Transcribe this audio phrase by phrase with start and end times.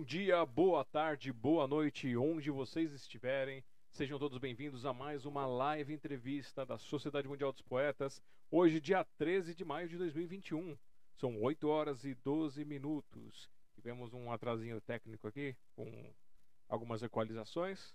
[0.00, 3.62] Bom dia, boa tarde, boa noite, onde vocês estiverem.
[3.90, 8.22] Sejam todos bem-vindos a mais uma live entrevista da Sociedade Mundial dos Poetas.
[8.50, 10.74] Hoje, dia 13 de maio de 2021.
[11.16, 13.50] São 8 horas e 12 minutos.
[13.74, 16.14] Tivemos um atrasinho técnico aqui, com
[16.66, 17.94] algumas equalizações.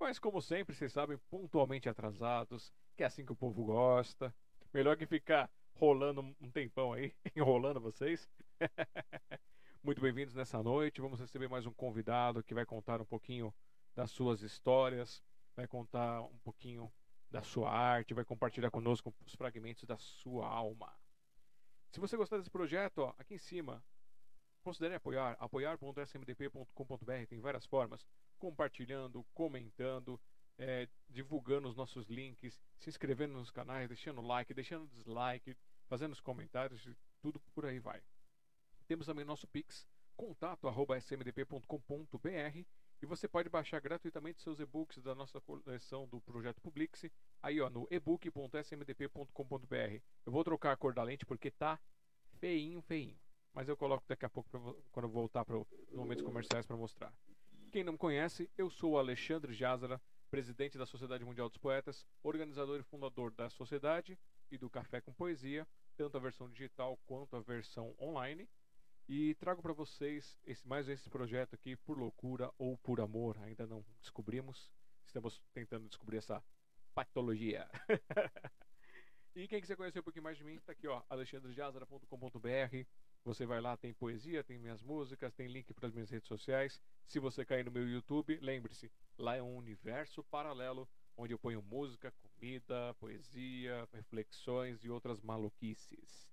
[0.00, 4.34] Mas, como sempre, vocês sabem, pontualmente atrasados, que é assim que o povo gosta.
[4.72, 8.28] Melhor que ficar rolando um tempão aí, enrolando vocês.
[9.84, 11.02] Muito bem-vindos nessa noite.
[11.02, 13.54] Vamos receber mais um convidado que vai contar um pouquinho
[13.94, 15.22] das suas histórias,
[15.54, 16.90] vai contar um pouquinho
[17.30, 20.90] da sua arte, vai compartilhar conosco os fragmentos da sua alma.
[21.90, 23.84] Se você gostar desse projeto, ó, aqui em cima,
[24.62, 28.06] considere apoiar, apoiar.smdp.com.br, tem várias formas,
[28.38, 30.18] compartilhando, comentando,
[30.56, 35.54] é, divulgando os nossos links, se inscrevendo nos canais, deixando like, deixando dislike,
[35.86, 36.88] fazendo os comentários,
[37.20, 38.02] tudo por aí vai.
[38.94, 42.64] Temos também nosso Pix, contato.smdp.com.br
[43.02, 47.06] e você pode baixar gratuitamente seus e-books da nossa coleção do Projeto Publix
[47.42, 50.00] aí ó, no ebook.smdp.com.br.
[50.24, 51.76] Eu vou trocar a cor da lente porque tá
[52.38, 53.18] feinho, feinho.
[53.52, 54.60] Mas eu coloco daqui a pouco pra,
[54.92, 57.12] quando eu voltar para os momentos comerciais para mostrar.
[57.72, 62.78] Quem não me conhece, eu sou Alexandre Jazara, presidente da Sociedade Mundial dos Poetas, organizador
[62.78, 64.16] e fundador da Sociedade
[64.52, 65.66] e do Café com Poesia,
[65.96, 68.48] tanto a versão digital quanto a versão online.
[69.06, 73.66] E trago para vocês esse, mais esse projeto aqui por loucura ou por amor, ainda
[73.66, 74.70] não descobrimos.
[75.04, 76.42] Estamos tentando descobrir essa
[76.94, 77.68] patologia.
[79.36, 82.86] e quem quiser conhecer um pouquinho mais de mim, está aqui, ó, alexandrejazara.com.br.
[83.24, 86.80] Você vai lá, tem poesia, tem minhas músicas, tem link para as minhas redes sociais.
[87.06, 91.62] Se você cair no meu YouTube, lembre-se, lá é um universo paralelo onde eu ponho
[91.62, 96.28] música, comida, poesia, reflexões e outras maluquices.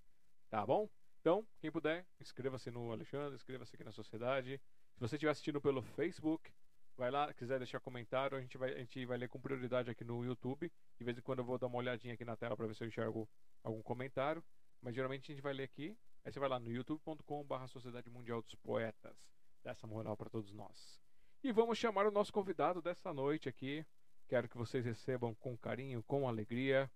[0.49, 0.89] Tá bom?
[1.22, 4.59] Então, quem puder, inscreva-se no Alexandre, inscreva-se aqui na Sociedade.
[4.91, 6.52] Se você estiver assistindo pelo Facebook,
[6.97, 10.04] vai lá, quiser deixar comentário, a gente vai, a gente vai ler com prioridade aqui
[10.04, 10.71] no YouTube.
[10.98, 12.83] De vez em quando eu vou dar uma olhadinha aqui na tela para ver se
[12.83, 13.30] eu enxergo
[13.64, 14.43] algum comentário.
[14.82, 15.95] Mas geralmente a gente vai ler aqui.
[16.26, 19.15] Aí você vai lá no youtube.com.br Sociedade Mundial dos Poetas.
[19.64, 20.99] Dessa moral para todos nós.
[21.43, 23.86] E vamos chamar o nosso convidado dessa noite aqui.
[24.27, 26.89] Quero que vocês recebam com carinho, com alegria.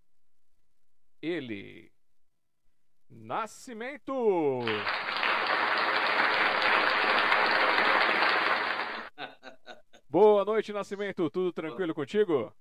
[1.22, 1.92] Ele,
[3.10, 4.60] Nascimento!
[10.10, 11.30] Boa noite, Nascimento.
[11.30, 12.54] Tudo tranquilo contigo?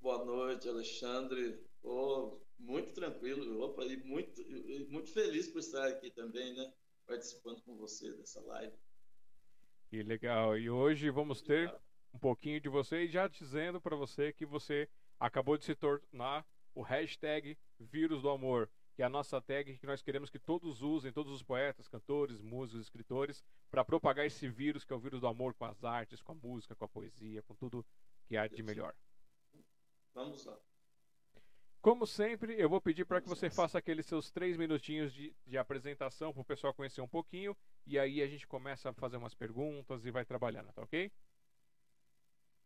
[0.00, 1.60] Boa noite, Alexandre.
[1.82, 3.62] Oh, muito tranquilo.
[3.62, 4.42] Opa, e muito,
[4.90, 6.72] muito feliz por estar aqui também, né?
[7.06, 8.76] Participando com você dessa live.
[9.88, 10.56] Que legal.
[10.56, 11.74] E hoje vamos ter
[12.12, 14.88] um pouquinho de você e já dizendo para você que você
[15.18, 19.86] acabou de se tornar o hashtag Vírus do Amor que é a nossa tag que
[19.86, 24.84] nós queremos que todos usem, todos os poetas, cantores, músicos, escritores, para propagar esse vírus
[24.84, 27.42] que é o vírus do amor com as artes, com a música, com a poesia,
[27.42, 27.84] com tudo
[28.26, 28.94] que há de melhor.
[30.14, 30.56] Vamos lá.
[31.80, 35.58] Como sempre, eu vou pedir para que você faça aqueles seus três minutinhos de, de
[35.58, 37.54] apresentação para o pessoal conhecer um pouquinho
[37.86, 41.12] e aí a gente começa a fazer umas perguntas e vai trabalhando, tá ok?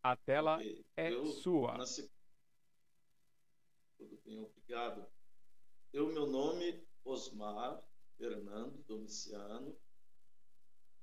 [0.03, 0.85] A tela okay.
[0.97, 1.79] é eu sua.
[1.79, 2.09] Nasci...
[3.97, 5.05] Tudo bem, obrigado.
[5.91, 7.83] Eu, meu nome, Osmar
[8.19, 9.75] Fernando Domiciano,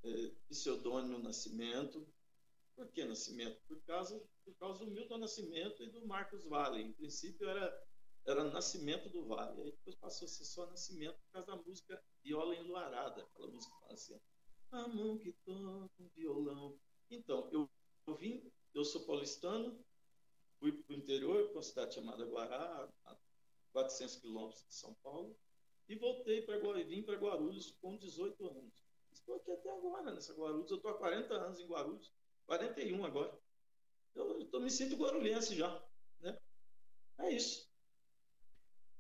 [0.04, 2.08] é, pseudônimo Nascimento.
[2.76, 3.60] Por que Nascimento?
[3.68, 6.84] Por causa, por causa do Milton Nascimento e do Marcos Vale.
[6.84, 7.84] Em princípio era,
[8.26, 9.64] era Nascimento do Vale.
[9.64, 13.74] Aí depois passou a ser só Nascimento por causa da música Viola Enluarada, aquela música
[13.74, 14.20] que fala assim,
[14.72, 16.78] a mão que toca um violão.
[17.10, 17.68] Então, eu,
[18.06, 19.84] eu vim, eu sou paulistano,
[20.60, 22.88] fui para o interior, para uma cidade chamada Guará,
[23.76, 25.38] 400 quilômetros de São Paulo,
[25.90, 28.86] e voltei para vim para Guarulhos com 18 anos.
[29.12, 32.14] Estou aqui até agora nessa Guarulhos, eu estou há 40 anos em Guarulhos,
[32.48, 33.38] 41 agora.
[34.16, 35.84] Eu, eu me sinto guarulhense já,
[36.22, 36.40] né?
[37.18, 37.70] É isso.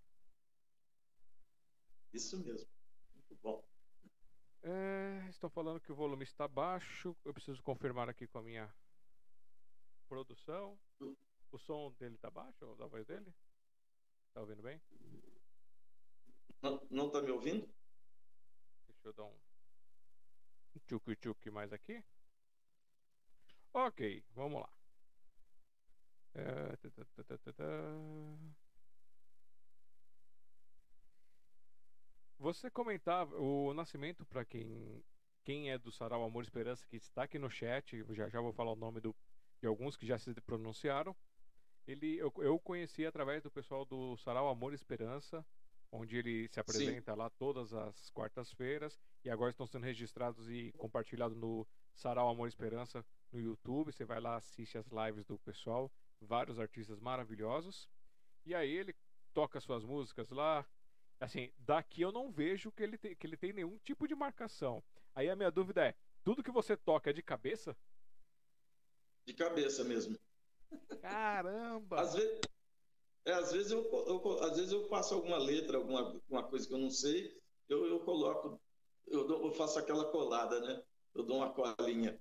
[2.12, 2.69] Isso mesmo.
[3.14, 3.64] Muito bom.
[4.62, 7.17] É, estão falando que o volume está baixo.
[7.25, 8.73] Eu preciso confirmar aqui com a minha
[10.08, 10.79] produção.
[11.50, 13.32] O som dele está baixo, da voz dele?
[14.32, 14.81] Tá ouvindo bem?
[16.62, 17.69] Não, não tá me ouvindo?
[18.88, 19.37] Deixa eu dar um
[20.87, 22.02] tchuc-tchuc mais aqui.
[23.73, 24.69] Ok, vamos lá.
[26.35, 26.77] É,
[32.39, 35.03] Você comentava o nascimento para quem
[35.45, 38.53] quem é do Sarau Amor e Esperança que está aqui no chat, já já vou
[38.53, 39.15] falar o nome do,
[39.61, 41.15] de alguns que já se pronunciaram.
[41.87, 45.45] Ele eu, eu conheci através do pessoal do Sarau Amor e Esperança,
[45.93, 47.19] onde ele se apresenta Sim.
[47.19, 52.49] lá todas as quartas-feiras e agora estão sendo registrados e compartilhados no Sarau Amor e
[52.49, 53.93] Esperança no YouTube.
[53.93, 55.91] Você vai lá, assiste as lives do pessoal,
[56.25, 57.88] vários artistas maravilhosos.
[58.44, 58.94] E aí ele
[59.32, 60.67] toca suas músicas lá,
[61.21, 64.82] Assim, daqui eu não vejo que ele, te, que ele tem nenhum tipo de marcação.
[65.15, 67.76] Aí a minha dúvida é: tudo que você toca é de cabeça?
[69.25, 70.19] De cabeça mesmo.
[71.00, 72.00] Caramba!
[72.00, 72.41] às vezes,
[73.25, 76.75] é, às vezes, eu, eu, às vezes eu faço alguma letra, alguma, alguma coisa que
[76.75, 77.35] eu não sei,
[77.69, 78.61] eu, eu coloco,
[79.06, 80.82] eu, dou, eu faço aquela colada, né?
[81.15, 82.21] Eu dou uma colinha.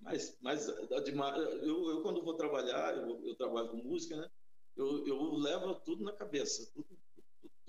[0.00, 4.30] Mas, mas eu, eu quando vou trabalhar, eu, eu trabalho com música, né?
[4.76, 6.98] Eu, eu levo tudo na cabeça, tudo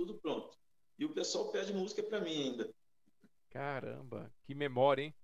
[0.01, 0.57] tudo pronto.
[0.97, 2.73] E o pessoal pede música para mim ainda.
[3.49, 5.15] Caramba, que memória, hein?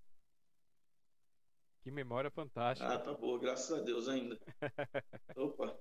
[1.82, 2.94] Que memória fantástica.
[2.94, 4.38] Ah, tá boa, graças a Deus ainda.
[5.36, 5.80] Opa.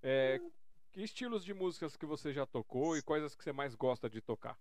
[0.00, 0.38] É,
[0.92, 4.08] que estilos de músicas que você já tocou e quais as que você mais gosta
[4.08, 4.58] de tocar?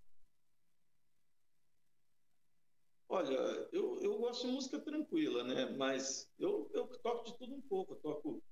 [3.17, 5.75] Olha, eu, eu gosto de música tranquila, né?
[5.75, 7.93] Mas eu, eu toco de tudo um pouco.
[7.93, 8.43] Eu toco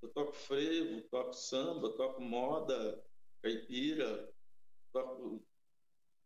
[0.00, 3.02] eu toco frevo, toco samba, toco moda,
[3.42, 4.32] caipira,
[4.90, 5.44] toco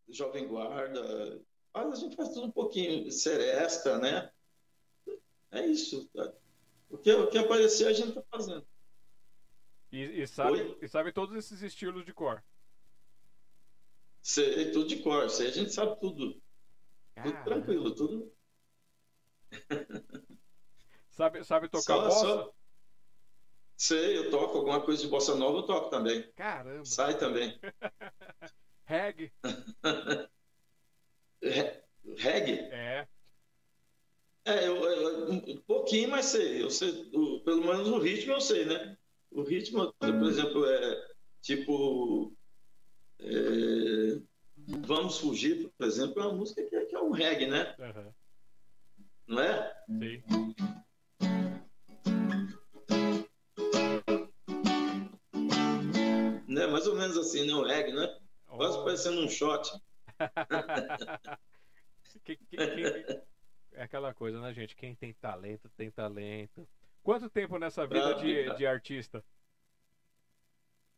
[0.08, 1.42] jovem guarda.
[1.74, 4.30] A gente faz tudo um pouquinho, seresta, né?
[5.50, 6.08] É isso.
[6.14, 6.32] Tá?
[6.88, 8.64] O que, o que aparecer a gente está fazendo.
[9.90, 12.40] E, e, sabe, e sabe todos esses estilos de cor?
[14.22, 15.28] Sei, tudo de cor.
[15.28, 16.40] Sei, a gente sabe tudo.
[17.14, 18.32] Tudo tranquilo, tudo.
[21.10, 22.20] sabe, sabe tocar só, bossa?
[22.20, 22.54] Só...
[23.76, 26.30] Sei, eu toco alguma coisa de bossa nova, eu toco também.
[26.32, 26.84] Caramba.
[26.84, 27.58] Sai também.
[28.84, 29.32] Reggae.
[32.16, 32.58] Reggae?
[32.70, 33.08] É.
[34.44, 36.62] É, eu, eu, um pouquinho, mas sei.
[36.62, 38.96] Eu sei, o, pelo menos o ritmo eu sei, né?
[39.30, 41.08] O ritmo, por exemplo, é
[41.40, 42.36] tipo.
[43.18, 44.20] É,
[44.86, 47.74] Vamos Fugir, por exemplo, é uma música que, é, que é um reggae, né?
[47.78, 48.12] Uhum.
[49.26, 49.74] Não é?
[49.88, 50.22] Sim.
[56.60, 56.66] né?
[56.66, 57.54] Mais ou menos assim, né?
[57.54, 58.18] O reggae, né?
[58.46, 58.84] Quase oh.
[58.84, 59.70] parecendo um shot.
[62.24, 63.22] que, que, que,
[63.72, 64.76] é aquela coisa, né, gente?
[64.76, 66.68] Quem tem talento, tem talento.
[67.02, 69.24] Quanto tempo nessa vida de, de artista?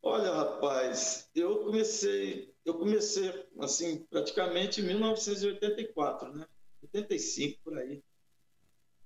[0.05, 6.45] Olha, rapaz, eu comecei, eu comecei assim, praticamente em 1984, né?
[6.83, 8.03] 85 por aí.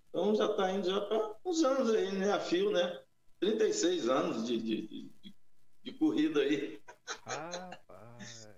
[0.09, 2.33] Então já está indo já para uns anos aí, né?
[2.33, 3.03] A fio, né?
[3.39, 5.35] 36 anos de, de, de,
[5.83, 6.81] de corrida aí.
[7.27, 8.49] Rapaz.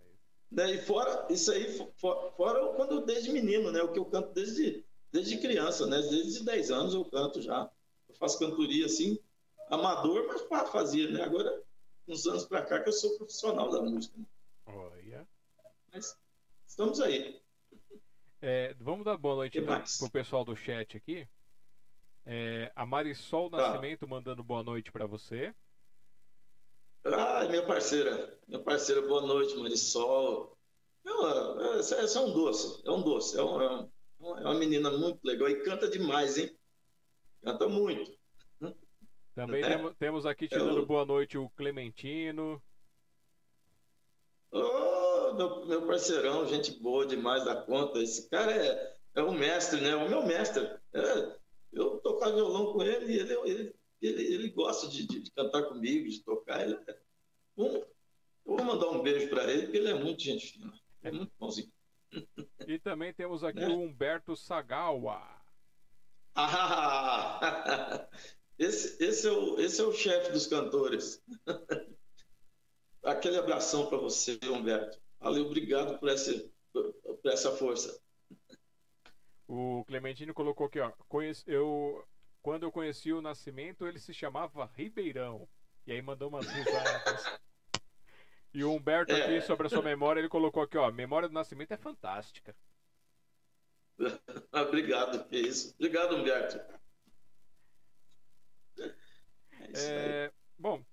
[0.49, 3.83] Daí fora, isso aí, fora, fora quando desde menino, né?
[3.83, 6.01] O que eu canto desde, desde criança, né?
[6.03, 7.69] Desde 10 anos eu canto já.
[8.09, 9.19] Eu faço cantoria assim,
[9.69, 11.23] amador, mas fazia, né?
[11.25, 11.67] Agora,
[12.09, 14.19] uns anos para cá que eu sou profissional da música.
[14.19, 14.25] Né?
[14.67, 15.29] Olha.
[15.93, 16.17] Mas
[16.67, 17.41] estamos aí.
[18.41, 21.29] É, vamos dar boa noite para o pessoal do chat aqui.
[22.25, 23.57] É, a Marisol tá.
[23.57, 24.07] Nascimento tá.
[24.07, 25.55] mandando boa noite para você.
[27.05, 30.57] Ah, minha parceira, minha parceira, boa noite, Marisol.
[31.79, 33.89] Essa, essa é um doce, é um doce, é, um, é,
[34.21, 36.55] um, é, uma menina muito legal e canta demais, hein?
[37.43, 38.18] Canta muito.
[39.39, 39.69] Também é.
[39.69, 42.61] temos, temos, aqui te é dando boa noite o Clementino.
[44.51, 48.01] Oh, meu, meu parceirão, gente boa demais da conta.
[48.01, 49.95] Esse cara é, é um mestre, né?
[49.95, 50.65] O meu mestre.
[50.93, 51.39] É,
[51.73, 55.65] eu tocava violão com ele e ele, ele ele, ele gosta de, de, de, cantar
[55.65, 56.63] comigo, de tocar.
[56.63, 56.97] Ele é
[57.57, 57.87] um, eu
[58.45, 60.73] vou mandar um beijo para ele, porque ele é muito gente fina.
[61.03, 61.71] É muito bonzinho.
[62.67, 63.69] E também temos aqui né?
[63.69, 65.23] o Humberto Sagawa.
[66.35, 68.09] Ah,
[68.59, 71.23] esse, esse, é o, esse é o chefe dos cantores.
[73.03, 75.01] Aquele abração para você, Humberto.
[75.21, 76.33] Valeu, obrigado por essa,
[76.73, 77.99] por essa força.
[79.47, 80.93] O Clementino colocou aqui, ó.
[81.47, 82.05] Eu
[82.43, 85.49] quando eu conheci o Nascimento, ele se chamava Ribeirão.
[85.87, 87.25] E aí mandou umas risadas.
[88.55, 89.23] E o Humberto é.
[89.23, 92.57] aqui, sobre a sua memória, ele colocou aqui, ó, memória do nascimento é fantástica.
[94.51, 95.75] Obrigado, que isso.
[95.75, 96.59] Obrigado, Humberto.
[99.75, 100.85] É é, bom,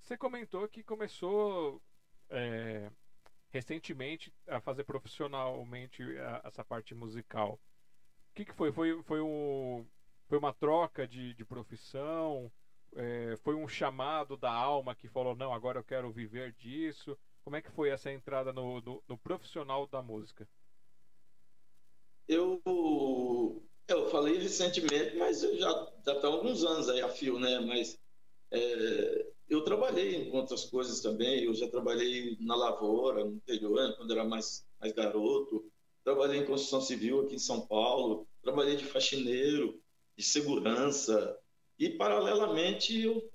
[0.00, 1.82] você comentou que começou
[2.30, 2.90] é,
[3.50, 6.02] recentemente a fazer profissionalmente
[6.44, 7.54] essa parte musical.
[8.30, 8.72] O que, que foi?
[8.72, 9.86] Foi, foi, um,
[10.28, 12.50] foi uma troca de, de profissão?
[12.96, 17.18] É, foi um chamado da alma que falou, não, agora eu quero viver disso?
[17.42, 20.48] Como é que foi essa entrada no, no, no profissional da música?
[22.26, 22.60] Eu,
[23.86, 27.60] eu falei recentemente, mas eu já já tá alguns anos aí a fio, né?
[27.60, 27.98] Mas
[28.50, 31.44] é, eu trabalhei em outras coisas também.
[31.44, 35.64] Eu já trabalhei na lavoura, no interior, quando era mais mais garoto.
[36.02, 38.26] Trabalhei em construção civil aqui em São Paulo.
[38.42, 39.80] Trabalhei de faxineiro,
[40.16, 41.38] de segurança
[41.78, 43.30] e paralelamente eu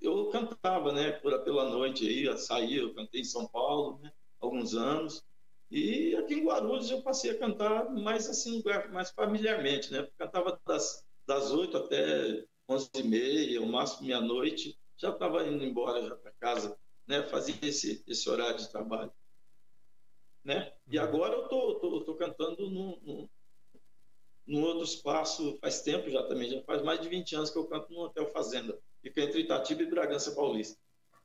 [0.00, 1.12] eu cantava, né?
[1.12, 4.10] Pela noite aí, saía, eu cantei em São Paulo, né?
[4.40, 5.22] Alguns anos.
[5.70, 10.08] E aqui em Guarulhos eu passei a cantar mais assim, mais familiarmente, né?
[10.16, 16.06] Cantava das, das 8 até 11 e meia, o máximo meia-noite, já estava indo embora
[16.06, 17.24] já para casa, né?
[17.24, 19.12] Fazia esse, esse horário de trabalho,
[20.44, 20.72] né?
[20.88, 21.04] E uhum.
[21.04, 23.28] agora eu tô, tô, tô cantando num, num,
[24.46, 27.66] num, outro espaço, faz tempo já também, já faz mais de 20 anos que eu
[27.66, 30.78] canto no Hotel Fazenda, fica entre Itatiba e Bragança Paulista.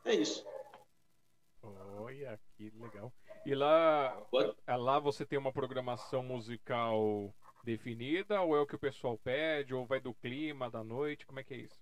[0.03, 0.43] É isso.
[1.61, 3.13] Olha, que legal.
[3.45, 4.19] E lá,
[4.65, 7.33] é, lá você tem uma programação musical
[7.65, 11.25] definida, ou é o que o pessoal pede, ou vai do clima, da noite?
[11.25, 11.79] Como é que é isso?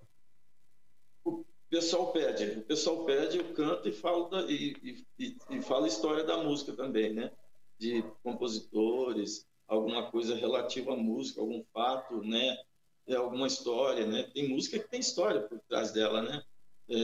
[1.24, 5.86] O pessoal pede, o pessoal pede, eu canto e falo, da, e, e, e falo
[5.86, 7.32] história da música também, né?
[7.78, 12.58] De compositores, alguma coisa relativa à música, algum fato, né?
[13.06, 14.24] É alguma história, né?
[14.34, 16.44] Tem música que tem história por trás dela, né?
[16.90, 16.96] É,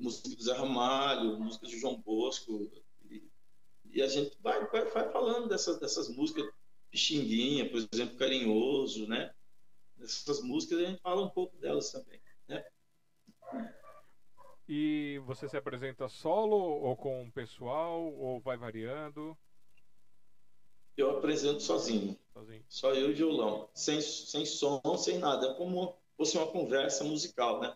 [0.00, 2.70] música do Zé Ramalho, música de João Bosco,
[3.90, 6.46] e a gente vai, vai, vai falando dessas, dessas músicas,
[6.90, 9.32] Pixinguinha, por exemplo, Carinhoso, né?
[10.00, 12.64] Essas músicas a gente fala um pouco delas também, né?
[14.68, 19.36] E você se apresenta solo ou com o pessoal ou vai variando?
[20.96, 22.18] Eu apresento sozinho.
[22.32, 22.64] sozinho.
[22.68, 23.70] Só eu e violão.
[23.72, 25.46] Sem, sem som, sem nada.
[25.46, 27.74] É como fosse uma conversa musical, né?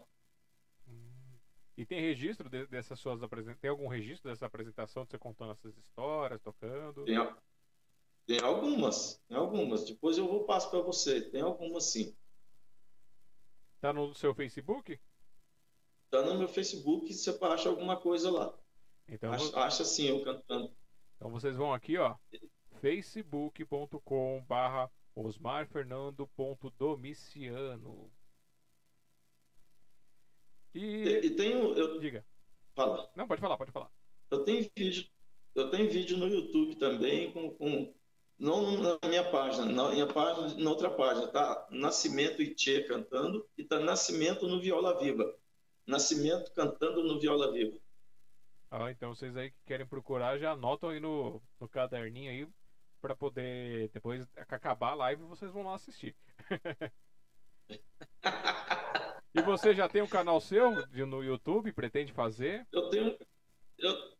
[1.77, 3.61] E tem registro de, dessas suas apresentações?
[3.61, 7.05] Tem algum registro dessa apresentação de você contando essas histórias, tocando?
[7.05, 7.17] Tem,
[8.27, 9.85] tem algumas, tem algumas.
[9.85, 11.21] Depois eu vou passo para você.
[11.21, 12.17] Tem algumas sim.
[13.81, 14.99] Tá no seu Facebook?
[16.11, 18.57] Tá no meu Facebook, você acha alguma coisa lá.
[19.09, 20.73] Então, acha, acha sim eu cantando.
[21.17, 22.15] Então vocês vão aqui, ó,
[22.81, 28.11] facebook.com barra osmarfernando.domiciano.
[30.75, 31.75] E, e tenho.
[31.75, 32.01] Eu...
[32.01, 32.25] Diga.
[32.75, 33.11] Fala.
[33.15, 33.91] Não, pode falar, pode falar.
[34.31, 35.07] Eu tenho vídeo,
[35.55, 37.95] eu tenho vídeo no YouTube também com, com
[38.43, 41.65] não na minha página, na minha página, na outra página, tá?
[41.71, 45.33] Nascimento e Tchê cantando e tá Nascimento no Viola Viva.
[45.87, 47.79] Nascimento cantando no Viola Viva.
[48.69, 52.49] Ah, então vocês aí que querem procurar já anotam aí no, no caderninho aí
[53.01, 56.17] para poder depois acabar a live vocês vão lá assistir.
[59.35, 61.73] E você já tem um canal seu no YouTube?
[61.73, 62.67] Pretende fazer?
[62.71, 63.17] Eu tenho.
[63.79, 64.13] Eu,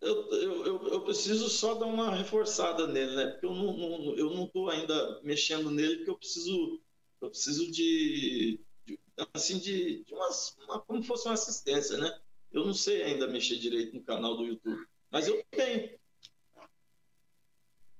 [0.00, 3.26] eu, eu, eu, preciso só dar uma reforçada nele, né?
[3.28, 6.82] Porque eu não, não, eu não estou ainda mexendo nele, porque eu preciso,
[7.20, 9.00] eu preciso de, de
[9.34, 12.20] assim, de, de umas, uma, como fosse uma assistência, né?
[12.52, 15.98] Eu não sei ainda mexer direito no canal do YouTube, mas eu tenho.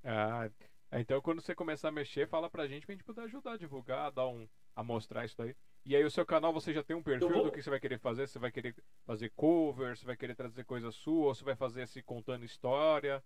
[0.05, 0.49] Ah,
[0.93, 4.13] então quando você começar a mexer, fala pra gente pra gente poder ajudar a divulgar,
[4.13, 5.55] dar um, a mostrar isso daí.
[5.87, 7.45] E aí o seu canal você já tem um perfil vou...
[7.45, 8.27] do que você vai querer fazer?
[8.27, 8.75] Você vai querer
[9.07, 13.23] fazer cover, você vai querer trazer coisa sua, ou você vai fazer assim contando história?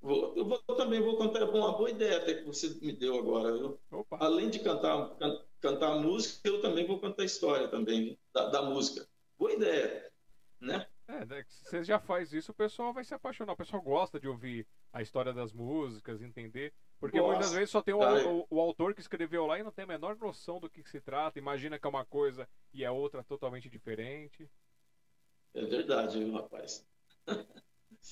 [0.00, 3.76] Vou, eu vou, também vou contar uma boa ideia até que você me deu agora.
[4.12, 9.06] Além de cantar, can, cantar música, eu também vou contar história também da, da música.
[9.38, 10.10] Boa ideia,
[10.58, 10.86] né?
[11.08, 13.52] É, né, você já faz isso, o pessoal vai se apaixonar.
[13.52, 16.72] O pessoal gosta de ouvir a história das músicas, entender.
[16.98, 19.70] Porque Nossa, muitas vezes só tem o, o, o, autor que escreveu lá e não
[19.70, 21.38] tem a menor noção do que, que, se trata.
[21.38, 24.50] Imagina que é uma coisa e é outra totalmente diferente.
[25.52, 26.86] É verdade, viu, rapaz?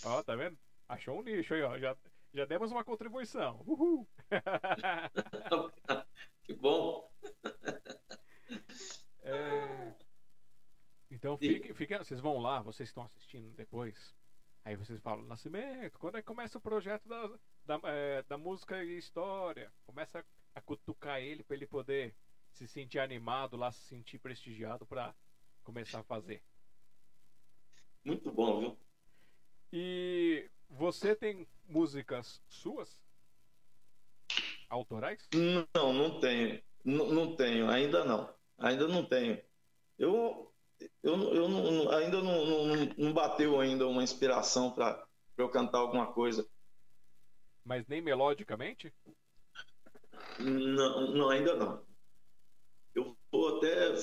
[0.04, 0.58] ó, tá vendo?
[0.88, 1.78] Achou um nicho aí, ó.
[1.78, 1.96] Já,
[2.34, 3.62] já demos uma contribuição.
[3.66, 4.06] Uhul!
[6.44, 7.10] que bom!
[9.22, 9.94] É...
[11.10, 14.14] Então fique, fique, vocês vão lá, vocês estão assistindo depois.
[14.64, 17.30] Aí vocês falam, Nascimento, quando é que começa o projeto da,
[17.66, 19.70] da, é, da música e história?
[19.84, 22.14] Começa a cutucar ele para ele poder
[22.50, 25.14] se sentir animado lá, se sentir prestigiado para
[25.62, 26.42] começar a fazer.
[28.02, 28.78] Muito bom, viu?
[29.70, 33.02] E você tem músicas suas?
[34.70, 35.28] Autorais?
[35.74, 36.62] Não, não tenho.
[36.84, 38.34] Não, não tenho, ainda não.
[38.56, 39.42] Ainda não tenho.
[39.98, 40.53] Eu,
[41.02, 46.12] eu, eu não, ainda não, não, não bateu ainda uma inspiração para eu cantar alguma
[46.12, 46.46] coisa.
[47.64, 48.92] Mas nem melodicamente?
[50.38, 51.82] Não, não ainda não.
[52.94, 53.94] Eu vou até.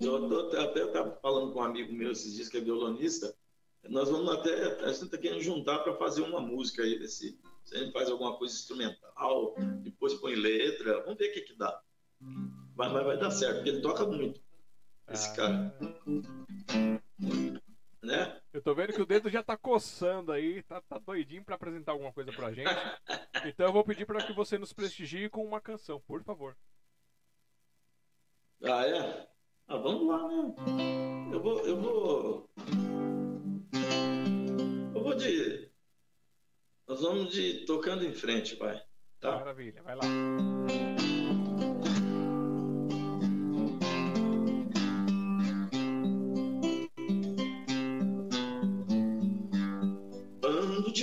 [0.00, 3.34] Eu tô até, até tava falando com um amigo meu esses dias que é violonista.
[3.88, 4.52] Nós vamos até.
[4.84, 7.38] A gente está querendo juntar para fazer uma música aí desse.
[7.64, 11.54] Se a gente faz alguma coisa instrumental, depois põe letra, vamos ver o que, que
[11.54, 11.80] dá.
[12.76, 14.40] Mas vai, vai dar certo, porque ele toca muito.
[15.10, 15.34] Esse ah.
[15.34, 15.74] cara.
[18.02, 18.40] Né?
[18.52, 21.92] Eu tô vendo que o dedo já tá coçando aí, tá, tá doidinho para apresentar
[21.92, 22.70] alguma coisa pra gente.
[23.42, 26.54] Então eu vou pedir para que você nos prestigie com uma canção, por favor.
[28.62, 29.26] Ah, é?
[29.66, 30.54] Ah, vamos lá, né?
[31.32, 31.66] Eu vou.
[31.66, 32.50] Eu vou.
[34.94, 35.70] Eu vou de.
[36.86, 38.82] Nós vamos de tocando em frente, vai.
[39.20, 39.36] Tá?
[39.36, 40.02] Maravilha, vai lá.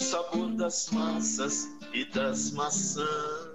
[0.00, 3.50] sabor das massas e das maçãs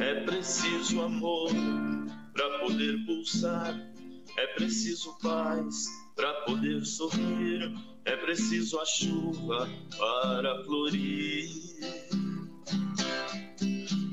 [0.00, 1.50] é preciso amor
[2.32, 3.74] para poder pulsar,
[4.36, 7.74] é preciso paz para poder sorrir,
[8.04, 9.68] é preciso a chuva
[9.98, 11.50] para florir.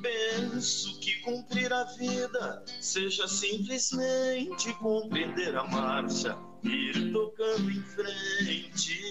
[0.02, 9.02] Penso que cumprir a vida seja simplesmente compreender a marcha, ir tocando em frente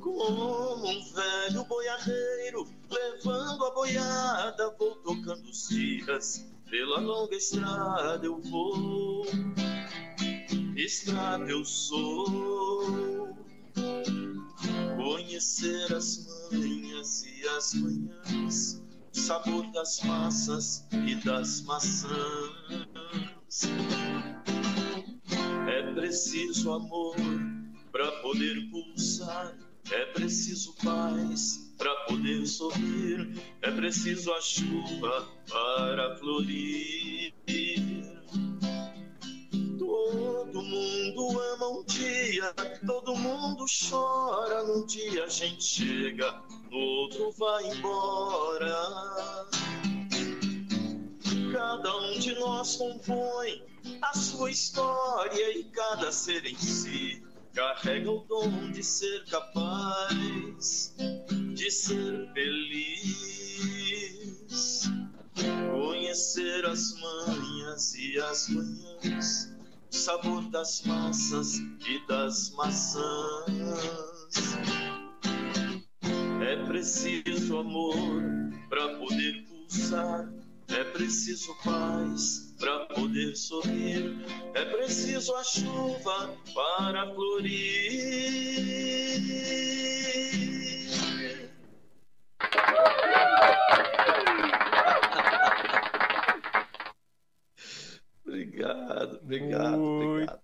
[0.00, 8.40] como um velho boiadeiro, levando a boiada, vou tocando os dias, pela longa estrada eu
[8.40, 9.26] vou,
[10.76, 13.34] estrada eu sou,
[14.96, 18.82] conhecer as manhas e as manhãs,
[19.14, 22.12] o sabor das massas e das maçãs.
[25.72, 27.16] É preciso amor
[27.90, 29.56] para poder pulsar
[29.90, 37.34] é preciso paz para poder sorrir, é preciso a chuva para florir.
[39.78, 42.54] Todo mundo ama um dia,
[42.86, 44.62] todo mundo chora.
[44.64, 49.48] Num dia a gente chega, no outro vai embora.
[51.52, 53.62] Cada um de nós compõe
[54.00, 60.94] a sua história e cada ser em si carrega o dom de ser capaz
[61.54, 63.30] de ser feliz,
[65.70, 69.54] conhecer as manhas e as manhãs,
[69.90, 73.52] o sabor das massas e das maçãs.
[76.40, 78.22] É preciso amor
[78.70, 80.32] para poder pulsar,
[80.74, 84.16] é preciso paz para poder sorrir.
[84.54, 87.92] É preciso a chuva para florir.
[98.24, 100.40] obrigado, obrigado, muito obrigado.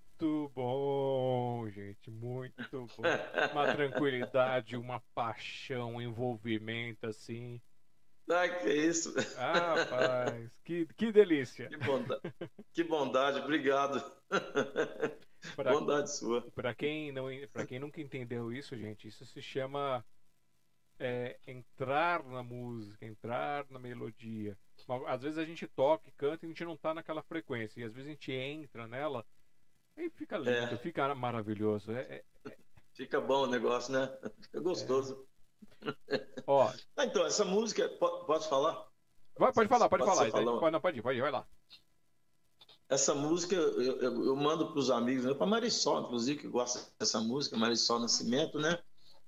[0.55, 3.03] bom, gente, muito bom.
[3.53, 7.61] Uma tranquilidade, uma paixão, um envolvimento assim.
[8.31, 9.15] Ah, que isso.
[9.39, 11.69] Ah, rapaz, que, que delícia.
[11.69, 12.35] Que bondade,
[12.73, 14.03] que bondade obrigado.
[15.57, 16.43] Pra, bondade sua.
[16.51, 17.27] Para quem, não,
[17.67, 20.05] quem nunca entendeu isso, gente, isso se chama
[20.99, 24.59] é, entrar na música, entrar na melodia.
[25.07, 27.81] Às vezes a gente toca e canta e a gente não tá naquela frequência.
[27.81, 29.25] E às vezes a gente entra nela
[29.97, 30.79] e fica lindo, é.
[30.79, 31.93] fica maravilhoso.
[31.93, 32.57] É, é, é,
[32.93, 34.07] fica bom o negócio, né?
[34.41, 35.27] Fica gostoso.
[36.47, 36.73] Ó.
[36.97, 38.87] Ah, então, essa música, posso falar?
[39.39, 40.31] Vai, pode falar, pode, pode falar.
[40.31, 40.45] falar.
[40.61, 41.47] Pode, não, pode ir, pode ir, vai lá.
[42.89, 46.91] Essa música eu, eu, eu mando para os amigos, né, para Marisol, inclusive, que gosta
[46.99, 48.79] dessa música, Marisol Nascimento, né?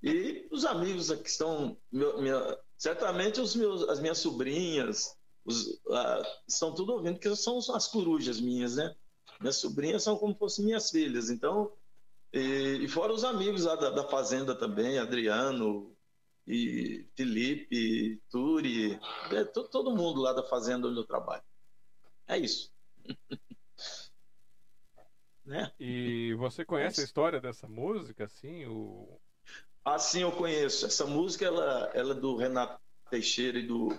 [0.03, 1.77] E os amigos que estão.
[1.93, 5.15] Meu, minha, certamente os meus, as minhas sobrinhas
[5.45, 8.95] os, ah, estão tudo ouvindo, porque são as corujas minhas, né?
[9.39, 11.29] Minhas sobrinhas são como se fossem minhas filhas.
[11.29, 11.71] Então,
[12.33, 15.95] E, e fora os amigos lá da, da fazenda também, Adriano,
[16.51, 18.99] e Felipe, Turi,
[19.31, 21.45] é, todo mundo lá da fazenda onde eu trabalho.
[22.27, 22.73] É isso.
[25.47, 25.73] né?
[25.79, 28.67] E você conhece é a história dessa música, assim?
[28.67, 29.21] O...
[29.85, 30.87] Ah, sim, eu conheço.
[30.87, 33.97] Essa música ela, ela é do Renato Teixeira e do,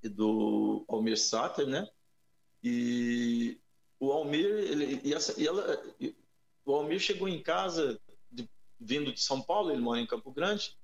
[0.00, 1.88] e do Almir Sater, né?
[2.62, 3.60] E
[3.98, 6.14] o Almir, ele, e, essa, e ela, e
[6.64, 10.78] o Almir chegou em casa de, vindo de São Paulo, ele mora em Campo Grande,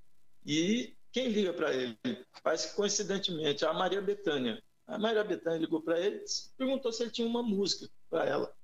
[0.44, 1.98] e quem liga para ele?
[2.42, 4.62] Parece que coincidentemente a Maria Bethânia.
[4.87, 6.24] A Maria Bethânia ligou para ele
[6.57, 8.55] perguntou se ele tinha uma música para ela.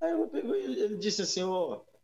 [0.00, 1.96] Aí ele disse assim: Ó, oh,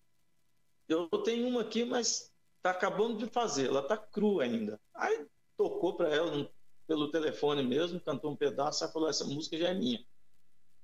[0.89, 2.31] eu tenho uma aqui, mas
[2.63, 4.81] tá acabando de fazer, ela tá crua ainda.
[4.95, 6.51] Aí tocou para ela
[6.87, 10.05] pelo telefone mesmo, cantou um pedaço, ela falou: essa música já é minha.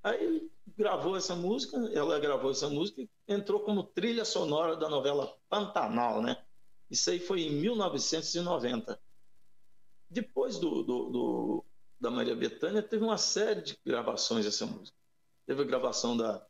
[0.03, 4.89] Aí ele gravou essa música, ela gravou essa música e entrou como trilha sonora da
[4.89, 6.43] novela Pantanal, né?
[6.91, 8.99] Isso aí foi em 1990.
[10.11, 11.65] Depois do, do, do
[12.01, 14.97] da Maria Bethânia, teve uma série de gravações dessa música.
[15.47, 16.47] Teve a gravação da,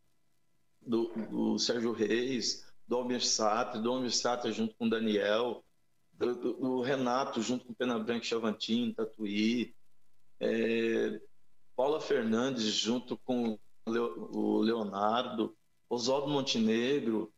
[0.80, 5.64] do, do Sérgio Reis, do Almir Sater, do Almir Sater junto com o Daniel,
[6.12, 9.74] do, do, Renato junto com Pena Branca Chavantin, Tatuí,
[10.40, 11.20] é,
[11.74, 15.56] Paula Fernandes junto com o Leonardo,
[15.88, 17.32] Oswaldo Montenegro,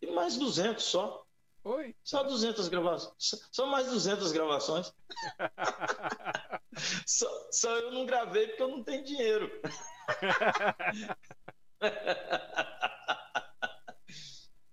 [0.00, 1.25] e mais 200 só.
[1.66, 1.96] Oi.
[2.04, 3.48] Só 200 gravações.
[3.50, 4.94] Só mais 200 gravações.
[7.04, 9.50] só, só, eu não gravei porque eu não tenho dinheiro.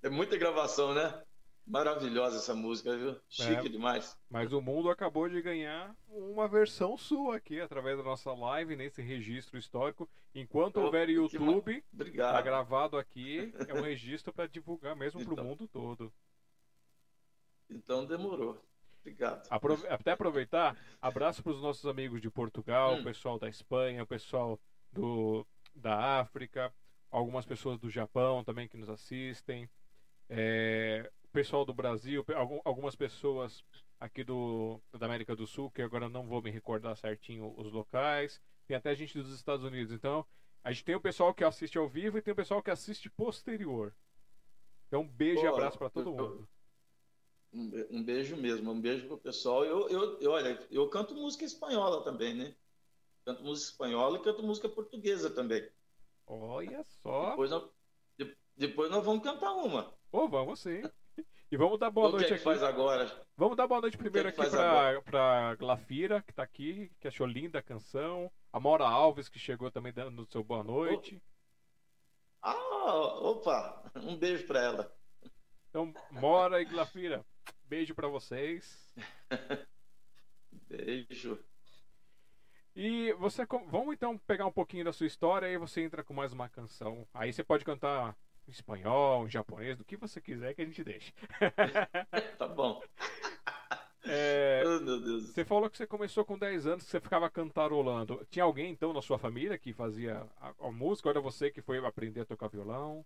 [0.03, 1.19] é muita gravação, né?
[1.65, 3.19] Maravilhosa essa música, viu?
[3.27, 4.15] Chique é, demais.
[4.29, 9.01] Mas o mundo acabou de ganhar uma versão sua aqui, através da nossa live, nesse
[9.01, 10.07] registro histórico.
[10.35, 12.35] Enquanto oh, houver YouTube, Obrigado.
[12.35, 16.13] tá gravado aqui, é um registro para divulgar mesmo então, para o mundo todo.
[17.73, 18.63] Então demorou.
[19.01, 19.45] Obrigado.
[19.49, 23.01] Aprove até aproveitar, abraço para os nossos amigos de Portugal, hum.
[23.01, 24.57] o pessoal da Espanha, o pessoal
[24.93, 26.73] do, da África,
[27.11, 29.69] algumas pessoas do Japão também que nos assistem,
[30.29, 32.25] é, o pessoal do Brasil,
[32.63, 33.63] algumas pessoas
[33.99, 38.41] aqui do, da América do Sul, que agora não vou me recordar certinho os locais,
[38.65, 39.93] tem até gente dos Estados Unidos.
[39.93, 40.25] Então,
[40.63, 43.09] a gente tem o pessoal que assiste ao vivo e tem o pessoal que assiste
[43.09, 43.93] posterior.
[44.87, 46.47] Então, um beijo Pô, e abraço para todo mundo.
[47.53, 49.63] Um beijo mesmo, um beijo pro pessoal.
[49.63, 52.55] Eu, eu, eu, olha, eu canto música espanhola também, né?
[53.23, 55.69] Canto música espanhola e canto música portuguesa também.
[56.25, 57.29] Olha só.
[57.31, 57.69] Depois nós,
[58.57, 59.93] depois nós vamos cantar uma.
[60.11, 60.81] Oh, vamos sim.
[61.51, 62.43] E vamos dar boa o noite que é que aqui.
[62.43, 63.27] faz agora?
[63.37, 67.27] Vamos dar boa noite primeiro que é aqui para Glafira, que está aqui, que achou
[67.27, 68.31] linda a canção.
[68.51, 71.21] A Mora Alves, que chegou também dando seu boa noite.
[72.41, 72.55] Ah,
[73.21, 73.91] opa!
[73.95, 74.97] Um beijo para ela.
[75.69, 77.25] Então, Mora e Glafira,
[77.73, 78.93] Beijo para vocês.
[80.69, 81.39] Beijo.
[82.75, 86.31] E você vamos então pegar um pouquinho da sua história e você entra com mais
[86.31, 87.07] uma canção.
[87.11, 88.15] Aí você pode cantar
[88.47, 91.11] em espanhol, em japonês, do que você quiser que a gente deixe.
[92.37, 92.79] tá bom.
[94.05, 95.29] É, oh, meu Deus.
[95.29, 98.23] Você falou que você começou com 10 anos, que você ficava cantarolando.
[98.29, 101.09] Tinha alguém então na sua família que fazia a, a música?
[101.09, 103.03] Ou era você que foi aprender a tocar violão?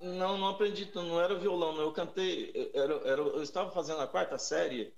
[0.00, 1.82] Não, não aprendi, não era violão, não.
[1.82, 4.94] Eu cantei, era, era, eu estava fazendo a quarta série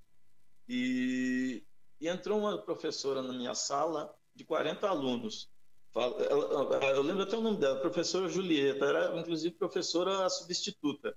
[0.68, 1.62] e,
[2.00, 5.48] e entrou uma professora na minha sala de 40 alunos.
[5.94, 11.16] Eu lembro até o nome dela, professora Julieta, era inclusive professora substituta.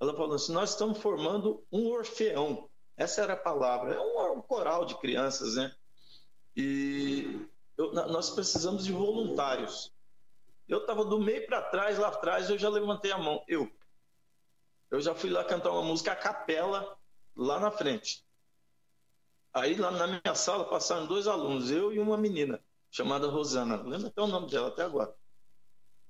[0.00, 2.68] Ela falou assim: Nós estamos formando um orfeão.
[2.96, 3.94] Essa era a palavra.
[3.94, 5.72] É um, coral de crianças, né?
[6.56, 9.92] E eu, nós precisamos de voluntários.
[10.68, 13.42] Eu estava do meio para trás, lá atrás, eu já levantei a mão.
[13.48, 13.70] Eu.
[14.90, 16.98] Eu já fui lá cantar uma música a capela,
[17.34, 18.24] lá na frente.
[19.52, 23.76] Aí, lá na minha sala, passaram dois alunos, eu e uma menina, chamada Rosana.
[23.82, 25.14] Lembra até o nome dela, até agora.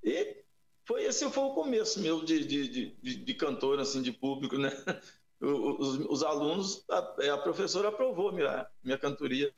[0.03, 0.45] E
[0.85, 4.71] foi esse foi o começo meu de, de, de, de cantor, assim, de público, né?
[5.41, 6.99] Os, os alunos, a,
[7.35, 9.55] a, professora aprovou minha, minha cantoria.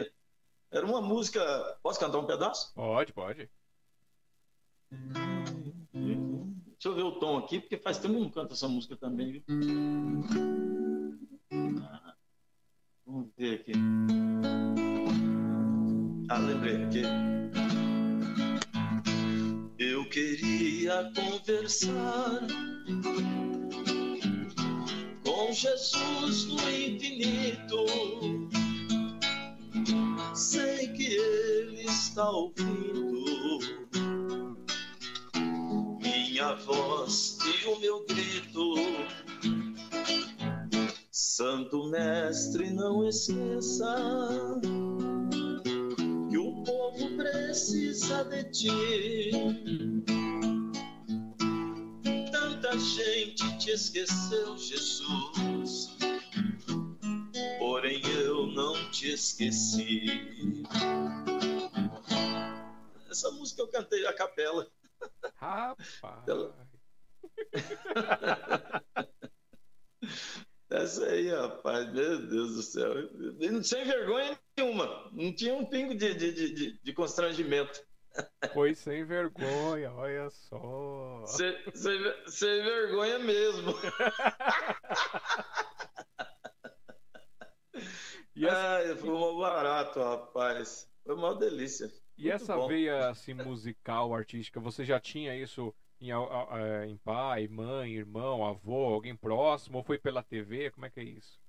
[0.70, 1.40] Era uma música.
[1.82, 2.74] Posso cantar um pedaço?
[2.74, 3.50] Pode, pode.
[6.80, 9.44] Deixa eu ver o tom aqui, porque faz tempo que não canto essa música também?
[11.82, 12.14] Ah,
[13.06, 13.72] vamos ver aqui.
[16.28, 17.02] Ah, lembrei aqui.
[19.78, 22.46] Eu queria conversar
[25.24, 27.86] com Jesus no infinito.
[30.34, 32.99] Sei que Ele está ouvindo
[36.50, 38.74] minha voz e o meu grito.
[41.10, 43.94] Santo Mestre, não esqueça
[46.28, 49.30] que o povo precisa de ti.
[52.32, 55.96] Tanta gente te esqueceu, Jesus,
[57.58, 60.64] porém eu não te esqueci.
[63.08, 64.66] Essa música eu cantei a capela.
[65.36, 66.52] Rapaz.
[70.70, 72.94] Essa aí, rapaz, meu Deus do céu.
[73.64, 75.10] Sem vergonha nenhuma.
[75.12, 77.82] Não tinha um pingo de, de, de, de constrangimento.
[78.52, 81.24] Foi sem vergonha, olha só.
[81.26, 83.72] Sem, sem, sem vergonha mesmo.
[88.36, 88.56] e essa...
[88.56, 90.88] Ai, foi um barato, rapaz.
[91.04, 91.90] Foi uma delícia.
[92.20, 92.68] E Muito essa bom.
[92.68, 96.10] veia assim, musical, artística, você já tinha isso em,
[96.86, 99.78] em pai, mãe, irmão, avô, alguém próximo?
[99.78, 100.70] Ou foi pela TV?
[100.70, 101.40] Como é que é isso?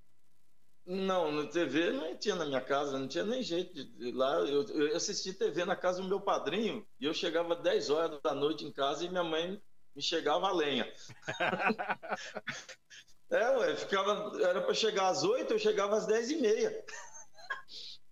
[0.85, 4.39] Não, na TV não tinha na minha casa, não tinha nem jeito de ir lá.
[4.39, 8.33] Eu, eu assisti TV na casa do meu padrinho e eu chegava 10 horas da
[8.33, 9.61] noite em casa e minha mãe
[9.93, 10.89] me chegava a lenha.
[13.29, 16.85] é, ué, ficava, era para chegar às 8, eu chegava às 10 e meia.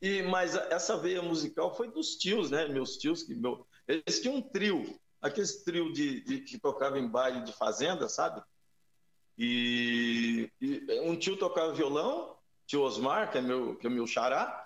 [0.02, 2.68] E, mas essa veia musical foi dos tios, né?
[2.68, 7.08] Meus tios, que meu, eles tinham um trio, aqueles trio de, de, que tocava em
[7.08, 8.42] baile de fazenda, sabe?
[9.38, 14.66] E, e, um tio tocava violão, tio Osmar, que é meu, que é meu xará,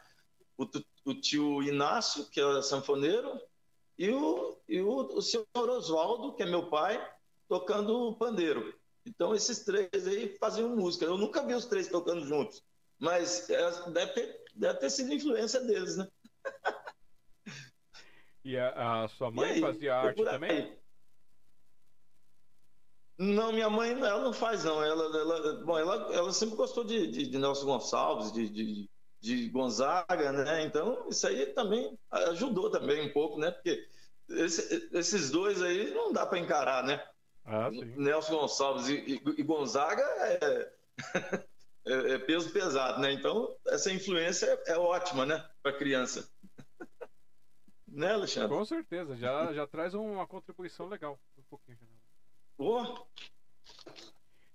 [0.57, 0.67] o,
[1.05, 3.39] o tio Inácio, que é sanfoneiro,
[3.97, 7.03] e o, e o, o senhor Oswaldo, que é meu pai,
[7.47, 8.73] tocando pandeiro.
[9.05, 11.05] Então, esses três aí faziam música.
[11.05, 12.63] Eu nunca vi os três tocando juntos,
[12.99, 16.07] mas é, deve ter deve ter sido influência deles, né?
[18.43, 20.77] E a, a sua mãe aí, fazia arte também?
[23.17, 24.83] Não, minha mãe ela não faz não.
[24.83, 28.89] Ela, ela, bom, ela, ela sempre gostou de, de, de Nelson Gonçalves, de, de,
[29.21, 30.63] de, Gonzaga, né?
[30.63, 33.51] Então isso aí também ajudou também um pouco, né?
[33.51, 33.87] Porque
[34.29, 37.01] esse, esses dois aí não dá para encarar, né?
[37.45, 40.73] Ah, Nelson Gonçalves e, e, e Gonzaga é
[41.85, 43.11] é, é peso pesado, né?
[43.11, 46.29] Então, essa influência é, é ótima, né, para criança.
[47.87, 48.49] né, Alexandre?
[48.49, 51.19] Com certeza, já, já traz uma contribuição legal.
[51.37, 51.77] Um pouquinho.
[52.57, 53.05] Oh.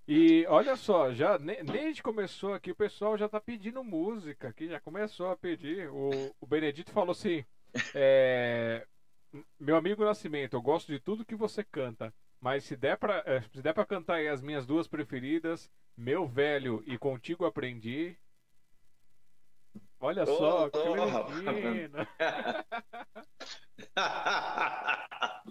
[0.07, 3.83] E olha só, já nem, nem a gente começou aqui, o pessoal já tá pedindo
[3.83, 5.87] música aqui, já começou a pedir.
[5.91, 7.45] O, o Benedito falou assim:
[7.93, 8.87] é,
[9.59, 12.11] Meu amigo Nascimento, eu gosto de tudo que você canta.
[12.41, 16.81] Mas se der para é, se der para cantar as minhas duas preferidas, Meu Velho
[16.87, 18.17] e Contigo Aprendi.
[19.99, 22.07] Olha oh, só, que oh, menina.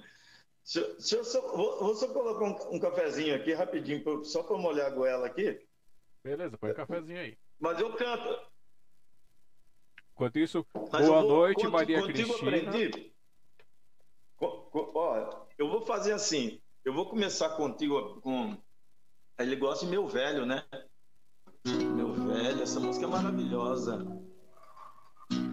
[0.64, 4.56] deixa, deixa eu só, vou, vou, só colocar um, um cafezinho aqui rapidinho, só para
[4.56, 5.60] molhar a goela aqui.
[6.24, 7.36] Beleza, põe um cafezinho aí.
[7.60, 8.40] Mas eu canto.
[10.14, 12.56] Enquanto isso, Mas boa vou, noite, Maria contigo Cristina.
[12.56, 13.12] Aprendi.
[14.40, 16.58] Ó, eu vou fazer assim.
[16.88, 18.56] Eu vou começar contigo com.
[19.38, 20.64] Ele gosta de Meu Velho, né?
[21.66, 24.06] Meu Velho, essa música é maravilhosa.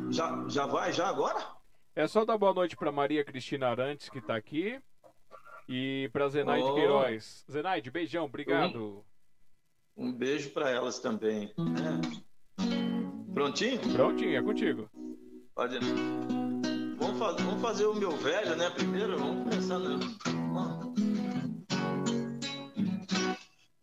[0.10, 1.46] Já, já vai, já agora?
[1.94, 4.82] É só dar boa noite para Maria Cristina Arantes, que está aqui.
[5.68, 6.74] E para Zenaide oh.
[6.74, 7.44] Queiroz.
[7.52, 9.04] Zenaide, beijão, obrigado.
[9.98, 11.54] Um, um beijo para elas também.
[11.58, 13.34] É.
[13.34, 13.82] Prontinho?
[13.92, 14.90] Prontinho, é contigo.
[15.54, 15.80] Pode.
[16.98, 18.70] Vamos, fazer, vamos fazer o meu velho, né?
[18.70, 19.80] Primeiro, vamos começar.
[19.80, 20.00] No...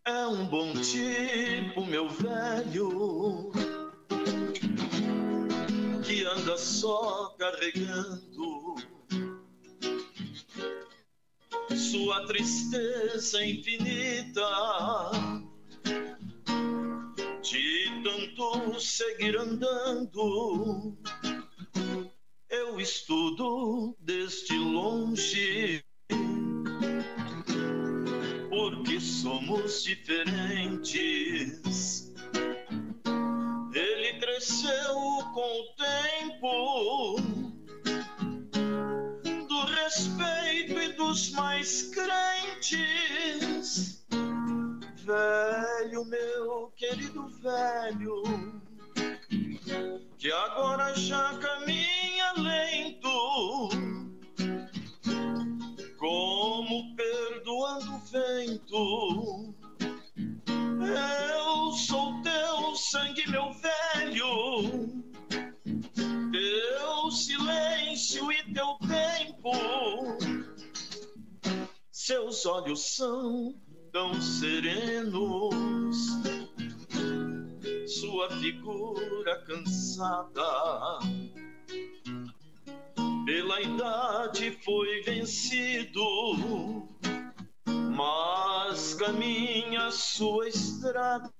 [0.05, 3.49] É um bom tipo, meu velho,
[6.05, 8.75] que anda só carregando
[11.73, 14.41] sua tristeza infinita.
[17.41, 20.97] De tanto seguir andando,
[22.49, 25.81] eu estudo desde longe
[28.63, 31.61] porque somos diferentes.
[33.73, 34.95] Ele cresceu
[35.33, 37.17] com o tempo
[39.49, 42.87] do respeito e dos mais crentes.
[44.95, 48.23] Velho, meu querido velho,
[50.17, 53.92] que agora já caminha lento
[56.03, 59.55] como perdoando o vento.
[60.85, 65.01] Eu sou teu sangue, meu velho,
[66.33, 69.53] teu silêncio e teu tempo.
[71.89, 73.55] Seus olhos são
[73.93, 75.95] tão serenos,
[77.87, 80.99] sua figura cansada
[83.25, 86.87] pela idade foi vencido,
[87.95, 91.31] mas caminha sua estrada.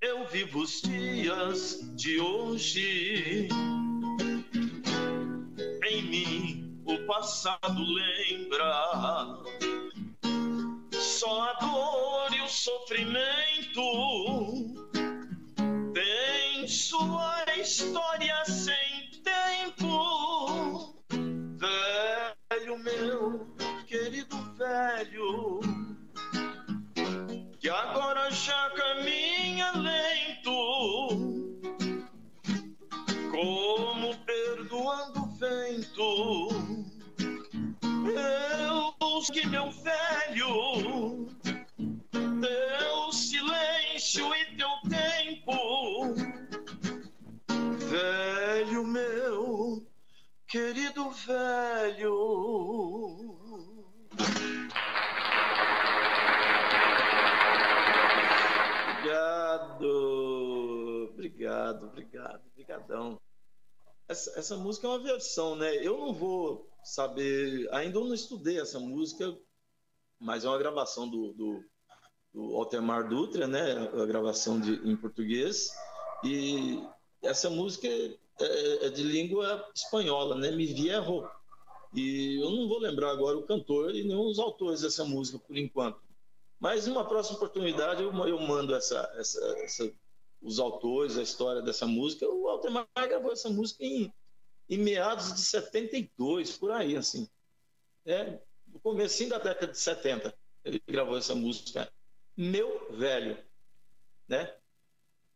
[0.00, 3.48] Eu vivo os dias de hoje,
[5.84, 9.42] em mim o passado lembra.
[10.92, 13.82] Só a dor e o sofrimento
[15.94, 20.94] tem sua história sem tempo,
[21.58, 23.56] velho meu,
[23.86, 25.60] querido velho,
[27.58, 31.18] que agora já caminha lento,
[33.30, 36.48] como perdoando o vento.
[38.14, 38.92] Eu
[39.32, 41.28] que meu velho,
[64.42, 65.76] Essa, música é uma versão, né?
[65.86, 69.38] Eu não vou saber, ainda não estudei essa música,
[70.18, 71.64] mas é uma gravação do, do,
[72.34, 73.88] do Altemar Dutra, né?
[74.02, 75.70] A gravação de, em português.
[76.24, 76.82] E
[77.22, 80.50] essa música é, é, de língua espanhola, né?
[80.50, 81.24] Me Vierro.
[81.94, 85.56] E eu não vou lembrar agora o cantor e nem os autores dessa música por
[85.56, 86.00] enquanto.
[86.58, 89.92] Mas numa próxima oportunidade eu, eu mando essa, essa, essa,
[90.42, 92.28] os autores, a história dessa música.
[92.28, 94.12] O Altemar gravou essa música em,
[94.72, 97.28] em meados de 72, por aí, assim.
[98.06, 101.92] É, no começo da década de 70, ele gravou essa música.
[102.34, 103.36] Meu velho,
[104.26, 104.50] né?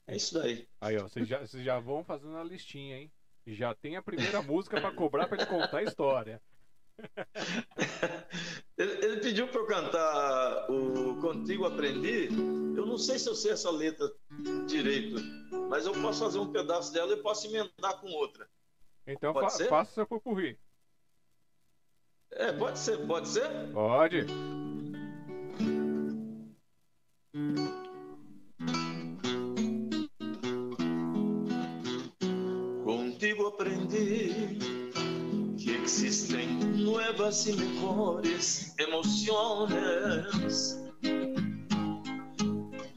[0.06, 0.66] É isso daí.
[0.80, 3.12] Aí, ó, vocês já, vocês já vão fazendo a listinha, hein?
[3.46, 6.40] Já tem a primeira música para cobrar para ele contar a história.
[8.78, 12.28] ele, ele, pediu para eu cantar o Contigo Aprendi.
[12.74, 14.10] Eu não sei se eu sei essa letra
[14.66, 15.16] direito,
[15.68, 18.48] mas eu posso fazer um pedaço dela e posso emendar com outra.
[19.06, 19.68] Então fa ser?
[19.68, 20.58] faça seu pupurri.
[22.32, 23.48] É, pode ser, pode ser?
[23.72, 24.26] Pode.
[33.56, 34.58] aprendí
[35.58, 40.78] que existen nuevas y mejores emociones.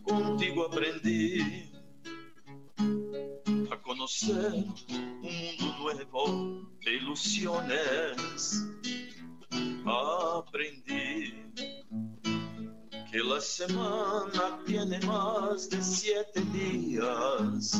[0.03, 1.68] Contigo aprendí
[3.99, 8.65] conocer un mundo nuevo de ilusiones.
[9.85, 11.33] Aprendí
[13.11, 17.77] que la semana tiene más de siete días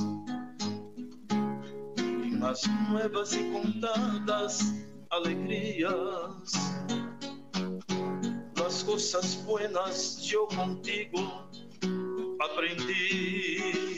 [2.42, 4.60] as nuevas e contadas
[5.12, 6.52] alegrias.
[8.58, 11.50] Las cosas buenas yo contigo
[12.40, 13.89] aprendí.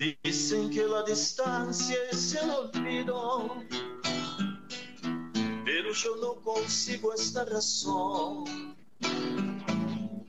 [0.00, 3.62] Dicen que la distancia es el olvido,
[5.66, 8.44] pero yo no consigo esta razón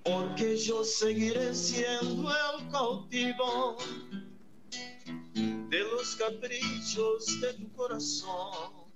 [0.03, 3.77] porque yo seguiré siendo el cautivo
[5.35, 8.89] de los caprichos de tu corazón.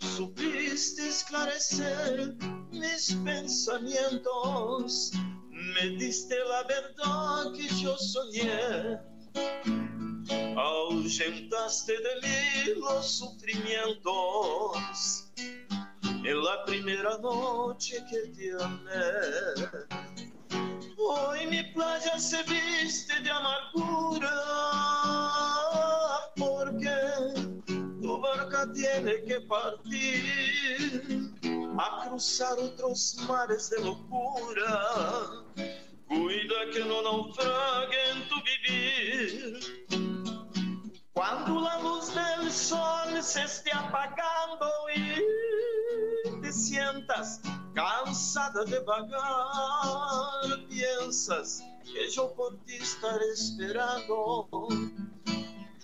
[0.00, 2.34] Supiste esclarecer
[2.72, 5.12] mis pensamientos,
[5.48, 8.98] me diste la verdad que yo soñé.
[10.56, 15.30] Ahuyentaste de mí los sufrimientos
[16.06, 19.04] en la primera noche que te amé.
[20.98, 24.30] Hoy mi playa se viste de amargura
[26.36, 26.94] porque
[28.02, 31.32] tu barca tiene que partir
[31.78, 34.90] a cruzar otros mares de locura.
[36.10, 39.60] Cuida que no naufrague en tu vivir.
[41.12, 47.40] Cuando la luz del sol se esté apagando y te sientas
[47.76, 54.66] cansada de vagar, piensas que yo por ti estaré esperando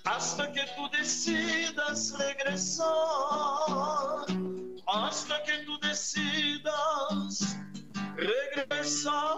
[0.07, 2.87] hasta que tú decidas regresar,
[4.87, 7.57] hasta que tú decidas
[8.17, 9.37] regressar.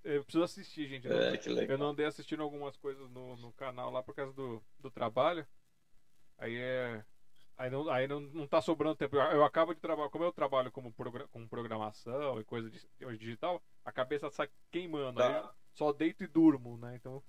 [0.03, 1.07] Eu preciso assistir, gente.
[1.07, 4.33] Eu, é, não, eu não andei assistindo algumas coisas no, no canal lá por causa
[4.33, 5.47] do, do trabalho.
[6.37, 7.03] Aí é.
[7.57, 9.15] Aí não, aí não, não tá sobrando tempo.
[9.15, 12.79] Eu, eu acabo de trabalhar, como eu trabalho como progra com programação e coisa de,
[13.17, 15.19] digital, a cabeça sai queimando.
[15.19, 15.51] Tá.
[15.73, 16.95] Só deito e durmo, né?
[16.95, 17.23] Então,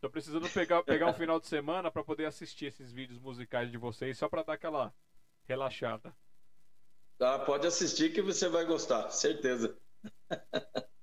[0.00, 3.78] tô precisando pegar, pegar um final de semana para poder assistir esses vídeos musicais de
[3.78, 4.94] vocês, só para dar aquela
[5.44, 6.14] relaxada.
[7.18, 9.76] Tá, pode assistir que você vai gostar, certeza.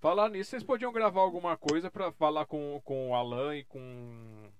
[0.00, 4.50] Falar nisso, vocês podiam gravar alguma coisa para falar com, com o Alan e com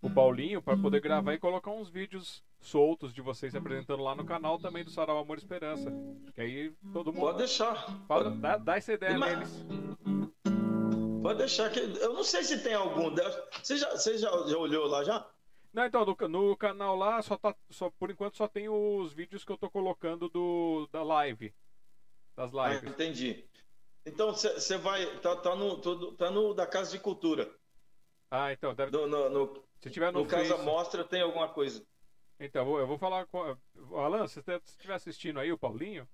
[0.00, 4.14] o Paulinho para poder gravar e colocar uns vídeos soltos de vocês se apresentando lá
[4.14, 5.92] no canal também do Sarau Amor e Esperança.
[6.34, 7.22] Que aí todo mundo.
[7.22, 7.74] Pode deixar.
[8.06, 9.32] Fala, dá, dá, essa ideia Mas...
[9.32, 9.66] neles.
[11.22, 11.80] Pode deixar que.
[11.80, 13.14] Eu não sei se tem algum.
[13.62, 15.28] Você já, você já, já olhou lá já?
[15.72, 19.44] Não, então, no, no, canal lá, só tá, só, por enquanto só tem os vídeos
[19.44, 21.54] que eu tô colocando do, da live.
[22.36, 22.84] Das ah, lives.
[22.88, 23.44] Ah, entendi.
[24.10, 25.06] Então você vai.
[25.20, 27.48] Tá, tá, no, tá no da Casa de Cultura.
[28.30, 28.74] Ah, então.
[28.74, 28.90] Deve...
[28.90, 31.84] No, no, no, se tiver no, no Casa Mostra, tem alguma coisa.
[32.38, 33.56] Então, eu vou falar com.
[33.94, 36.08] Alan, se você estiver assistindo aí, o Paulinho,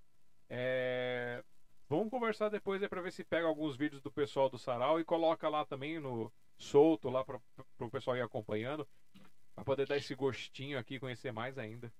[0.49, 1.43] é...
[1.89, 5.05] vamos conversar depois aí pra ver se pega alguns vídeos do pessoal do Sarau e
[5.05, 7.41] coloca lá também no solto lá para
[7.79, 8.87] o pessoal ir acompanhando.
[9.55, 11.91] Pra poder dar esse gostinho aqui conhecer mais ainda.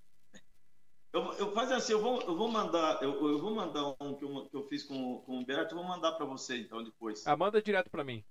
[1.17, 4.47] Eu, eu assim, eu vou, eu vou mandar, eu, eu vou mandar um que eu,
[4.51, 7.27] que eu fiz com, com o Humberto, eu vou mandar para você então depois.
[7.27, 8.23] Ah, manda direto para mim.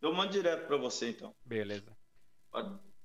[0.00, 1.34] Eu mando direto para você então.
[1.44, 1.94] Beleza.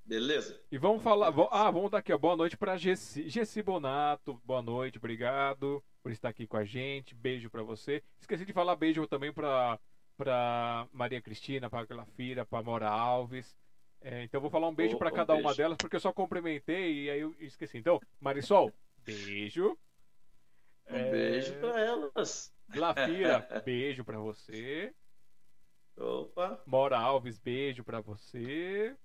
[0.06, 0.58] Beleza?
[0.72, 1.34] E vamos falar.
[1.52, 2.18] Ah, vamos dar aqui, ó.
[2.18, 3.28] Boa noite para Gessi.
[3.28, 7.14] Gessi Bonato, boa noite, obrigado por estar aqui com a gente.
[7.14, 8.02] Beijo para você.
[8.22, 9.78] Esqueci de falar beijo também para
[10.16, 13.58] para Maria Cristina, para Glafira, para Mora Alves.
[14.04, 15.58] É, então vou falar um beijo oh, para cada um uma beijo.
[15.58, 17.78] delas, porque eu só cumprimentei e aí eu esqueci.
[17.78, 18.74] Então, Marisol,
[19.06, 19.78] beijo.
[20.90, 21.12] Um é...
[21.12, 22.52] beijo para elas.
[22.68, 24.94] Glafira, beijo para você.
[25.96, 26.60] Opa.
[26.66, 28.96] Mora Alves, beijo para você.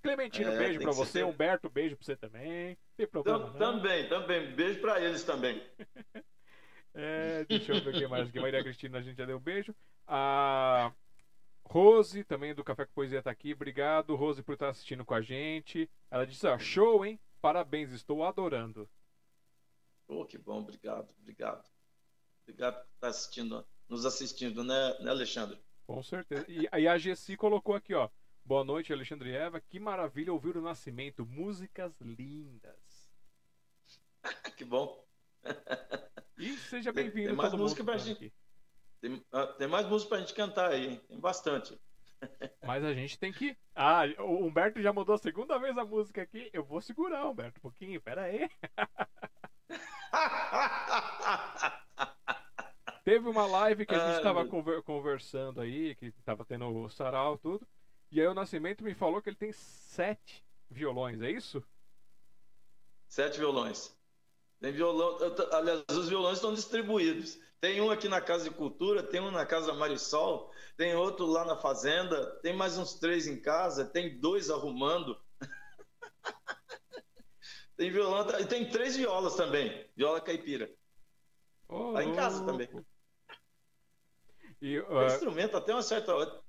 [0.00, 1.18] Clementino, é, beijo para você.
[1.18, 1.24] Ser...
[1.24, 2.78] Humberto, beijo para você também.
[2.96, 3.52] Tem problema.
[3.58, 4.54] também, também.
[4.54, 5.62] Beijo para eles também.
[6.94, 8.32] é, deixa eu ver o que mais.
[8.32, 9.74] Maria Cristina, a gente já deu um beijo.
[10.06, 10.90] A
[11.68, 13.52] Rose, também do Café com Poesia, tá aqui.
[13.52, 15.88] Obrigado, Rose, por estar assistindo com a gente.
[16.10, 17.20] Ela disse: ó, show, hein?
[17.42, 18.88] Parabéns, estou adorando.
[20.08, 21.68] Oh, que bom, obrigado, obrigado.
[22.42, 25.58] Obrigado por estar assistindo, nos assistindo, né, né Alexandre?
[25.86, 26.46] Com certeza.
[26.48, 28.08] E aí a Gessi colocou aqui, ó.
[28.44, 29.60] Boa noite, Alexandre e Eva.
[29.60, 31.26] Que maravilha ouvir o nascimento.
[31.26, 33.12] Músicas lindas.
[34.56, 35.06] que bom.
[36.38, 37.28] E seja bem-vindo.
[37.28, 38.26] Tem mais música pra gente.
[38.26, 38.32] Aqui.
[39.00, 41.00] Tem, ah, tem mais música pra gente cantar aí, hein?
[41.08, 41.78] Tem bastante.
[42.66, 43.56] Mas a gente tem que.
[43.74, 46.50] Ah, o Humberto já mudou a segunda vez a música aqui.
[46.52, 48.00] Eu vou segurar, Humberto, um pouquinho.
[48.00, 48.50] Pera aí.
[53.04, 57.38] Teve uma live que a gente estava conver conversando aí, que estava tendo o sarau
[57.38, 57.66] tudo.
[58.10, 61.64] E aí o Nascimento me falou que ele tem sete violões, é isso?
[63.06, 63.96] Sete violões.
[64.60, 65.18] Tem violão.
[65.52, 67.38] Aliás, os violões estão distribuídos.
[67.60, 71.44] Tem um aqui na Casa de Cultura, tem um na Casa Marisol, tem outro lá
[71.44, 75.20] na Fazenda, tem mais uns três em casa, tem dois arrumando.
[77.76, 80.70] tem violão, e tem três violas também, viola caipira.
[81.68, 82.68] Oh, tá em casa também.
[84.62, 86.40] E, uh, instrumento até uma certa hora.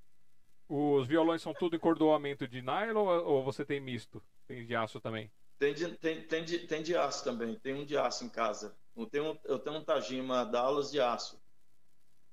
[0.67, 4.21] Os violões são tudo em cordoamento de nylon ou você tem misto?
[4.47, 5.31] Tem de aço também?
[5.59, 7.59] Tem de, tem, tem, de, tem de aço também.
[7.59, 8.75] Tem um de aço em casa.
[8.95, 11.39] Eu tenho, eu tenho um Tajima Dallas de aço.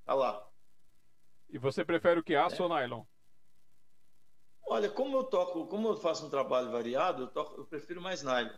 [0.04, 0.48] Tá lá.
[1.50, 2.36] E você prefere o que?
[2.36, 2.64] Aço é.
[2.64, 3.04] ou nylon?
[4.68, 8.22] Olha, como eu toco, como eu faço um trabalho variado, eu, toco, eu prefiro mais
[8.22, 8.56] nylon.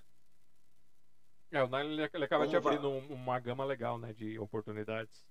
[1.50, 5.26] É, o nylon ele, acaba como te abrindo uma gama legal, né, de oportunidades.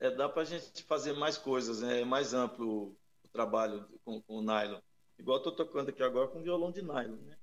[0.00, 2.00] É, dá pra gente fazer mais coisas, né?
[2.00, 4.80] É mais amplo o trabalho com, com o nylon.
[5.18, 7.36] Igual eu tô tocando aqui agora com violão de nylon, né?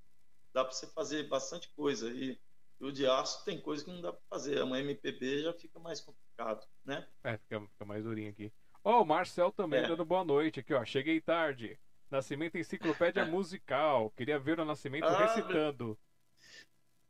[0.53, 2.39] Dá para você fazer bastante coisa e
[2.81, 4.63] e o de aço tem coisa que não dá para fazer.
[4.63, 7.07] Uma MPB já fica mais complicado, né?
[7.23, 8.51] É, fica, fica mais durinho aqui.
[8.83, 9.87] Ó, oh, o Marcel também é.
[9.87, 10.83] dando boa noite aqui, ó.
[10.83, 11.79] Cheguei tarde.
[12.09, 14.09] Nascimento Enciclopédia Musical.
[14.17, 15.95] Queria ver o Nascimento ah, recitando.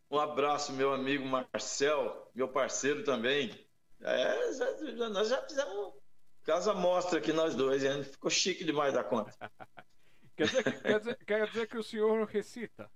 [0.10, 3.58] Um abraço, meu amigo Marcel, meu parceiro também.
[4.02, 5.94] É, já, nós já fizemos
[6.44, 8.04] casa mostra aqui nós dois, hein?
[8.04, 9.34] ficou chique demais da conta.
[10.36, 12.92] quer, dizer, quer, dizer, quer dizer que o senhor recita?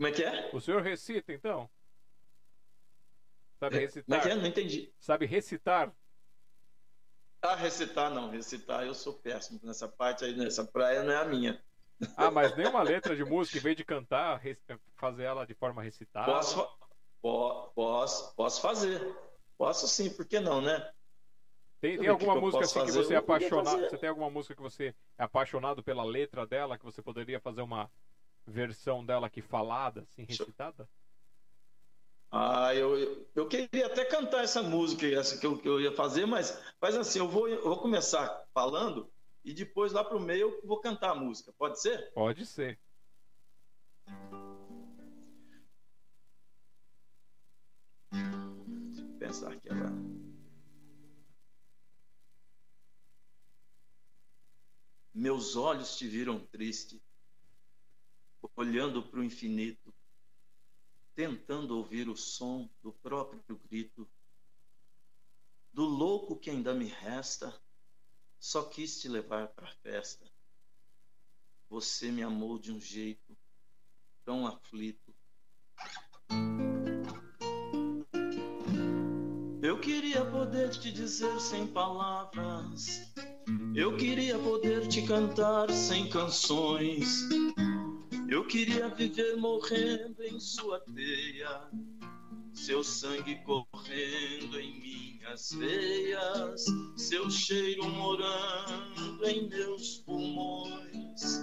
[0.00, 0.48] Como é que é?
[0.54, 1.68] O senhor recita, então?
[3.58, 4.04] Sabe recitar?
[4.06, 4.34] Como é que é?
[4.34, 4.94] Não entendi.
[4.98, 5.92] Sabe recitar?
[7.42, 8.30] Ah, recitar não.
[8.30, 11.62] Recitar eu sou péssimo nessa parte aí, nessa praia não é a minha.
[12.16, 14.40] Ah, mas nenhuma letra de música, em vez de cantar,
[14.96, 16.32] fazer ela de forma recitada?
[16.32, 16.66] Posso,
[17.74, 19.14] posso, posso fazer.
[19.58, 20.90] Posso sim, por que não, né?
[21.78, 23.80] Tem, tem alguma que música assim que você é apaixonado?
[23.82, 27.60] Você tem alguma música que você é apaixonado pela letra dela, que você poderia fazer
[27.60, 27.90] uma
[28.50, 30.88] versão dela aqui falada, assim, recitada?
[32.30, 36.26] Ah, eu, eu queria até cantar essa música, essa que eu, que eu ia fazer,
[36.26, 39.10] mas, mas assim, eu vou, eu vou começar falando
[39.44, 41.52] e depois lá pro meio eu vou cantar a música.
[41.58, 42.12] Pode ser?
[42.12, 42.78] Pode ser.
[48.12, 50.20] Deixa eu pensar aqui agora.
[55.12, 57.02] Meus olhos te viram triste
[58.56, 59.94] olhando para o infinito,
[61.14, 64.08] tentando ouvir o som do próprio grito.
[65.72, 67.54] Do louco que ainda me resta,
[68.38, 70.26] só quis te levar para a festa.
[71.68, 73.36] Você me amou de um jeito
[74.24, 75.14] tão aflito.
[79.62, 83.12] Eu queria poder te dizer sem palavras.
[83.74, 87.28] Eu queria poder te cantar sem canções.
[88.30, 91.68] Eu queria viver morrendo em sua teia,
[92.54, 96.64] seu sangue correndo em minhas veias,
[96.96, 101.40] seu cheiro morando em meus pulmões.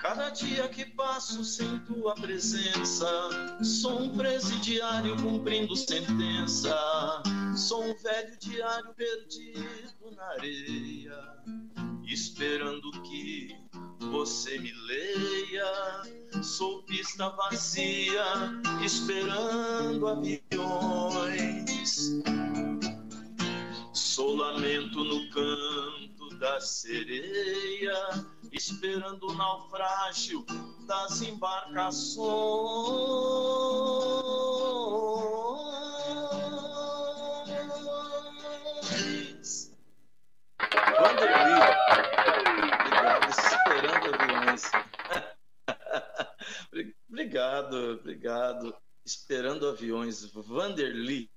[0.00, 3.06] Cada dia que passo sem tua presença,
[3.62, 6.74] sou um presidiário cumprindo sentença,
[7.54, 11.44] sou um velho diário perdido na areia,
[12.06, 13.54] esperando que
[14.00, 16.42] você me leia.
[16.42, 18.24] Sou pista vazia,
[18.82, 20.40] esperando aviões.
[23.92, 27.94] Sou lamento no canto da sereia,
[28.52, 30.44] esperando o naufrágio
[30.86, 32.30] das embarcações.
[47.08, 48.76] obrigado, obrigado.
[49.04, 50.24] Esperando aviões.
[50.32, 51.30] Vanderly.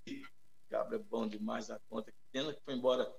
[0.69, 2.13] Cabra é bom demais da conta.
[2.32, 3.11] Pena que foi embora.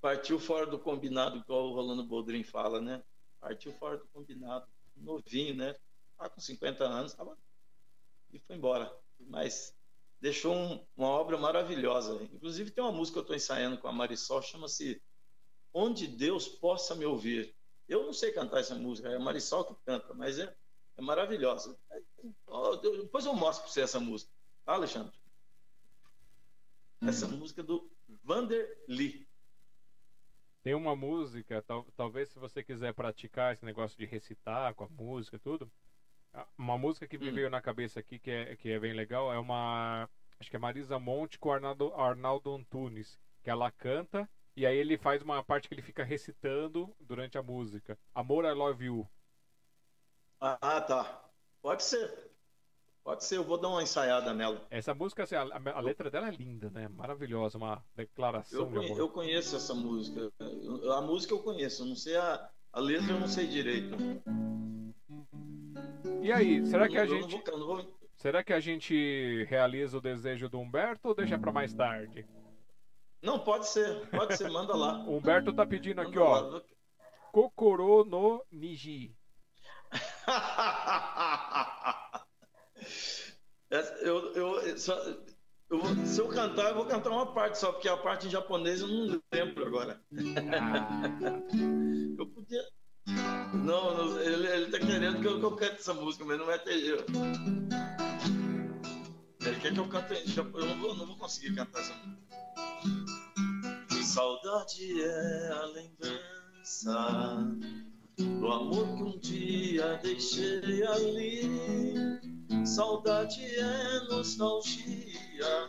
[0.00, 3.02] Partiu fora do combinado, igual o Rolando Boldrin fala, né?
[3.40, 4.66] Partiu fora do combinado.
[4.96, 5.74] Novinho, né?
[6.16, 7.36] Tá com 50 anos, tava...
[8.32, 8.92] e foi embora.
[9.18, 9.74] Mas
[10.20, 12.20] deixou um, uma obra maravilhosa.
[12.32, 15.00] Inclusive tem uma música que eu estou ensaiando com a Marisol, chama-se
[15.72, 17.54] Onde Deus Possa Me Ouvir.
[17.88, 20.54] Eu não sei cantar essa música, é a Marisol que canta, mas é,
[20.96, 21.78] é maravilhosa.
[22.82, 24.30] Depois eu mostro para você essa música,
[24.64, 25.16] tá, Alexandre?
[27.00, 27.38] Essa hum.
[27.38, 27.90] música é do
[28.24, 29.26] Vanderly.
[30.62, 34.88] Tem uma música, tal, talvez se você quiser praticar esse negócio de recitar com a
[34.88, 35.70] música tudo,
[36.58, 37.34] uma música que me hum.
[37.34, 40.08] veio na cabeça aqui que é, que é bem legal é uma.
[40.38, 44.28] Acho que é Marisa Monte com Arnaldo, Arnaldo Antunes, que ela canta
[44.58, 47.96] e aí ele faz uma parte que ele fica recitando durante a música.
[48.12, 49.08] Amor, I Love You.
[50.40, 51.24] Ah, tá.
[51.62, 52.12] Pode ser.
[53.04, 54.66] Pode ser, eu vou dar uma ensaiada nela.
[54.68, 56.88] Essa música, assim, a, a letra dela é linda, né?
[56.88, 58.98] Maravilhosa, uma declaração eu, de amor.
[58.98, 60.28] Eu conheço essa música.
[60.92, 63.96] A música eu conheço, não sei a, a letra, eu não sei direito.
[66.20, 67.42] E aí, será que a gente.
[67.46, 67.98] Vou, vou...
[68.16, 72.26] Será que a gente realiza o desejo do Humberto ou deixa para mais tarde?
[73.22, 74.08] Não, pode ser.
[74.10, 74.98] Pode ser, manda lá.
[75.04, 76.40] O Humberto tá pedindo aqui, ó.
[76.40, 76.62] Lá.
[77.32, 79.14] Kokoro no Niji.
[84.02, 84.94] eu, eu, só,
[85.70, 88.30] Eu vou, se eu cantar, eu vou cantar uma parte só, porque a parte em
[88.30, 90.00] japonês eu não lembro agora.
[90.60, 91.02] Ah.
[92.18, 92.62] eu podia.
[93.52, 96.46] Não, não ele, ele tá querendo que eu, que eu cante essa música, mas não
[96.46, 97.12] vai ter jeito.
[99.40, 100.70] Ele quer que eu cante em japonês.
[100.70, 103.07] Eu não vou, não vou conseguir cantar essa música.
[104.18, 107.46] Saudade é a lembrança
[108.16, 111.42] do amor que um dia deixei ali.
[112.66, 115.68] Saudade é nostalgia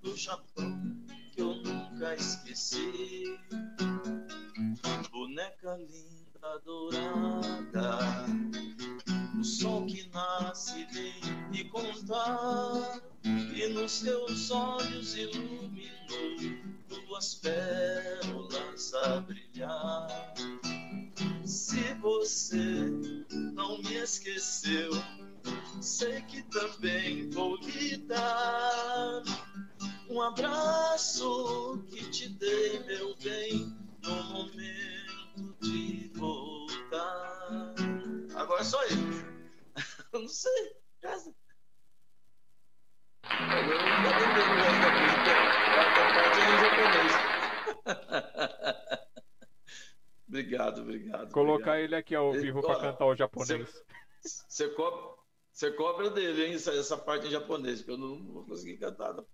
[0.00, 0.96] do Japão
[1.32, 3.36] que eu nunca esqueci.
[5.10, 7.98] Boneca linda dourada,
[9.40, 11.20] o sol que nasce vem
[11.50, 20.34] me contar e nos teus olhos iluminou duas pérolas a brilhar.
[21.44, 22.90] Se você
[23.54, 24.90] não me esqueceu,
[25.80, 29.22] sei que também vou lhe dar
[30.10, 37.74] um abraço que te dei, meu bem, no momento de voltar.
[38.34, 38.98] Agora é só eu.
[40.12, 40.76] Eu não sei.
[41.02, 41.34] Casa.
[43.22, 43.60] Agora
[44.40, 45.32] eu resto da música.
[46.00, 47.12] A parte é em japonês.
[50.28, 51.32] obrigado, obrigado.
[51.32, 51.78] Colocar obrigado.
[51.78, 53.84] ele aqui ao vivo para cantar o japonês.
[54.20, 55.14] Você cobra,
[55.52, 58.78] você cobra dele, hein, essa, essa parte em japonês, que eu não, não vou conseguir
[58.78, 59.14] cantar.
[59.14, 59.26] Não.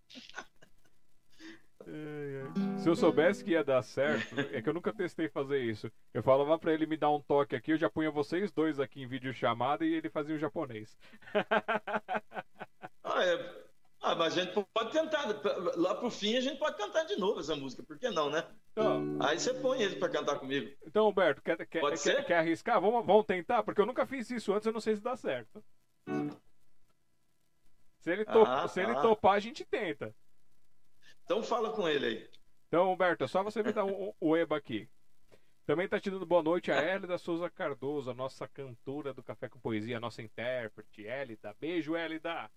[2.78, 5.90] Se eu soubesse que ia dar certo, é que eu nunca testei fazer isso.
[6.12, 9.02] Eu falava pra ele me dar um toque aqui, eu já punha vocês dois aqui
[9.02, 10.96] em vídeo chamada e ele fazia o japonês.
[13.04, 13.63] ah, é.
[14.04, 15.26] Ah, mas a gente pode tentar.
[15.76, 18.46] Lá pro fim a gente pode cantar de novo essa música, por que não, né?
[18.70, 20.70] Então, Aí você põe ele pra cantar comigo.
[20.86, 22.78] Então, Humberto, quer, quer, quer, quer, arriscar?
[22.82, 23.62] Vamos, vamos tentar?
[23.62, 25.64] Porque eu nunca fiz isso antes, eu não sei se dá certo.
[28.00, 29.00] Se ele, ah, se ele ah.
[29.00, 30.14] topar, a gente tenta.
[31.24, 32.30] Então fala com ele aí.
[32.68, 34.86] Então, Humberto, é só você me dar o, o EBA aqui.
[35.64, 39.48] Também está te dando boa noite a Hélida Souza Cardoso, a nossa cantora do Café
[39.48, 41.56] com Poesia, a nossa intérprete, Hélida.
[41.58, 42.50] Beijo, Hélida!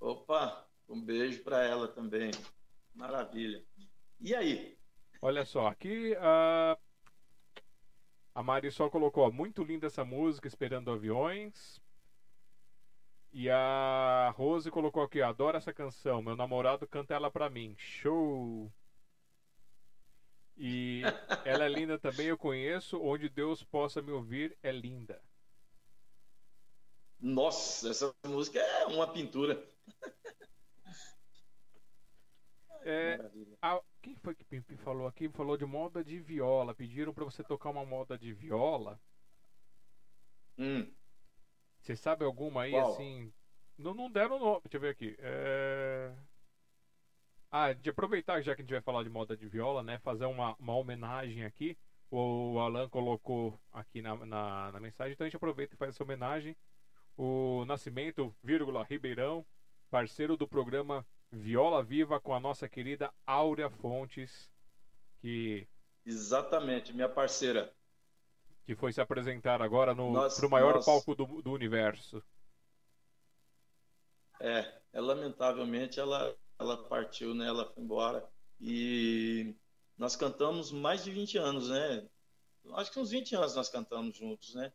[0.00, 2.30] Opa, um beijo para ela também.
[2.94, 3.64] Maravilha.
[4.20, 4.78] E aí?
[5.20, 6.78] Olha só, aqui a,
[8.34, 11.80] a Mari só colocou, muito linda essa música, Esperando Aviões.
[13.32, 17.74] E a Rose colocou aqui, adoro essa canção, meu namorado canta ela pra mim.
[17.76, 18.72] Show!
[20.56, 21.02] E
[21.44, 25.20] ela é linda também, eu conheço, onde Deus possa me ouvir é linda.
[27.20, 29.62] Nossa, essa música é uma pintura.
[32.88, 33.18] É,
[33.60, 35.28] a, quem foi que Pimpi falou aqui?
[35.28, 36.72] Falou de moda de viola.
[36.72, 39.00] Pediram para você tocar uma moda de viola.
[40.56, 40.88] Hum.
[41.80, 42.92] Você sabe alguma aí Qual?
[42.92, 43.32] assim?
[43.76, 44.60] Não, não deram nome.
[44.62, 45.16] Deixa eu ver aqui.
[45.18, 46.14] É...
[47.50, 49.98] Ah, de aproveitar já que a gente vai falar de moda de viola, né?
[49.98, 51.76] Fazer uma, uma homenagem aqui.
[52.08, 56.04] O Alan colocou aqui na, na, na mensagem, então a gente aproveita e faz essa
[56.04, 56.56] homenagem.
[57.16, 59.44] O Nascimento, vírgula, Ribeirão,
[59.90, 64.50] parceiro do programa Viola Viva com a nossa querida Áurea Fontes,
[65.20, 65.66] que.
[66.04, 67.72] Exatamente, minha parceira.
[68.64, 72.22] Que foi se apresentar agora no pro maior palco do, do universo.
[74.40, 77.46] É, é, lamentavelmente ela, ela partiu, né?
[77.46, 78.28] Ela foi embora.
[78.60, 79.54] E
[79.96, 82.06] nós cantamos mais de 20 anos, né?
[82.74, 84.72] Acho que uns 20 anos nós cantamos juntos, né?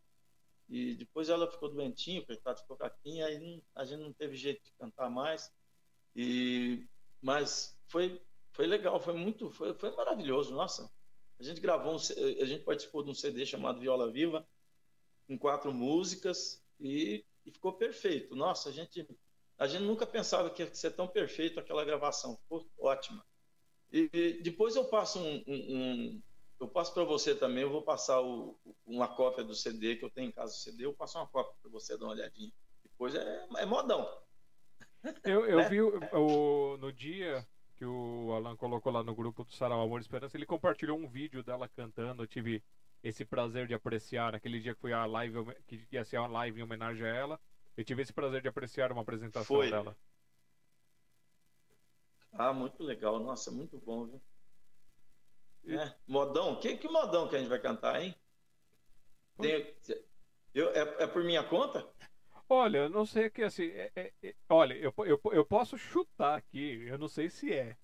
[0.72, 4.63] E depois ela ficou doentinha, coitada, ficou caquinha, aí não, a gente não teve jeito
[4.63, 5.51] de cantar mais.
[6.15, 6.88] E,
[7.22, 8.22] mas foi,
[8.53, 10.89] foi legal, foi muito, foi, foi maravilhoso, nossa.
[11.38, 14.47] A gente gravou, um, a gente participou de um CD chamado Viola Viva,
[15.28, 18.34] com quatro músicas, e, e ficou perfeito.
[18.34, 19.05] Nossa, a gente,
[19.57, 23.26] a gente nunca pensava que ia ser tão perfeito aquela gravação, ficou ótima.
[23.91, 26.22] E, e depois eu passo um, um, um
[26.62, 28.55] eu passo para você também, eu vou passar o,
[28.86, 31.55] uma cópia do CD que eu tenho em casa do CD, eu passo uma cópia
[31.59, 32.51] para você dar uma olhadinha.
[32.84, 34.07] Depois é, é modão.
[35.24, 35.70] Eu, eu é.
[35.70, 40.03] vi o, no dia que o Alan colocou lá no grupo do Sarau Amor e
[40.03, 42.22] Esperança, ele compartilhou um vídeo dela cantando.
[42.22, 42.64] Eu tive
[43.01, 46.59] esse prazer de apreciar naquele dia que foi a live, que ia ser uma live
[46.59, 47.39] em homenagem a ela.
[47.76, 49.72] Eu tive esse prazer de apreciar uma apresentação foi.
[49.72, 49.97] dela.
[52.34, 53.20] Ah, muito legal.
[53.20, 54.22] Nossa, muito bom, viu?
[55.68, 55.93] É.
[56.07, 56.59] Modão?
[56.59, 58.16] Que, que modão que a gente vai cantar, hein?
[59.39, 59.76] Tem,
[60.53, 61.88] eu, é, é por minha conta?
[62.49, 63.68] Olha, não sei que assim.
[63.68, 67.78] É, é, é, olha, eu, eu, eu posso chutar aqui, eu não sei se é.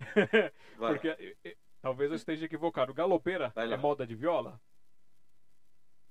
[0.76, 2.92] Porque é, é, talvez eu esteja equivocado.
[2.92, 4.60] Galopeira é moda de viola?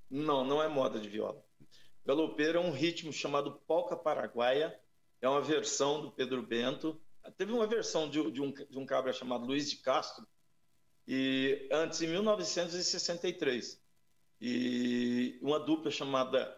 [0.10, 1.44] Não, não é moda de viola.
[2.06, 4.80] Galopeira é um ritmo chamado polca paraguaia.
[5.22, 7.02] é uma versão do Pedro Bento.
[7.38, 10.26] Teve uma versão de, de, um, de um cabra chamado Luiz de Castro,
[11.08, 13.82] e antes, em 1963.
[14.40, 16.58] E uma dupla chamada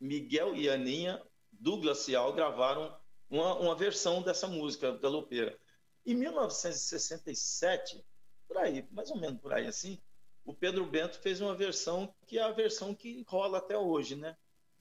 [0.00, 2.96] Miguel e Aninha, do Glacial, gravaram
[3.28, 5.58] uma, uma versão dessa música, Galopeira.
[6.06, 8.04] Em 1967,
[8.46, 10.00] por aí, mais ou menos por aí assim,
[10.44, 14.36] o Pedro Bento fez uma versão que é a versão que rola até hoje, né?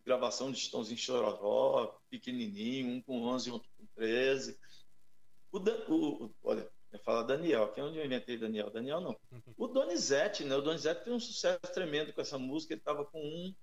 [0.06, 4.58] Gravação de Estãozinho Chororó, pequenininho, um com 11, outro com 13.
[5.52, 5.58] O,
[5.94, 8.70] o, olha, eu falo Daniel, que é onde eu inventei Daniel.
[8.70, 9.20] Daniel não.
[9.32, 9.54] Uhum.
[9.58, 10.56] O Donizete, né?
[10.56, 12.74] O Donizete tem um sucesso tremendo com essa música.
[12.74, 13.54] Ele estava com um,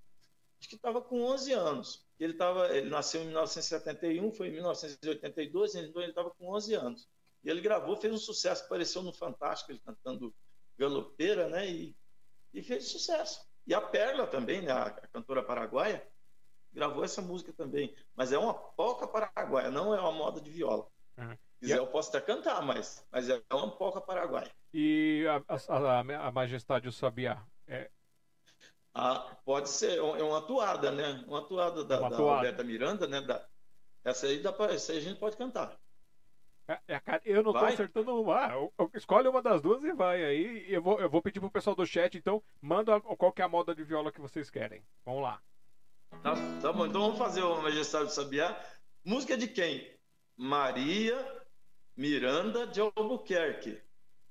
[0.61, 2.07] acho que estava com 11 anos.
[2.19, 7.09] Ele tava, ele nasceu em 1971, foi em 1982, então ele estava com 11 anos.
[7.43, 10.35] E ele gravou, fez um sucesso, apareceu no Fantástico, ele cantando
[10.79, 11.69] Galopeira, né?
[11.69, 11.97] E,
[12.53, 13.47] e fez sucesso.
[13.67, 14.73] E a Perla também, né?
[14.73, 16.07] A, a cantora paraguaia,
[16.73, 17.95] gravou essa música também.
[18.15, 20.87] Mas é uma polca paraguaia, não é uma moda de viola.
[21.17, 21.37] Uhum.
[21.65, 24.51] Se quiser, eu posso até cantar, mas, mas é uma polca paraguaia.
[24.73, 27.43] E a, a, a Majestade o Sabiá?
[27.67, 27.91] É...
[28.95, 31.25] Ah, pode ser, é uma atuada, né?
[31.27, 33.21] Uma atuada da, uma da Roberta Miranda, né?
[33.21, 33.45] Da,
[34.05, 35.77] essa, aí dá pra, essa aí a gente pode cantar.
[36.69, 37.69] É, é, eu não vai?
[37.69, 38.47] tô acertando uma.
[38.47, 40.65] Ah, escolhe uma das duas e vai aí.
[40.69, 43.49] Eu vou, eu vou pedir pro pessoal do chat, então, manda qual que é a
[43.49, 44.83] moda de viola que vocês querem.
[45.05, 45.41] Vamos lá.
[46.23, 48.59] Tá, tá bom, então vamos fazer o Majestade do Sabiá.
[49.05, 49.93] Música de quem?
[50.37, 51.44] Maria
[51.97, 53.81] Miranda de Albuquerque.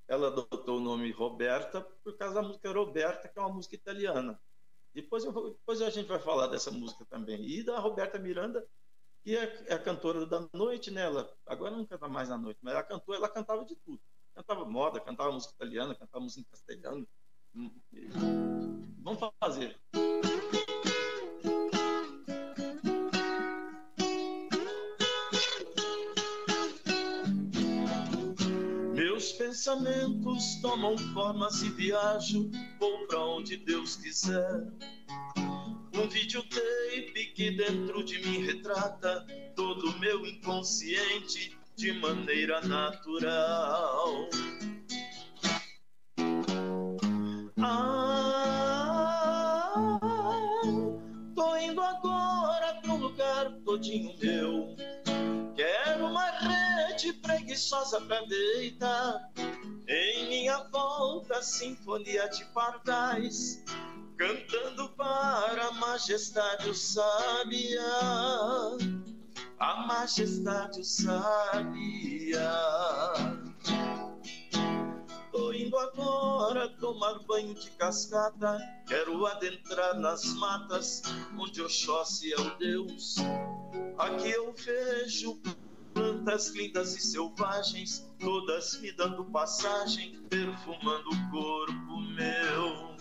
[0.08, 4.40] Ela adotou o nome Roberta por causa da música Roberta, que é uma música italiana.
[4.94, 7.44] Depois, depois a gente vai falar dessa música também.
[7.46, 8.68] E da Roberta Miranda,
[9.24, 11.04] que é, é a cantora da noite, né?
[11.04, 14.02] Ela, agora não canta mais na noite, mas ela cantou, ela cantava de tudo.
[14.36, 17.08] Cantava moda, cantava música italiana, cantava música em castelhano.
[17.56, 17.72] Hum,
[19.02, 19.80] vamos fazer.
[29.34, 34.64] Pensamentos tomam formas e viajo, vou pra onde Deus quiser
[35.96, 39.26] um videotape que dentro de mim retrata
[39.56, 44.28] todo o meu inconsciente de maneira natural.
[47.58, 48.14] Ah,
[51.36, 54.76] tô indo agora pra um lugar todinho meu.
[57.54, 59.32] Preguiçosa pra deitar.
[59.88, 63.64] Em minha volta, sinfonia de pardais
[64.18, 67.80] cantando para a majestade o sabia,
[69.60, 72.52] a majestade o sabia.
[75.32, 81.04] Tô indo agora tomar banho de cascata, quero adentrar nas matas
[81.38, 83.18] onde Oxóssi é o Deus.
[84.00, 85.40] Aqui eu vejo
[85.94, 92.94] plantas lindas e selvagens, todas me dando passagem, perfumando o corpo meu.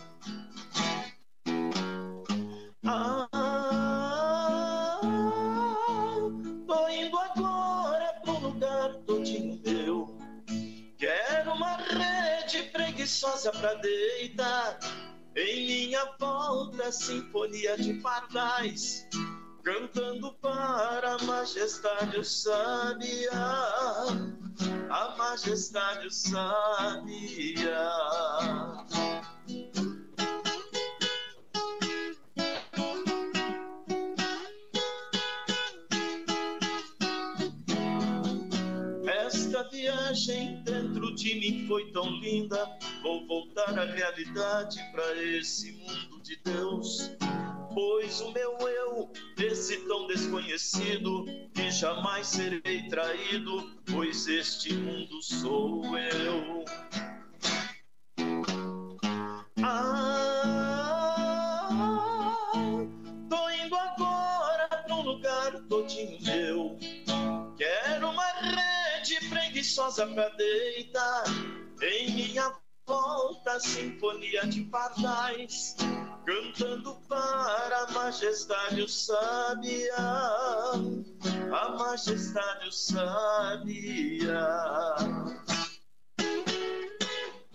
[2.84, 3.28] Ah,
[6.66, 10.18] tô indo agora pro lugar todinho meu.
[10.98, 14.78] Quero uma rede preguiçosa pra deitar.
[15.34, 19.08] Em minha volta, sinfonia de pardais,
[19.62, 23.30] cantando para a majestade o sabia,
[24.90, 27.82] a majestade o sabia.
[40.12, 42.68] viagem dentro de mim foi tão linda.
[43.02, 47.10] Vou voltar à realidade para esse mundo de Deus.
[47.74, 55.96] Pois o meu eu, esse tão desconhecido, que jamais serei traído, pois este mundo sou
[55.96, 56.64] eu.
[59.62, 60.12] Ah,
[63.28, 66.76] tô indo agora pra um lugar todinho meu.
[67.56, 68.32] Quero uma
[69.52, 71.24] preguiçosa pra deitar.
[71.80, 72.52] Em minha
[72.86, 75.76] volta, sinfonia de pardais,
[76.24, 84.38] cantando para a majestade o sabia, a majestade o sabia.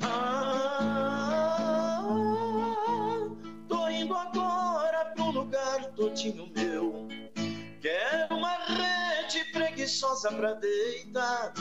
[0.01, 2.01] Ah,
[3.67, 7.07] tô indo agora pro lugar todinho meu.
[7.81, 11.53] Quero uma rede preguiçosa pra deitar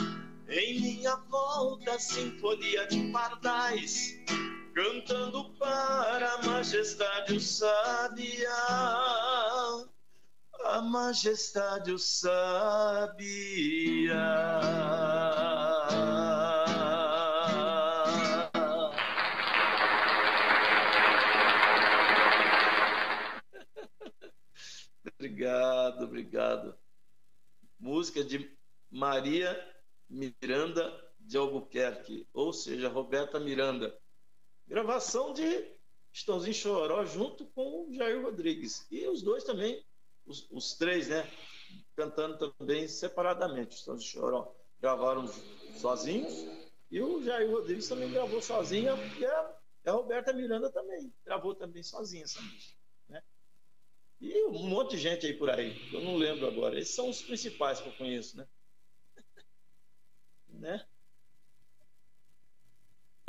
[0.49, 4.17] em minha volta, sinfonia de pardais,
[4.77, 8.47] cantando para a majestade o sabia,
[10.65, 13.15] a majestade o sabia.
[25.17, 26.77] obrigado, obrigado.
[27.79, 28.55] Música de
[28.91, 29.59] Maria
[30.07, 33.97] Miranda de Albuquerque, ou seja, Roberta Miranda.
[34.67, 35.65] Gravação de
[36.11, 38.85] Estãozinho Choró junto com o Jair Rodrigues.
[38.91, 39.83] E os dois também,
[40.25, 41.29] os, os três, né?
[41.95, 43.75] Cantando também separadamente.
[43.75, 45.27] Estãozinho Choró gravaram
[45.77, 46.33] sozinhos
[46.91, 51.83] e o Jair Rodrigues também gravou sozinha e a, a Roberta Miranda também gravou também
[51.83, 52.77] sozinha essa música.
[53.09, 53.23] Né?
[54.21, 56.79] E um monte de gente aí por aí, eu não lembro agora.
[56.79, 58.47] Esses são os principais que eu conheço, né?
[60.49, 60.85] né?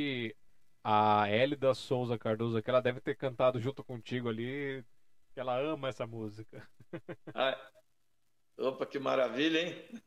[0.00, 0.34] E
[0.82, 4.84] a Hélida Souza Cardoso, que ela deve ter cantado junto contigo ali,
[5.32, 6.66] que ela ama essa música.
[7.34, 7.56] Ah,
[8.58, 10.02] opa, que maravilha, hein?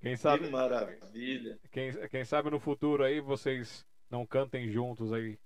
[0.00, 1.58] Quem sabe, que maravilha.
[1.70, 5.38] Quem, quem sabe no futuro aí vocês não cantem juntos aí.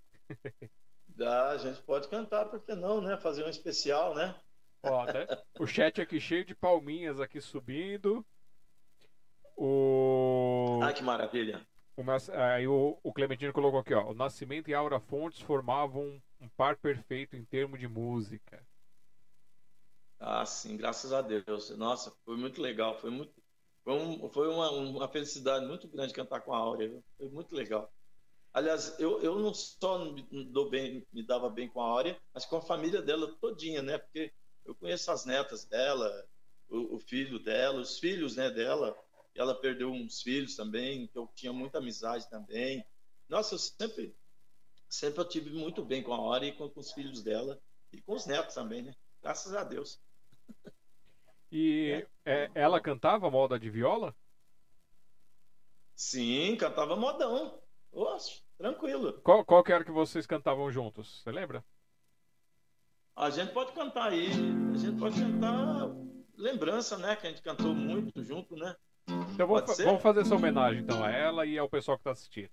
[1.09, 3.17] Dá, a gente pode cantar, por que não, né?
[3.17, 4.35] Fazer um especial, né?
[4.83, 5.05] Ó?
[5.59, 8.25] O chat aqui cheio de palminhas aqui subindo.
[9.57, 10.81] O...
[10.83, 11.67] Ah, que maravilha.
[11.97, 14.11] O, aí o, o, Clementino colocou aqui, ó.
[14.11, 18.65] O Nascimento e Aura Fontes formavam um, par perfeito em termos de música.
[20.19, 21.71] Ah, sim, graças a Deus.
[21.77, 22.99] Nossa, foi muito legal.
[22.99, 23.33] Foi, muito,
[23.85, 27.03] foi, um, foi uma, uma felicidade muito grande cantar com a Áurea.
[27.17, 27.93] Foi muito legal.
[28.53, 30.27] Aliás, eu, eu não só me,
[30.71, 33.99] bem, me dava bem com a Áurea, mas com a família dela todinha, né?
[33.99, 34.33] Porque
[34.65, 36.27] eu conheço as netas dela,
[36.69, 38.97] o, o filho dela, os filhos né, dela
[39.35, 42.85] ela perdeu uns filhos também, que eu tinha muita amizade também.
[43.29, 44.15] Nossa, eu sempre,
[44.89, 47.61] sempre eu tive muito bem com a Hora e com, com os filhos dela
[47.93, 48.95] e com os netos também, né?
[49.23, 50.01] Graças a Deus.
[51.53, 52.49] E é.
[52.55, 54.15] Ela cantava moda de viola?
[55.97, 57.61] Sim, cantava modão.
[57.93, 59.21] Oxe, tranquilo.
[59.23, 61.21] Qual, qual que era que vocês cantavam juntos?
[61.21, 61.65] Você lembra?
[63.17, 64.29] A gente pode cantar aí.
[64.73, 65.91] A gente pode cantar
[66.37, 67.17] lembrança, né?
[67.17, 68.75] Que a gente cantou muito junto, né?
[69.45, 72.51] Então vamos, vamos fazer essa homenagem então a ela e ao pessoal que está assistindo.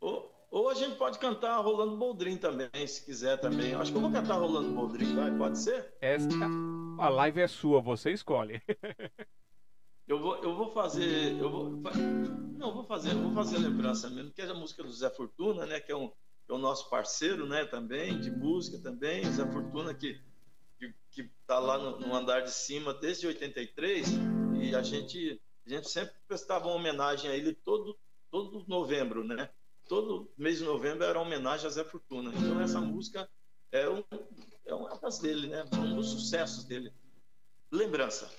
[0.00, 3.74] Ou, ou, a gente pode cantar Rolando Boldrin também, se quiser também.
[3.74, 5.30] Acho que eu vou cantar Rolando Boldrin, vai?
[5.36, 5.94] Pode ser?
[6.00, 6.28] Essa,
[6.98, 8.60] a live é sua, você escolhe.
[10.06, 11.70] eu vou, eu vou fazer, eu vou,
[12.56, 15.80] não, vou fazer, vou fazer lembrança mesmo, que é a música do Zé Fortuna, né?
[15.80, 16.10] Que é um,
[16.48, 17.64] é o nosso parceiro, né?
[17.64, 20.20] Também de música também, Zé Fortuna que
[21.10, 24.06] que está lá no, no, andar de cima desde 83
[24.60, 27.96] e a gente, a gente sempre prestava uma homenagem a ele todo,
[28.30, 29.48] todo novembro, né?
[29.88, 32.30] Todo mês de novembro era uma homenagem a Zé Fortuna.
[32.34, 33.28] Então essa música
[33.72, 34.04] é, um,
[34.66, 35.64] é uma das dele, né?
[35.72, 36.92] Um dos sucessos dele.
[37.70, 38.30] Lembrança.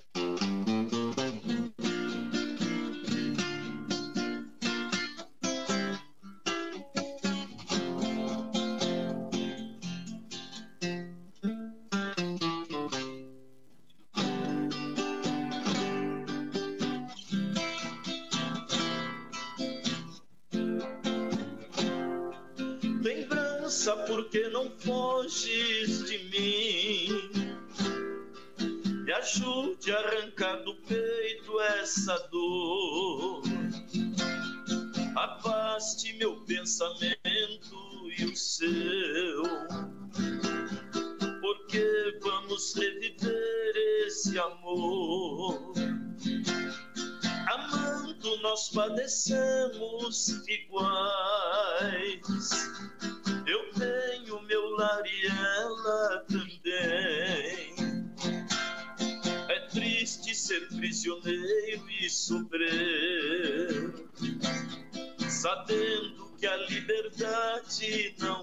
[67.09, 68.38] Liberdade não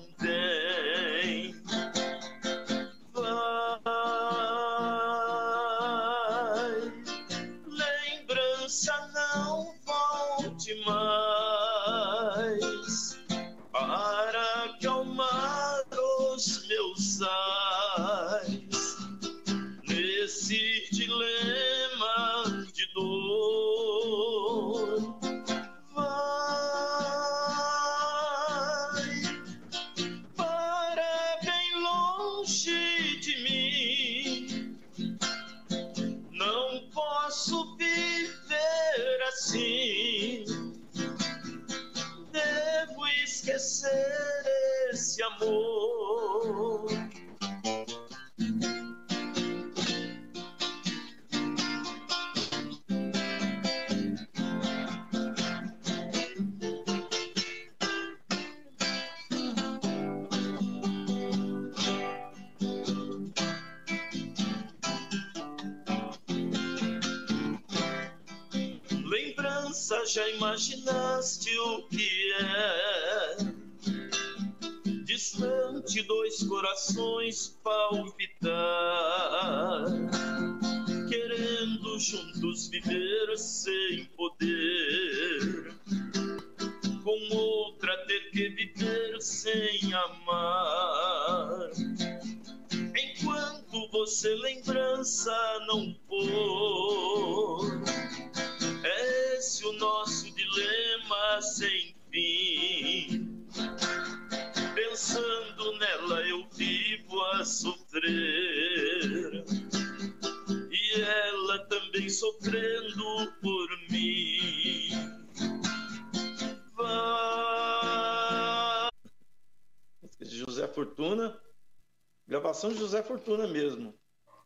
[122.73, 123.95] De José Fortuna mesmo.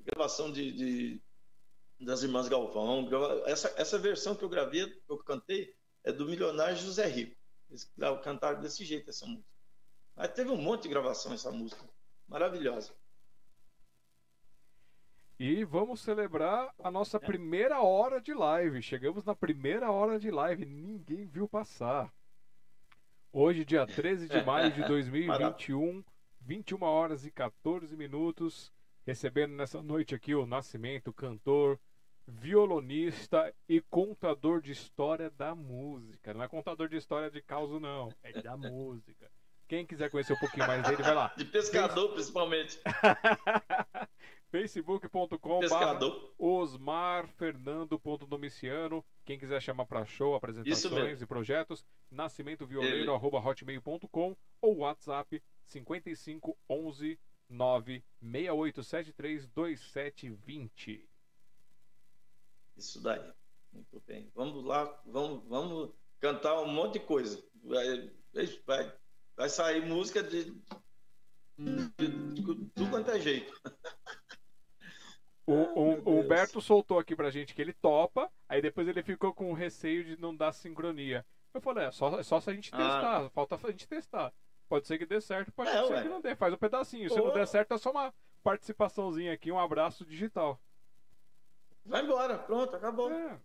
[0.00, 1.22] Gravação de, de
[2.00, 3.08] das Irmãs Galvão.
[3.46, 5.74] Essa, essa versão que eu gravei, que eu cantei,
[6.04, 7.36] é do milionário José Rico.
[7.68, 7.90] Eles
[8.22, 9.48] cantaram desse jeito essa música.
[10.14, 11.82] Mas teve um monte de gravação essa música.
[12.28, 12.92] Maravilhosa.
[15.38, 18.80] E vamos celebrar a nossa primeira hora de live.
[18.80, 22.10] Chegamos na primeira hora de live, ninguém viu passar.
[23.30, 26.02] Hoje, dia 13 de maio de 2021,
[26.40, 28.72] 21 horas e 14 minutos,
[29.04, 31.78] recebendo nessa noite aqui o Nascimento, cantor,
[32.26, 36.32] violonista e contador de história da música.
[36.32, 39.30] Não é contador de história de causa, não, é da música.
[39.68, 41.34] Quem quiser conhecer um pouquinho mais dele, vai lá.
[41.36, 42.80] De pescador, principalmente.
[44.50, 45.60] facebook.com
[46.38, 57.18] osmarfernando.domiciano quem quiser chamar para show, apresentações e projetos nascimentovioleiro.hotmail.com ou WhatsApp 55 11
[57.48, 61.08] 96873 2720
[62.76, 63.20] isso daí.
[63.72, 64.30] Muito bem.
[64.34, 65.90] Vamos lá vamos, vamos
[66.20, 67.42] cantar um monte de coisa.
[67.64, 68.10] Vai,
[68.66, 68.92] vai,
[69.34, 70.52] vai sair música de,
[71.58, 72.44] de, de, de
[72.74, 73.58] tudo quanto é jeito
[75.46, 79.32] O, o, o, Humberto soltou aqui pra gente que ele topa, aí depois ele ficou
[79.32, 81.24] com receio de não dar sincronia.
[81.54, 82.76] Eu falei, é só, é só se a gente ah.
[82.76, 83.30] testar, ah.
[83.30, 84.32] falta a gente testar.
[84.68, 86.02] Pode ser que dê certo, pode é, ser ué.
[86.02, 86.34] que não dê.
[86.34, 87.08] Faz um pedacinho.
[87.08, 90.60] Se não der certo, é só uma participaçãozinha aqui, um abraço digital.
[91.84, 93.10] Vai embora, pronto, acabou.
[93.12, 93.38] É.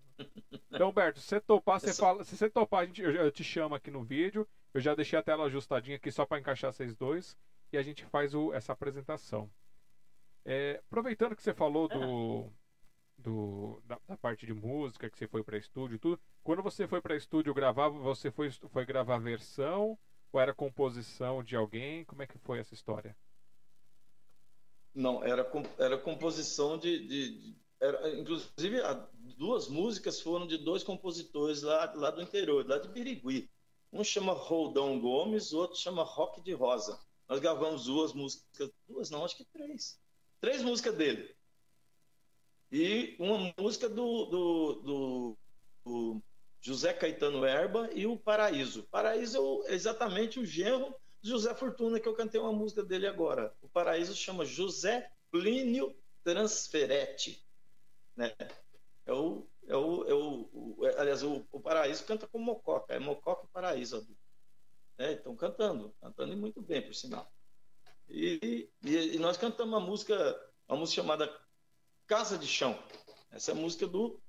[0.72, 2.24] Então, Humberto, se você topar, você fala.
[2.24, 4.48] Se você topar, a gente, eu, eu, te chamo aqui no vídeo.
[4.74, 7.38] Eu já deixei a tela ajustadinha aqui só para encaixar vocês dois.
[7.72, 9.50] E a gente faz o, essa apresentação.
[10.44, 12.52] É, aproveitando que você falou do,
[13.18, 17.00] do da, da, parte de música, que você foi para estúdio tudo, quando você foi
[17.00, 19.98] para estúdio gravar, você foi, foi gravar versão
[20.32, 22.04] ou era composição de alguém?
[22.06, 23.16] Como é que foi essa história?
[24.94, 27.08] Não, era, era composição de.
[27.08, 28.78] de, de era, inclusive,
[29.38, 33.50] duas músicas foram de dois compositores lá, lá do interior, lá de Birigui.
[33.92, 37.00] Um chama Roldão Gomes, o outro chama Rock de Rosa.
[37.28, 40.00] Nós gravamos duas músicas, duas não, acho que três
[40.42, 41.34] três músicas dele.
[42.72, 45.38] E uma música do, do, do,
[45.86, 46.24] do
[46.60, 48.84] José Caetano Erba e o Paraíso.
[48.84, 53.54] Paraíso é exatamente o genro José Fortuna, que eu cantei uma música dele agora.
[53.62, 57.46] O Paraíso chama José Plínio Transferete.
[58.16, 58.34] Né?
[59.06, 63.00] É o, é o, é o é, aliás, o, o, Paraíso canta com Mococa, é
[63.00, 64.08] Mococa e Paraíso.
[64.98, 65.14] Né?
[65.14, 67.32] Estão cantando, cantando muito bem, por sinal.
[68.14, 70.16] E, e, nós cantamos uma música,
[70.68, 71.42] uma música chamada
[72.06, 72.78] Casa de Chão.
[73.32, 74.20] Essa é a música do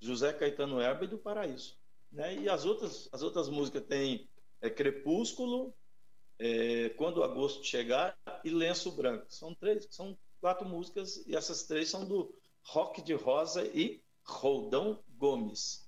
[0.00, 1.76] José Caetano Herba e do Paraíso.
[2.10, 2.36] Né?
[2.36, 4.28] E as outras, as outras músicas tem
[4.60, 5.74] é, Crepúsculo,
[6.38, 9.26] é, Quando Agosto Chegar e Lenço Branco.
[9.28, 15.02] São três, são quatro músicas e essas três são do Rock de Rosa e Roldão
[15.16, 15.86] Gomes.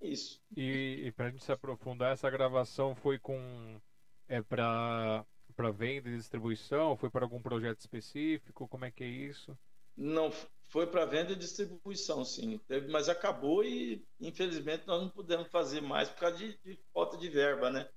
[0.00, 0.42] Isso.
[0.56, 3.80] E, e para a gente se aprofundar, essa gravação foi com
[4.28, 5.24] é para
[5.58, 6.96] para venda e distribuição?
[6.96, 8.68] Foi para algum projeto específico?
[8.68, 9.58] Como é que é isso?
[9.96, 10.30] Não,
[10.62, 12.58] foi para venda e distribuição, sim.
[12.68, 17.18] Teve, mas acabou e, infelizmente, nós não pudemos fazer mais por causa de, de falta
[17.18, 17.88] de verba, né?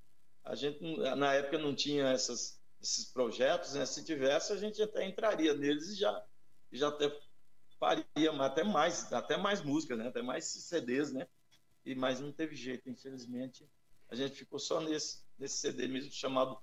[0.44, 0.82] A gente,
[1.16, 3.86] na época, não tinha essas, esses projetos, né?
[3.86, 6.26] Se tivesse, a gente até entraria neles e já,
[6.72, 7.16] já até
[7.80, 10.08] faria até mais, até mais música, né?
[10.08, 11.28] Até mais CDs, né?
[11.86, 13.70] E, mas não teve jeito, infelizmente.
[14.10, 16.60] A gente ficou só nesse, nesse CD mesmo chamado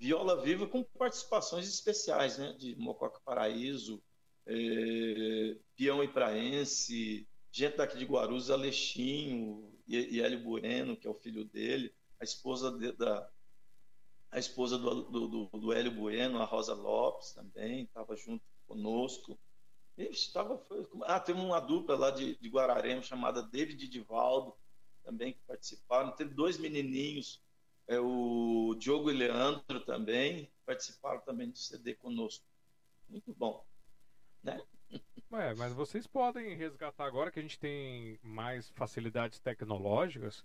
[0.00, 2.54] Viola Viva com participações especiais, né?
[2.54, 4.02] De Mococa Paraíso,
[4.46, 11.14] é, Peão Ipraense, gente daqui de Guarulhos, Alexinho e, e Hélio Bueno, que é o
[11.14, 13.30] filho dele, a esposa de, da,
[14.38, 19.38] esposa do, do, do, do Hélio Bueno, a Rosa Lopes também, estava junto conosco.
[19.98, 24.54] Estava, foi, ah, teve uma dupla lá de, de Guararema chamada David e Divaldo,
[25.04, 26.12] também que participaram.
[26.12, 27.42] Teve dois menininhos,
[27.90, 32.46] é, o Diogo e Leandro também, participaram também do CD conosco.
[33.08, 33.66] Muito bom.
[34.44, 34.62] Né?
[35.32, 40.44] É, mas vocês podem resgatar agora que a gente tem mais facilidades tecnológicas.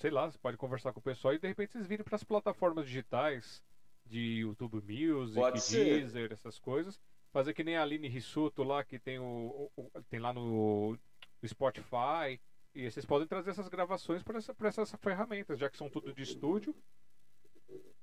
[0.00, 2.24] Sei lá, você pode conversar com o pessoal e de repente vocês virem para as
[2.24, 3.60] plataformas digitais
[4.06, 7.00] de YouTube Music, Deezer, essas coisas.
[7.32, 10.96] Fazer que nem a Aline Rissuto lá, que tem, o, o tem lá no
[11.44, 12.40] Spotify.
[12.74, 16.22] E vocês podem trazer essas gravações para essa, essas ferramentas, já que são tudo de
[16.22, 16.74] estúdio.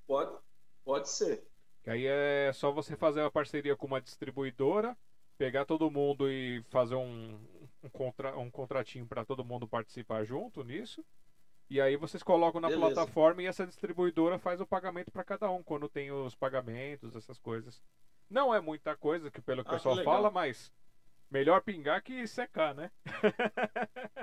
[0.06, 0.38] Pode,
[0.84, 1.44] pode ser.
[1.84, 4.96] Que aí é só você fazer uma parceria com uma distribuidora,
[5.38, 7.40] pegar todo mundo e fazer um,
[7.82, 11.04] um, contra, um contratinho para todo mundo participar junto nisso.
[11.70, 12.94] E aí vocês colocam na Beleza.
[12.94, 17.40] plataforma e essa distribuidora faz o pagamento para cada um, quando tem os pagamentos, essas
[17.40, 17.82] coisas.
[18.30, 20.72] Não é muita coisa que pelo que o ah, pessoal fala, mas
[21.30, 22.92] melhor pingar que secar, né?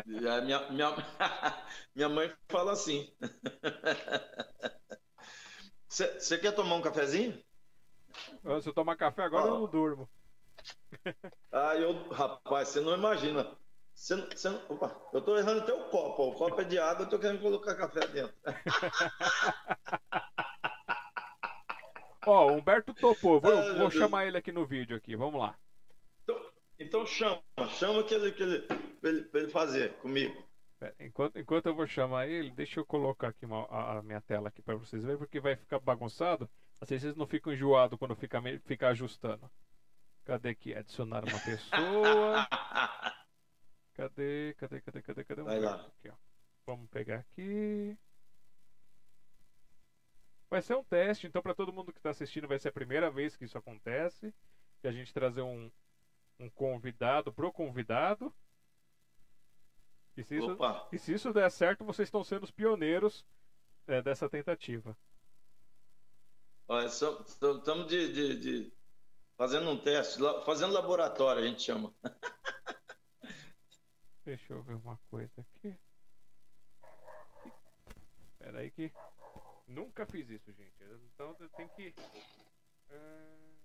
[0.04, 0.40] minha,
[0.70, 0.94] minha,
[1.94, 3.12] minha mãe fala assim.
[5.88, 7.42] Você quer tomar um cafezinho?
[8.60, 9.48] Se eu tomar café agora, ah.
[9.48, 10.08] eu não durmo.
[11.52, 13.46] Ah, eu, rapaz, você não imagina.
[13.94, 16.28] Você, você, opa, eu tô errando até o copo.
[16.28, 18.34] O copo é de água, eu tô querendo colocar café dentro.
[22.26, 23.40] Ó, o Humberto topou.
[23.40, 25.14] Vou, ah, vou chamar ele aqui no vídeo aqui.
[25.16, 25.56] Vamos lá.
[26.78, 27.42] Então, chama,
[27.78, 28.60] chama que ele, que ele,
[29.00, 30.46] pra ele, pra ele fazer comigo.
[31.00, 34.48] Enquanto, enquanto eu vou chamar ele, deixa eu colocar aqui uma, a, a, minha tela
[34.48, 36.50] aqui para vocês verem, porque vai ficar bagunçado.
[36.80, 39.50] Assim vocês não ficam enjoados quando fica, fica ajustando.
[40.24, 40.74] Cadê aqui?
[40.74, 42.46] Adicionar uma pessoa.
[43.94, 44.54] Cadê?
[44.58, 44.80] Cadê?
[44.82, 45.02] Cadê?
[45.02, 45.24] Cadê?
[45.24, 45.42] Cadê?
[45.42, 45.76] Vai lá.
[45.76, 46.12] Aqui.
[46.66, 47.96] Vamos pegar aqui.
[50.50, 53.10] Vai ser um teste, então para todo mundo que está assistindo vai ser a primeira
[53.10, 54.34] vez que isso acontece.
[54.82, 55.70] Que a gente trazer um,
[56.38, 58.34] um convidado pro convidado.
[60.16, 60.56] E se, isso,
[60.92, 63.24] e se isso der certo, vocês estão sendo os pioneiros
[63.86, 64.96] é, dessa tentativa.
[66.86, 68.72] Estamos de, de, de,
[69.36, 71.94] fazendo um teste, fazendo laboratório, a gente chama.
[74.24, 75.78] Deixa eu ver uma coisa aqui.
[78.32, 78.92] Espera aí que.
[79.68, 80.74] Nunca fiz isso, gente.
[81.14, 81.94] Então eu tenho que.
[82.90, 83.55] Uh...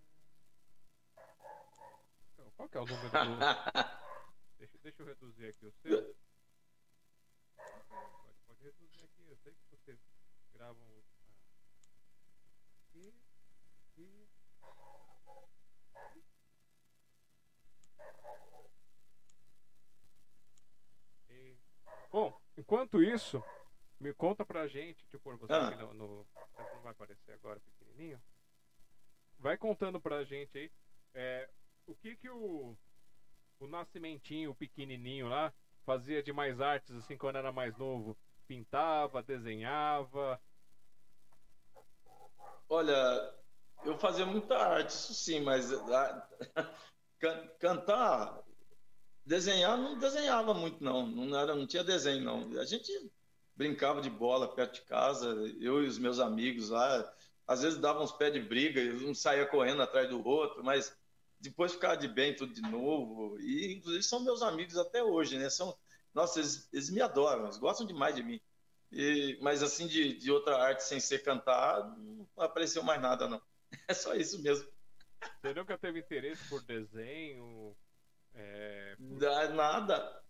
[2.56, 3.18] Qual que é o número do.
[4.60, 6.16] deixa, deixa eu reduzir aqui o seu.
[7.56, 9.28] Pode, pode reduzir aqui.
[9.30, 10.00] Eu sei que vocês
[10.54, 11.04] gravam.
[12.90, 13.14] Aqui.
[13.92, 14.28] Aqui.
[22.12, 23.42] Bom, enquanto isso,
[23.98, 25.70] me conta pra gente, tipo, você ah.
[25.70, 26.28] aqui no, no.
[26.58, 28.22] Não vai aparecer agora pequenininho.
[29.40, 30.72] Vai contando pra gente aí
[31.14, 31.50] é,
[31.92, 32.78] o que que o,
[33.60, 35.54] o Nascimentinho, o pequenininho lá,
[35.86, 38.18] fazia de mais artes assim quando era mais novo?
[38.48, 40.42] Pintava, desenhava?
[42.70, 43.36] Olha,
[43.84, 46.30] eu fazia muita arte, isso sim, mas a,
[47.20, 48.44] can, cantar
[49.26, 51.06] Desenhar não desenhava muito, não.
[51.06, 52.60] Não, era, não tinha desenho, não.
[52.60, 52.92] A gente
[53.56, 55.28] brincava de bola perto de casa,
[55.60, 57.14] eu e os meus amigos lá.
[57.48, 60.98] Às vezes dava uns pés de briga, um saía correndo atrás do outro, mas
[61.42, 63.40] depois ficava de bem tudo de novo.
[63.40, 65.50] E, inclusive, são meus amigos até hoje, né?
[65.50, 65.76] São,
[66.14, 68.40] nossa, eles, eles me adoram, eles gostam demais de mim.
[68.92, 73.42] E, mas, assim, de, de outra arte sem ser cantar, não apareceu mais nada, não.
[73.88, 74.68] É só isso mesmo.
[75.42, 77.76] Você nunca teve interesse por desenho,
[78.34, 78.96] é...
[79.54, 80.22] Nada.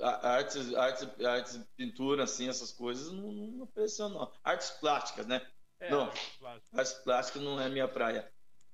[0.00, 4.32] Artes, artes, artes, pintura, assim, essas coisas, não, não apareceu, não.
[4.42, 5.46] Artes plásticas, né?
[5.78, 6.78] É, não, artes plásticas.
[6.78, 8.30] artes plásticas não é minha praia.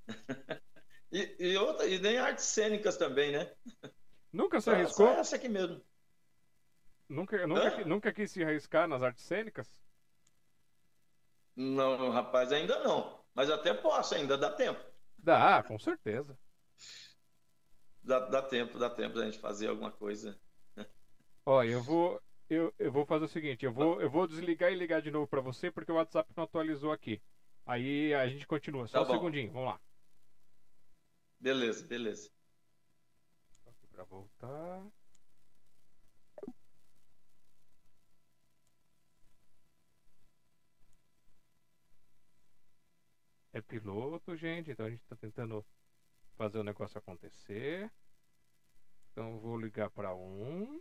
[1.13, 3.53] e, e, outra, e nem artes cênicas também, né?
[4.33, 5.07] Nunca se arriscou?
[5.07, 5.81] Só essa aqui mesmo.
[7.09, 9.81] Nunca, nunca, nunca quis se arriscar nas artes cênicas?
[11.55, 13.25] Não, rapaz, ainda não.
[13.35, 14.85] Mas até posso, ainda dá tempo.
[15.19, 16.37] Dá, com certeza
[18.07, 20.39] dá, dá tempo, dá tempo da gente fazer alguma coisa.
[21.45, 24.77] Olha, eu vou, eu, eu vou fazer o seguinte, eu vou, eu vou desligar e
[24.77, 27.21] ligar de novo para você porque o WhatsApp não atualizou aqui.
[27.67, 28.87] Aí a gente continua.
[28.87, 29.13] Só tá um bom.
[29.15, 29.81] segundinho, vamos lá.
[31.41, 32.31] Beleza, beleza.
[33.67, 34.87] Aqui para voltar.
[43.53, 45.65] É piloto, gente, então a gente está tentando
[46.37, 47.91] fazer o negócio acontecer.
[49.11, 50.81] Então vou ligar para um.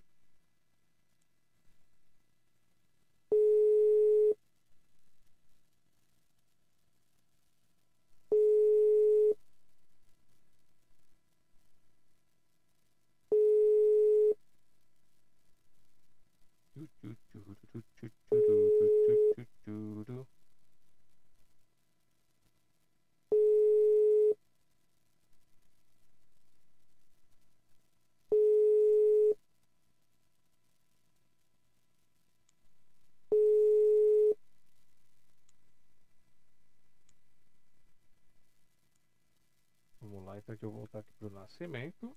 [40.46, 42.16] Então deixa eu voltar aqui pro nascimento.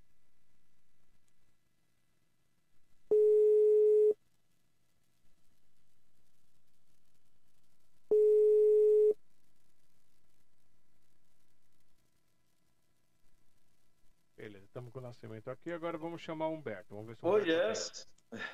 [14.36, 15.72] Beleza, estamos com o nascimento aqui.
[15.72, 16.94] Agora vamos chamar o Humberto.
[16.94, 18.08] Vamos ver se o Oh, Humberto yes.
[18.30, 18.44] atende.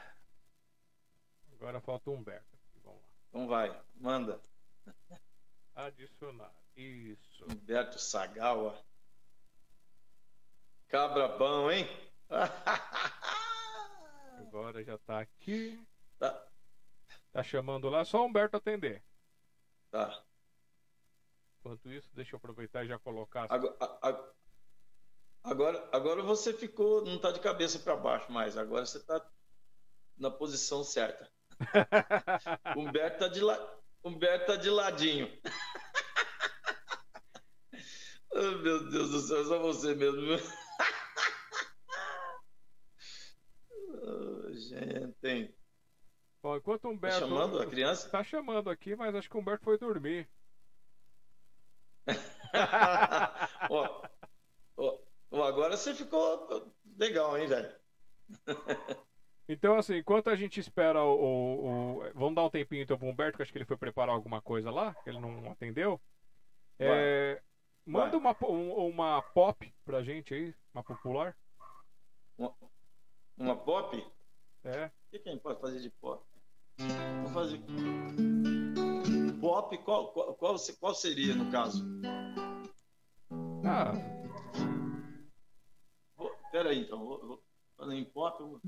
[1.53, 2.57] Agora falta o Humberto.
[2.57, 3.09] aqui, Vamos lá.
[3.29, 4.41] Então vai, manda.
[5.75, 6.55] Adicionar.
[6.77, 7.45] Isso.
[7.45, 8.83] Humberto Sagawa.
[10.95, 11.89] Cabra bom, hein?
[14.39, 15.85] Agora já tá aqui.
[16.21, 16.47] tá,
[17.33, 19.03] Tá chamando lá, só o Humberto atender.
[19.91, 20.23] tá.
[21.59, 23.49] Enquanto isso, deixa eu aproveitar e já colocar.
[23.51, 24.25] Agora, a-
[25.43, 28.57] agora, agora você ficou, não tá de cabeça para baixo mais.
[28.57, 29.21] Agora você tá
[30.17, 31.29] na posição certa.
[32.77, 33.79] Humberto tá de, la...
[34.05, 35.27] Humberto tá de ladinho.
[38.31, 40.21] oh, meu Deus do céu, é só você mesmo.
[40.21, 40.39] viu?
[44.07, 45.55] oh, gente, hein?
[46.43, 47.19] Bom, enquanto o Tá Humberto.
[47.21, 48.11] chamando a criança?
[48.11, 50.29] Tá chamando aqui, mas acho que o Humberto foi dormir.
[53.71, 54.03] ó,
[54.77, 54.99] ó,
[55.31, 57.75] ó, agora você ficou legal, hein, velho?
[59.49, 61.15] Então, assim, enquanto a gente espera o.
[61.15, 64.15] o- o- Vamos dar um tempinho então pro Humberto, que acho que ele foi preparar
[64.15, 66.01] alguma coisa lá, que ele não atendeu.
[66.79, 67.43] É,
[67.87, 71.37] Manda uma, um- uma pop pra gente aí, uma popular.
[72.39, 72.55] Uma,
[73.37, 74.05] uma pop?
[74.65, 74.87] É.
[74.87, 76.25] O que quem pode fazer de pop?
[76.79, 77.61] Vou fazer.
[79.41, 81.85] Pop, qual, qual, qual, qual seria no caso?
[83.65, 83.93] Ah,
[86.17, 86.99] Vou- Pera aí, então.
[86.99, 87.43] Vou, vou,
[87.77, 88.61] falando em pop, eu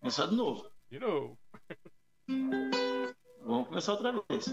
[0.00, 0.70] Começar de novo.
[0.90, 1.39] de novo.
[3.70, 4.46] Começar outra vez.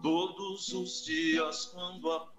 [0.00, 2.31] Todos os dias quando acordo,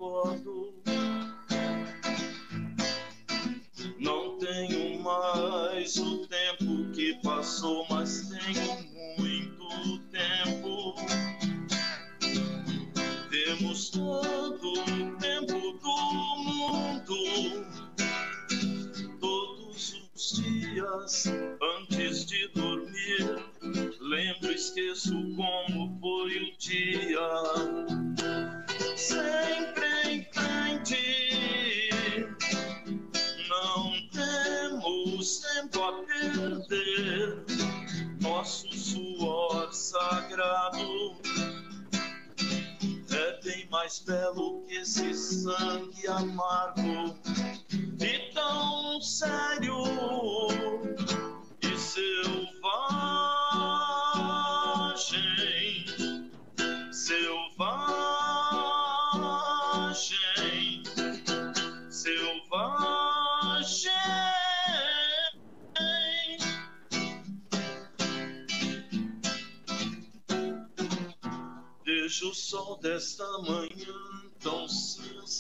[45.72, 46.03] esse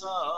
[0.03, 0.32] cinza.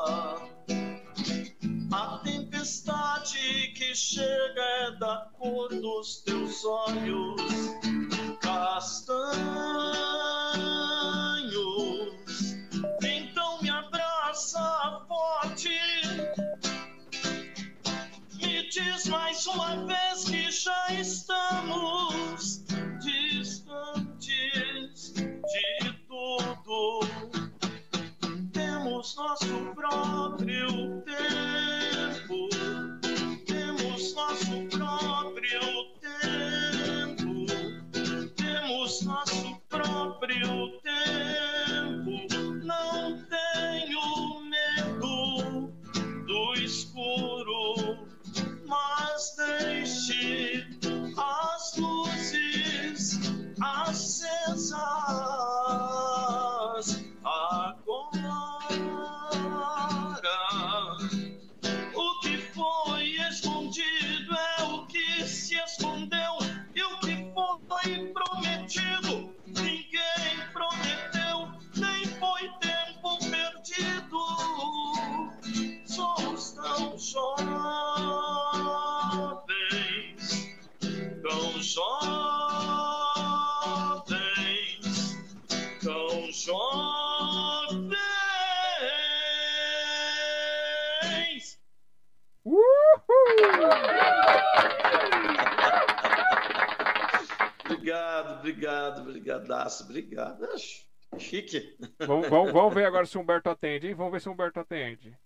[102.29, 103.95] Vamos, vamos, vamos ver agora se o Humberto atende, hein?
[103.95, 105.17] Vamos ver se o Humberto atende.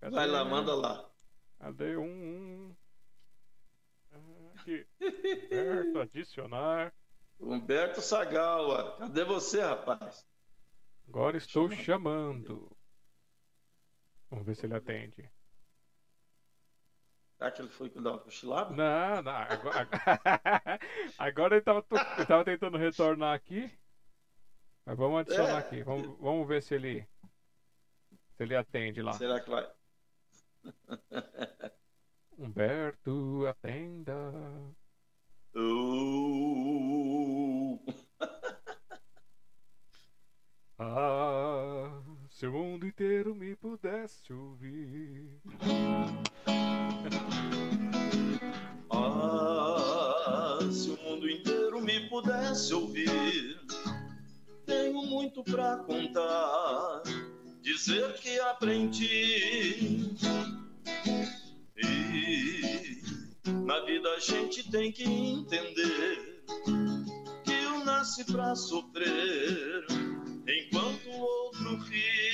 [0.00, 0.14] Cadê?
[0.14, 1.10] Vai lá, manda lá.
[1.58, 2.74] Cadê um?
[4.12, 4.50] um?
[4.54, 4.86] Aqui.
[5.00, 6.92] Humberto, adicionar.
[7.38, 10.26] Humberto Sagawa, cadê você, rapaz?
[11.08, 12.70] Agora estou chamando.
[14.30, 15.30] Vamos ver se ele atende.
[17.36, 18.74] Será que ele foi dar uma cochilada?
[18.76, 19.32] Não, não.
[19.32, 19.88] Agora,
[21.18, 21.84] agora ele, estava
[22.18, 23.72] ele tava tentando retornar aqui.
[24.84, 25.58] Mas vamos adicionar É.
[25.58, 25.82] aqui.
[25.82, 27.06] Vamos, vamos ver se ele.
[28.36, 29.12] Se ele atende lá.
[29.12, 29.70] Será que vai?
[32.38, 34.32] Humberto, atenda.
[35.54, 37.78] Uh,
[40.82, 45.38] Ah, se o mundo inteiro me pudesse ouvir.
[48.90, 53.60] Ah, se o mundo inteiro me pudesse ouvir,
[54.70, 57.02] tenho muito pra contar,
[57.60, 60.14] dizer que aprendi.
[61.76, 63.02] E
[63.66, 66.44] na vida a gente tem que entender
[67.44, 69.86] que um nasce pra sofrer,
[70.46, 72.30] enquanto o outro ri.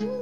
[0.00, 0.21] Mas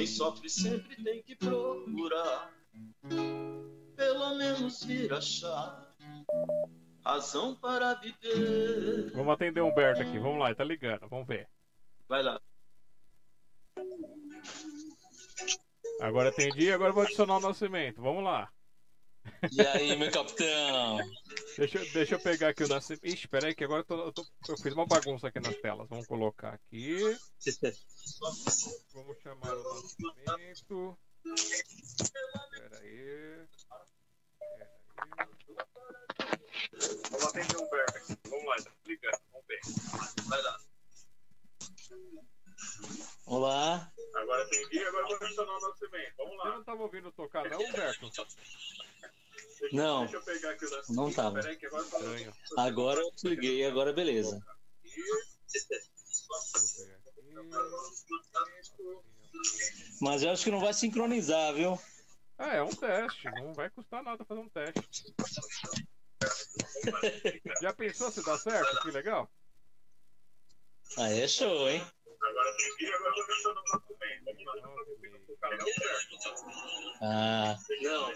[0.00, 2.50] quem sofre sempre tem que procurar,
[3.94, 5.94] pelo menos vir achar
[7.04, 9.10] razão para viver.
[9.12, 10.18] Vamos atender o Humberto aqui.
[10.18, 11.06] Vamos lá, ele tá ligando.
[11.06, 11.46] Vamos ver.
[12.08, 12.40] Vai lá.
[16.00, 18.00] Agora atendi, agora vou adicionar o nascimento.
[18.00, 18.50] Vamos lá.
[19.52, 20.98] E aí, meu capitão?
[21.56, 23.04] Deixa, eu- deixa eu pegar aqui o nascimento.
[23.06, 25.88] Ixi, peraí, que agora eu, tô- eu tô- eu fiz uma bagunça aqui nas telas.
[25.88, 27.00] Vamos colocar aqui.
[28.92, 30.98] Vamos chamar o nascimento.
[32.52, 33.46] Peraí.
[34.40, 34.70] Peraí.
[37.10, 38.16] Vamos atender o Humberto aqui.
[38.28, 39.20] Vamos lá, tá ligando.
[39.32, 39.60] Vamos ver.
[40.28, 40.58] Vai lá.
[43.26, 43.92] Olá.
[44.14, 46.14] Agora atendi, agora eu vou adicionar o nascimento.
[46.16, 46.44] Vamos lá.
[46.44, 48.10] Você não tava ouvindo tocar, não, Humberto?
[49.60, 50.00] Deixa, Não.
[50.00, 50.96] Deixa eu pegar aqui o nascimento.
[50.96, 51.40] Não tava.
[51.40, 51.98] Peraí, que agora tá.
[52.62, 54.44] Agora eu liguei, agora beleza.
[60.00, 61.78] Mas eu acho que não vai sincronizar, viu?
[62.38, 63.30] É, é um teste.
[63.32, 65.14] Não vai custar nada fazer um teste.
[67.60, 68.82] Já pensou se dá certo?
[68.82, 69.30] Que legal.
[70.96, 71.84] Aí é show, hein?
[72.22, 73.62] Agora tem que agora eu vou deixar no
[77.02, 77.56] Ah,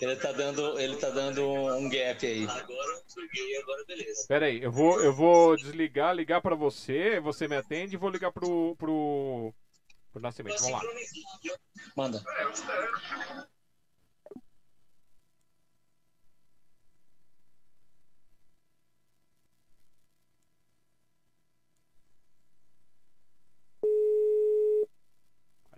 [0.00, 2.44] ele tá dando, ele tá dando um gap aí.
[2.44, 4.26] Agora eu liguei, agora beleza.
[4.28, 8.10] Pera aí, eu vou, eu vou desligar, ligar pra você, você me atende e vou
[8.10, 9.54] ligar pro, pro,
[10.12, 10.60] pro Nascimento.
[10.60, 10.82] Vamos lá.
[11.96, 12.22] Manda.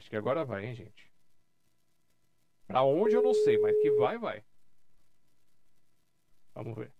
[0.06, 1.12] Acho que agora vai, hein, gente.
[2.68, 4.44] Pra onde eu não sei, mas que vai, vai.
[6.54, 6.92] Vamos ver.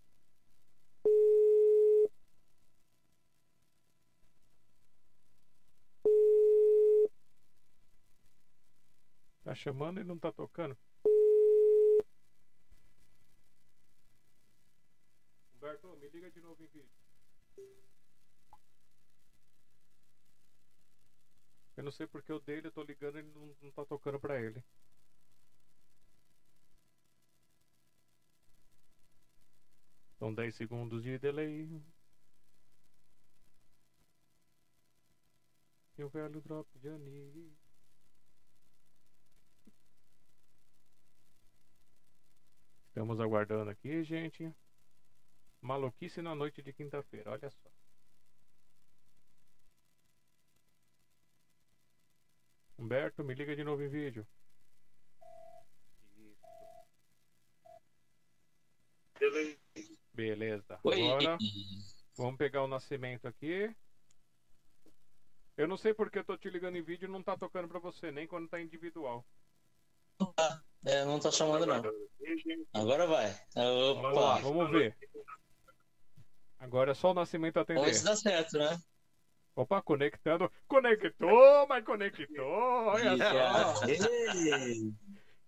[9.44, 10.76] Tá chamando e não tá tocando.
[15.54, 16.95] Humberto, me liga de novo em vídeo.
[21.76, 24.18] Eu não sei porque o dele, eu tô ligando e ele não, não tá tocando
[24.18, 24.62] pra ele.
[30.18, 31.82] São 10 segundos de delay.
[35.98, 37.52] E o velho drop de anis.
[42.88, 44.50] Estamos aguardando aqui, gente.
[45.60, 47.75] Maluquice na noite de quinta-feira, olha só.
[52.86, 54.24] Humberto, me liga de novo em vídeo.
[60.14, 60.78] Beleza.
[60.84, 61.36] Agora
[62.16, 63.74] vamos pegar o nascimento aqui.
[65.56, 67.80] Eu não sei porque eu tô te ligando em vídeo e não tá tocando pra
[67.80, 69.26] você, nem quando tá individual.
[70.84, 71.82] É, não tá chamando não.
[72.72, 73.34] Agora vai.
[73.52, 74.42] Vamos lá, Opa.
[74.42, 74.96] vamos ver.
[76.60, 78.00] Agora é só o nascimento atender.
[78.04, 78.78] dá certo, né?
[79.56, 80.50] Opa, conectando.
[80.68, 82.44] Conectou, mas conectou.
[82.46, 83.86] Olha só.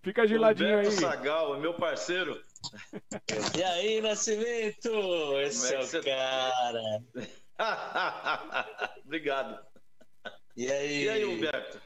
[0.02, 0.84] Fica geladinho aí.
[0.86, 2.40] Roberto Sagal, é meu parceiro.
[3.58, 4.88] E aí, Nascimento?
[5.40, 6.80] Esse Como é é o você cara.
[9.04, 9.58] Obrigado.
[10.56, 11.04] E aí?
[11.04, 11.80] E aí, Humberto?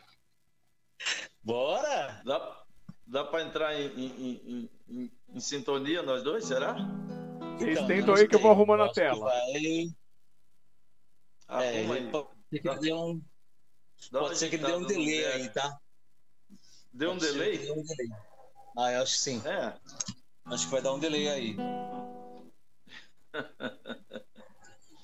[1.43, 2.23] Bora?
[2.25, 2.63] Dá,
[3.07, 6.75] dá para entrar em, em- em- em- em sintonia nós dois, será?
[7.59, 9.25] Vocês Então, tentam aí que eu vou arrumando a Acho que tela.
[9.25, 9.87] vai-
[11.49, 12.11] Arruma ele aí.
[12.11, 13.23] pode ser que dê um,
[14.11, 15.79] pode ser que dê um delay aí, tá?
[16.93, 17.59] Deu um delay?
[17.59, 18.09] dê um delay.
[18.77, 19.43] Ah, eu acho que sim.
[19.47, 19.75] É.
[20.47, 21.57] Acho que vai dar um delay aí.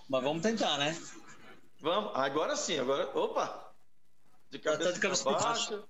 [0.08, 0.96] Mas vamos tentar, né?
[1.80, 3.08] Vamos, agora sim, agora.
[3.16, 3.74] Opa!
[4.50, 5.88] De Tá- tá cabeça, de cabeça pra baixo.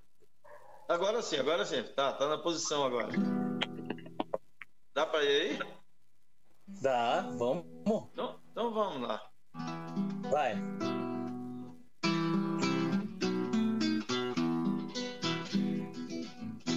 [0.89, 1.83] Agora sim, agora sim.
[1.95, 3.09] Tá, tá na posição agora.
[4.95, 5.79] Dá pra ir aí?
[6.67, 7.65] Dá, vamos.
[8.13, 9.31] Então, então vamos lá.
[10.31, 10.55] Vai.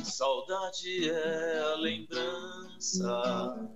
[0.03, 3.69] Saudade é a lembrança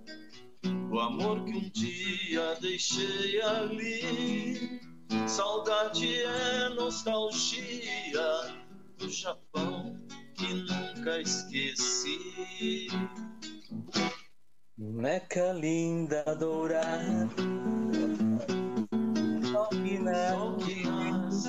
[0.62, 4.80] do amor que um dia deixei ali.
[5.26, 8.56] Saudade é nostalgia
[8.96, 10.00] do Japão
[10.34, 12.88] que nunca esqueci.
[14.76, 17.28] Boneca linda, dourada.
[19.56, 21.48] Só que nasce nasce.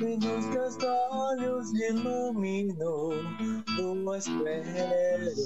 [0.00, 0.78] E nos teus
[1.10, 3.12] olhos iluminou
[3.76, 5.36] duas pérolas.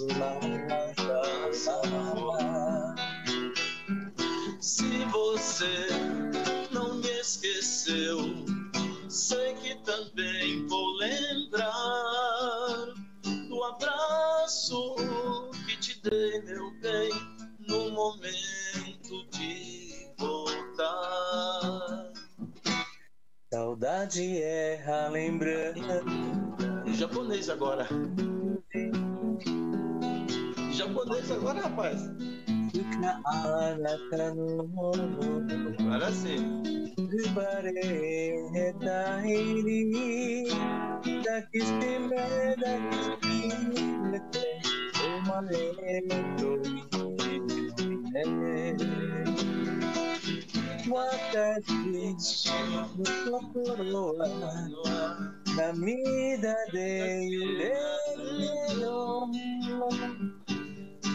[4.61, 5.89] Se você
[6.71, 8.21] não me esqueceu,
[9.09, 12.95] sei que também vou lembrar
[13.49, 14.95] do abraço
[15.67, 17.11] que te dei, meu bem,
[17.69, 18.76] no momento
[23.57, 26.05] Saudade é a lembrança.
[26.85, 27.89] Em japonês agora.
[30.73, 32.03] Japonês agora, rapaz.
[32.71, 34.93] Fica a nata no
[35.81, 36.67] Agora sim.
[50.89, 51.19] what
[52.07, 53.03] の
[53.41, 54.29] 心は
[55.57, 57.75] 涙で揺れ
[58.75, 59.29] るよ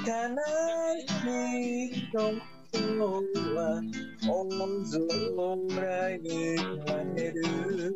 [0.06, 0.07] 悲
[1.07, 2.18] しい人
[3.56, 3.81] は
[4.27, 4.45] 大
[5.68, 6.27] 空に
[6.57, 7.95] 跳ねる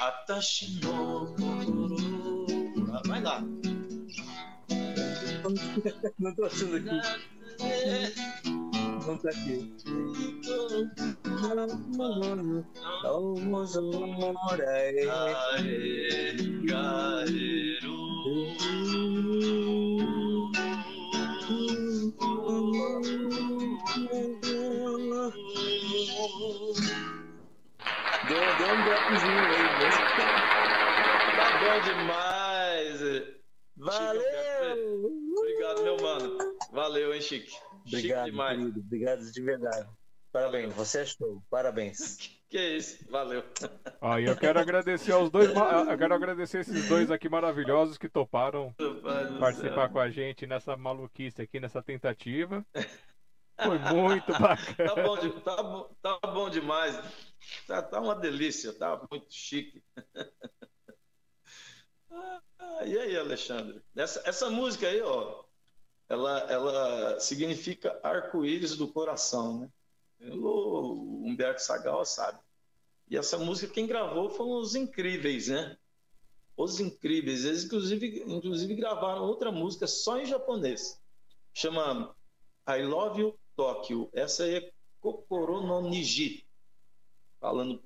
[0.00, 0.90] 私の
[1.38, 1.96] 心
[2.92, 3.42] は前だ
[6.18, 8.73] 喉は続き
[9.04, 9.70] tá aqui.
[13.02, 13.74] Vamos
[28.26, 29.96] Deu, deu um dropzinho aí, mas...
[31.36, 32.98] Tá bom demais.
[33.76, 35.12] Valeu!
[35.36, 36.38] Obrigado, meu mano.
[36.72, 37.54] Valeu, hein, Chique.
[37.86, 38.58] Obrigado, Chique demais.
[38.58, 38.80] querido.
[38.80, 39.88] Obrigado de verdade.
[40.32, 41.42] Parabéns, você é show.
[41.50, 42.18] Parabéns.
[42.54, 43.42] Que isso, valeu.
[44.20, 48.72] E eu quero agradecer aos dois, eu quero agradecer esses dois aqui maravilhosos que toparam
[49.40, 49.90] participar céu.
[49.90, 52.64] com a gente nessa maluquice aqui, nessa tentativa.
[53.60, 54.94] Foi muito bacana.
[54.94, 56.96] Tá bom, de- tá bom, tá bom demais.
[57.66, 59.82] Tá, tá uma delícia, tá muito chique.
[62.10, 63.82] Ah, e aí, Alexandre?
[63.96, 65.43] Essa, essa música aí, ó,
[66.08, 69.70] ela, ela significa arco-íris do coração, né?
[70.32, 72.38] O Humberto Sagal sabe.
[73.08, 75.76] E essa música quem gravou foram os Incríveis, né?
[76.56, 77.44] Os Incríveis.
[77.44, 81.00] Eles, inclusive, inclusive gravaram outra música só em japonês.
[81.52, 82.14] Chama
[82.68, 84.08] I Love You Tokyo.
[84.12, 86.46] Essa aí é Kokoro no Niji.
[87.40, 87.82] Falando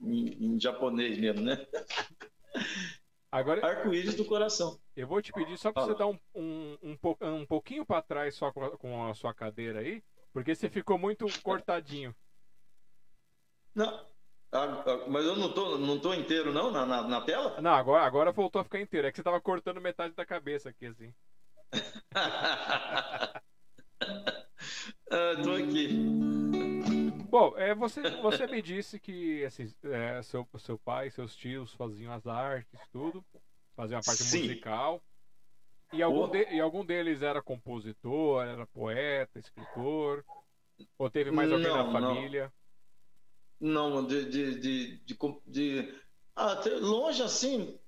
[0.00, 1.66] em, em japonês mesmo, né?
[3.36, 4.80] Agora Arco-íris do coração.
[4.96, 6.96] eu vou te pedir só pra você dar um, um, um,
[7.34, 10.02] um pouquinho pra trás só com a, sua cadeira aí,
[10.32, 12.16] porque você ficou muito cortadinho.
[13.74, 14.06] Não,
[15.08, 17.60] mas eu não tô, não tô inteiro, não, na, na, na tela?
[17.60, 19.06] Não, agora, agora voltou a ficar inteiro.
[19.06, 21.12] É que você tava cortando metade da cabeça aqui, assim.
[22.14, 23.42] ah,
[25.44, 26.45] tô aqui.
[27.38, 32.10] Bom, é, você, você me disse que assim, é, seu, seu pai, seus tios faziam
[32.10, 33.22] as artes, tudo,
[33.76, 34.40] faziam a parte Sim.
[34.40, 35.02] musical.
[35.92, 40.24] E algum, de- e algum deles era compositor, era poeta, escritor.
[40.98, 42.14] Ou teve mais alguém Não, na não.
[42.14, 42.52] família?
[43.60, 44.30] Não, de.
[44.30, 45.94] de, de, de, com- de-
[46.34, 47.78] ah, longe assim,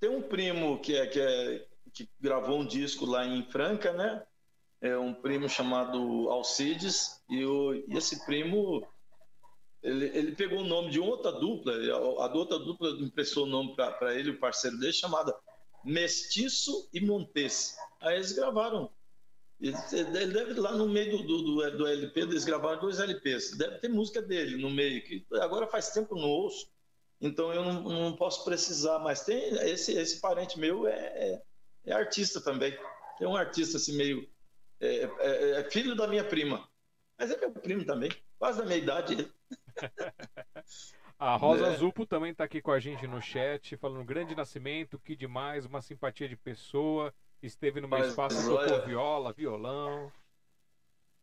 [0.00, 4.26] tem um primo que, é, que, é, que gravou um disco lá em Franca, né?
[4.80, 8.86] É um primo chamado Alcides, e, o, e esse primo.
[9.82, 14.14] Ele, ele pegou o nome de outra dupla, a, outra dupla emprestou o nome para
[14.14, 15.34] ele, o parceiro dele, chamada
[15.84, 17.76] Mestiço e Montes.
[18.00, 18.90] Aí eles gravaram.
[19.60, 23.56] Ele deve lá no meio do, do, do, LP, eles gravaram dois LPs.
[23.56, 26.68] Deve ter música dele no meio, que agora faz tempo que eu não ouço,
[27.20, 31.42] então eu não, não posso precisar, mas tem esse, esse parente meu é, é,
[31.86, 32.76] é artista também.
[33.18, 34.28] Tem um artista assim meio.
[34.80, 36.68] É, é- é filho da minha prima.
[37.18, 39.32] Mas é meu primo também, quase da minha idade.
[41.18, 41.76] A Rosa É.
[41.76, 45.80] Zupo também tá aqui com a gente no chat, falando grande nascimento, que demais, uma
[45.80, 47.12] simpatia de pessoa.
[47.42, 50.12] Esteve no meu Mas, espaço, olha- tocou viola, violão.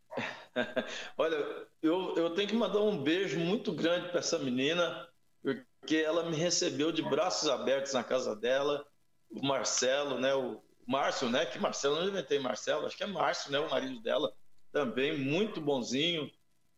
[1.18, 1.36] Olha,
[1.82, 5.08] eu, eu tenho que mandar um beijo muito grande para essa menina,
[5.42, 8.86] porque ela me recebeu de braços abertos na casa dela.
[9.30, 10.34] O Marcelo, né?
[10.36, 11.46] O Márcio, né?
[11.46, 13.60] Que Marcelo, eu não inventei Marcelo, acho que é Márcio, né?
[13.60, 14.36] O marido dela,
[14.72, 16.32] também muito bonzinho.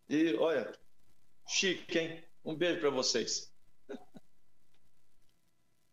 [0.09, 0.71] E olha,
[1.47, 2.23] chique, hein?
[2.43, 3.51] Um beijo para vocês.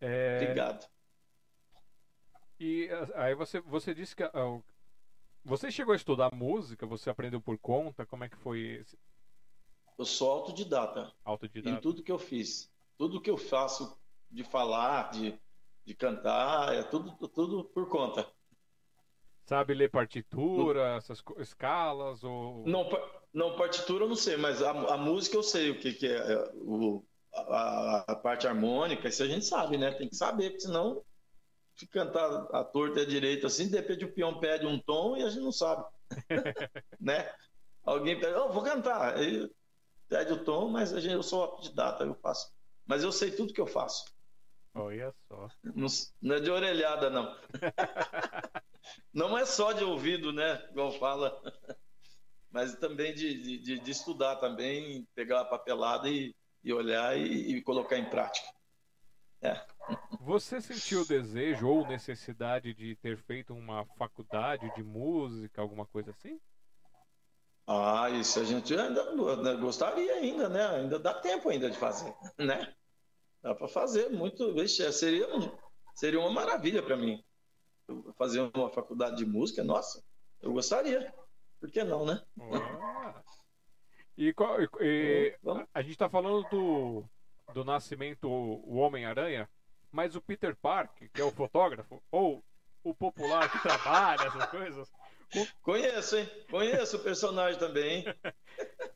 [0.01, 0.89] É, Obrigado.
[2.59, 4.23] E aí você, você disse que.
[4.23, 4.61] ah,
[5.45, 6.87] Você chegou a estudar música?
[6.87, 8.05] Você aprendeu por conta?
[8.07, 8.99] Como é que foi esse
[9.99, 11.81] Eu sou autodidata em autodidata?
[11.81, 12.71] tudo que eu fiz.
[12.99, 13.99] Tudo que eu faço
[14.31, 15.39] de falar, de,
[15.85, 18.27] de cantar, é tudo, tudo por conta.
[19.45, 22.23] Sabe ler partitura, essas co- escalas?
[22.23, 22.67] Ou...
[22.67, 22.89] Não,
[23.35, 26.17] não, partitura eu não sei, mas a, a música eu sei o que, que é,
[26.17, 27.05] é, o,
[27.35, 29.91] a, a parte harmônica, isso a gente sabe, né?
[29.93, 31.05] Tem que saber, porque senão
[31.75, 35.17] se cantar a torta e a direita assim, de repente o peão pede um tom
[35.17, 35.85] e a gente não sabe.
[37.01, 37.33] né?
[37.83, 39.17] Alguém pede, oh, vou cantar.
[39.17, 39.51] Aí
[40.09, 42.53] pede o tom, mas a gente, eu sou autodidata, eu faço.
[42.87, 44.05] Mas eu sei tudo que eu faço.
[44.74, 45.49] Olha só.
[45.62, 45.86] Não,
[46.20, 47.36] não é de orelhada, não.
[49.12, 50.66] Não é só de ouvido, né?
[50.70, 51.40] Igual fala.
[52.51, 56.35] Mas também de, de, de estudar também, pegar a papelada e,
[56.65, 58.49] e olhar e, e colocar em prática.
[60.20, 66.40] Você sentiu desejo ou necessidade de ter feito uma faculdade de música, alguma coisa assim?
[67.66, 70.66] Ah, isso a gente ainda ainda gostaria ainda, né?
[70.66, 72.74] Ainda dá tempo ainda de fazer, né?
[73.43, 74.55] Dá para fazer muito.
[74.55, 75.51] Vixe, seria, um-
[75.94, 77.23] seria uma maravilha para mim.
[77.89, 80.02] Eu Fazer uma faculdade de música, nossa,
[80.40, 81.12] eu gostaria.
[81.60, 82.23] Por que não, né?
[82.40, 83.23] Ah.
[84.16, 85.66] E, qual- e- e- Vamos.
[85.74, 87.05] a gente tá falando do,
[87.52, 89.48] do nascimento o Homem-Aranha,
[89.90, 92.44] mas o Peter Parker, que é o fotógrafo, ou
[92.85, 94.93] o popular que trabalha, essas coisas,
[95.62, 96.28] Conheço, hein?
[96.51, 98.05] Conheço o personagem também, hein?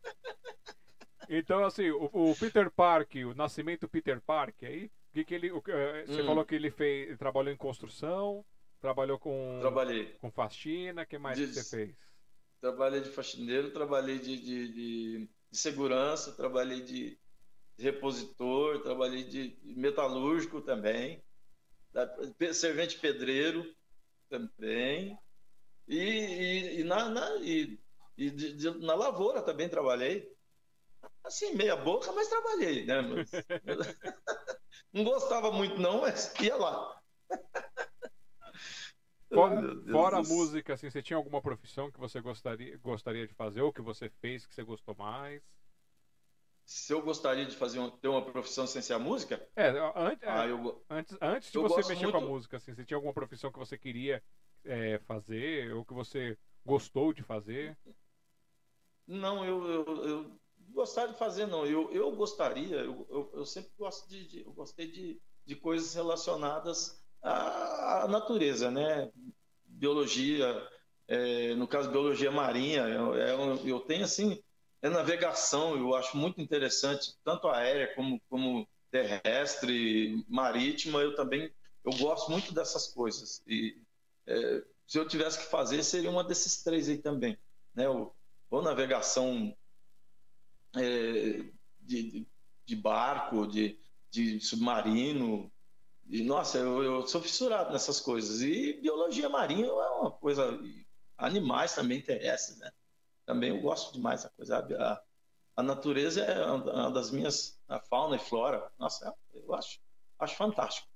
[1.28, 5.50] Então, assim, o, o Peter Parker, o nascimento Peter Parker, aí, o que, que ele.
[5.50, 6.26] o que, eh, você Hum.
[6.26, 7.08] falou que ele fez.
[7.08, 8.44] ele trabalhou em construção,
[8.80, 10.14] trabalhou com, Trabalhei.
[10.20, 11.96] com faxina, o que mais que Diz- você fez?
[12.60, 17.18] Trabalhei de faxineiro, trabalhei de, de, de- de segurança, trabalhei de
[17.78, 21.22] repositor, trabalhei de metalúrgico também,
[22.52, 23.64] servente pedreiro
[24.28, 25.18] também,
[25.86, 27.78] e, e- e na, na- e-
[28.16, 30.34] e de- de- na lavoura também trabalhei.
[31.24, 33.02] Assim, meia boca, mas trabalhei, né?
[33.02, 33.30] Mas-
[34.92, 37.00] não gostava muito não, mas ia lá.
[39.32, 39.60] Fora,
[39.90, 43.72] fora a música, assim, você tinha alguma profissão que você gostaria, gostaria de fazer, ou
[43.72, 45.42] que você fez que você gostou mais?
[46.64, 50.16] Se eu gostaria de fazer um- ter uma profissão sem ser a música, É, an-
[50.22, 53.12] ah, eu, antes, antes de você mexer com a muito- música, assim, você tinha alguma
[53.14, 54.22] profissão que você queria
[54.64, 57.76] é, fazer, ou que você gostou de fazer?
[59.06, 60.40] Não, eu, eu, eu
[60.76, 61.66] gostaria de fazer, não.
[61.66, 65.94] Eu, eu gostaria, eu, eu, eu sempre gosto de, de- eu gostei de, de coisas
[65.94, 69.10] relacionadas à, à natureza, né?
[69.64, 70.46] Biologia,
[71.08, 72.82] é, no caso, biologia marinha.
[72.82, 74.42] Eu, eu, eu tenho, assim,
[74.82, 81.52] é navegação, eu acho muito interessante, tanto aérea como, como terrestre, marítima, eu também,
[81.84, 83.42] eu gosto muito dessas coisas.
[83.46, 83.82] E
[84.26, 87.38] é, se eu tivesse que fazer, seria uma desses três aí também,
[87.74, 87.88] né?
[87.88, 88.14] O,
[88.50, 89.56] ou navegação
[90.76, 92.26] é, de,
[92.64, 93.78] de, barco, de,
[94.10, 95.52] de submarino.
[96.08, 98.40] E, nossa, eu, eu sou fissurado nessas coisas.
[98.42, 100.58] E biologia marinha é uma coisa.
[101.18, 102.70] Animais também terrestres, né?
[103.24, 104.58] Também eu gosto demais da coisa.
[104.58, 105.02] A,
[105.56, 107.60] a natureza é uma das minhas.
[107.68, 108.70] A fauna e flora.
[108.78, 109.80] Nossa, eu acho,
[110.18, 110.88] acho fantástico.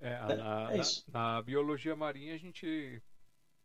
[0.00, 3.02] É, É, na, é na- na biologia marinha a gente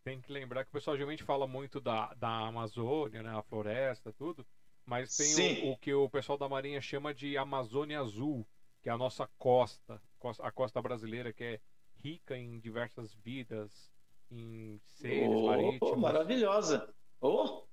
[0.04, 3.30] tem que lembrar que o pessoal geralmente fala muito da, da Amazônia, né?
[3.36, 4.46] A floresta, tudo.
[4.86, 8.46] Mas tem o, o, que o pessoal da Marinha chama de Amazônia Azul,
[8.82, 10.02] que é a nossa costa,
[10.40, 11.60] a costa brasileira, que é
[12.04, 13.90] rica em diversas vidas,
[14.30, 16.00] em seres oh, marítimos.
[16.00, 16.94] Maravilhosa!
[17.22, 17.64] Oh,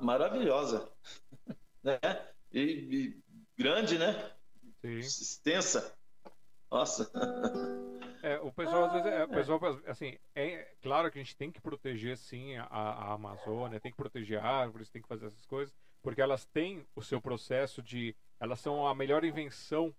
[0.00, 0.90] maravilhosa!
[1.82, 1.98] né?
[2.54, 3.22] E, e,
[3.56, 4.30] grande, né?
[4.82, 4.98] Sim.
[4.98, 5.96] Extensa.
[6.70, 7.10] Nossa!
[8.22, 11.50] É, o pessoal às vezes, é, o pessoal, assim, é claro que a gente tem
[11.50, 15.74] que proteger sim a, a Amazônia, tem que proteger árvores, tem que fazer essas coisas,
[16.00, 19.92] porque elas têm o seu processo de, elas são a melhor invenção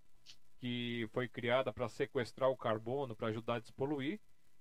[0.56, 4.18] que foi criada para sequestrar o carbono, para ajudar a despoluir,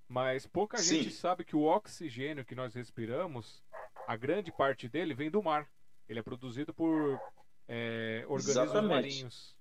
[0.09, 1.03] mas pouca sim.
[1.03, 3.63] gente sabe que o oxigênio que nós respiramos,
[4.05, 5.69] a grande parte dele vem do mar.
[6.09, 7.17] Ele é produzido por
[7.65, 8.89] é, organismos Exatamente.
[8.89, 9.57] marinhos.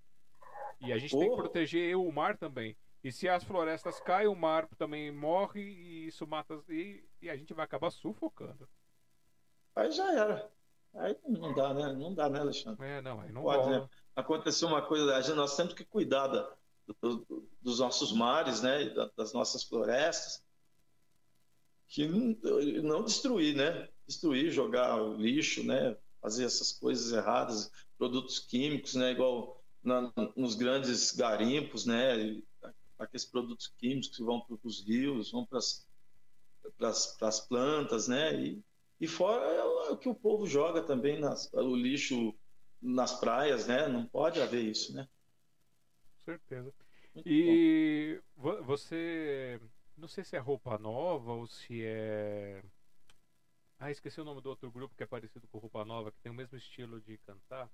[0.80, 1.20] E a gente oh.
[1.20, 2.76] tem que proteger o mar também.
[3.04, 6.62] E se as florestas caem, o mar também morre e isso mata.
[6.68, 8.68] E, e a gente vai acabar sufocando.
[9.74, 10.50] Aí já era.
[10.94, 11.92] Aí não dá, né?
[11.92, 12.86] Não dá, né, Alexandre?
[12.86, 13.88] É, não, aí não Pode, né?
[14.14, 16.54] Aconteceu uma coisa, a gente, nós temos que cuidar da,
[17.00, 18.90] do, dos nossos mares, né?
[19.16, 20.44] Das nossas florestas.
[21.88, 22.36] Que não,
[22.82, 23.88] não destruir, né?
[24.06, 25.96] Destruir, jogar lixo, né?
[26.20, 29.12] Fazer essas coisas erradas, produtos químicos, né?
[29.12, 32.40] Igual na, nos grandes garimpos, né?
[33.04, 35.58] Aqueles produtos químicos que vão para os rios, vão para
[36.88, 38.34] as plantas, né?
[38.40, 38.62] E,
[39.00, 42.34] e fora é o que o povo joga também, nas, o lixo
[42.80, 43.88] nas praias, né?
[43.88, 45.08] Não pode haver isso, né?
[46.24, 46.72] Certeza.
[47.14, 48.62] Muito e bom.
[48.62, 49.60] você,
[49.96, 52.62] não sei se é roupa nova ou se é
[53.82, 56.30] ah, esqueci o nome do outro grupo que é parecido com Roupa Nova, que tem
[56.30, 57.68] o mesmo estilo de cantar.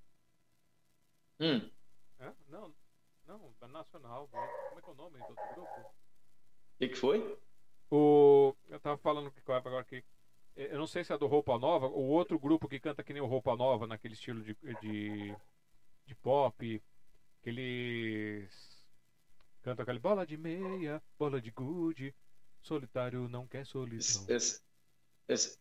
[1.38, 1.70] Hum.
[2.18, 2.32] É?
[2.48, 2.74] Não,
[3.28, 4.26] não, é nacional.
[4.28, 5.80] Como é que é o nome do outro grupo?
[5.80, 7.38] O que, que foi?
[7.90, 8.55] O...
[8.68, 10.02] Eu tava falando que agora que.
[10.56, 13.22] Eu não sei se é do Roupa Nova, o outro grupo que canta que nem
[13.22, 15.36] o Roupa Nova, naquele estilo de, de,
[16.05, 16.82] de pop,
[17.42, 18.84] que eles
[19.62, 22.12] cantam aquele bola de meia, bola de gude,
[22.60, 24.26] solitário não quer solidão.
[24.28, 24.60] Esse,
[25.28, 25.59] esse,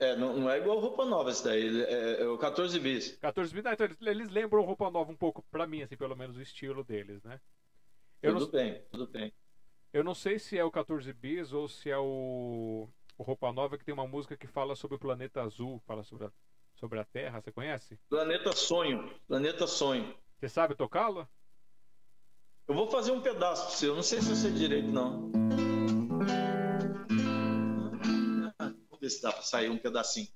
[0.00, 3.16] é, não, não, é igual roupa nova esse daí, é, é o 14 bis.
[3.18, 6.38] 14 bis, não, então eles, lembram roupa nova um pouco, pra mim, assim, pelo menos
[6.38, 7.38] o estilo deles, né?
[8.22, 9.32] Eu tudo não, bem, tudo bem.
[9.92, 13.76] Eu não sei se é o 14 bis ou se é o, o Roupa Nova
[13.76, 16.32] que tem uma música que fala sobre o planeta azul, fala sobre a,
[16.76, 17.98] sobre a Terra, você conhece?
[18.08, 20.14] Planeta Sonho, Planeta Sonho.
[20.38, 21.28] Você sabe tocá-la?
[22.66, 25.30] Eu vou fazer um pedaço pra você, eu não sei se eu sei direito, não.
[29.10, 30.28] Ver se dá para sair um pedacinho.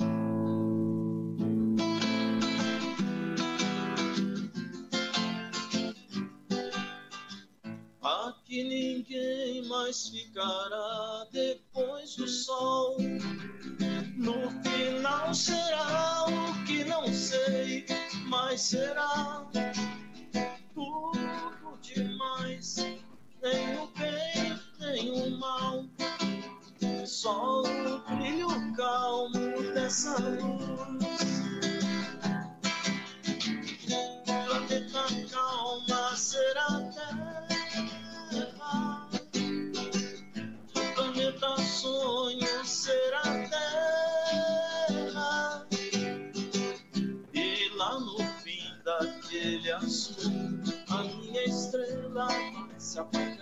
[8.02, 12.96] Aqui ninguém mais ficará depois do sol.
[14.16, 17.86] No final será o que não sei,
[18.26, 19.46] mas será
[20.74, 22.76] tudo demais.
[23.42, 25.84] Nem o bem, nem o mal
[27.06, 31.44] só o brilho calmo dessa luz.
[34.24, 37.50] Planeta calma será terra.
[40.94, 45.66] Planeta sonho será terra.
[47.34, 50.32] E lá no fim daquele azul,
[50.88, 52.28] a minha estrela
[52.78, 53.33] se apagar.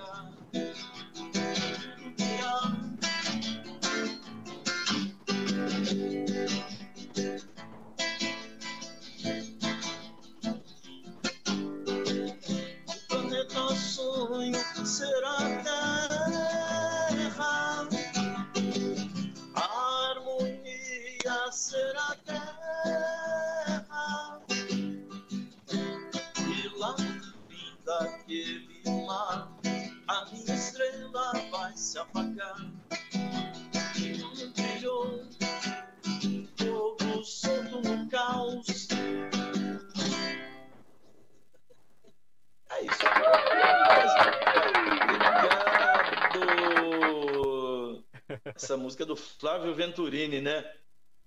[48.62, 50.62] Essa música é do Flávio Venturini, né?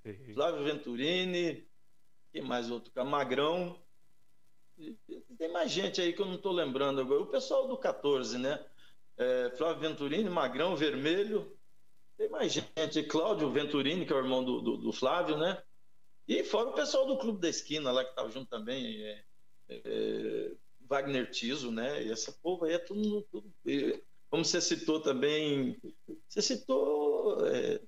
[0.04, 0.34] Sim.
[0.34, 1.68] Flávio Venturini.
[2.32, 2.92] Quem mais outro?
[3.06, 3.78] Magrão.
[5.38, 7.22] Tem mais gente aí que eu não estou lembrando agora.
[7.22, 8.64] O pessoal do 14, né?
[9.18, 11.58] É, Flávio Venturini, Magrão, Vermelho.
[12.18, 13.04] Tem mais gente.
[13.04, 15.62] Cláudio Venturini, que é o irmão do, do, do Flávio, né?
[16.28, 19.04] E fora o pessoal do Clube da Esquina lá que estava junto também.
[19.04, 19.24] É,
[19.70, 20.52] é,
[20.88, 22.02] Wagner Tiso, né?
[22.04, 23.24] E essa povo aí é tudo.
[23.24, 23.54] tudo
[24.36, 25.80] como você citou também,
[26.28, 27.80] você citou é,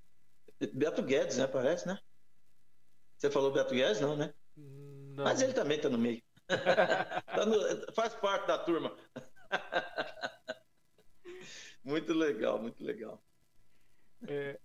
[0.74, 1.46] Beto Guedes, né?
[1.46, 2.00] Parece, né?
[3.18, 4.34] Você falou Beto Guedes, não, né?
[4.56, 5.26] Não.
[5.26, 6.24] Mas ele também tá no meio.
[7.28, 8.96] Tá no- faz parte da turma.
[11.84, 13.22] muito legal, muito legal.
[14.26, 14.58] É,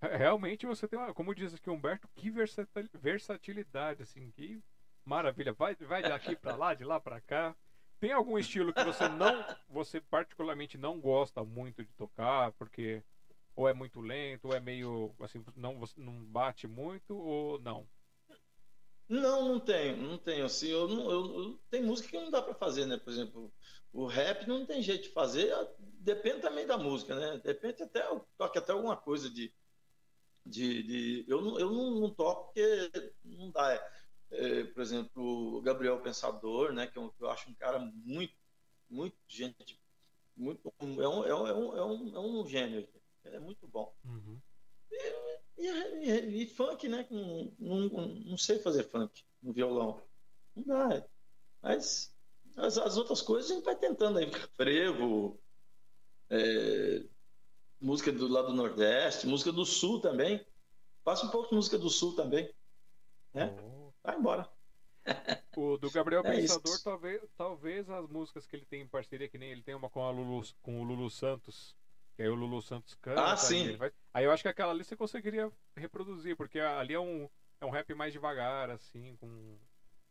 [0.00, 4.62] realmente você tem uma, como diz aqui Humberto, que versatil- versatilidade, assim, que
[5.04, 5.52] maravilha.
[5.52, 7.56] Vai, vai daqui pra lá, de lá pra cá.
[8.00, 13.04] Tem algum estilo que você não, você particularmente não gosta muito de tocar, porque
[13.54, 17.90] ou é muito lento, ou é meio assim, não, não bate muito, ou não?
[19.08, 20.44] Não, não tenho, não tenho.
[20.46, 22.96] Assim, eu não, eu, eu- tem música que não dá para fazer, né?
[22.96, 23.54] Por exemplo,
[23.92, 27.38] o rap não tem jeito de fazer, ah, depende também da música, né?
[27.42, 29.54] Depende até, eu toque até alguma coisa de.
[30.46, 32.90] de, de- eu não, eu não, não toco porque
[33.24, 33.74] não dá.
[33.74, 33.90] É,
[34.30, 36.86] é, por exemplo, o Gabriel Pensador, né?
[36.86, 38.34] Que eu, eu acho um cara muito,
[38.88, 39.80] muito gente.
[40.36, 42.86] Muito, é, um, é, um, é, um, é, um, é um gênio,
[43.24, 43.94] é muito bom.
[44.04, 44.38] Uhum.
[45.56, 47.06] E, e- e funk, né?
[47.10, 50.02] Não, não, não sei fazer funk no violão.
[50.54, 51.06] Não dá.
[51.62, 52.14] Mas
[52.56, 54.30] as, as outras coisas a gente vai tentando aí.
[54.54, 55.40] Frevo,
[56.28, 57.04] é,
[57.80, 60.44] música do lado do Nordeste, música do Sul também.
[61.02, 62.52] Faça um pouco de música do Sul também.
[63.32, 63.46] É.
[63.46, 63.75] Oh.
[64.06, 64.48] Vai embora.
[65.56, 66.60] O do Gabriel É isso.
[66.60, 69.88] Pensador, talvez, talvez as músicas que ele tem em parceria, que nem ele tem uma
[69.90, 71.76] com, a Lulu, com o Lulu Santos,
[72.14, 73.22] que aí o Lulu Santos canta.
[73.22, 73.68] Ah, sim.
[73.68, 77.28] ele vai- Aí eu acho que aquela ali você conseguiria reproduzir, porque ali é um,
[77.60, 79.58] é um rap mais devagar, assim, com.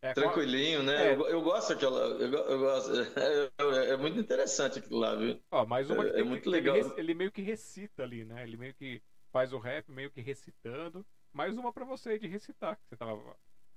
[0.02, 1.12] É, com Tranquilinho, né?
[1.12, 1.16] É.
[1.16, 2.00] Eu, eu gosto daquela.
[2.00, 2.92] Eu, eu gosto.
[3.58, 5.42] É, é muito interessante aquilo lá, viu?
[5.52, 6.76] Ó, mais uma É- que é que- muito ele legal.
[6.76, 8.44] rec- Ele, meio que recita ali, né?
[8.44, 9.02] Ele meio que
[9.32, 11.06] faz o rap meio que recitando.
[11.34, 13.36] Mais uma pra você de recitar, que você tava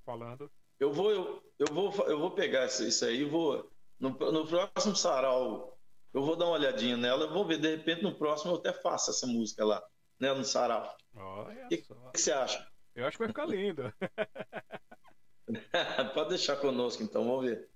[0.09, 0.51] falando.
[0.81, 3.71] Eu vou, eu, eu vou, eu vou pegar isso, aí, e vou
[4.01, 5.77] no, no próximo sarau,
[6.15, 8.73] eu vou dar uma olhadinha nela, eu vou ver de repente no próximo eu até
[8.73, 9.83] faço essa música lá,
[10.19, 10.97] né, no sarau.
[11.15, 11.85] Olha Que-.
[11.91, 12.67] O que você acha?
[12.95, 13.93] Eu acho que vai ficar lindo.
[16.15, 17.69] Pode deixar conosco então, vamos ver.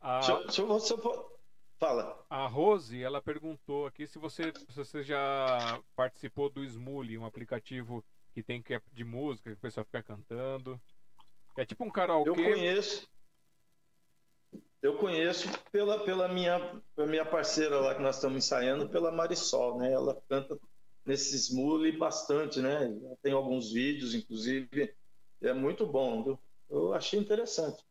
[0.00, 1.32] A, Deixa, deixa eu, se eu for-
[1.78, 2.24] Fala.
[2.30, 8.04] a Rose, ela perguntou aqui se você, se você já participou do Smule, um aplicativo
[8.32, 10.80] que tem que é de música, que o pessoal fica cantando.
[11.56, 12.44] É tipo um Eu karaokê.
[12.44, 13.08] conheço.
[14.82, 19.78] Eu conheço pela, pela, minha, pela minha parceira lá que nós estamos ensaiando, pela Marisol,
[19.78, 19.92] né?
[19.92, 20.58] Ela canta
[21.06, 22.88] nesse Smule bastante, né?
[23.22, 24.92] Tem alguns vídeos, inclusive.
[25.40, 26.38] É muito bom, viu?
[26.68, 27.84] Eu achei interessante.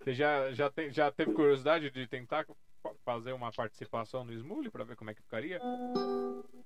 [0.00, 2.44] Você já, já, tem, já teve curiosidade de tentar
[2.82, 5.60] fa- fazer uma participação no Smule pra ver como é que ficaria?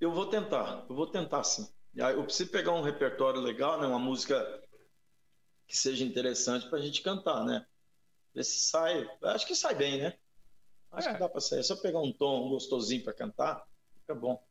[0.00, 1.68] Eu vou tentar, eu vou tentar sim.
[2.00, 3.86] Aí Eu preciso pegar um repertório legal, né?
[3.86, 4.62] Uma música
[5.68, 7.66] que seja interessante para a gente cantar, né?
[8.34, 9.06] Ver se sai.
[9.22, 10.18] Acho que sai bem, né?
[10.90, 11.12] Acho É.
[11.12, 11.60] que dá para sair.
[11.60, 13.64] É só pegar um tom gostosinho para cantar,
[14.00, 14.42] fica bom.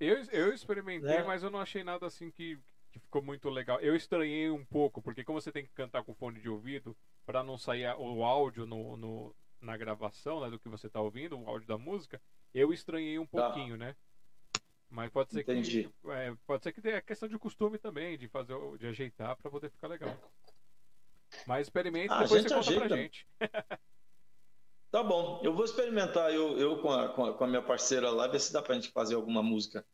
[0.00, 1.22] Eu, eu experimentei, Né?
[1.22, 2.58] mas eu não achei nada assim que,
[2.90, 3.78] que ficou muito legal.
[3.80, 6.96] Eu estranhei um pouco, porque como você tem que cantar com fone de ouvido
[7.26, 11.38] pra não sair o áudio no, no- na gravação né, do que você tá ouvindo,
[11.38, 12.20] o áudio da música,
[12.52, 13.50] eu estranhei um Tá.
[13.50, 13.94] pouquinho, né?
[14.92, 15.84] Mas pode ser Entendi.
[16.02, 19.50] que é, pode ser que tenha questão de costume também, de fazer, de ajeitar pra
[19.50, 20.14] poder ficar legal.
[21.46, 23.26] Mas experimente, Ah, depois gente você conta pra gente.
[24.90, 28.10] Tá bom, eu vou experimentar eu, eu com, a, com, a, com a minha parceira
[28.10, 29.86] lá, ver se dá pra gente fazer alguma música.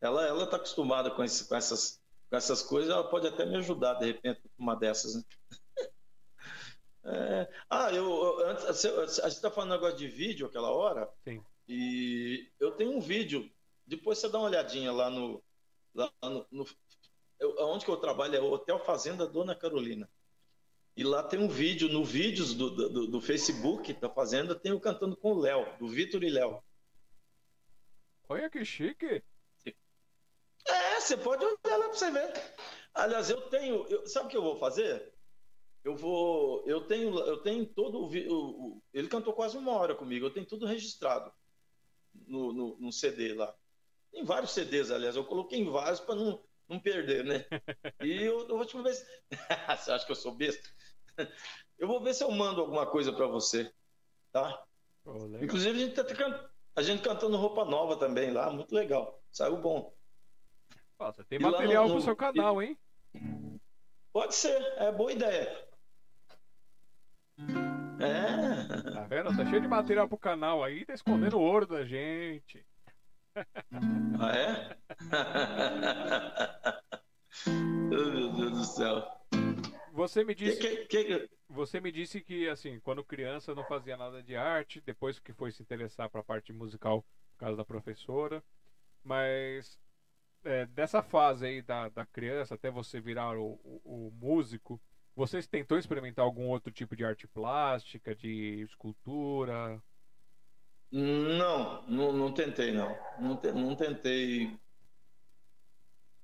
[0.00, 2.00] Ela, ela tá acostumada com, esse, com, essas,
[2.30, 5.22] com essas coisas, ela pode até me ajudar, de repente, com uma dessas, né?
[7.08, 11.08] É, ah, eu, eu- antes, a gente tá falando negócio de vídeo aquela hora.
[11.22, 11.40] Sim.
[11.68, 13.48] E eu tenho um vídeo,
[13.86, 15.42] depois você dá uma olhadinha lá no.
[15.94, 16.66] Lá no, no
[17.38, 20.08] eu, onde que eu trabalho é o Hotel Fazenda Dona Carolina.
[20.96, 24.80] E lá tem um vídeo, no vídeos do, do, do Facebook da Fazenda, tem eu
[24.80, 26.62] cantando com o Léo, do Vitor e Léo.
[28.28, 29.22] Olha que chique!
[30.68, 32.32] É, você pode olhar lá pra você ver.
[32.94, 33.86] Aliás, eu tenho.
[33.88, 35.12] eu- sabe o que eu vou fazer?
[35.84, 36.64] Eu vou.
[36.66, 40.32] Eu tenho, eu tenho todo o, o- o- Ele cantou quase uma hora comigo, eu
[40.32, 41.30] tenho tudo registrado
[42.26, 43.54] no, no, no CD lá.
[44.12, 47.44] Tem vários CDs, aliás, eu coloquei em vários para não, não perder, né?
[48.02, 49.04] E eu, eu vou te ver se.
[49.78, 50.68] você acha que eu sou besta?
[51.78, 53.72] Eu vou ver se eu mando alguma coisa para você,
[54.32, 54.62] tá?
[55.04, 55.44] Legal.
[55.44, 59.22] Inclusive, a gente tá can- a gente cantando roupa nova também lá, muito legal.
[59.30, 59.94] Saiu bom.
[60.98, 62.78] Você tem E material no- pro seu canal, hein?
[64.12, 65.66] Pode ser, é boa ideia.
[68.00, 68.92] É.
[68.92, 69.36] Tá vendo?
[69.36, 72.64] Tá cheio de material pro canal aí, tá escondendo o ouro da gente.
[74.18, 74.76] Ah, é?
[77.46, 77.50] oh,
[77.90, 79.06] meu Deus do céu.
[79.92, 80.60] Você me Que, disse.
[80.60, 85.18] que, que, você me disse que, assim, quando criança não fazia nada de arte, depois
[85.18, 87.02] que foi se interessar para a parte musical
[87.32, 88.42] por causa da professora.
[89.04, 89.78] Mas
[90.44, 94.80] é, dessa fase aí da, da criança até você virar o, o, o músico,
[95.14, 99.82] você tentou experimentar algum outro tipo de arte plástica, de escultura?
[100.90, 102.96] Não, não, não tentei, não.
[103.20, 104.56] Não, te, não tentei.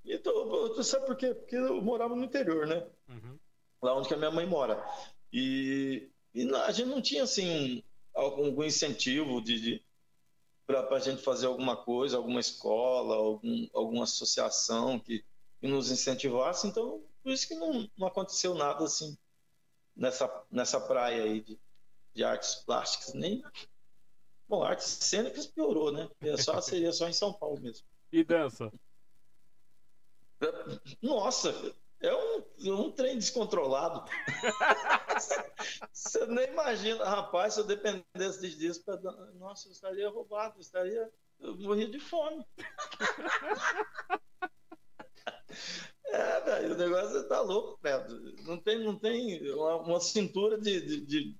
[0.04, 1.34] E tô, tô, sabe por quê?
[1.34, 2.86] Porque eu morava no interior, né?
[3.08, 3.38] Uhum.
[3.82, 4.84] Lá onde que a minha mãe mora.
[5.32, 7.82] E, e não- a gente não tinha, assim,
[8.14, 9.84] algum incentivo de, de
[10.66, 15.24] para a gente fazer alguma coisa, alguma escola, algum, alguma associação que,
[15.60, 16.66] que nos incentivasse.
[16.66, 19.16] Então, por isso que não, não aconteceu nada, assim,
[19.94, 21.58] nessa, nessa praia aí de,
[22.14, 23.12] de artes plásticas.
[23.14, 23.42] Nem.
[24.52, 26.10] Bom, artes cênicas piorou, né?
[26.20, 27.86] É só, seria só em São Paulo mesmo.
[28.12, 28.70] E dança?
[31.00, 34.04] Nossa, é um, um trem descontrolado.
[35.90, 38.98] Você nem imagina, rapaz, se eu dependesse de disso, pra
[39.36, 41.10] nossa, eu estaria roubado, eu estaria.
[41.40, 42.46] Eu morria de fome.
[46.12, 48.06] É, velho, o negócio tá louco, velho.
[48.42, 51.36] Não tem, não tem uma, uma cintura de, de, de,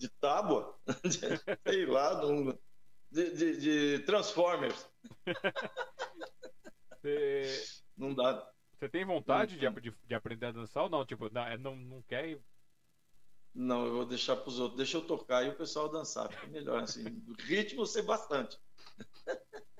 [0.00, 1.18] de tábua, de-
[1.70, 2.14] sei lá,
[3.12, 3.60] de, de,
[3.98, 4.88] de- Transformers.
[7.02, 7.62] Você,
[7.96, 8.50] Não dá.
[8.78, 11.04] você tem vontade de, de, de aprender a dançar ou não?
[11.04, 12.40] Tipo, não, é- não, não quer ir
[13.54, 14.76] Não, eu vou deixar para os outros.
[14.76, 16.30] Deixa eu tocar e o pessoal dançar.
[16.30, 17.04] Fica melhor assim.
[17.38, 18.58] Ritmo eu sei bastante.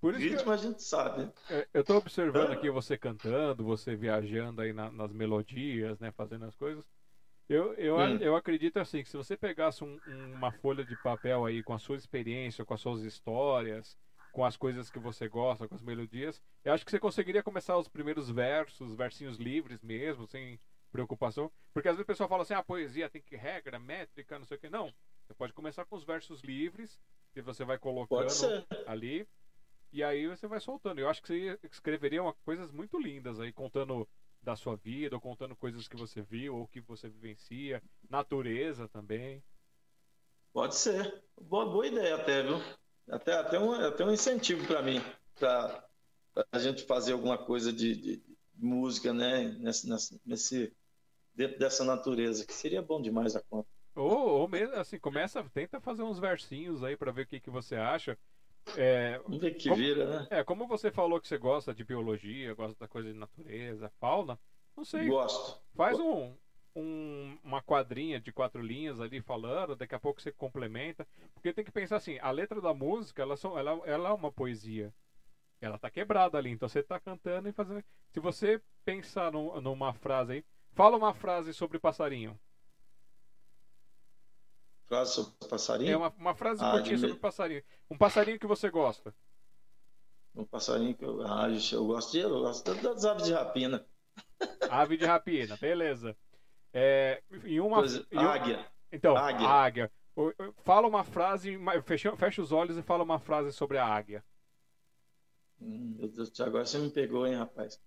[0.00, 1.32] Por isso Ritmo a gente sabe.
[1.50, 6.44] É, Eu tô observando aqui você cantando, você viajando aí na- nas melodias, né, fazendo
[6.44, 6.84] as coisas.
[7.48, 8.16] Eu, eu, Hum.
[8.18, 11.72] eu acredito assim, que se você pegasse um- um- uma folha de papel aí com
[11.72, 13.96] a sua experiência, com as suas histórias,
[14.30, 17.76] com as coisas que você gosta, com as melodias, eu acho que você conseguiria começar
[17.78, 20.60] os primeiros versos, versinhos livres mesmo, sem
[20.92, 21.50] preocupação.
[21.72, 24.58] Porque às vezes o pessoal fala assim, ah, poesia tem que regra, métrica, não sei
[24.58, 24.68] o que.
[24.68, 24.92] Não,
[25.26, 27.00] você pode começar com os versos livres,
[27.32, 28.28] que você vai colocando
[28.86, 29.26] ali.
[29.90, 31.00] E aí você vai soltando.
[31.00, 34.06] Eu acho que você escreveria uma- coisas muito lindas aí, contando
[34.42, 39.42] da sua vida, ou contando coisas que você viu, ou que você vivencia, natureza também.
[40.52, 41.22] Pode ser.
[41.40, 42.56] Boa, boa ideia até, viu?
[43.10, 45.00] Até, até, um, até um incentivo para mim,
[45.38, 45.84] para
[46.52, 48.22] a gente fazer alguma coisa de, de-
[48.54, 49.44] música, né?
[49.58, 50.76] Nesse, nesse, nesse-
[51.34, 53.68] dentro dessa natureza, que seria bom demais a conta.
[53.94, 54.10] Ou,
[54.40, 57.76] ou mesmo assim, começa, tenta fazer uns versinhos aí pra ver o que, que você
[57.76, 58.16] acha.
[58.76, 60.26] É, Vamos ver que Como- vira, né?
[60.30, 64.38] é, como você falou que você gosta de biologia, gosta da coisa de natureza, fauna,
[64.76, 65.60] não sei, Gosto.
[65.74, 66.34] Faz um,
[66.76, 71.06] um- uma quadrinha de quatro linhas ali falando, daqui a pouco você complementa.
[71.34, 74.30] Porque tem que pensar assim, a letra da música, ela, são, ela, ela é uma
[74.30, 74.92] poesia.
[75.60, 77.82] Ela tá quebrada ali, então você tá cantando e fazendo.
[78.12, 82.38] Se você pensar num- numa frase aí, fala uma frase sobre passarinho.
[84.88, 85.92] Frase sobre passarinho.
[85.92, 87.62] É uma, uma frase Ah, curtinha sobre passarinho.
[87.90, 89.14] Um passarinho que você gosta.
[90.34, 93.86] Um passarinho que eu, ah, eu gosto de, eu gosto das aves de rapina.
[94.70, 96.16] Ave de rapina, beleza.
[96.72, 98.66] É, em uma, exemplo, em uma- águia.
[98.90, 99.48] Então, Águia.
[99.48, 99.92] águia.
[100.64, 104.24] Fala uma frase, fecha, fecha os olhos e fala uma frase sobre a águia.
[105.60, 107.78] Hum, meu Deus, agora você me pegou, hein, rapaz?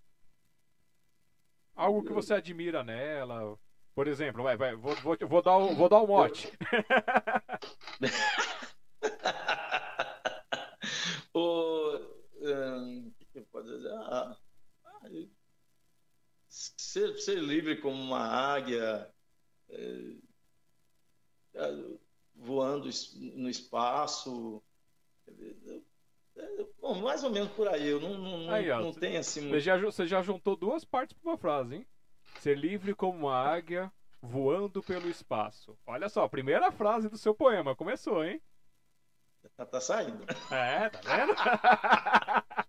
[1.76, 3.58] Algo que você admira nela.
[3.94, 6.50] Por exemplo, vai, vai, vou, vou, vou dar o, vou dar o mote.
[11.34, 11.98] o,
[12.42, 13.12] hum?
[14.10, 14.38] Ah,
[16.48, 19.10] ser, ser livre como uma águia,
[19.70, 20.16] é,
[22.36, 24.62] voando no espaço.
[26.80, 27.88] bom, mais ou menos por aí.
[27.88, 29.62] Eu não, não, Aí, ó, não tenho assim Você muito.
[29.62, 31.88] já, você já juntou duas partes para uma frase, hein?
[32.42, 35.78] Ser livre como uma águia voando pelo espaço.
[35.86, 37.76] Olha só, primeira frase do seu poema.
[37.76, 38.42] Começou, hein?
[39.56, 40.26] Tá, tá saindo.
[40.52, 41.36] É, tá vendo?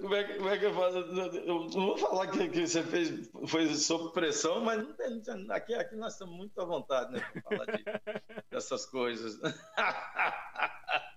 [0.00, 0.96] Como é, que, como é que eu faço?
[0.98, 5.94] Eu não vou falar que, que você fez foi sob pressão, mas tem- aqui, aqui
[5.94, 7.84] nós estamos muito à vontade né, para falar de-
[8.50, 9.38] dessas coisas.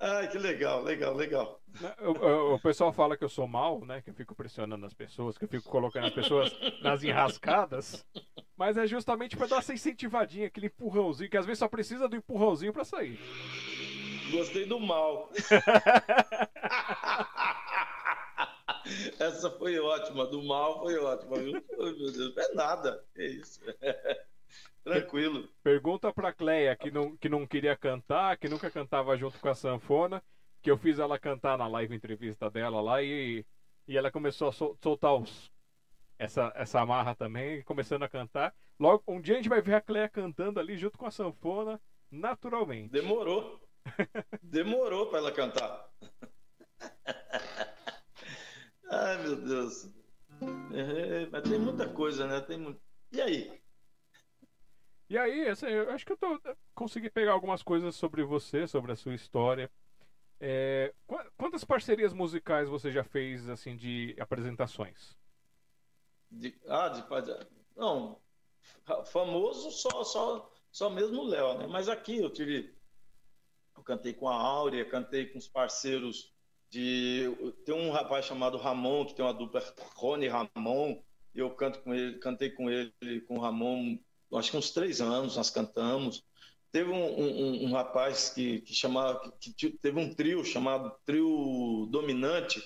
[0.00, 1.60] Ai, que legal, legal, legal.
[2.00, 4.02] O, o- o pessoal fala que eu sou mal, né?
[4.02, 6.52] Que eu fico pressionando as pessoas, que eu fico colocando as pessoas
[6.82, 8.04] nas enrascadas.
[8.56, 12.16] Mas é justamente para dar essa incentivadinha, aquele empurrãozinho, que às vezes só precisa do
[12.16, 13.18] empurrãozinho para sair.
[14.30, 15.30] Gostei do mal.
[19.18, 21.36] Essa foi ótima, do mal foi ótima.
[21.38, 21.52] viu?
[21.78, 23.04] Meu Deus, não é nada.
[23.16, 23.60] É isso.
[24.82, 25.48] Tranquilo.
[25.62, 29.54] Pergunta pra Cleia, que não, que não queria cantar, que nunca cantava junto com a
[29.54, 30.22] sanfona,
[30.62, 33.44] que eu fiz ela cantar na live entrevista dela lá e,
[33.88, 35.50] e ela começou a sol- soltar os,
[36.18, 38.54] essa, essa amarra também, começando a cantar.
[38.78, 41.80] Logo, um dia a gente vai ver a Cleia cantando ali junto com a sanfona,
[42.10, 42.90] naturalmente.
[42.90, 43.60] Demorou.
[44.42, 45.88] Demorou para ela cantar.
[48.90, 49.88] Ai, meu Deus.
[50.74, 52.40] É, mas tem muita coisa, né?
[52.40, 52.80] Tem muito...
[53.12, 53.63] E aí?
[55.14, 56.40] E aí, assim, eu acho que eu tô,
[56.74, 59.70] consegui pegar algumas coisas sobre você, sobre a sua história.
[60.40, 65.16] É, qu- quantas parcerias musicais você já fez, assim, de apresentações?
[66.28, 67.46] De, ah, de, de-
[67.76, 68.20] não,
[68.84, 71.68] fa- famoso só, só, só mesmo o Léo, né?
[71.68, 72.74] Mas aqui eu tive,
[73.76, 76.34] eu cantei com a Áurea, cantei com os parceiros
[76.70, 77.26] de,
[77.64, 79.62] tem um rapaz chamado Ramon que tem uma dupla
[79.94, 81.00] Rony Ramon,
[81.32, 83.96] eu canto com ele, cantei com ele, com o Ramon,
[84.38, 86.24] acho que uns três anos nós cantamos.
[86.72, 92.62] Teve um, um- um rapaz que, que chamava, que teve um trio chamado Trio Dominante,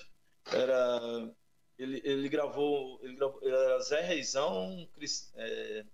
[0.51, 1.31] era
[1.77, 4.87] ele, ele gravou, ele gravou era Zé Reizão,
[5.35, 5.85] é,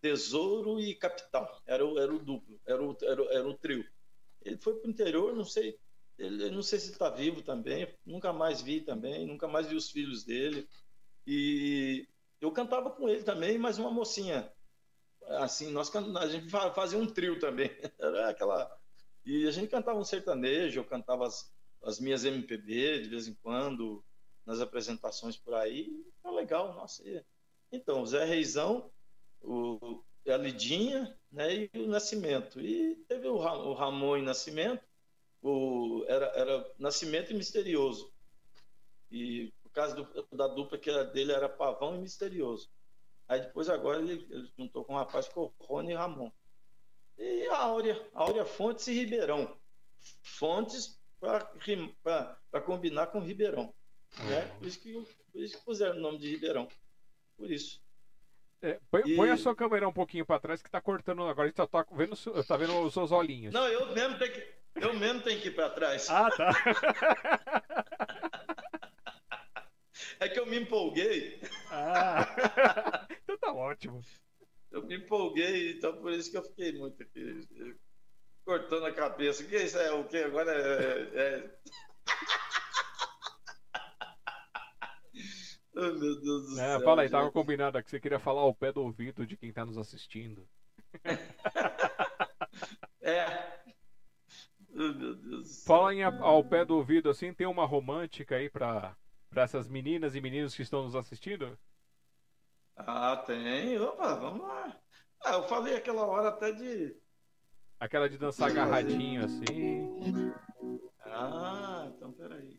[0.00, 1.62] Tesouro e Capital.
[1.66, 3.84] Era o, era o duplo, era o, era, era o trio.
[4.42, 5.78] Ele foi para o interior, não sei,
[6.18, 9.90] ele, não sei se está vivo também, nunca mais vi também, nunca mais vi os
[9.90, 10.68] filhos dele.
[11.26, 12.08] E
[12.40, 14.52] eu cantava com ele também, mas uma mocinha.
[15.26, 17.70] Assim, nós a gente fa- fazia um trio também.
[17.98, 18.78] Era aquela.
[19.24, 23.34] E a gente cantava um sertanejo, eu cantava as, as minhas MPB de vez em
[23.34, 24.04] quando,
[24.44, 26.04] nas apresentações por aí.
[26.22, 27.02] Tá legal, nossa.
[27.08, 27.24] e-
[27.72, 28.92] Então, o Zé Reizão,
[29.40, 32.60] o, a Lidinha né, e o Nascimento.
[32.60, 34.84] E teve o, o Ramon e Nascimento,
[35.42, 38.12] o, era, era Nascimento e Misterioso.
[39.10, 42.70] E por causa do- da dupla que era dele era Pavão e Misterioso.
[43.28, 46.30] Aí depois agora ele, ele juntou com um rapaz que ficou Rony e Ramon.
[47.18, 49.56] E a Áurea, Áurea Fontes e Ribeirão.
[50.22, 53.72] Fontes para combinar com Ribeirão.
[54.18, 54.42] Né?
[54.58, 54.92] Por, isso que,
[55.32, 56.68] por isso que puseram o nome de Ribeirão.
[57.36, 57.82] Por isso.
[58.62, 61.44] É, põe, E- põe a sua câmera um pouquinho pra trás que tá cortando agora.
[61.44, 63.52] A gente tá, tá vendo, o tá vendo os seus olhinhos.
[63.52, 66.08] Não, eu mesmo tenho que, eu mesmo tenho que ir para trás.
[66.10, 66.50] Ah, tá.
[70.20, 71.40] É que eu me empolguei.
[71.70, 72.26] Ah.
[73.22, 74.00] então tá ótimo.
[74.70, 77.40] Eu me empolguei, então por isso que eu fiquei muito aqui,
[78.44, 79.42] cortando a cabeça.
[79.42, 79.90] O que isso é?
[79.92, 81.20] O que agora é.
[81.20, 81.50] é...
[85.74, 86.80] oh, meu Deus do É, céu.
[86.80, 87.32] fala aí, tava gente.
[87.32, 90.46] combinado que você queria falar ao pé do ouvido de quem tá nos assistindo.
[93.00, 93.46] É.
[94.74, 95.64] Oh, meu Deus do céu.
[95.64, 98.96] Fala em ao pé do ouvido, assim, tem uma romântica aí pra,
[99.30, 101.58] pra essas meninas e meninos que estão nos assistindo?
[102.76, 103.78] Ah, tem.
[103.78, 104.78] Opa, vamos lá.
[105.24, 106.96] Ah, eu falei aquela hora até de.
[107.80, 109.88] Aquela de dançar agarradinho, assim.
[111.04, 112.58] Ah, então peraí.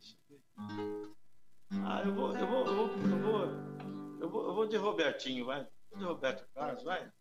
[1.85, 3.41] Ah, eu vou, eu vou, eu vou, eu vou,
[4.21, 5.67] eu vou, eu vou de Robertinho, vai.
[5.91, 7.11] Vou de Roberto Carlos, vai.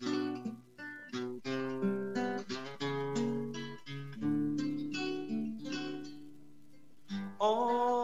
[7.38, 7.95] Olha,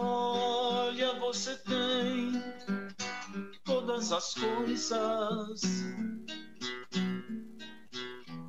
[1.33, 2.33] você tem
[3.65, 5.63] todas as coisas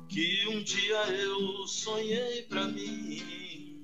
[0.06, 3.82] que um dia eu sonhei pra mim.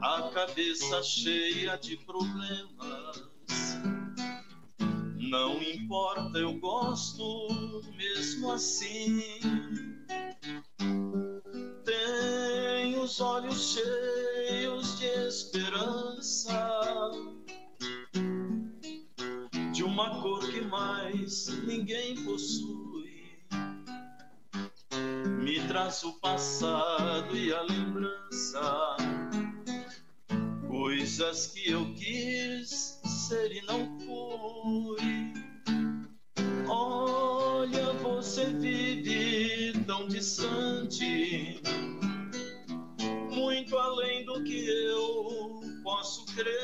[0.00, 2.72] A cabeça cheia de problemas.
[5.18, 9.20] Não importa, eu gosto mesmo assim.
[13.04, 16.80] Os olhos cheios de esperança.
[19.74, 23.04] De uma cor que mais ninguém possui
[25.44, 28.96] me traz o passado e a lembrança,
[30.66, 35.34] coisas que eu quis ser e não fui.
[36.66, 41.60] Olha, você vive tão distante,
[43.34, 46.54] muito além do que eu posso crer.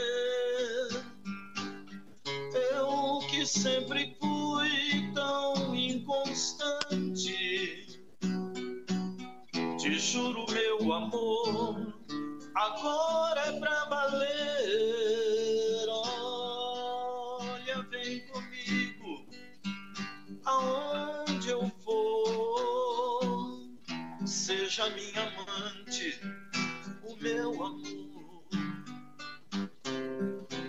[2.72, 7.30] Eu que sempre fui tão inconstante.
[9.78, 11.94] Te juro, meu amor,
[12.54, 14.30] agora é pra valer.
[15.88, 19.26] Olha, vem comigo,
[20.44, 23.58] aonde eu for.
[24.26, 26.20] Seja minha amante,
[27.20, 28.44] meu amor.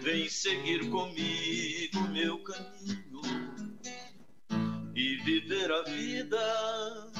[0.01, 3.21] Vem seguir comigo meu caminho
[4.95, 7.11] e viver a vida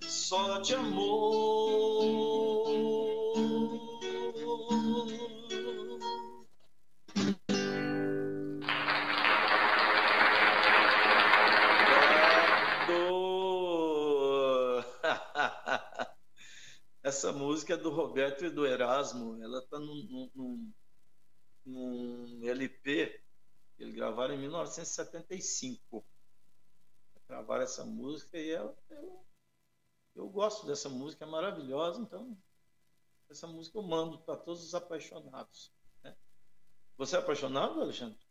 [0.00, 2.10] só de amor.
[17.10, 19.42] Essa música é do Roberto e do Erasmo.
[19.42, 20.72] Ela está num, num,
[21.66, 23.20] num, LP
[23.76, 26.06] que eles gravaram em 1975.
[27.28, 29.26] Gravaram essa música e ela, eu,
[30.14, 32.00] eu gosto dessa música, é maravilhosa.
[32.00, 32.38] Então,
[33.28, 35.72] essa música eu mando para todos os apaixonados.
[36.04, 36.16] Né?
[36.96, 38.24] Você é apaixonado, Alexandre?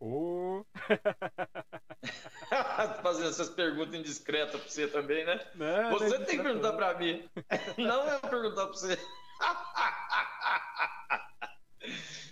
[0.00, 0.64] Oh.
[3.02, 5.40] Fazendo essas perguntas indiscretas para você também, né?
[5.54, 7.28] Não, você é tem que perguntar para mim.
[7.76, 8.98] Não é perguntar para você.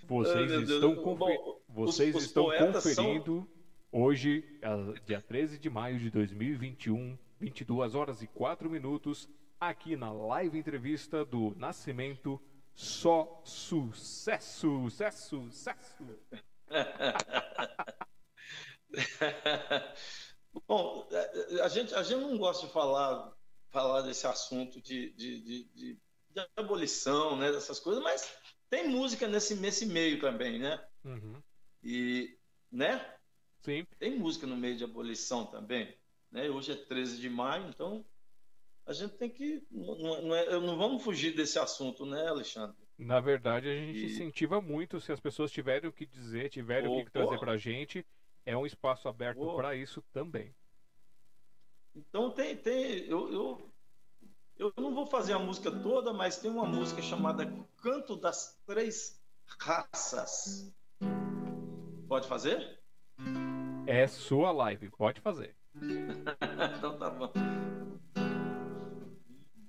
[0.08, 1.02] Vocês Ai, estão, Deus.
[1.04, 3.48] confe- Bom, Vocês os estão poetas são- conferindo
[3.90, 4.68] hoje, é,
[5.04, 9.28] dia 13 de maio de 2021, 22 horas e 4 minutos,
[9.60, 12.40] aqui na live entrevista do Nascimento.
[12.74, 16.04] Só sucesso, sucesso, sucesso.
[20.66, 23.32] Bom, é, a gente, a gente não gosta de falar,
[23.70, 25.98] falar desse assunto de, de, de, de-
[26.56, 28.30] abolição, né, dessas coisas, mas
[28.68, 30.82] tem música nesse, nesse meio também, né?
[31.04, 31.42] Uhum.
[31.82, 32.36] E,
[32.70, 33.14] né?
[33.62, 35.96] Sim, Tem música no meio de abolição também,
[36.30, 36.48] né?
[36.50, 38.04] Hoje é 13 de maio, então
[38.86, 42.76] a gente tem que, não, não, é- não vamos fugir desse assunto, né, Alexandre?
[42.98, 46.88] na verdade a gente E- incentiva muito se as pessoas tiverem o que dizer, tiverem
[46.90, 48.04] o que trazer pra gente, é
[48.66, 50.54] um espaço aberto para isso também.
[51.94, 53.72] Então tem, tem eu, eu,
[54.58, 57.46] eu não vou fazer a música toda, mas tem uma música chamada
[57.80, 59.22] Canto das Três
[59.60, 60.74] Raças.
[62.08, 62.80] Pode fazer?
[63.86, 65.56] É sua live, pode fazer.
[66.76, 67.32] então tá bom.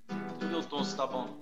[0.07, 1.39] Deixa eu ver o tom se tá bom.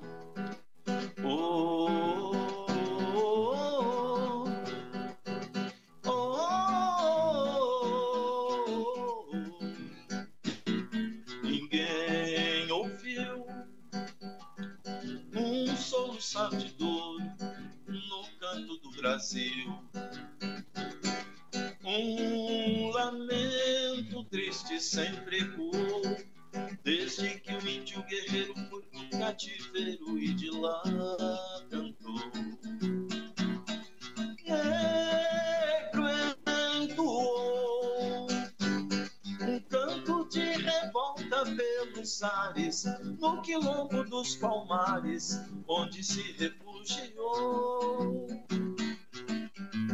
[45.96, 48.28] Onde se refugiou.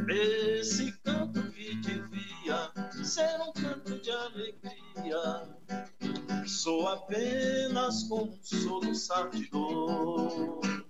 [0.09, 2.71] Esse canto que devia
[3.03, 5.47] ser um canto de alegria,
[6.47, 10.80] sou apenas como um soluçar de dor.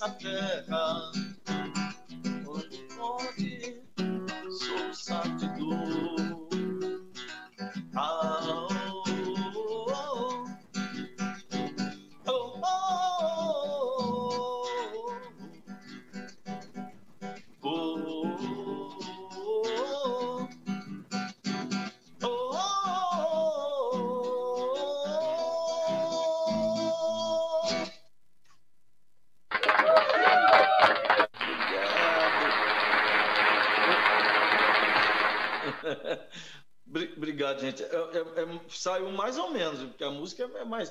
[0.00, 0.79] Povo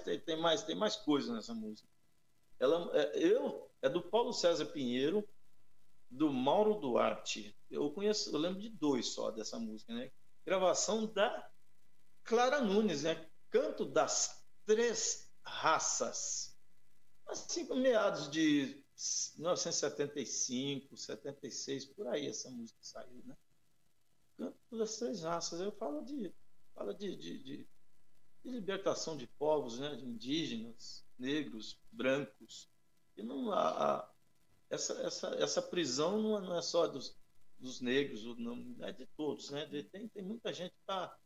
[0.10, 1.88] tem, tem mais, tem mais coisa nessa música.
[2.60, 5.28] Ela, é, eu é do Paulo César Pinheiro,
[6.10, 7.56] do Mauro Duarte.
[7.70, 10.12] Eu conheço, eu lembro de dois só dessa música, né?
[10.46, 11.50] Gravação da
[12.24, 13.30] Clara Nunes, né?
[13.52, 16.58] Canto das Três Raças.
[17.28, 18.84] Assim, meados de
[19.38, 23.38] 1975, 76, por aí essa música saiu, né?
[24.38, 25.62] Canto das Três Raças.
[25.62, 26.34] Eu falo de,
[26.74, 27.68] fala de, de, de-
[28.44, 29.96] de libertação de povos, né?
[29.96, 32.70] De indígenas, negros, brancos.
[33.18, 34.10] E não a,
[34.70, 37.18] essa, essa, essa prisão não é, não é só dos,
[37.58, 39.66] dos negros, não, é de todos, né?
[39.66, 41.18] De- tem, tem muita gente que está,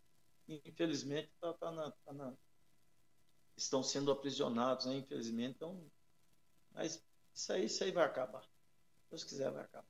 [0.47, 2.33] infelizmente, está tá na, tá na
[3.55, 4.95] estão sendo aprisionados, né?
[4.95, 5.55] infelizmente.
[5.55, 5.85] Então,
[6.71, 7.03] mas
[7.33, 8.41] isso aí, isso aí vai acabar.
[8.41, 9.87] Se Deus quiser, vai acabar.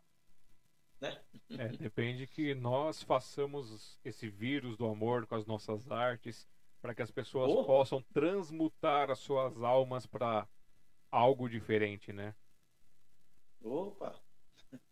[0.99, 1.21] Né?
[1.51, 6.47] É, depende que nós façamos esse vírus do amor com as nossas artes,
[6.84, 7.64] para que as pessoas Oh.
[7.64, 10.45] possam transmutar as suas almas para
[11.10, 12.35] algo diferente, né?
[13.64, 14.19] Opa!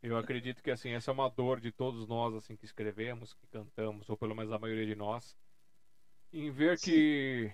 [0.01, 3.45] Eu acredito que assim, essa é uma dor de todos nós assim que escrevemos, que
[3.47, 5.35] cantamos, ou pelo menos a maioria de nós,
[6.31, 6.91] em ver Sim.
[6.91, 7.53] que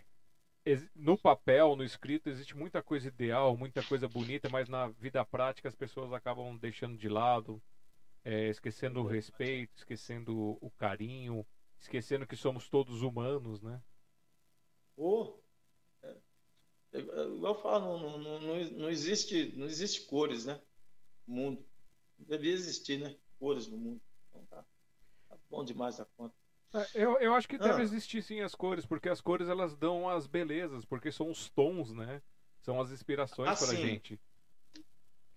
[0.95, 5.67] no papel, no escrito, existe muita coisa ideal, muita coisa bonita, mas na vida prática
[5.67, 7.59] as pessoas acabam deixando de lado,
[8.23, 11.43] é, esquecendo o respeito, esquecendo o carinho,
[11.79, 13.81] esquecendo que somos todos humanos, né?
[14.97, 15.39] Ô,
[16.01, 16.17] é,
[16.93, 20.59] é, igual eu falo, não, não, não, não existe, não existe cores, né?
[21.27, 21.65] No mundo.
[22.17, 23.15] Devia existir, né?
[23.39, 24.01] Cores no mundo.
[24.29, 24.65] Então tá,
[25.29, 26.35] tá bom demais a conta.
[26.73, 27.83] É, Eu, eu acho que deve Ah.
[27.83, 31.93] existir sim as cores, porque as cores elas dão as belezas, porque são os tons,
[31.93, 32.21] né?
[32.61, 34.19] São as inspirações Ah, para a gente.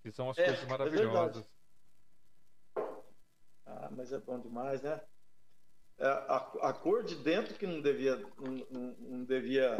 [0.01, 1.45] Que são as É, coisas é maravilhosas.
[3.65, 4.99] Ah, mas é bom demais, né?
[6.01, 6.37] É, a,
[6.69, 9.77] a cor de dentro que não devia, não, não- não devia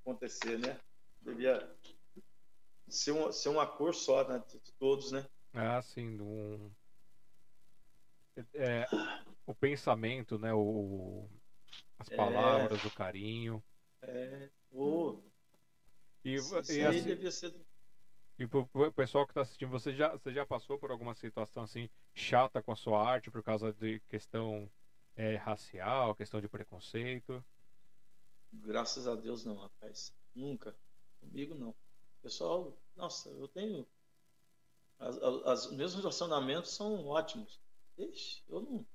[0.00, 0.78] acontecer, né?
[1.20, 1.76] Devia
[2.88, 4.38] ser uma, ser uma cor só, né?
[4.38, 5.26] De todos, né?
[5.52, 6.74] Ah, sim, um...
[8.54, 8.86] é,
[9.46, 10.52] o pensamento, né?
[10.54, 11.28] O,
[11.98, 12.16] as É.
[12.16, 13.64] palavras, o carinho.
[14.02, 14.50] É.
[14.70, 15.22] Ô,
[16.24, 17.54] E, isso e, assim, devia ser.
[18.38, 21.62] e pro pro pessoal que está assistindo, você já, você já passou por alguma situação
[21.62, 24.70] assim chata com a sua arte por causa de questão
[25.16, 27.44] é, racial, questão de preconceito?
[28.52, 30.12] Graças a Deus não, rapaz.
[30.34, 30.74] Nunca.
[31.20, 31.74] Comigo não.
[32.22, 33.86] Pessoal, nossa, eu tenho.
[34.98, 37.60] As, as, os meus relacionamentos são ótimos.
[37.98, 38.86] Ixi, eu não.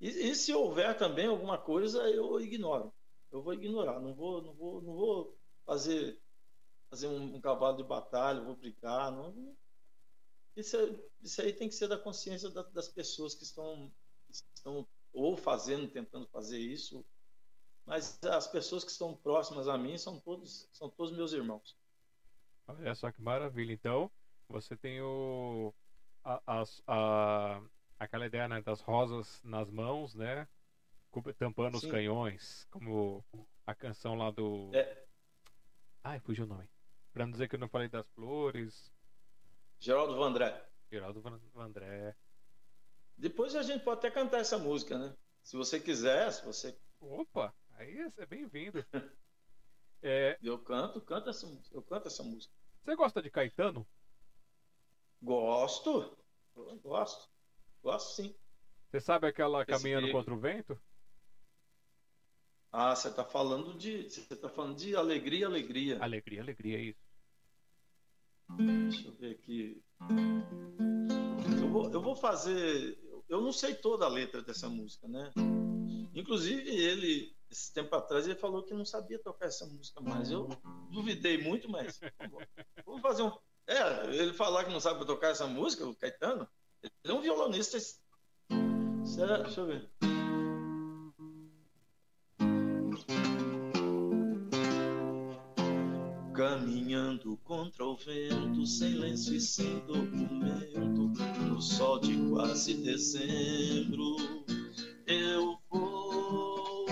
[0.00, 2.92] E, e se houver também alguma coisa, eu ignoro.
[3.30, 4.00] Eu vou ignorar.
[4.00, 6.20] Não vou, não vou, não vou fazer,
[6.90, 9.10] fazer um, um cavalo de batalha, vou brigar.
[9.10, 9.56] Não,
[10.56, 13.92] isso, é- isso aí tem que ser da consciência da- das pessoas que estão,
[14.26, 14.86] que estão
[15.16, 17.04] ou fazendo, tentando fazer isso,
[17.86, 21.76] mas as pessoas que estão próximas a mim são todos, são todos meus irmãos.
[22.68, 23.72] Olha só que maravilha.
[23.72, 24.10] Então,
[24.48, 25.72] você tem o
[26.22, 27.62] a, as- a-
[27.98, 30.46] aquela ideia né, das rosas nas mãos, né?
[31.38, 31.90] Tampando os Sim.
[31.90, 33.24] canhões, como
[33.66, 34.70] a canção lá do.
[34.74, 35.06] É.
[36.04, 36.68] Ai, fugiu o nome.
[37.12, 38.92] Pra não dizer que eu não falei das flores.
[39.80, 40.68] Geraldo Vandré.
[40.92, 42.14] Geraldo Van- Vandré.
[43.16, 45.14] Depois a gente pode até cantar essa música, né?
[45.42, 46.76] Se você quiser, se você.
[47.00, 48.84] Opa, aí é bem-vindo.
[50.02, 51.46] É, Eu canto, canto essa.
[51.72, 52.52] Eu canto essa música.
[52.84, 53.84] você gosta de Caetano?
[55.20, 56.16] Gosto.
[56.54, 57.28] Eu gosto.
[57.82, 58.36] Gosto sim.
[58.90, 60.78] Você sabe aquela Esse Caminhando contra o Vento?
[62.70, 64.08] Ah, você está falando de.
[64.08, 65.98] Você está falando de alegria, alegria.
[66.00, 67.00] Alegria, alegria, é isso.
[68.58, 69.82] Deixa eu ver aqui.
[71.60, 72.98] Eu vou, eu vou fazer.
[73.28, 75.32] Eu não sei toda a letra dessa música, né?
[76.14, 80.48] Inclusive, ele, esse tempo atrás, ele falou que não sabia tocar essa música, mas eu
[80.90, 82.00] duvidei muito, mas.
[82.84, 83.32] Vamos fazer um.
[83.66, 86.48] É, ele falar que não sabe tocar essa música, o Caetano,
[86.82, 87.78] ele é um violonista.
[89.04, 89.38] Será?
[89.42, 89.90] Deixa eu ver.
[96.36, 101.10] Caminhando contra o vento, sem lenço e sem documento,
[101.48, 104.16] no sol de quase dezembro,
[105.06, 106.84] eu vou.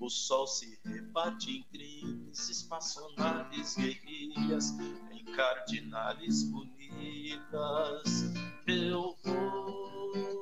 [0.00, 4.70] O sol se rebate em crimes, espaçonaves, guerrilhas,
[5.12, 8.32] em cardinales bonitas,
[8.66, 10.37] eu vou.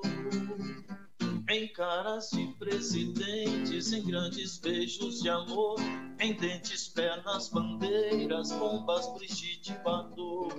[1.76, 5.76] Caras de presidentes, em grandes beijos de amor,
[6.18, 10.58] em dentes, pernas, bandeiras, bombas, Brigitte Bardot.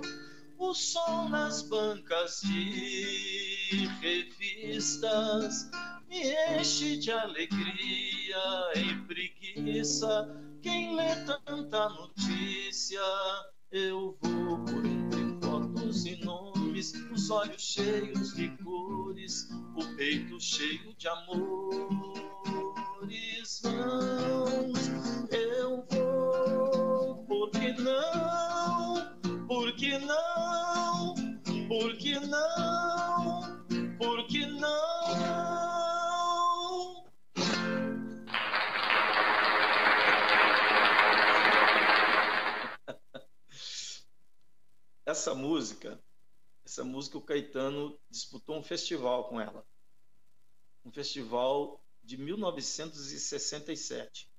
[0.56, 5.68] O sol nas bancas de revistas
[6.08, 6.22] me
[6.56, 10.28] enche de alegria e preguiça.
[10.62, 13.02] Quem lê tanta notícia,
[13.72, 16.47] eu vou por entre fotos e nomes,
[16.78, 21.88] os olhos cheios de cores, o peito cheio de amores.
[23.62, 24.78] Vãos,
[25.32, 28.94] eu vou, porque não,
[29.48, 31.14] porque não,
[31.66, 33.64] porque não,
[33.98, 35.08] porque não.
[45.04, 45.98] Essa música,
[46.78, 49.66] essa música o Caetano disputou um festival com ela.
[50.84, 54.30] Um festival de 1967.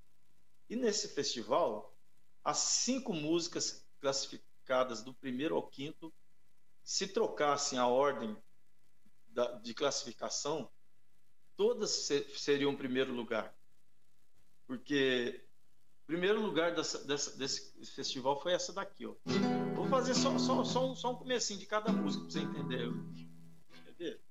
[0.70, 1.94] E nesse festival,
[2.41, 6.14] as cinco músicas classificadas do primeiro ao quinto,
[6.82, 8.38] se trocassem a ordem
[9.28, 10.72] da, de classificação,
[11.57, 12.07] todas
[12.38, 13.53] seriam primeiro lugar.
[14.66, 15.44] Porque
[16.07, 19.06] primeiro lugar dessa, dessa, desse festival foi essa daqui.
[19.06, 19.14] Ó.
[19.90, 22.91] Vou fazer só, só, só, um, só um comecinho de cada música para você entender.
[23.98, 24.22] Ver?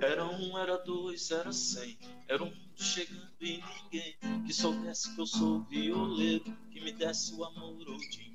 [0.00, 1.98] Era um, era dois, era cem.
[2.26, 7.44] Era um chegando e ninguém que soubesse que eu sou violeiro, que me desse o
[7.44, 8.29] amor ou dinheiro.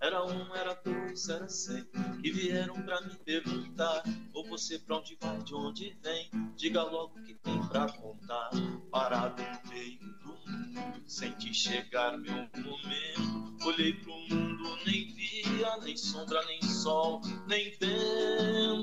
[0.00, 1.86] Era um, era dois, era cem
[2.22, 4.02] que vieram pra me perguntar:
[4.32, 6.30] ou você pra onde vai, de onde vem?
[6.56, 8.48] Diga logo o que tem pra contar.
[8.90, 13.66] Parado no meio do mundo, senti chegar meu momento.
[13.66, 18.80] Olhei pro mundo, nem via, nem sombra, nem sol, nem vento.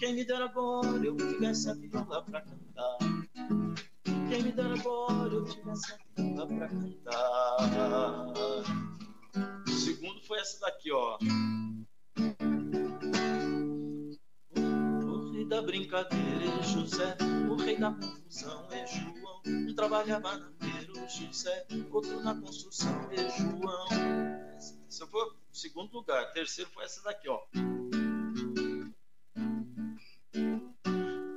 [0.00, 2.98] Quem me dera agora eu tivesse a viola pra cantar.
[4.28, 8.00] Quem me dera agora eu tivesse a viola pra cantar.
[9.80, 11.16] Segundo foi essa daqui, ó.
[15.06, 17.16] O rei da brincadeira é José,
[17.50, 19.40] o rei da confusão é João.
[19.46, 23.88] Um trabalhava na feira, o José, outro na construção é João.
[24.86, 26.30] Esse foi o segundo lugar.
[26.34, 27.40] terceiro foi essa daqui, ó.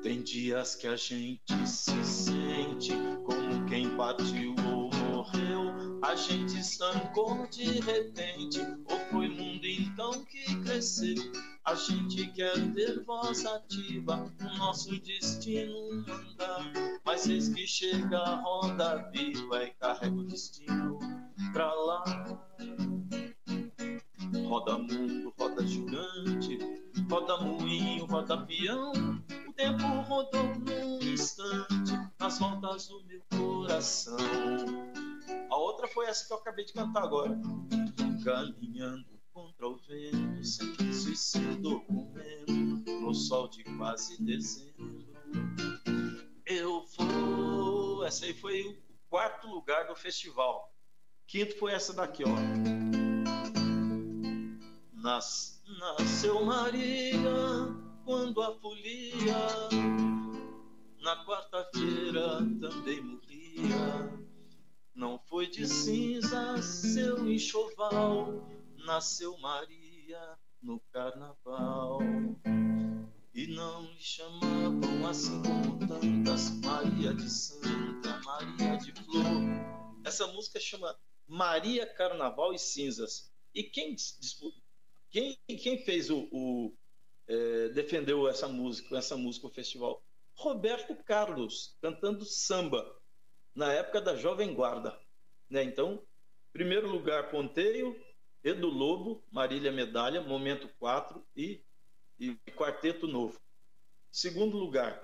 [0.01, 2.91] Tem dias que a gente se sente
[3.25, 4.62] como quem partiu
[5.23, 5.99] morreu.
[6.01, 11.15] A gente estancou de repente, ou foi mundo então que cresceu.
[11.65, 16.73] A gente quer ter voz ativa, o nosso destino mandar.
[17.05, 20.99] Mas eis que chega a roda viva e carrega o destino
[21.53, 22.03] pra lá.
[24.45, 26.59] Roda mundo, roda gigante,
[27.09, 28.91] roda moinho, roda peão.
[29.47, 34.17] O tempo rodou num instante nas voltas do meu coração.
[35.49, 37.39] A outra foi essa que eu acabei de cantar agora.
[38.23, 42.51] Caminhando contra o vento, sem se sem documento,
[43.01, 45.03] no sol de quase dezembro.
[46.45, 48.05] Eu vou.
[48.05, 48.77] Essa aí foi o
[49.09, 50.73] quarto lugar do festival.
[51.27, 52.35] Quinto foi essa daqui, ó.
[54.93, 57.19] Nas, nasceu Maria
[58.05, 59.35] quando a folia
[61.01, 64.22] na quarta-feira também morria.
[64.95, 68.47] Não foi de cinzas seu enxoval,
[68.85, 71.99] nasceu Maria no carnaval.
[73.33, 79.41] E não lhe chamavam assim como tantas Maria de Santa, Maria de Flor.
[80.05, 80.95] Essa música chama
[81.27, 83.33] Maria Carnaval e Cinzas.
[83.55, 83.95] E quem
[85.09, 86.77] quem, quem fez o, o
[87.27, 90.03] é, defendeu essa música, essa música no festival?
[90.35, 92.83] Roberto Carlos, cantando samba,
[93.55, 94.97] na época da Jovem Guarda.
[95.49, 95.63] Né?
[95.63, 96.01] Então,
[96.51, 97.99] primeiro lugar, Ponteio,
[98.43, 101.61] Edu Lobo, Marília Medalha, Momento 4 e,
[102.19, 103.39] e Quarteto Novo.
[104.11, 105.01] Segundo lugar,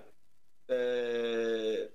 [0.68, 1.90] é,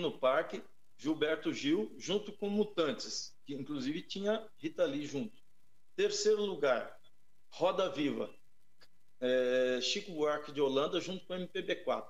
[0.00, 0.62] no Parque,
[0.96, 5.42] Gilberto Gil, junto com Mutantes, que inclusive tinha Rita Lee junto.
[5.96, 6.98] Terceiro lugar,
[7.48, 8.32] Roda Viva,
[9.20, 12.06] é, Chico Buarque de Holanda junto com o MPB4.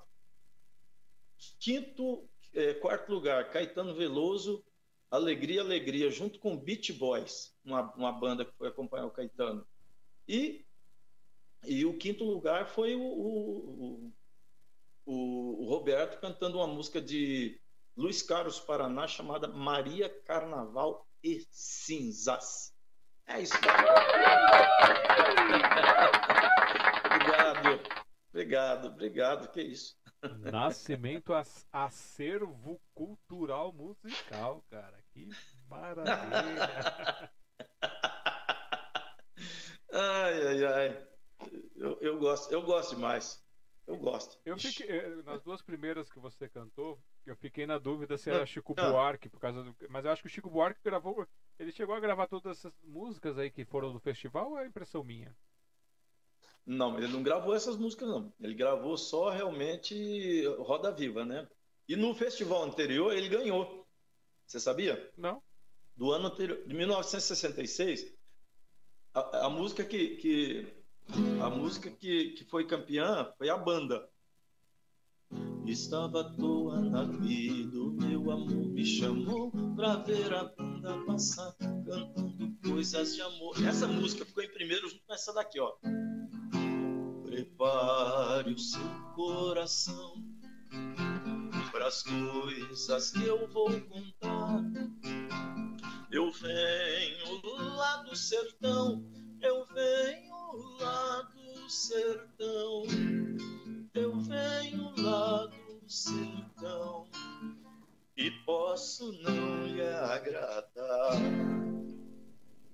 [1.59, 4.63] Quinto, é, quarto lugar, Caetano Veloso,
[5.09, 9.65] Alegria, Alegria, junto com Beach Boys, uma, uma banda que foi acompanhar o Caetano.
[10.27, 10.65] E,
[11.65, 14.13] e o quinto lugar foi o, o,
[15.05, 17.59] o, o Roberto cantando uma música de
[17.95, 22.73] Luiz Carlos Paraná chamada Maria Carnaval e Cinzas.
[23.27, 23.53] É isso.
[27.05, 27.81] obrigado,
[28.29, 29.51] obrigado, obrigado.
[29.51, 30.00] Que isso.
[30.39, 31.33] Nascimento
[31.71, 35.01] acervo cultural musical, cara.
[35.11, 35.27] Que
[35.67, 37.31] maravilha.
[39.91, 41.07] ai, ai, ai.
[41.75, 43.43] Eu, eu gosto, eu gosto demais.
[43.87, 44.37] Eu gosto.
[44.45, 48.45] Eu fiquei, eh, nas duas primeiras que você cantou, eu fiquei na dúvida se era
[48.45, 49.75] Chico Buarque, por causa do.
[49.89, 51.27] Mas eu acho que o Chico Buarque gravou.
[51.57, 55.03] Ele chegou a gravar todas essas músicas aí que foram do festival ou é impressão
[55.03, 55.35] minha?
[56.65, 58.33] Não, ele não gravou essas músicas, não.
[58.39, 61.47] Ele gravou só realmente Roda Viva, né?
[61.87, 63.87] E no festival anterior ele ganhou.
[64.45, 65.11] Você sabia?
[65.17, 65.41] Não.
[65.95, 68.13] Do ano anterior, de 1966,
[69.13, 70.81] a, a música que, que
[71.41, 74.07] a música que, que foi campeã foi a banda.
[75.65, 81.53] Estava à toa na vida, o meu amor me chamou pra ver a banda passar,
[81.53, 83.55] cantando coisas de amor.
[83.65, 85.73] Essa música ficou em primeiro junto com essa daqui, ó.
[87.61, 88.81] Prepare o seu
[89.13, 90.15] coração
[91.71, 94.63] para as coisas que eu vou contar.
[96.11, 97.41] Eu venho
[97.75, 99.05] lá do sertão,
[99.39, 102.83] eu venho lá do sertão,
[103.93, 107.07] eu venho lá do sertão
[108.17, 111.13] e posso não lhe agradar.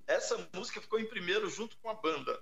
[0.07, 2.41] Essa música ficou em primeiro junto com a banda.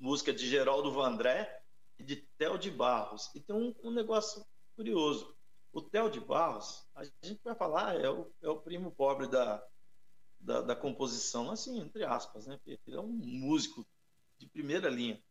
[0.00, 1.62] Música de Geraldo Vandré
[1.98, 3.30] e de Theo de Barros.
[3.34, 4.44] E tem um, um negócio
[4.74, 5.36] curioso.
[5.72, 9.62] O Theo de Barros, a gente vai falar, é o, é o primo pobre da,
[10.40, 12.58] da, da, composição, assim, entre aspas, né?
[12.66, 13.86] Ele é um músico
[14.38, 15.22] de primeira linha.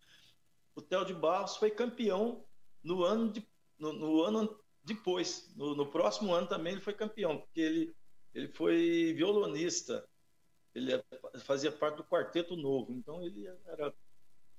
[0.76, 2.46] O Theo de Barros foi campeão
[2.84, 3.46] no ano, de,
[3.78, 5.52] no, no ano depois.
[5.56, 7.96] No, no, próximo ano também ele foi campeão, porque ele,
[8.34, 10.08] ele foi violonista.
[10.74, 11.04] Ele é,
[11.40, 12.94] fazia parte do quarteto novo.
[12.94, 13.94] Então ele era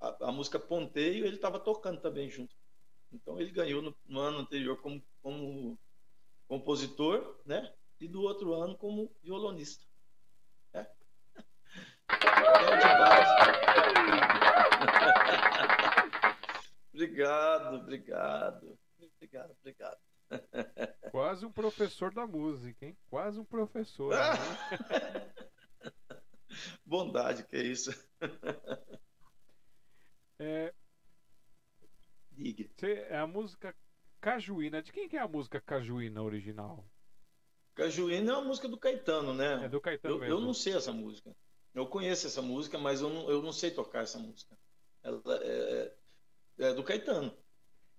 [0.01, 2.57] a, a música Ponteio, ele estava tocando também junto.
[3.13, 5.79] Então ele ganhou no, no, ano anterior como, como
[6.49, 7.71] compositor, né?
[8.01, 9.85] E do outro ano como violonista.
[10.73, 10.87] É.
[16.95, 18.79] obrigado, obrigado.
[19.17, 19.99] Obrigado, obrigado.
[21.11, 22.97] Quase um professor da música, hein?
[23.11, 24.15] Quase um professor.
[24.15, 24.21] Né?
[26.87, 27.91] Bondade, que é isso.
[30.41, 30.73] É,
[32.33, 32.67] Diga.
[32.75, 33.75] Você, é a música
[34.19, 34.81] Cajuína.
[34.81, 36.89] De quem que é a música Cajuína original?
[37.75, 39.67] Cajuína é uma música do Caetano, né?
[39.67, 40.35] É do Caetano eu, mesmo.
[40.35, 41.37] eu não sei essa música.
[41.75, 44.57] Eu conheço essa música, mas eu não, eu não sei tocar essa música.
[45.03, 45.93] Ela é,
[46.59, 47.37] é do Caetano.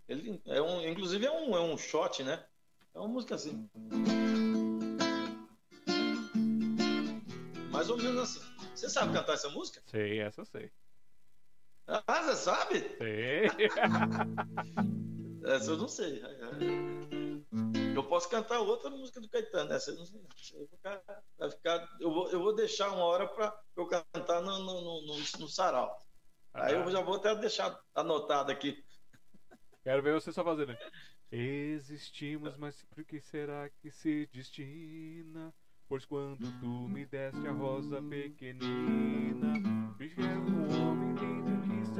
[0.07, 2.43] Ele é um, inclusive é um, é um shot, né?
[2.95, 3.69] É uma música assim.
[7.69, 8.41] Mais ou menos assim.
[8.75, 9.81] Você sabe cantar essa música?
[9.85, 10.71] Sei, essa eu sei.
[12.07, 12.79] Ah, você sabe?
[12.97, 13.47] Sei.
[15.43, 16.21] essa eu não sei.
[17.93, 19.73] Eu posso cantar outra música do Caetano.
[19.73, 20.21] Essa eu não sei.
[20.21, 21.01] Vai ficar,
[21.37, 25.17] vai ficar, eu, vou, eu vou deixar uma hora para eu cantar no, no, no,
[25.17, 25.99] no sarau.
[26.53, 26.67] Ah.
[26.67, 28.81] Aí eu já vou até deixar anotado aqui.
[29.83, 30.77] Quero ver você só fazendo.
[31.29, 35.53] Existimos, mas por que será que se destina?
[35.87, 39.53] Pois quando tu me deste a rosa pequenina,
[39.99, 41.50] é um homem que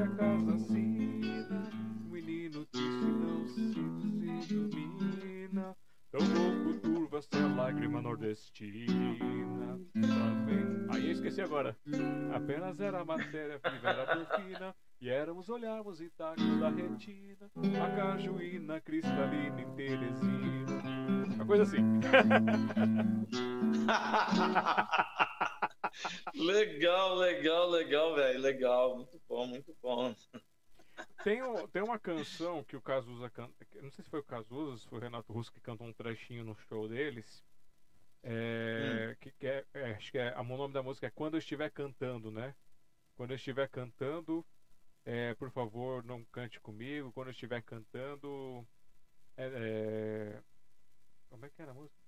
[0.02, 1.70] a casa assina,
[2.06, 5.78] o menino triste não se ilumina,
[6.10, 9.78] tão louco turva-se a lágrima nordestina.
[9.94, 10.88] Também.
[10.90, 11.78] Aí eu esqueci agora.
[12.34, 14.76] Apenas era matéria viva, era porfina.
[15.00, 17.52] E éramos olharmos intactos da retina,
[17.84, 20.82] a cajuína cristalina em Teresina.
[21.36, 21.78] Uma coisa assim.
[26.36, 28.40] legal, legal, legal, velho.
[28.40, 28.96] Legal.
[28.98, 30.14] Muito bom, muito bom.
[31.24, 31.40] Tem,
[31.72, 33.54] tem uma canção que o Cazuza canta.
[33.82, 36.44] Não sei se foi o Cazuza, se foi o Renato Russo que cantou um trechinho
[36.44, 37.44] no show deles.
[38.24, 39.16] É, hum.
[39.20, 41.72] que, que é, é, acho que é, o nome da música é Quando Eu Estiver
[41.72, 42.54] Cantando, né?
[43.16, 44.46] Quando eu estiver cantando,
[45.06, 47.12] é, por favor, não cante comigo.
[47.14, 48.68] Quando eu estiver cantando.
[49.38, 50.44] É, é,
[51.30, 52.02] como é que era a música?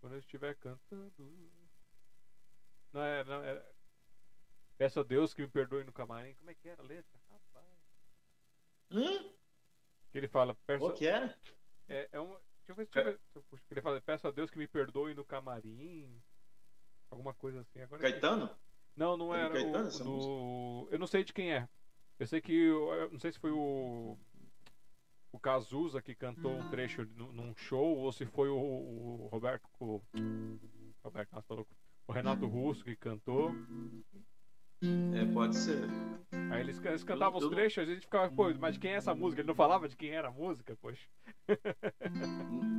[0.00, 1.12] Quando eu estiver cantando.
[2.92, 3.24] Não é.
[3.24, 3.75] Não, é
[4.78, 6.34] Peço a Deus que me perdoe no camarim.
[6.34, 7.18] Como é que era a letra?
[7.30, 7.66] Rapaz.
[8.90, 9.32] Hum?
[10.10, 10.54] Que ele fala.
[10.66, 10.80] Peço...
[10.80, 11.34] Qual que era?
[11.88, 12.38] É, é uma.
[12.66, 13.58] Deixa eu ver, deixa eu eu...
[13.70, 16.20] Ele fala, peço a Deus que me perdoe no camarim.
[17.10, 17.80] Alguma coisa assim.
[17.80, 18.50] Agora Caetano?
[18.94, 19.52] Não, não era.
[19.52, 20.88] Caetano, o, do...
[20.90, 21.68] Eu não sei de quem é.
[22.18, 22.52] Eu sei que.
[22.52, 24.18] Eu não sei se foi o.
[25.32, 29.68] O Cazuza que cantou um trecho num show ou se foi o, o Roberto.
[29.78, 30.02] O,
[31.04, 31.64] Roberto, nossa, tá
[32.08, 33.52] o Renato Russo que cantou.
[34.82, 35.88] É, pode ser.
[36.52, 39.14] Aí eles, eles cantavam eu, os trechos, a gente ficava, pô, mas quem é essa
[39.14, 39.40] música?
[39.40, 41.06] Ele não falava de quem era a música, poxa.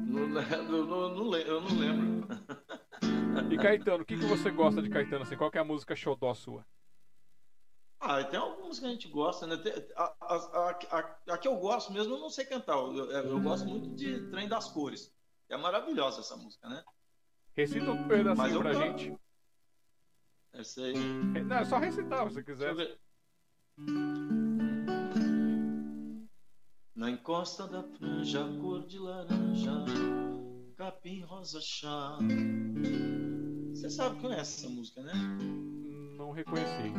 [0.07, 2.27] Não, não, não, eu não lembro.
[3.51, 5.23] E Caetano, o que, que você gosta de Caetano?
[5.23, 6.65] Assim, qual é a música xodó sua?
[7.99, 9.55] Ah, tem algumas que a gente gosta, né?
[9.95, 10.35] A, a,
[10.91, 12.77] a, a, que eu gosto mesmo, eu não sei cantar.
[12.77, 15.13] Eu, eu, gosto muito de Trem das Cores.
[15.49, 16.83] É maravilhosa essa música, né?
[17.55, 18.99] Recita um pedacinho pra canto.
[18.99, 19.19] gente.
[20.53, 20.93] Essa aí.
[20.95, 22.97] Não, é só recitar, se quiser.
[26.95, 29.71] Na encosta da franja, cor de laranja,
[30.75, 32.17] capim rosa chá.
[33.73, 35.13] Você sabe que conhece essa música, né?
[36.17, 36.91] Não reconheci.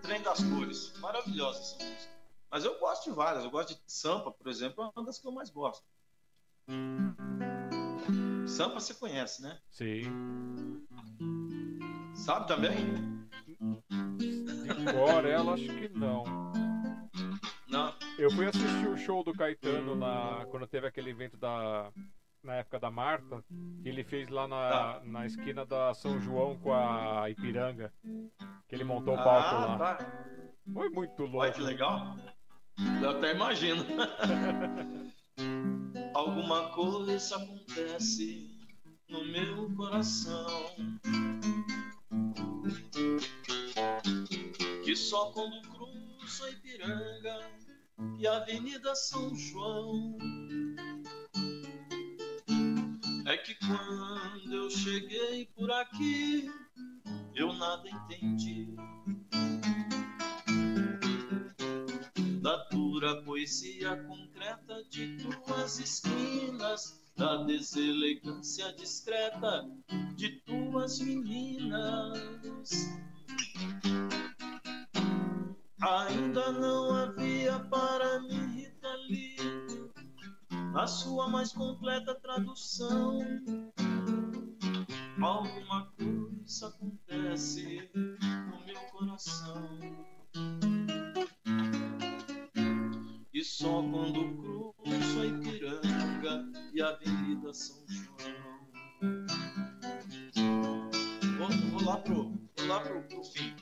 [0.00, 0.98] Trem das Cores.
[1.00, 2.16] Maravilhosa essa música.
[2.50, 3.44] Mas eu gosto de várias.
[3.44, 5.84] Eu gosto de Sampa, por exemplo, é uma das que eu mais gosto.
[8.46, 9.60] Sampa você conhece, né?
[9.70, 10.04] Sim.
[12.14, 13.26] Sabe também?
[13.58, 16.24] De cor, ela acho que não.
[18.18, 21.92] Eu fui assistir o show do Caetano na, quando teve aquele evento da,
[22.42, 23.44] na época da Marta,
[23.82, 25.02] que ele fez lá na, Tá.
[25.04, 27.92] na esquina da São João com a Ipiranga.
[28.66, 29.78] Que ele montou o palco ah, lá.
[29.78, 29.98] tá.
[30.72, 31.52] Foi muito Olha louco.
[31.52, 32.16] que legal.
[33.02, 33.84] Eu até imagino.
[36.14, 38.55] Alguma coisa acontece
[39.08, 40.76] no meu coração.
[44.84, 47.50] Que só quando cruzo a Ipiranga
[48.18, 50.16] e a Avenida São João.
[53.26, 56.48] É que quando eu cheguei por aqui,
[57.34, 58.76] eu nada entendi.
[62.46, 69.64] da dura poesia concreta de tuas esquinas, da deselegância discreta
[70.16, 72.20] de tuas meninas.
[75.80, 79.36] Ainda não havia para mim, Rita Lee,
[80.74, 83.20] a sua mais completa tradução.
[85.20, 89.78] Alguma coisa acontece no meu coração.
[93.32, 95.95] E só quando cruzo a Ipiranga
[96.74, 98.56] e a Avenida São João.
[101.38, 103.54] Vou, vou lá pro, vou lá pro, pro fim.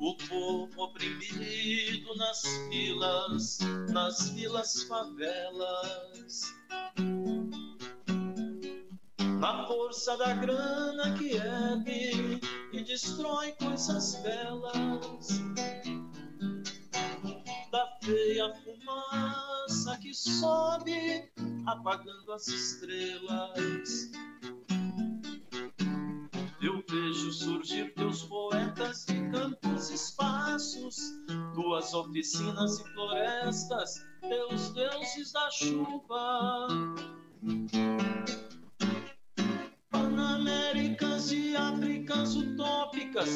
[0.00, 3.58] O povo oprimido nas filas,
[3.92, 6.42] nas vilas favelas.
[9.38, 12.40] Na força da grana que ergue
[12.72, 15.40] e destrói coisas belas
[18.06, 21.28] da feia fumaça que sobe,
[21.66, 24.10] apagando as estrelas.
[26.62, 30.96] Eu vejo surgir teus poetas de campos espaços,
[31.54, 36.68] tuas oficinas e florestas, teus deuses da chuva.
[40.46, 43.28] Panaméricas e Áfricas utópicas,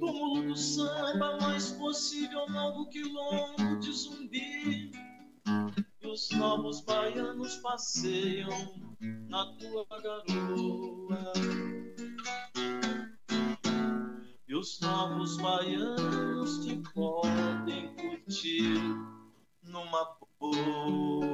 [0.00, 4.90] túmulo do samba, mais possível novo quilombo de zumbi.
[6.02, 8.50] E os novos baianos passeiam
[9.28, 11.32] na tua garoa.
[14.48, 18.74] E os novos baianos te podem curtir
[19.62, 21.30] numa boa.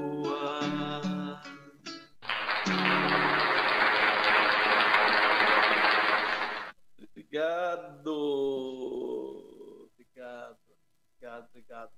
[7.36, 8.10] Obrigado.
[9.92, 10.58] Obrigado.
[11.18, 11.92] Obrigado, obrigado.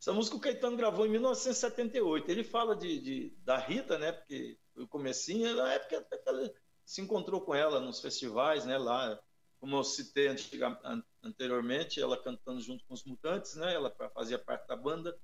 [0.00, 2.30] Essa música o Caetano gravou em 1978.
[2.30, 4.12] Ele fala de, de- da Rita, né?
[4.12, 6.52] Porque o comecinho, na época ela
[6.84, 8.78] se encontrou com ela nos festivais, né?
[8.78, 9.18] Lá,
[9.58, 10.28] como eu citei
[11.22, 13.74] anteriormente, ela cantando junto com os Mutantes, né?
[13.74, 15.18] Ela fazia parte da banda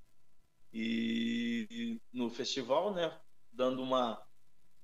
[0.73, 3.19] e, e no festival, né?
[3.53, 4.26] Dando uma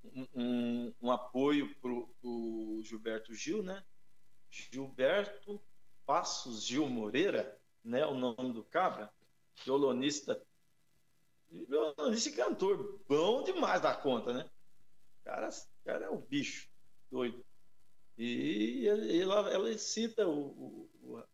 [0.04, 3.84] um, um- apoio pro, pro Gilberto Gil, né?
[4.50, 5.60] Gilberto
[6.06, 8.04] Passos Gil Moreira, né?
[8.06, 9.12] O nome do cabra,
[9.64, 10.40] violonista,
[11.50, 14.50] violonista e cantor, bom demais da conta, né?
[15.20, 16.68] O cara, o cara é um bicho
[17.10, 17.44] doido.
[18.18, 21.24] E ela, ela cita o, o-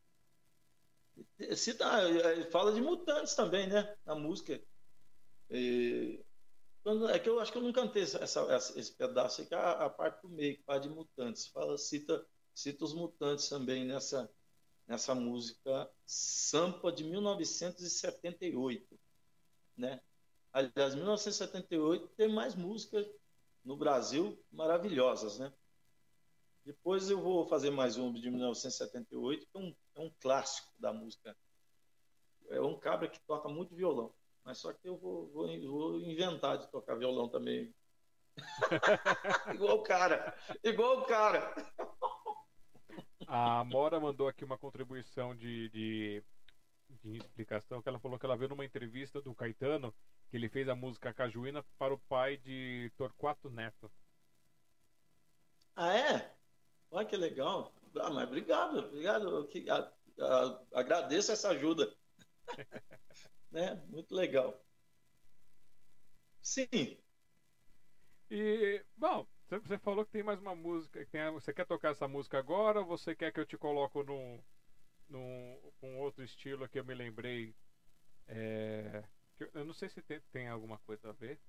[1.41, 3.97] o- cita, ele fala de mutantes também, né?
[4.05, 4.61] Na música.
[5.51, 6.25] E,
[6.83, 9.87] quando- é que eu acho que eu não cantei essa, essa- esse pedaço aqui, a,
[9.87, 11.47] a parte do meio, que fala de mutantes.
[11.49, 14.31] Fala, cita, cita os mutantes também nessa,
[14.87, 18.99] nessa música Sampa de 1978.
[19.77, 20.01] Né?
[20.53, 23.07] Aliás, 1978 tem mais músicas
[23.65, 25.53] no Brasil maravilhosas, né?
[26.65, 30.93] Depois eu vou fazer mais uma de 1978, que é um, é um clássico da
[30.93, 31.37] música.
[32.49, 34.13] É um cabra que toca muito violão.
[34.49, 37.75] Mas só que eu vou, vou, vou inventar de tocar violão também.
[39.55, 40.35] igual o cara.
[40.65, 41.55] Igual o cara.
[43.27, 46.25] A Mora mandou aqui uma contribuição de, de,
[47.05, 49.95] de explicação, que ela falou que ela viu numa entrevista do Caetano
[50.31, 53.93] que ele fez a música Cajuína para o pai de Torquato Neto.
[55.77, 56.35] Ah, é?
[56.91, 57.75] Olha que legal.
[58.01, 59.47] Ah, mas obrigado, obrigado.
[59.49, 61.95] Que- a- a- agradeço essa ajuda.
[63.51, 63.75] né?
[63.89, 64.65] Muito legal.
[66.43, 66.99] Sim.
[68.31, 71.05] E, bom, você- falou que tem mais uma música.
[71.07, 74.43] tem- você quer tocar essa música agora ou você quer que eu te coloco num,
[75.09, 77.55] num um outro estilo que eu me lembrei?
[78.27, 79.05] É,
[79.39, 81.41] eu- eu não sei se tem, tem alguma coisa a ver,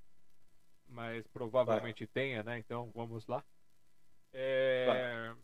[0.87, 2.59] mas provavelmente tenha, né?
[2.59, 3.45] Então vamos lá.
[4.33, 5.35] É,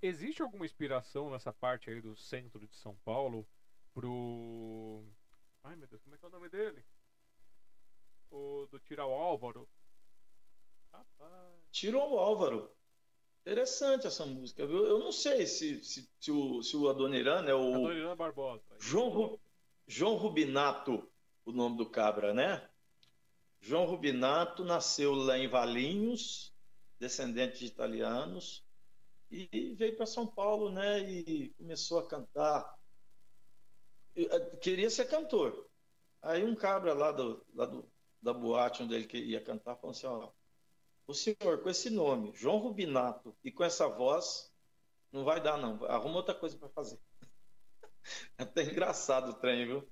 [0.00, 3.46] Existe alguma inspiração nessa parte aí do centro de São Paulo
[3.96, 5.02] pro.
[5.64, 6.84] Ai meu Deus, como é que é o nome dele?
[8.30, 9.66] O do Tirar o Álvaro.
[10.92, 11.54] Rapaz.
[11.72, 12.70] Tirou o Álvaro.
[13.40, 14.84] Interessante essa música, viu?
[14.84, 18.62] Eu não sei se, se, se o, se o Adoniran é o Adoniran Barbosa.
[18.78, 19.40] João, Ru-
[19.86, 21.08] João Rubinato,
[21.44, 22.68] o nome do cabra, né?
[23.60, 26.52] João Rubinato nasceu lá em Valinhos,
[26.98, 28.62] descendente de italianos,
[29.30, 31.00] e veio para São Paulo, né?
[31.08, 32.75] E começou a cantar.
[34.16, 35.68] Eh, Queria ser cantor.
[36.22, 37.88] Aí um cabra lá, do, lá do,
[38.20, 40.30] da boate onde ele ia cantar falou assim: ó,
[41.06, 44.52] o senhor com esse nome, João Rubinato, e com essa voz,
[45.12, 45.84] não vai dar, não.
[45.84, 46.98] Arruma outra coisa para fazer.
[48.38, 49.88] É até engraçado o trem, viu?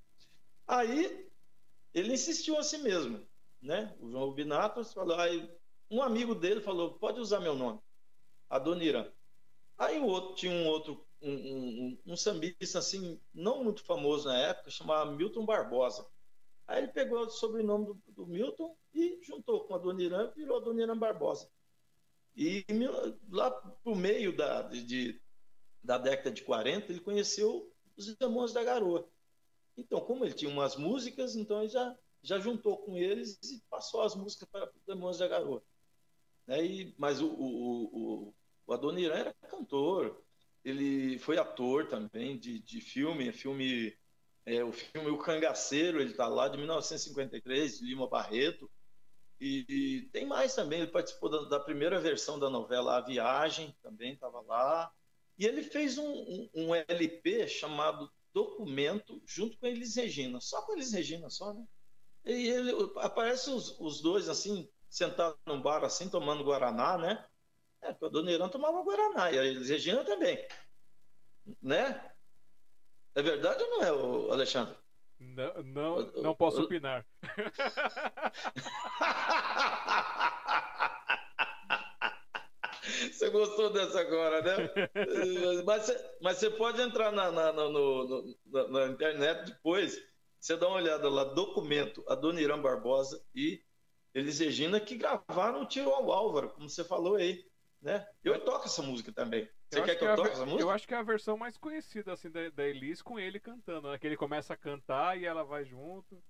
[0.68, 1.28] Aí
[1.92, 3.26] ele insistiu assim mesmo,
[3.60, 3.96] né?
[4.00, 5.50] O João Rubinato falou, aí
[5.90, 7.80] um amigo dele falou, pode usar meu nome,
[8.48, 9.10] Adoniran.
[9.76, 14.70] Aí o outro tinha um outro, um, um, sambista assim, não muito famoso na época,
[14.70, 16.06] chamado Milton Barbosa.
[16.66, 20.96] Aí ele pegou o sobrenome do, do Milton e juntou com Adoniran e virou Adoniran
[20.96, 21.50] Barbosa.
[22.36, 22.64] E
[23.30, 25.20] lá pro meio da, de-
[25.82, 29.08] da década de 40, ele conheceu os Demônios da Garoa.
[29.76, 34.02] Então, como ele tinha umas músicas, então ele já, já juntou com eles e passou
[34.02, 35.62] as músicas para os Demônios da Garoa.
[36.46, 36.64] Né?
[36.64, 37.84] E, mas o, o,
[38.26, 38.34] o,
[38.66, 40.23] o Adoniran era cantor,
[40.64, 43.94] ele foi ator também de, de filme, filme
[44.46, 48.70] é, o filme O Cangaceiro, ele está lá de 1953, de Lima Barreto.
[49.40, 53.74] E, e tem mais também, ele participou da, da primeira versão da novela A Viagem,
[53.82, 54.92] também estava lá.
[55.38, 60.62] E ele fez um, um, um LP chamado Documento, junto com a Elis Regina, só
[60.62, 61.64] com a Elis Regina, só, né?
[62.24, 67.24] E ele, aparece os, os dois, assim, sentados num bar, assim, tomando Guaraná, né?
[67.84, 70.38] É, porque a Dona Irã tomava Guaraná, e a Elis Regina também,
[71.62, 72.12] né?
[73.14, 74.74] É verdade ou não é, ô, Alexandre?
[75.20, 77.06] Não, não, não posso eu- opinar.
[83.10, 84.70] Você gostou dessa agora, né?
[85.64, 89.98] mas, você, mas você pode entrar na, na, na- no- na- na internet depois,
[90.40, 93.62] você dá uma olhada lá, documento, a Dona Irã Barbosa e
[94.12, 97.44] Elis Regina que gravaram o Tiro ao Álvaro, como você falou aí,
[97.84, 98.06] né?
[98.24, 99.48] Eu toco essa música também.
[99.68, 100.62] Você Eu quer que é eu a toque essa música?
[100.62, 103.90] Eu acho que é a versão mais conhecida assim da, da Elis com ele cantando,
[103.90, 103.98] né?
[103.98, 106.22] Que ele começa a cantar e ela vai junto.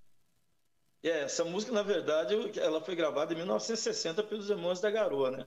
[1.03, 5.47] É, essa música, na verdade, ela foi gravada em 1960 pelos Irmãos da Garoa, né?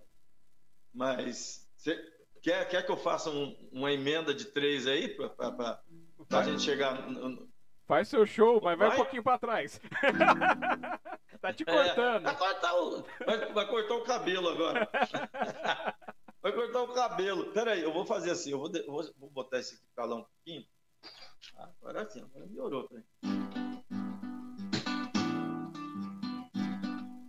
[0.93, 2.01] Mas você
[2.41, 5.81] quer, quer que eu faça um- uma emenda de três aí para
[6.29, 7.51] a gente chegar no,
[7.87, 8.97] faz seu show, mas vai, um Vai.
[8.97, 9.79] pouquinho pra trás.
[11.41, 12.23] tá te É, cortando.
[12.23, 14.89] vai, cortar o, vai, vai cortar o cabelo agora.
[16.39, 17.51] Vai cortar o cabelo.
[17.51, 18.51] Peraí, eu vou fazer assim.
[18.51, 20.63] Eu vou, de- vou, vou botar esse lá um pouquinho.
[21.57, 22.87] Ah, Agora sim, agora melhorou.
[22.87, 23.03] Peraí.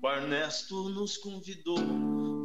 [0.00, 1.78] O Ernesto nos convidou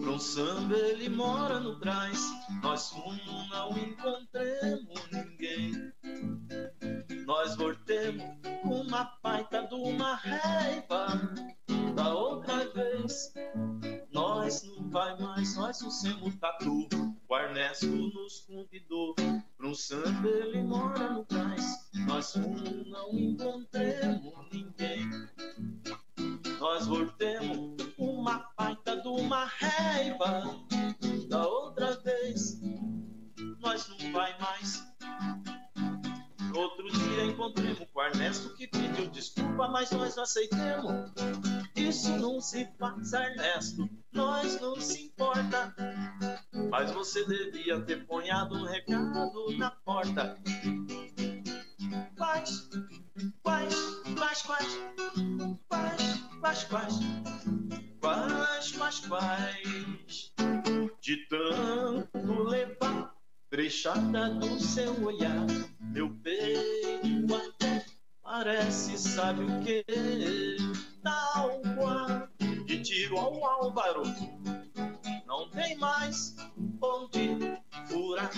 [0.02, 2.20] para um samba, ele mora no Brás.
[2.64, 5.74] Nós fomos, não encontremos ninguém.
[7.26, 8.24] Nós voltemos
[8.64, 11.08] uma baita de uma raiva
[11.96, 13.34] da outra vez.
[14.12, 16.88] Nós não vai mais, nós não somos tatu.
[17.30, 21.90] O Ernesto nos convidou para um samba, ele mora no Brás.
[22.08, 25.10] Nós não encontremos ninguém.
[26.60, 30.44] Nós voltemos uma baita de uma raiva
[31.30, 32.60] da outra vez.
[33.60, 34.93] Nós não vai mais.
[36.56, 41.12] Outro dia encontremos com o Ernesto que pediu desculpa, mas nós não aceitemos.
[41.76, 45.76] Isso não se faz, Ernesto, nós não se importa.
[46.70, 50.38] Mas você devia ter ponhado um recado na porta.
[52.18, 52.70] Quais,
[53.42, 53.76] quais,
[54.16, 54.74] quais, quais,
[55.68, 57.00] quais, quais, quais,
[58.00, 60.34] quais, quais, quais,
[61.02, 63.13] de tanto levar
[63.54, 65.46] brechada do seu olhar,
[65.80, 67.86] meu peito até
[68.24, 69.86] parece, sabe o que?
[71.04, 72.28] Tal qual
[72.66, 74.02] de tiro ao álvaro,
[75.28, 76.36] não tem mais
[76.82, 77.38] onde
[77.86, 78.32] furar,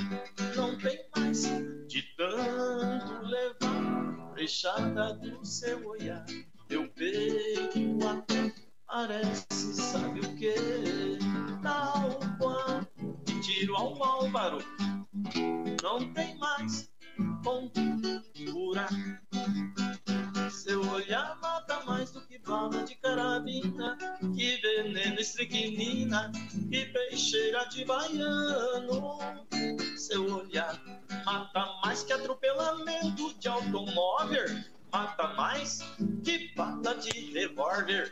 [0.53, 1.44] não tem mais
[1.88, 6.26] de tanto levar brechada do seu olhar,
[6.69, 8.53] meu peito até
[8.85, 10.56] parece, sabe o que?
[11.64, 12.94] Tal qual de
[13.45, 14.57] tiro ao álvaro,
[15.83, 16.91] não tem mais
[18.33, 18.90] furar.
[20.49, 23.95] Seu olhar mata mais do que bala de carabina,
[24.35, 26.32] que veneno estricnina,
[26.72, 29.19] que peixeira de baiano.
[29.95, 30.82] Seu olhar
[31.24, 34.48] mata mais que atropelamento de automóvel,
[34.91, 35.82] mata mais
[36.24, 38.11] que bala de revólver.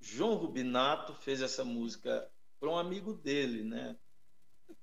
[0.00, 3.96] João Rubinato fez essa música para um amigo dele, né?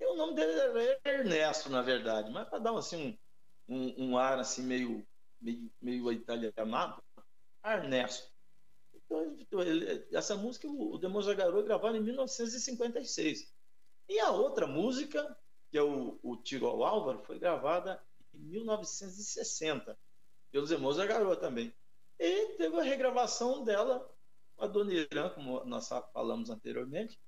[0.00, 3.18] O nome dele era Ernesto, na verdade, mas para dar assim,
[3.68, 5.06] um, um, um, ar assim meio,
[5.40, 7.02] meio, meio italianado,
[7.64, 8.30] Ernesto.
[9.10, 13.52] Então, ele, essa música o Demônio Garou gravou em 1956.
[14.08, 15.36] E a outra música,
[15.70, 18.00] que é o, o Tiro ao Álvaro, foi gravada
[18.34, 19.98] em 1960,
[20.50, 21.72] pelos Irmãos Garou também.
[22.18, 24.06] E teve a regravação dela
[24.58, 27.18] a Dona Irã, como nós falamos anteriormente,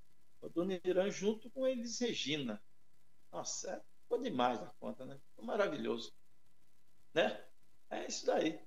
[0.43, 2.61] a Dona Irã junto com eles Regina.
[3.31, 5.17] Nossa, é, ficou demais a conta, né?
[5.29, 6.13] Ficou maravilhoso.
[7.13, 7.41] Né?
[7.89, 8.59] É isso daí.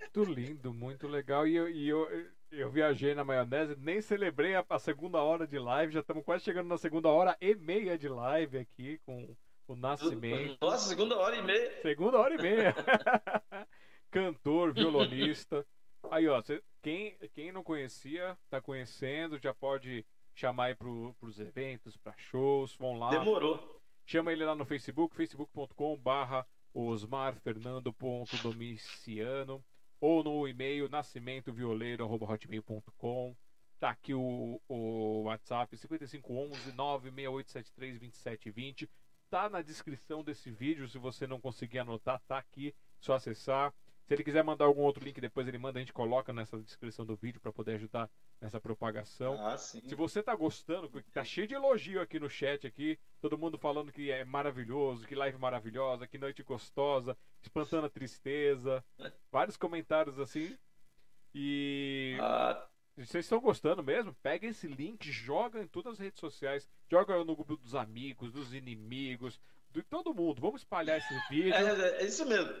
[0.00, 1.46] Muito lindo, muito legal.
[1.46, 2.08] E eu, e eu,
[2.50, 6.44] eu viajei na maionese, nem celebrei a, a, segunda hora de live, já estamos quase
[6.44, 9.34] chegando na segunda hora e meia de live aqui com
[9.66, 10.58] o Nascimento.
[10.60, 11.82] Nossa, segunda hora e meia.
[11.82, 12.74] Segunda hora e meia.
[14.10, 15.66] Cantor, violonista.
[16.10, 21.40] Aí, ó, cê, quem, quem não conhecia, tá conhecendo, já pode chamar aí pro, pros
[21.40, 23.10] eventos, para shows, vão lá.
[23.10, 23.82] Demorou.
[24.04, 29.64] Chama ele lá no Facebook, facebook.com barra osmarfernando.domiciano
[30.00, 33.36] ou no e-mail nascimentovioleiro.hotmail.com
[33.80, 38.88] Tá aqui o, o WhatsApp 5511 96873 2720.
[39.28, 43.74] Tá na descrição desse vídeo, se você não conseguir anotar, tá aqui, só acessar.
[44.06, 47.04] Se ele quiser mandar algum outro link, depois ele manda, a gente coloca nessa descrição
[47.04, 48.08] do vídeo para poder ajudar
[48.40, 49.34] nessa propagação.
[49.44, 49.80] Ah, sim.
[49.80, 53.90] Se você tá gostando, tá cheio de elogio aqui no chat aqui, todo mundo falando
[53.90, 58.84] que é maravilhoso, que live maravilhosa, que noite gostosa, espantando a tristeza.
[59.32, 60.56] Vários comentários assim.
[61.34, 62.64] E ah.
[62.96, 64.14] vocês estão gostando mesmo?
[64.22, 68.54] Pega esse link, joga em todas as redes sociais, joga no grupo dos amigos, dos
[68.54, 69.40] inimigos,
[69.72, 70.40] de todo mundo.
[70.40, 71.52] Vamos espalhar esse vídeo.
[71.52, 72.54] É, é isso mesmo.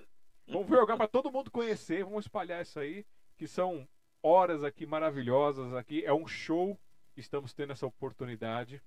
[0.48, 3.04] Vamos jogar para todo mundo conhecer, vamos espalhar isso aí,
[3.36, 3.86] que são
[4.22, 6.78] horas aqui maravilhosas aqui, é um show,
[7.16, 8.82] estamos tendo essa oportunidade.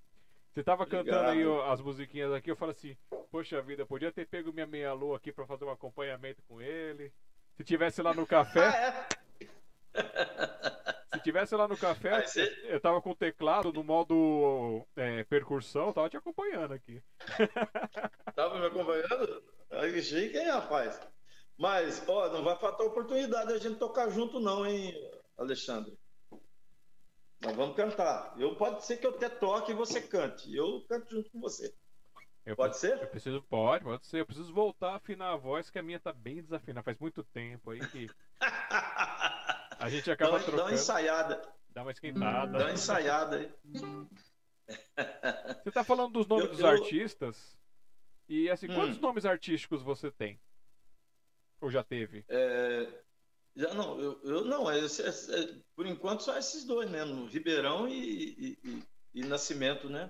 [0.52, 1.06] Você tava Obrigado.
[1.06, 2.98] cantando aí ó, as musiquinhas aqui, eu falo assim,
[3.30, 7.14] poxa vida, podia ter pego minha meia lua aqui para fazer um acompanhamento com ele.
[7.56, 9.08] Se tivesse lá no café, ah,
[9.42, 9.50] é?
[11.14, 12.24] Se tivesse lá no café,
[12.64, 17.02] eu tava com o teclado no modo é, percussão, tava te acompanhando aqui.
[18.36, 19.44] Tava me acompanhando?
[19.72, 21.00] Aí, chique, hein, rapaz?
[21.60, 24.96] Mas, ó, não vai faltar oportunidade a gente tocar junto, não, hein,
[25.38, 26.00] Alexandre?
[27.42, 28.34] Nós vamos cantar.
[28.40, 30.56] Eu pode ser que eu até toque e você cante.
[30.56, 31.76] Eu canto junto com você.
[32.46, 33.02] Eu pode ser?
[33.02, 34.22] Eu preciso, pode, pode ser.
[34.22, 36.84] Eu preciso voltar a afinar a voz, que a minha tá bem desafinada.
[36.84, 38.10] Faz muito tempo aí que.
[39.80, 40.58] A gente acaba dá, trocando.
[40.58, 41.54] Dá uma ensaiada.
[41.70, 42.58] Dá uma esquentada.
[42.58, 43.54] Dá uma ensaiada aí.
[45.64, 46.68] Você tá falando dos nomes eu, dos eu...
[46.68, 47.58] artistas.
[48.28, 48.76] E assim, hum.
[48.76, 50.40] quantos nomes artísticos você tem?
[51.62, 52.26] Ou já teve?
[52.30, 53.04] É,
[53.56, 57.88] já não, eu, eu não, é, é, é, por enquanto só esses dois mesmo, Ribeirão
[57.88, 60.10] e, e, e, Nascimento, né?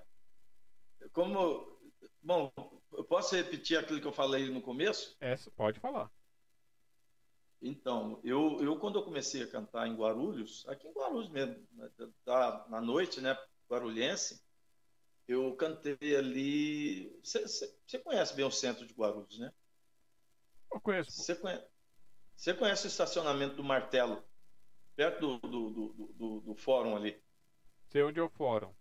[1.11, 1.79] Como,
[2.21, 2.51] bom,
[2.93, 5.15] eu posso repetir aquilo que eu falei no começo?
[5.19, 6.11] É, pode falar.
[7.61, 11.89] Então, eu, eu quando eu comecei a cantar em Guarulhos, aqui em Guarulhos mesmo, né,
[12.69, 13.37] na noite, né,
[13.69, 14.41] guarulhense,
[15.27, 17.19] eu cantei ali.
[17.23, 19.53] Você conhece bem o centro de Guarulhos, né?
[20.71, 21.11] Eu conheço.
[21.11, 21.65] Você conhece,
[22.35, 24.23] você conhece o estacionamento do Martelo?
[24.95, 27.21] Perto do, do, do, do, do fórum ali.
[27.89, 28.73] Sei onde é o fórum.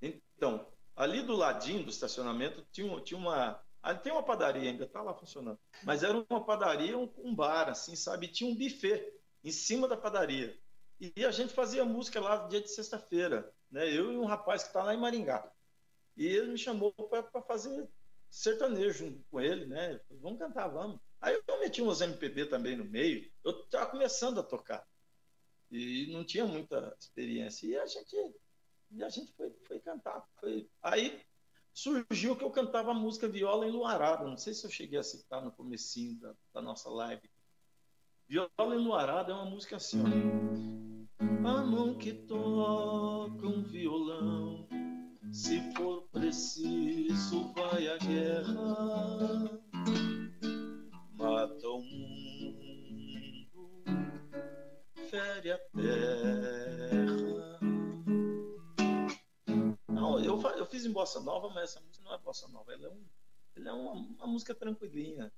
[0.00, 0.66] Então,
[0.96, 3.62] ali do ladinho do estacionamento tinha, tinha uma.
[3.82, 5.58] Ali tem uma padaria ainda, tá lá funcionando.
[5.82, 8.26] Mas era uma padaria, um, um bar, assim, sabe?
[8.26, 10.58] E tinha um buffet em cima da padaria.
[11.00, 13.88] E, e a gente fazia música lá dia de sexta-feira, né?
[13.88, 15.50] Eu e um rapaz que está lá em Maringá.
[16.16, 17.88] E ele me chamou para fazer
[18.30, 20.00] sertanejo com ele, né?
[20.10, 21.00] Vamos cantar, vamos.
[21.20, 23.30] Aí eu meti uns MPB também no meio.
[23.44, 24.86] Eu estava começando a tocar
[25.70, 27.66] e não tinha muita experiência.
[27.66, 28.16] E a gente,
[28.90, 30.26] e a gente foi, foi cantar.
[30.40, 30.68] Foi...
[30.82, 31.20] Aí
[31.72, 34.24] surgiu que eu cantava música viola em Luarada.
[34.24, 37.30] Não sei se eu cheguei a citar no comecinho da, da nossa live.
[38.28, 41.48] Viola em Luarada é uma música assim, ó.
[41.48, 44.59] a mão que toca um violão.
[45.32, 49.60] Se for preciso, vai à guerra,
[51.12, 53.84] mata o mundo,
[55.08, 57.60] fere a terra.
[59.88, 62.86] Não, eu, eu fiz em bossa nova, mas essa música não é bossa nova, ela
[62.86, 63.06] é, um,
[63.54, 65.32] ela é uma, uma música tranquilinha.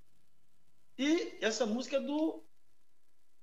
[0.97, 2.43] E essa música é do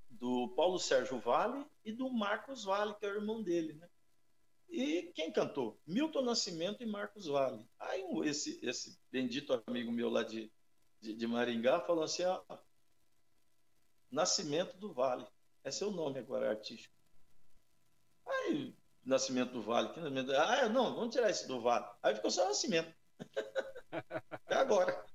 [0.09, 3.87] do Paulo Sérgio Vale e do Marcos Vale, que é o irmão dele, né?
[4.69, 5.80] E quem cantou?
[5.85, 7.65] Milton Nascimento e Marcos Vale.
[7.80, 10.51] Aí um- esse, esse bendito amigo meu lá de,
[11.01, 12.41] de, de Maringá falou assim: ó,
[14.11, 15.25] Nascimento do Vale.
[15.64, 16.93] Esse é o nome agora artístico.
[18.25, 19.89] Aí, Nascimento do Vale.
[19.93, 21.85] que Nascimento- Ah, não, vamos tirar esse do Vale.
[22.01, 22.93] Aí ficou só Nascimento.
[23.91, 25.06] Até agora.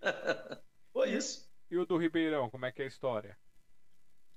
[0.92, 1.48] Foi isso.
[1.70, 3.38] E o do Ribeirão, como é que é a história?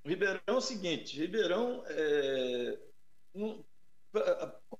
[0.06, 2.80] Ribeirão é o seguinte, Ribeirão, é,
[3.36, 3.64] um-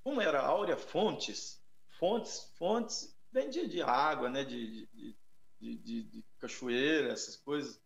[0.04, 1.62] como era Áurea Fontes,
[2.00, 5.18] Fontes, Fontes vem de, água, né, de, de,
[5.60, 7.82] de, de- de cachoeira, essas coisas.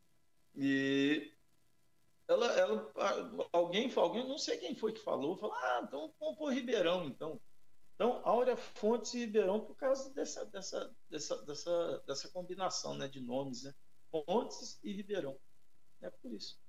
[0.55, 1.31] E
[2.27, 2.93] ela, ela,
[3.51, 7.39] alguém, alguém, não sei quem foi que falou, falou, ah, então vamos pôr Ribeirão, então.
[7.95, 13.19] Então, Áurea Fontes e Ribeirão por causa dessa, dessa, dessa, dessa, dessa combinação, né, de
[13.21, 13.73] nomes, né?
[14.09, 15.37] Fontes e Ribeirão.
[16.01, 16.59] É por isso.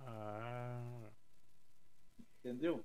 [0.00, 1.10] Ah.
[2.38, 2.84] Entendeu?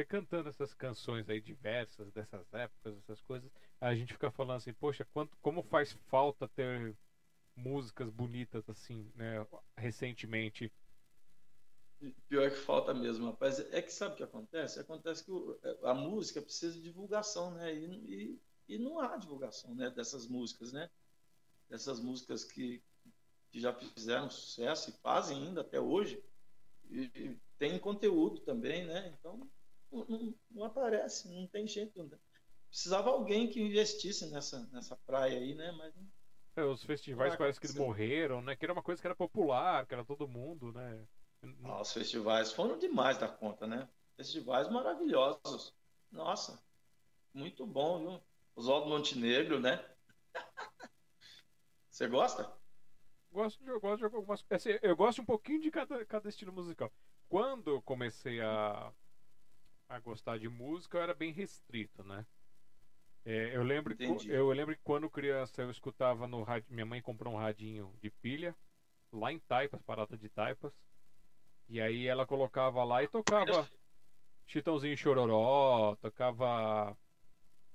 [0.00, 4.72] Você cantando essas canções aí diversas dessas épocas, essas coisas, a gente fica falando assim,
[4.72, 6.96] poxa, quanto, como faz falta ter
[7.54, 9.46] músicas bonitas assim, né,
[9.76, 10.72] recentemente.
[12.30, 13.58] Pior que falta mesmo, rapaz.
[13.74, 14.80] É que sabe o que acontece?
[14.80, 15.32] Acontece que
[15.84, 17.74] a música precisa de divulgação, né?
[17.74, 19.90] E, e, e não há divulgação né?
[19.90, 20.88] dessas músicas, né?
[21.68, 22.82] Dessas músicas que,
[23.50, 26.24] que já fizeram sucesso e fazem ainda até hoje.
[26.88, 29.14] E, e tem conteúdo também, né?
[29.18, 29.46] Então
[29.90, 32.02] não, não- não aparece, não tem jeito.
[32.04, 32.18] Né?
[32.68, 35.72] Precisava alguém que investisse nessa, nessa praia aí, né?
[35.72, 35.94] Mas
[36.56, 38.56] É, os festivais parece que morreram, né?
[38.56, 41.06] Que era uma coisa que era popular, que era todo mundo, né?
[41.64, 43.88] Ah, os festivais foram demais da conta, né?
[44.16, 45.74] Festivais maravilhosos.
[46.10, 46.62] Nossa,
[47.34, 48.22] muito bom, viu?
[48.56, 49.84] Oswaldo Montenegro, né?
[51.90, 52.58] Você gosta?
[53.32, 56.52] Gosto de, eu gosto de algumas assim, Eu gosto um pouquinho de cada, cada estilo
[56.52, 56.92] musical.
[57.28, 58.92] Quando eu comecei a,
[59.90, 62.24] a gostar de música, eu era bem restrito, né?
[63.24, 66.68] É, eu, lembro que, eu lembro que quando criança eu escutava no rádio.
[66.70, 68.56] Minha mãe comprou um radinho de pilha,
[69.12, 70.72] lá em Taipas, parada de Taipas.
[71.68, 73.68] E aí ela colocava lá e tocava
[74.46, 76.96] Chitãozinho Chororó, tocava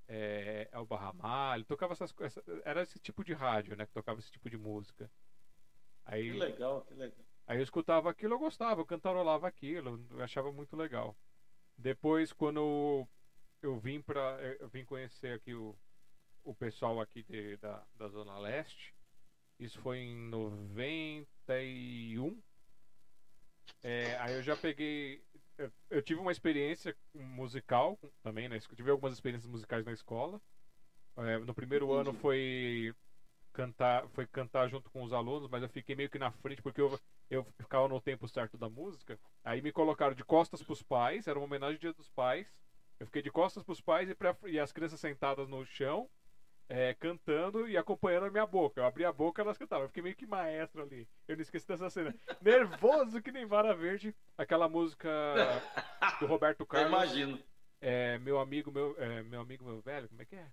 [0.08, 2.42] é, Elba Ramalho, tocava essas coisas.
[2.64, 3.86] Era esse tipo de rádio, né?
[3.86, 5.12] Que tocava esse tipo de música.
[6.06, 7.26] Aí, Que legal, que legal.
[7.46, 11.16] aí eu escutava aquilo, eu gostava, eu cantarolava aquilo, eu achava muito legal.
[11.78, 13.08] Depois, quando
[13.62, 15.76] eu, vim para eu vim conhecer aqui o,
[16.44, 18.94] o pessoal aqui de- da, da Zona Leste,
[19.60, 22.42] isso foi em 91.
[23.84, 25.24] É, aí eu já peguei.
[25.58, 28.58] Eu, eu tive uma experiência musical também, né?
[28.58, 30.42] Eu tive algumas experiências musicais na escola.
[31.18, 32.22] É, no primeiro ano Entendi.
[32.22, 32.96] foi
[33.54, 36.82] cantar, foi cantar junto com os alunos, mas eu fiquei meio que na frente porque
[36.82, 39.20] eu, eu ficava no tempo certo da música.
[39.44, 42.48] Aí me colocaram de costas pros pais, era uma homenagem ao Dia dos Pais.
[43.00, 46.10] Eu fiquei de costas pros pais e, pra, e as crianças sentadas no chão,
[46.70, 48.80] é, cantando e acompanhando a minha boca.
[48.80, 49.84] Eu abri a boca e elas cantavam.
[49.86, 51.08] Eu fiquei meio que maestro ali.
[51.28, 52.16] Eu não esqueci dessa cena.
[52.42, 54.16] Nervoso que nem vara verde.
[54.38, 55.10] Aquela música
[56.20, 56.90] do Roberto Eu Carlos.
[56.92, 57.40] imagino.
[57.82, 60.48] É, meu amigo, meu, é, meu amigo, meu velho, como é que é?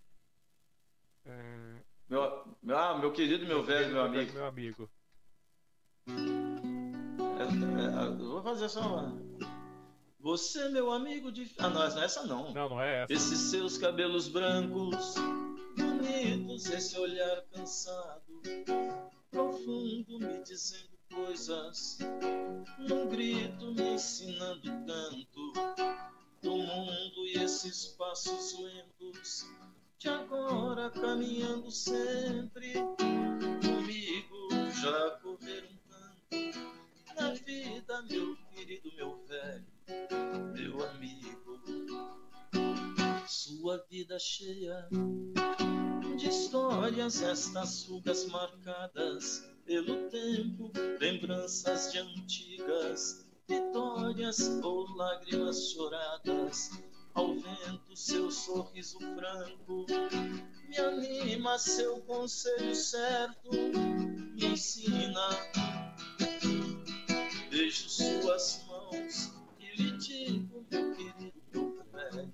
[1.25, 1.77] É,
[2.09, 4.33] Meu, meu, ah, meu querido, meu velho, meu amigo.
[4.33, 4.91] Meu amigo.
[7.53, 9.23] É, é, vou fazer só uma.
[10.21, 11.51] Você, meu amigo de.
[11.59, 12.53] Ah, não, essa não.
[12.53, 13.13] Não, não é essa.
[13.13, 15.15] Esses seus cabelos brancos,
[15.77, 18.41] bonitos, esse olhar cansado,
[19.31, 21.99] profundo, me dizendo coisas,
[22.79, 25.53] num grito me ensinando tanto
[26.43, 29.47] do mundo e esses passos lentos,
[29.99, 32.75] de agora caminhando sempre
[33.61, 34.49] comigo,
[34.81, 36.82] já correram tanto
[37.17, 39.67] na vida, meu querido, meu velho,
[40.55, 41.43] meu amigo
[43.29, 44.89] sua vida cheia
[46.19, 56.71] de histórias, estas fugas marcadas pelo tempo, lembranças de antigas vitórias ou lágrimas choradas.
[57.15, 59.87] Ao vento, seu sorriso franco
[60.69, 65.29] me anima, seu conselho certo me ensina.
[67.73, 72.31] Beijo suas mãos aperitivo, meu querido, né?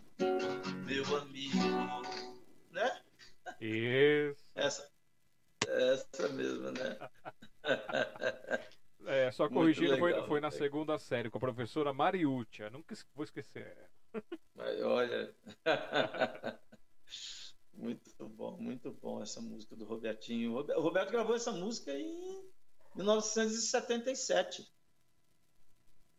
[0.85, 2.03] meu amigo,
[2.73, 3.03] né?
[3.61, 4.43] Isso.
[4.57, 4.91] Essa,
[5.65, 6.99] essa mesmo, né?
[9.07, 12.69] É, só corrigindo, foi, legal, foi na segunda série com a professora Mariúcia.
[12.69, 13.89] Nunca vou esquecer.
[14.55, 15.35] Mas olha.
[17.73, 20.51] muito bom, muito bom essa música do Robertinho.
[20.51, 22.45] O Robe- o Roberto gravou essa música em
[22.97, 24.69] 1977.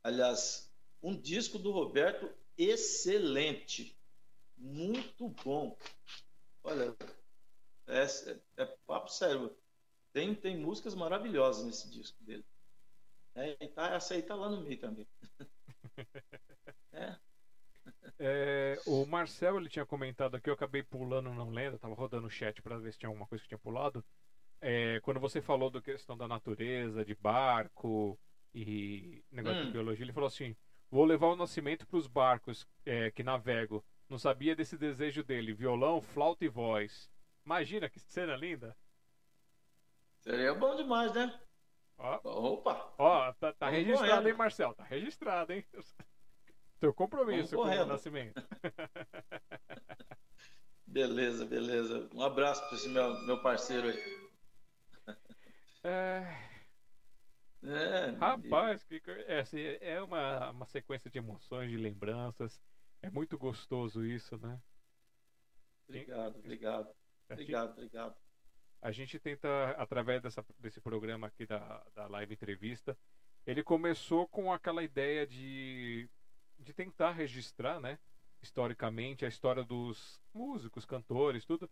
[0.09, 0.73] Aliás,
[1.03, 3.95] um disco do Roberto excelente.
[4.57, 5.77] Muito bom.
[6.63, 6.95] Olha,
[7.87, 8.03] é,
[8.57, 9.55] é papo sério.
[10.11, 12.43] Tem, tem músicas maravilhosas nesse disco dele.
[13.35, 15.07] É, e tá, essa aí tá lá no meio também.
[16.91, 17.19] É,
[18.17, 22.29] É, o Marcel ele tinha comentado aqui, eu acabei pulando, não lembro, tava rodando o
[22.29, 24.03] chat para ver se tinha alguma coisa que tinha pulado.
[24.61, 28.19] É, quando você falou da questão da natureza, de barco
[28.53, 29.71] e negócio de Hum.
[29.71, 30.55] biologia, ele falou assim:
[30.89, 33.83] vou levar o nascimento para os barcos é, que navego.
[34.09, 37.09] Não sabia desse desejo dele, violão, flauta e voz.
[37.45, 38.75] Imagina que cena linda.
[40.19, 41.39] seria bom demais, né?
[41.97, 42.93] Ó, Opa!
[42.97, 44.27] ó tá, tá registrado, correndo.
[44.29, 44.73] hein, Marcel?
[44.73, 45.65] Tá registrado, hein?
[46.79, 48.41] Teu compromisso com o nascimento.
[50.87, 52.09] Beleza, beleza.
[52.13, 54.19] Um abraço para esse meu, meu parceiro aí.
[55.83, 56.48] É,
[57.61, 58.85] É, Rapaz,
[59.27, 62.61] é, assim, é uma, uma sequência de emoções, de lembranças.
[63.01, 64.61] É muito gostoso isso, né?
[65.87, 66.87] Obrigado, obrigado.
[67.29, 68.15] A gente, Obrigado, obrigado.
[68.81, 72.97] a gente tenta, através dessa, desse programa aqui da, da live entrevista,
[73.45, 76.09] ele começou com aquela ideia de,
[76.57, 77.99] de tentar registrar, né?
[78.41, 81.69] Historicamente, a história dos músicos, cantores, tudo.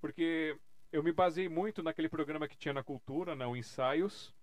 [0.00, 0.58] Porque
[0.92, 3.46] eu me baseei muito naquele programa que tinha na cultura, né?
[3.46, 4.34] O Ensaios.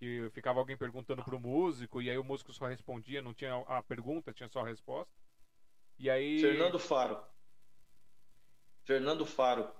[0.00, 3.82] Que ficava alguém perguntando pro músico, e aí o músico só respondia, não tinha a
[3.82, 5.12] pergunta, tinha só a resposta.
[5.98, 6.40] E aí.
[6.40, 7.22] Fernando Faro.
[8.82, 9.70] Fernando Faro.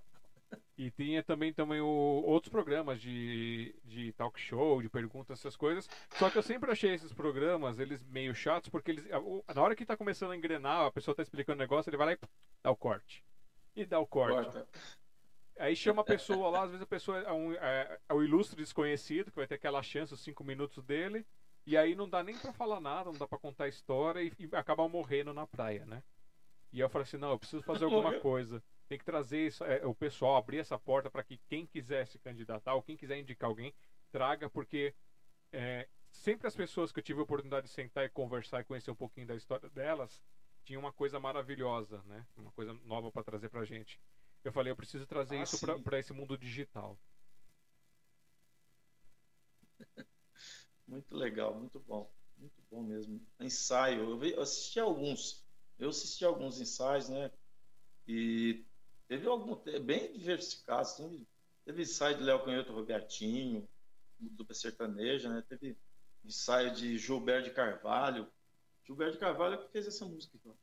[0.76, 5.88] E tinha também, também o, outros programas de, de talk show, de perguntas, essas coisas.
[6.10, 9.06] Só que eu sempre achei esses programas, eles meio chatos, porque eles,
[9.54, 12.06] na hora que tá começando a engrenar, a pessoa tá explicando o negócio, ele vai
[12.06, 12.18] lá e
[12.62, 13.24] dá o corte.
[13.76, 14.34] E dá o corte.
[14.34, 14.68] Corta.
[15.60, 18.56] Aí chama a pessoa lá, às vezes a pessoa é, um, é, é o ilustre
[18.56, 21.26] desconhecido, que vai ter aquela chance, os cinco minutos dele,
[21.66, 24.32] e aí não dá nem pra falar nada, não dá pra contar a história e,
[24.38, 26.02] e acaba morrendo na praia, né?
[26.72, 28.62] E eu falei assim, não, eu preciso fazer alguma coisa.
[28.88, 32.18] Tem que trazer isso, é, o pessoal, abrir essa porta para que quem quiser se
[32.18, 33.74] candidatar ou quem quiser indicar alguém,
[34.10, 34.94] traga, porque
[35.52, 38.90] é, sempre as pessoas que eu tive a oportunidade de sentar e conversar e conhecer
[38.90, 40.22] um pouquinho da história delas,
[40.64, 42.26] tinha uma coisa maravilhosa, né?
[42.34, 44.00] Uma coisa nova para trazer pra gente.
[44.44, 46.98] Eu falei, eu preciso trazer Ah, isso para esse mundo digital.
[50.86, 52.10] Muito legal, muito bom.
[52.36, 53.24] Muito bom mesmo.
[53.38, 54.10] Ensaio.
[54.10, 55.44] Eu, vi- eu assisti alguns.
[55.78, 57.30] Eu assisti alguns ensaios, né?
[58.08, 58.64] E
[59.06, 59.54] teve algum.
[59.84, 60.94] Bem diversificados.
[60.94, 61.26] Teve,
[61.64, 63.68] teve ensaio de Léo Canhoto Robertinho,
[64.18, 65.44] dupla sertaneja, né?
[65.48, 65.76] Teve
[66.24, 68.26] ensaio de Gilberto de Carvalho.
[68.84, 70.36] Gilberto de Carvalho que fez essa música.
[70.44, 70.54] ó.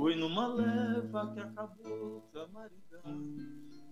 [0.00, 3.02] Foi numa leva que acabou outra Maringá.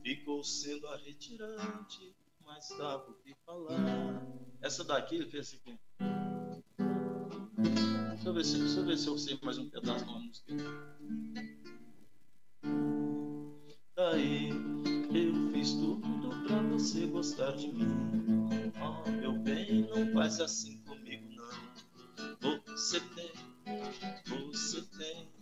[0.02, 4.26] Ficou sendo a retirante, mas dava o que falar.
[4.62, 5.78] Essa daqui ele fez assim.
[8.08, 10.54] Deixa eu ver se, deixa eu, ver se eu sei mais um pedaço uma música.
[13.94, 16.08] Daí eu fiz tudo
[16.46, 17.86] pra você gostar de mim.
[18.80, 21.28] Oh, meu bem, não faz assim comigo,
[22.40, 22.62] não.
[22.64, 23.30] Você tem,
[24.54, 25.37] você tem.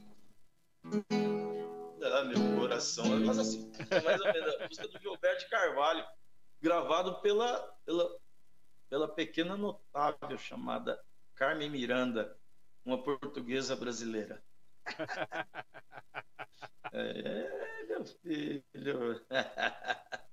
[2.02, 3.04] Ah, meu coração.
[3.20, 6.04] Mais assim, é mais ou menos a música do Gilberto Carvalho,
[6.60, 8.18] gravado pela, pela,
[8.88, 10.98] pela pequena notável chamada
[11.34, 12.38] Carmen Miranda,
[12.84, 14.42] uma portuguesa brasileira.
[16.92, 19.26] É, meu filho.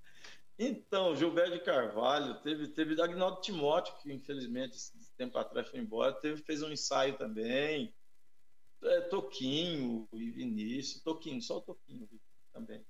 [0.56, 6.12] Então, Gilberto de Carvalho, teve, teve Agnaldo Timóteo, que infelizmente esse tempo atrás foi embora,
[6.12, 7.92] teve, fez um ensaio também.
[8.84, 12.08] É, Toquinho e Vinícius, Toquinho, só o Toquinho
[12.52, 12.84] também.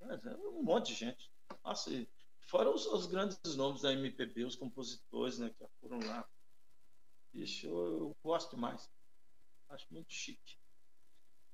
[0.00, 1.30] Mas é um monte de gente.
[1.64, 2.08] Nossa, e
[2.42, 6.28] fora os, os grandes nomes da MPB, os compositores né, que foram lá.
[7.34, 8.88] Ixi, eu, eu gosto demais.
[9.68, 10.58] Acho muito chique.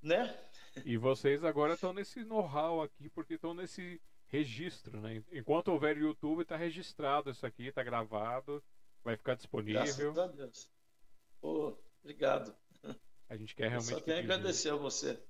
[0.02, 0.38] Né?
[0.84, 5.22] E vocês agora estão nesse know-how aqui, porque estão nesse registro, né?
[5.32, 8.62] Enquanto houver YouTube, tá registrado isso aqui, tá gravado,
[9.02, 9.82] vai ficar disponível.
[9.82, 10.70] Graças a Deus.
[11.40, 12.54] Pô, obrigado.
[13.28, 13.90] A gente quer Eu realmente.
[13.94, 15.20] só tenho a agradecer a você.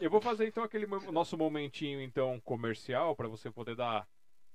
[0.00, 4.06] Eu vou fazer então aquele nosso momentinho então comercial para você poder dar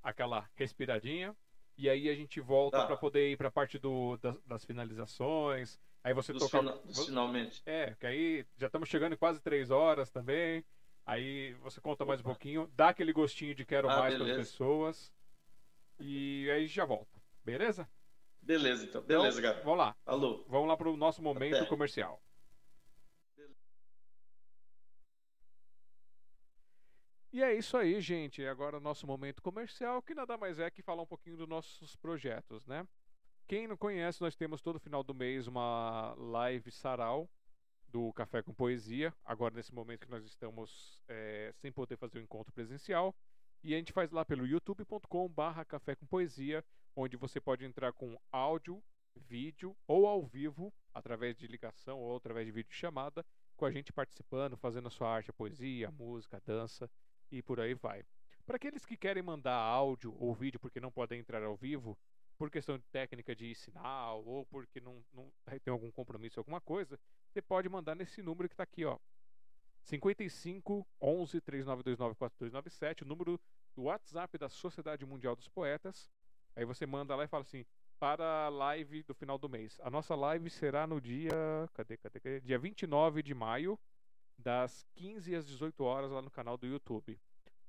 [0.04, 1.36] aquela respiradinha
[1.78, 2.86] e aí a gente volta Tá.
[2.86, 6.60] para poder ir para a parte do, das, das finalizações, Aí você Dos, toca.
[6.60, 7.62] fina- dos finalmente.
[7.66, 10.64] É, que aí já estamos chegando em quase três horas também.
[11.06, 14.38] Aí você conta mais um pouquinho, dá aquele gostinho de quero Ah, mais para as
[14.38, 15.12] pessoas.
[16.00, 17.20] E aí já volta.
[17.44, 17.90] Beleza?
[18.42, 19.02] Beleza, então.
[19.02, 19.62] Então, Beleza, Gabi.
[19.64, 19.96] Vamos lá.
[20.06, 20.46] Falou.
[20.48, 21.66] Vamos lá para o nosso momento Até.
[21.66, 22.22] comercial.
[27.38, 28.44] E é isso aí, gente.
[28.48, 31.96] Agora o nosso momento comercial, que nada mais é que falar um pouquinho dos nossos
[31.96, 32.84] projetos, né?
[33.48, 37.30] Quem não conhece, nós temos todo final do mês uma live sarau
[37.90, 39.14] do Café com Poesia.
[39.24, 43.16] Agora, nesse momento que nós estamos eh, sem poder fazer o encontro presencial.
[43.64, 47.94] E a gente faz lá pelo youtube.com barra café com poesia, onde você pode entrar
[47.94, 48.84] com áudio,
[49.16, 53.24] vídeo ou ao vivo, através de ligação ou através de vídeo chamada,
[53.56, 56.90] com a gente participando, fazendo a sua arte, a poesia, a música, a dança
[57.32, 58.04] e por aí vai.
[58.46, 61.98] Para aqueles que querem mandar áudio ou vídeo porque não podem entrar ao vivo,
[62.38, 65.32] por questão de técnica de sinal ou porque não, não
[65.64, 67.00] tem algum compromisso, alguma coisa,
[67.30, 68.98] você pode mandar nesse número que está aqui, ó.
[69.82, 73.40] 55 11 3929 4297, o número
[73.76, 76.12] do WhatsApp da Sociedade Mundial dos Poetas.
[76.56, 77.66] Aí você manda lá e fala assim:
[78.00, 79.80] para a live do final do mês.
[79.82, 81.32] A nossa live será no dia.
[81.74, 82.42] Cadê, cadê, cadê?
[82.42, 83.80] Dia 29 de maio,
[84.38, 87.20] das 15 às 18 horas, lá no canal do YouTube.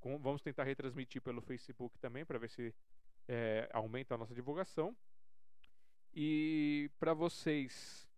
[0.01, 2.75] Com- vamos tentar retransmitir pelo Facebook também, para ver se
[3.27, 4.97] é, aumenta a nossa divulgação.
[6.15, 8.09] E para vocês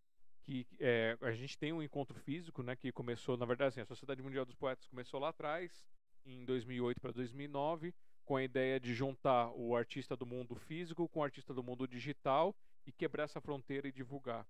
[0.42, 3.86] que é, a gente tem um encontro físico, né, que começou, na verdade, assim, a
[3.86, 5.86] Sociedade Mundial dos Poetas começou lá atrás,
[6.24, 11.20] em 2008 para 2009, com a ideia de juntar o artista do mundo físico com
[11.20, 12.56] o artista do mundo digital
[12.86, 14.46] e quebrar essa fronteira e divulgar.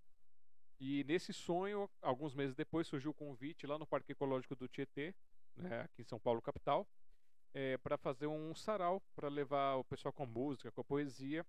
[0.81, 5.15] E nesse sonho, alguns meses depois, surgiu o convite lá no Parque Ecológico do Tietê,
[5.55, 6.89] né, aqui em São Paulo, capital,
[7.83, 11.45] para fazer um sarau, para levar o pessoal com música, com poesia,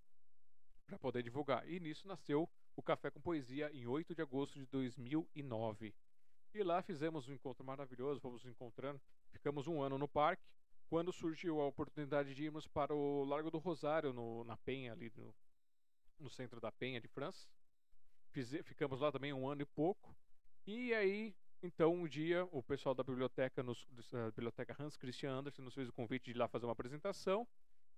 [0.86, 1.66] para poder divulgar.
[1.70, 5.96] E nisso nasceu o Café com Poesia em 8 de agosto de 2009.
[6.54, 9.00] E lá fizemos um encontro maravilhoso, fomos nos encontrando,
[9.32, 10.44] ficamos um ano no parque,
[10.90, 15.10] quando surgiu a oportunidade de irmos para o Largo do Rosário, no, na Penha, ali
[15.16, 15.34] no,
[16.20, 17.48] no centro da Penha de França.
[18.32, 20.16] Fize- ficamos lá também um ano e pouco.
[20.66, 25.64] E aí, então, um dia, o pessoal da biblioteca, nos, da biblioteca Hans Christian Andersen,
[25.64, 27.48] nos fez o convite de ir lá fazer uma apresentação.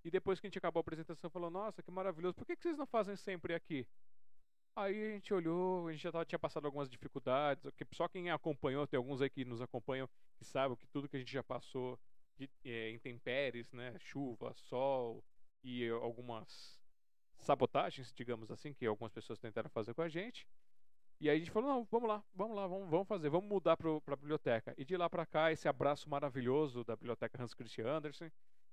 [0.04, 2.62] E depois que a gente acabou a apresentação, falou: Nossa, que maravilhoso, por que, que
[2.62, 3.86] vocês não fazem sempre aqui?
[4.76, 8.86] Aí a gente olhou, a gente já tava- tinha passado algumas dificuldades, só quem acompanhou,
[8.86, 11.98] tem alguns aí que nos acompanham, que sabem que tudo que a gente já passou
[12.36, 15.24] de eh, intempéries, né, chuva, sol
[15.62, 16.83] e eh, algumas
[17.44, 20.46] sabotagens, digamos assim, que algumas pessoas tentaram fazer com a gente.
[21.20, 23.76] E aí a gente falou, não, vamos lá, vamos lá, vamos, vamos fazer, vamos mudar
[23.76, 24.74] para a biblioteca.
[24.76, 28.30] E de lá para cá, esse abraço maravilhoso da biblioteca Hans Christian Andersen.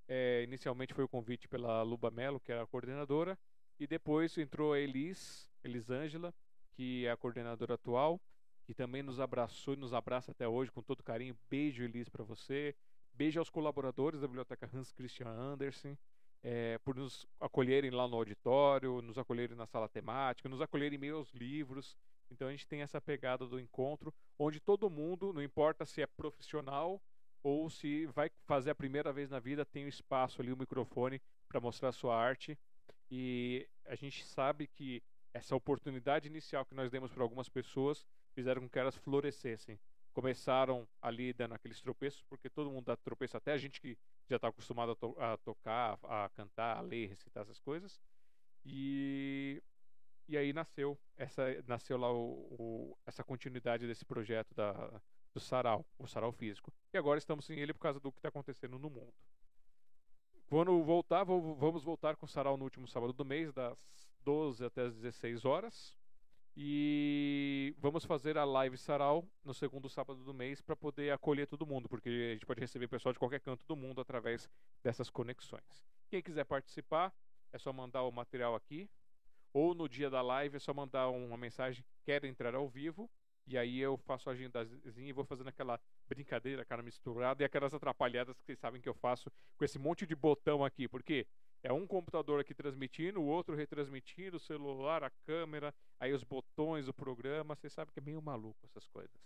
[0.08, 3.38] Eh, inicialmente foi o convite pela Luba Mello, que era a coordenadora,
[3.80, 6.34] e depois entrou a Elis, Elisângela,
[6.74, 8.20] que é a coordenadora atual,
[8.66, 11.38] que também nos abraçou e nos abraça até hoje com todo carinho.
[11.50, 12.76] Beijo, Elis, para você.
[13.14, 15.98] Beijo aos colaboradores da biblioteca Hans Christian Andersen.
[16.44, 21.02] Eh, por nos acolherem lá no auditório, nos acolherem na sala temática, nos acolherem em
[21.02, 21.98] meio aos livros.
[22.30, 26.08] Então a gente tem essa pegada do encontro, onde todo mundo, não importa se é
[26.08, 27.02] profissional
[27.44, 31.22] ou se vai fazer a primeira vez na vida, tem o espaço ali, o microfone
[31.48, 32.58] para mostrar a sua arte.
[33.10, 35.04] E a gente sabe que
[35.34, 39.80] essa oportunidade inicial que nós demos para algumas pessoas fizeram com que elas florescessem.
[40.14, 43.98] Começaram ali dando aqueles tropeços, porque todo mundo dá tropeço, até a gente que
[44.32, 48.00] já está acostumado a, to- a tocar, a cantar, a ler, recitar essas coisas.
[48.66, 49.62] E,
[50.28, 54.74] e aí nasceu essa nasceu lá o, o- essa continuidade desse projeto da,
[55.34, 56.74] do sarau, o sarau físico.
[56.94, 59.14] E agora estamos sem ele por causa do que está acontecendo no mundo.
[60.48, 63.78] Quando voltar, vamos voltar com o sarau no último sábado do mês, das
[64.24, 65.98] 12 até as 16 horas.
[66.56, 71.66] E vamos fazer a live sarau no segundo sábado do mês para poder acolher todo
[71.66, 74.50] mundo, porque a gente pode receber pessoal de qualquer canto do mundo através
[74.84, 75.86] dessas conexões.
[76.10, 77.14] Quem quiser participar,
[77.54, 78.90] é só mandar o material aqui,
[79.54, 83.10] ou no dia da live é só mandar uma mensagem, quer entrar ao vivo,
[83.48, 87.74] e aí eu faço a agendazinha e vou fazendo aquela brincadeira, cara misturada, e aquelas
[87.74, 91.26] atrapalhadas que vocês sabem que eu faço com esse monte de botão aqui, porque
[91.64, 96.88] é um computador aqui transmitindo, o outro retransmitindo, o celular, a câmera, aí os botões,
[96.88, 99.20] o programa, vocês sabem que é meio maluco essas coisas.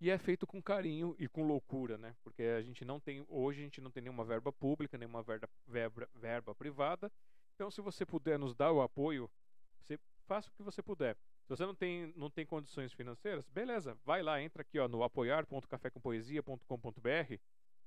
[0.00, 2.16] E é feito com carinho e com loucura, né?
[2.24, 5.46] Porque a gente não tem, hoje a gente não tem nenhuma verba pública, nenhuma verba,
[5.66, 7.12] verba, verba privada.
[7.54, 9.30] Então, se você puder nos dar o apoio,
[9.78, 11.18] você faça o que você puder.
[11.42, 15.02] Se você não tem, não tem condições financeiras, beleza, vai lá, entra aqui ó, no
[15.02, 17.34] apoiar.cafécompoesia.com.br,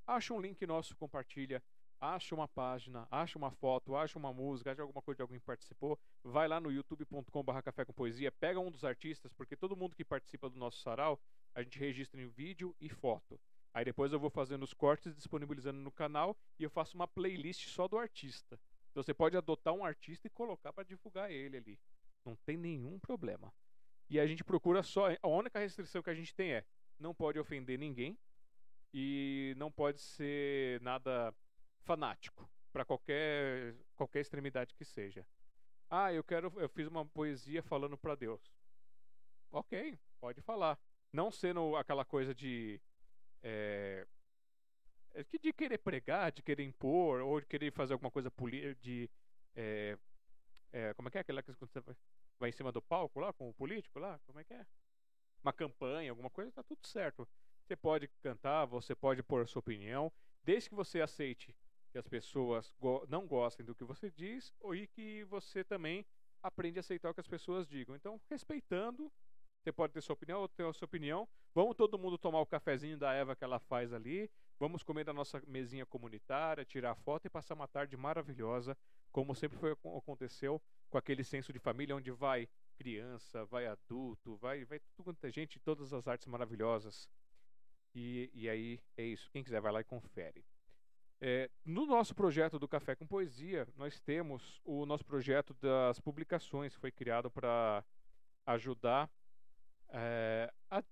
[0.05, 1.63] acha um link nosso, compartilha
[2.03, 5.45] acha uma página, acha uma foto, acha uma música, acha alguma coisa de alguém que
[5.45, 9.95] participou, vai lá no youtube.com.br café com poesia, pega um dos artistas, porque todo mundo
[9.95, 11.17] que participa do nosso sarau,
[11.55, 13.39] a gente registra em vídeo e foto.
[13.73, 17.69] Aí depois eu vou fazendo os cortes, disponibilizando no canal e eu faço uma playlist
[17.69, 18.59] só do artista.
[18.91, 21.79] Então você pode adotar um artista e colocar para divulgar ele ali.
[22.25, 23.51] Não tem nenhum problema.
[24.09, 25.07] E a gente procura só.
[25.21, 26.65] A única restrição que a gente tem é:
[26.99, 28.17] não pode ofender ninguém
[28.93, 31.33] e não pode ser nada
[31.83, 35.25] fanático para qualquer qualquer extremidade que seja.
[35.89, 38.51] Ah, eu quero, eu fiz uma poesia falando para Deus.
[39.51, 40.79] Ok, pode falar.
[41.11, 42.81] Não sendo aquela coisa de
[43.43, 44.07] é,
[45.39, 48.31] de querer pregar, de querer impor ou de querer fazer alguma coisa
[48.81, 49.09] de
[49.55, 49.97] é,
[50.71, 51.79] é, como é que é aquela que você
[52.39, 54.65] vai em cima do palco lá com o político lá, como é que é?
[55.43, 57.27] Uma campanha, alguma coisa, tá tudo certo.
[57.61, 60.11] Você pode cantar, você pode pôr a sua opinião,
[60.43, 61.55] desde que você aceite
[61.93, 66.03] que as pessoas go não gostem do que você diz e que você também
[66.41, 67.95] aprende a aceitar o que as pessoas digam.
[67.95, 69.11] Então, respeitando,
[69.61, 71.29] você pode ter sua opinião ou ter a sua opinião.
[71.53, 74.29] Vamos todo mundo tomar o cafezinho da Eva que ela faz ali.
[74.59, 78.75] Vamos comer da nossa mesinha comunitária, tirar foto e passar uma tarde maravilhosa,
[79.11, 84.65] como sempre foi, aconteceu com aquele senso de família onde vai criança, vai adulto, vai,
[84.65, 87.07] vai tudo quanto é gente, todas as artes maravilhosas.
[87.93, 89.29] E, e aí é isso.
[89.31, 90.43] Quem quiser vai lá e confere.
[91.25, 96.75] É, no nosso projeto do Café com Poesia, nós temos o nosso projeto das publicações,
[96.75, 97.81] foi criado para
[98.45, 99.09] ajudar
[99.87, 100.83] é, a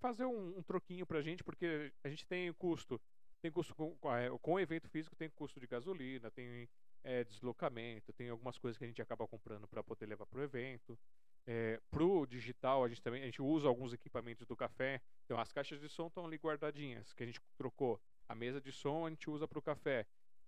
[0.00, 3.00] fazer um, um troquinho para a gente, porque a gente tem custo,
[3.40, 3.96] tem custo com,
[4.42, 6.68] com o evento físico, tem custo de gasolina, tem
[7.04, 10.42] é, deslocamento, tem algumas coisas que a gente acaba comprando para poder levar para o
[10.42, 10.98] evento.
[11.46, 15.00] É, pro digital, a gente também a gente usa alguns equipamentos do café.
[15.24, 18.00] Então, as caixas de som estão ali guardadinhas, que a gente trocou.
[18.28, 20.06] A mesa de som a gente usa para o café.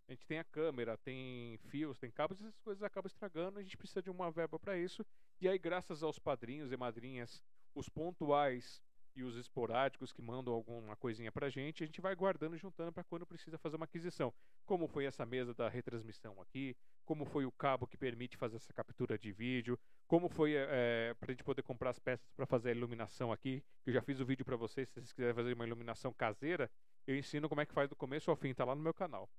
[0.09, 3.77] A gente tem a câmera, tem fios, tem cabos, essas coisas acabam estragando, a gente
[3.77, 5.05] precisa de uma verba para isso.
[5.39, 7.43] E aí, graças aos padrinhos e madrinhas,
[7.75, 8.83] os pontuais
[9.19, 12.93] e os esporádicos que mandam alguma coisinha pra gente, a gente vai guardando e juntando
[12.93, 14.33] para quando precisa fazer uma aquisição.
[14.65, 18.73] Como foi essa mesa da retransmissão aqui, como foi o cabo que permite fazer essa
[18.73, 22.47] captura de vídeo, como foi é, eh, para a gente poder comprar as peças para
[22.47, 23.63] fazer a iluminação aqui.
[23.85, 26.71] Eu já fiz o vídeo para vocês, se vocês quiserem fazer uma iluminação caseira,
[27.09, 29.31] eu ensino como é que faz do começo ao fim, tá lá no meu canal.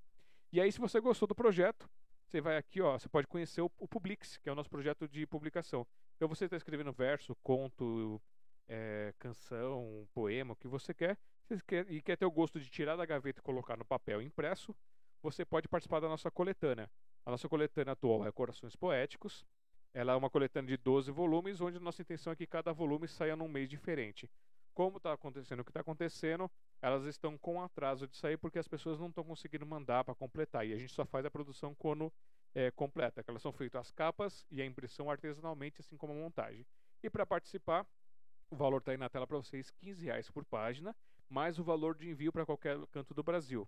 [0.52, 1.88] E aí, se você gostou do projeto,
[2.26, 5.28] você vai aqui, ó, você pode conhecer o, Publix, que é o nosso projeto de
[5.28, 5.86] publicação.
[6.16, 8.20] Então você está escrevendo verso, conto,
[8.68, 11.16] é, canção, poema, o que você quer,
[11.48, 14.20] você quer, e quer ter o gosto de tirar da gaveta e colocar no papel
[14.20, 14.76] impresso,
[15.22, 16.90] você pode participar da nossa coletânea.
[17.24, 19.46] A nossa coletânea atual é Corações Poéticos.
[19.94, 23.08] Ela é uma coletânea de 12 volumes, onde a nossa intenção é que cada volume
[23.08, 24.28] saia num mês diferente.
[24.74, 26.50] Como está acontecendo o que está acontecendo,
[26.82, 30.66] elas estão com atraso de sair porque as pessoas não estão conseguindo mandar para completar.
[30.66, 32.12] E a gente só faz a produção quando
[32.56, 36.16] é, completa, que elas são feitas as capas e a impressão artesanalmente, assim como a
[36.16, 36.66] montagem.
[37.04, 37.86] E para participar,
[38.50, 40.96] o valor está aí na tela para vocês, 15 reais por página,
[41.30, 43.68] mais o valor de envio para qualquer canto do Brasil.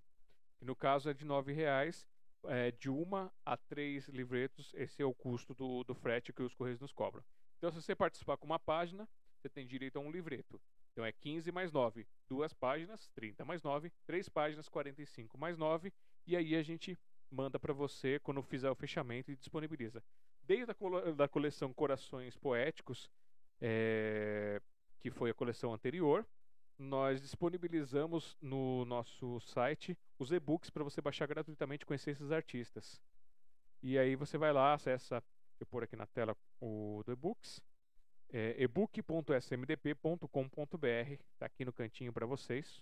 [0.60, 2.08] No caso é de 9 reais,
[2.46, 6.54] é, de uma a três livretos, esse é o custo do, do frete que os
[6.54, 7.24] Correios nos cobram.
[7.58, 9.08] Então, se você participar com uma página,
[9.38, 10.60] você tem direito a um livreto.
[10.92, 15.92] Então é 15 mais 9, duas páginas, 30 mais 9, três páginas, 45 mais 9,
[16.26, 16.98] e aí a gente
[17.30, 20.02] manda para você quando fizer o fechamento e disponibiliza.
[20.42, 23.12] Desde a da coleção Corações Poéticos,
[23.60, 24.62] é,
[25.02, 26.26] que foi a coleção anterior,
[26.80, 33.02] nós disponibilizamos no nosso site os e-books para você baixar gratuitamente e conhecer esses artistas.
[33.84, 35.22] E aí você vai lá, acessa,
[35.60, 37.62] eu pôr aqui na tela o do e-books,
[38.32, 42.82] é, ebook.smdp.com.br, está aqui no cantinho para vocês.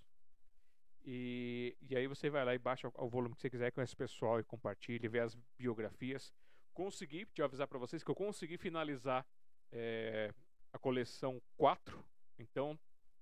[1.03, 3.95] E, e aí você vai lá e baixa o volume que você quiser com esse
[3.95, 6.31] pessoal e compartilhe, vê as biografias.
[6.73, 9.25] Consegui, te avisar para vocês que eu consegui finalizar
[9.71, 10.33] é,
[10.71, 12.03] a coleção 4.
[12.37, 12.77] Então,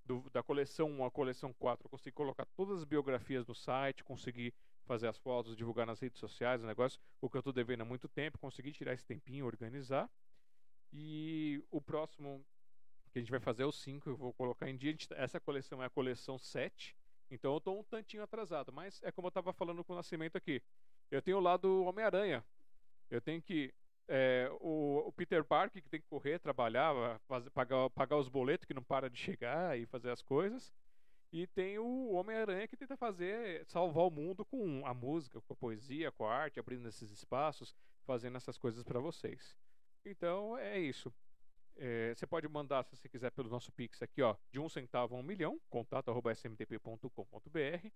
[0.05, 4.03] do, da coleção 1 à coleção 4, eu consegui colocar todas as biografias no site,
[4.03, 4.53] consegui
[4.85, 7.85] fazer as fotos, divulgar nas redes sociais, o negócio, o que eu estou devendo há
[7.85, 10.09] muito tempo, consegui tirar esse tempinho, organizar.
[10.91, 12.45] E o próximo
[13.11, 14.95] que a gente vai fazer é o 5, eu vou colocar em dia.
[15.11, 16.95] essa coleção é a coleção 7.
[17.29, 20.37] Então eu estou um tantinho atrasado, mas é como eu estava falando com o Nascimento
[20.37, 20.61] aqui.
[21.11, 22.43] Eu tenho o lado Homem-Aranha.
[23.09, 23.73] Eu tenho que.
[24.09, 28.63] É, o, o, Peter Parker que tem que correr, trabalhar, fazer, pagar, pagar os boletos
[28.63, 30.71] que não para de chegar e fazer as coisas.
[31.31, 35.57] E tem o Homem-Aranha que tenta fazer, salvar o mundo com a música, com a
[35.57, 37.75] poesia, com a arte, abrindo esses espaços,
[38.05, 39.53] fazendo essas coisas para vocês.
[40.09, 41.13] Então é isso.
[41.75, 45.15] É, você pode mandar, se você quiser, pelo nosso Pix aqui, ó, de um centavo
[45.15, 47.87] a um milhão, contato.smdp.com.br.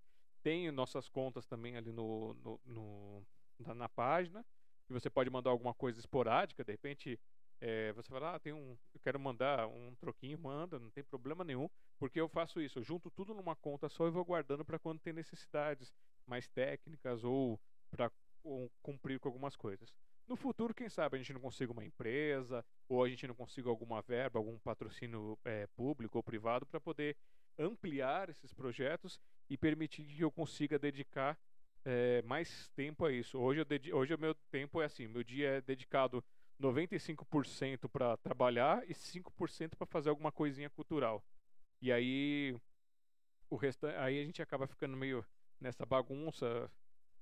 [0.43, 3.25] tem nossas contas também ali no, no, no
[3.59, 4.45] na, na, página.
[4.87, 7.19] E você pode mandar alguma coisa esporádica, de repente
[7.59, 11.43] é, você fala, ah, tem um, eu quero mandar um troquinho, manda, não tem problema
[11.43, 14.77] nenhum, porque eu faço isso, eu junto tudo numa conta só e vou guardando para
[14.77, 15.93] quando tem necessidades
[16.27, 17.59] mais técnicas ou
[17.89, 18.11] para
[18.81, 19.93] cumprir com algumas coisas.
[20.27, 23.69] No futuro, quem sabe a gente não consiga uma empresa ou a gente não consiga
[23.69, 27.17] alguma verba, algum patrocínio é, público ou privado para poder
[27.57, 29.19] ampliar esses projetos
[29.49, 31.37] e permitir que eu consiga dedicar
[31.83, 33.37] é, mais tempo a isso.
[33.37, 36.23] Hoje, eu hoje o meu tempo é assim, meu dia é dedicado
[36.61, 41.23] 95% para trabalhar e 5% para fazer alguma coisinha cultural.
[41.81, 42.55] E aí
[43.49, 45.25] o resto, aí a gente acaba ficando meio
[45.59, 46.71] nessa bagunça.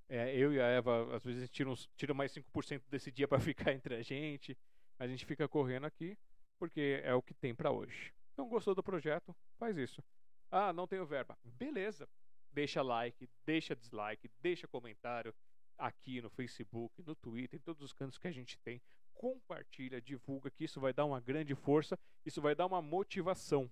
[0.09, 3.71] É, eu e a Eva às vezes tiram tira mais 5% desse dia para ficar
[3.73, 4.57] entre a gente.
[4.97, 6.17] A gente fica correndo aqui
[6.57, 8.11] porque é o que tem para hoje.
[8.33, 9.35] Então gostou do projeto?
[9.57, 10.03] Faz isso.
[10.51, 11.37] Ah, não tenho verba.
[11.43, 12.09] Beleza.
[12.51, 15.33] Deixa like, deixa dislike, deixa comentário
[15.77, 18.81] aqui no Facebook, no Twitter, em todos os cantos que a gente tem.
[19.13, 23.71] Compartilha, divulga, que isso vai dar uma grande força, isso vai dar uma motivação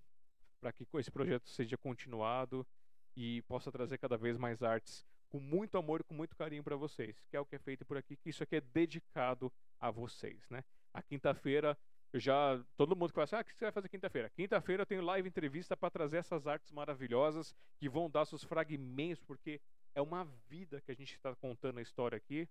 [0.60, 2.66] para que esse projeto seja continuado
[3.16, 6.76] e possa trazer cada vez mais artes com muito amor e com muito carinho para
[6.76, 9.92] vocês, que é o que é feito por aqui, que isso aqui é dedicado a
[9.92, 10.64] vocês, né?
[10.94, 11.78] A quinta-feira
[12.14, 12.64] já.
[12.76, 14.30] Todo mundo que fala assim: ah, o que você vai fazer quinta-feira?
[14.30, 19.24] Quinta-feira eu tenho live entrevista para trazer essas artes maravilhosas que vão dar seus fragmentos,
[19.24, 19.62] porque
[19.94, 22.48] é uma vida que a gente está contando a história aqui.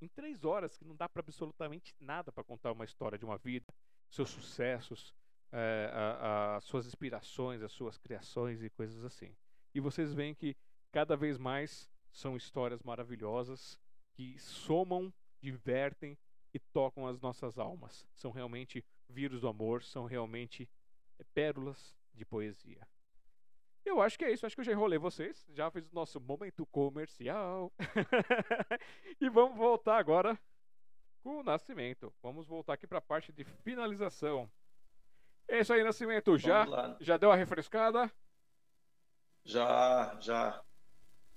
[0.00, 3.38] Em três horas, que não dá para absolutamente nada para contar uma história de uma
[3.38, 3.66] vida,
[4.10, 5.14] seus sucessos,
[5.52, 9.34] é, a, a, suas inspirações, as suas criações e coisas assim.
[9.74, 10.56] E vocês veem que
[10.92, 13.78] cada vez mais são histórias maravilhosas
[14.12, 15.12] que somam,
[15.42, 16.16] divertem
[16.54, 18.06] e tocam as nossas almas.
[18.14, 20.70] São realmente vírus do amor, são realmente
[21.18, 22.86] é, pérolas de poesia.
[23.84, 26.20] Eu acho que é isso, acho que eu já enrolei vocês, já fiz o nosso
[26.20, 27.72] momento comercial.
[29.20, 30.38] e vamos voltar agora
[31.20, 32.14] com o Nascimento.
[32.22, 34.48] Vamos voltar aqui para a parte de finalização.
[35.48, 36.38] É isso aí, Nascimento.
[36.38, 36.64] Já,
[37.00, 38.10] já deu a refrescada?
[39.44, 40.64] Já, já.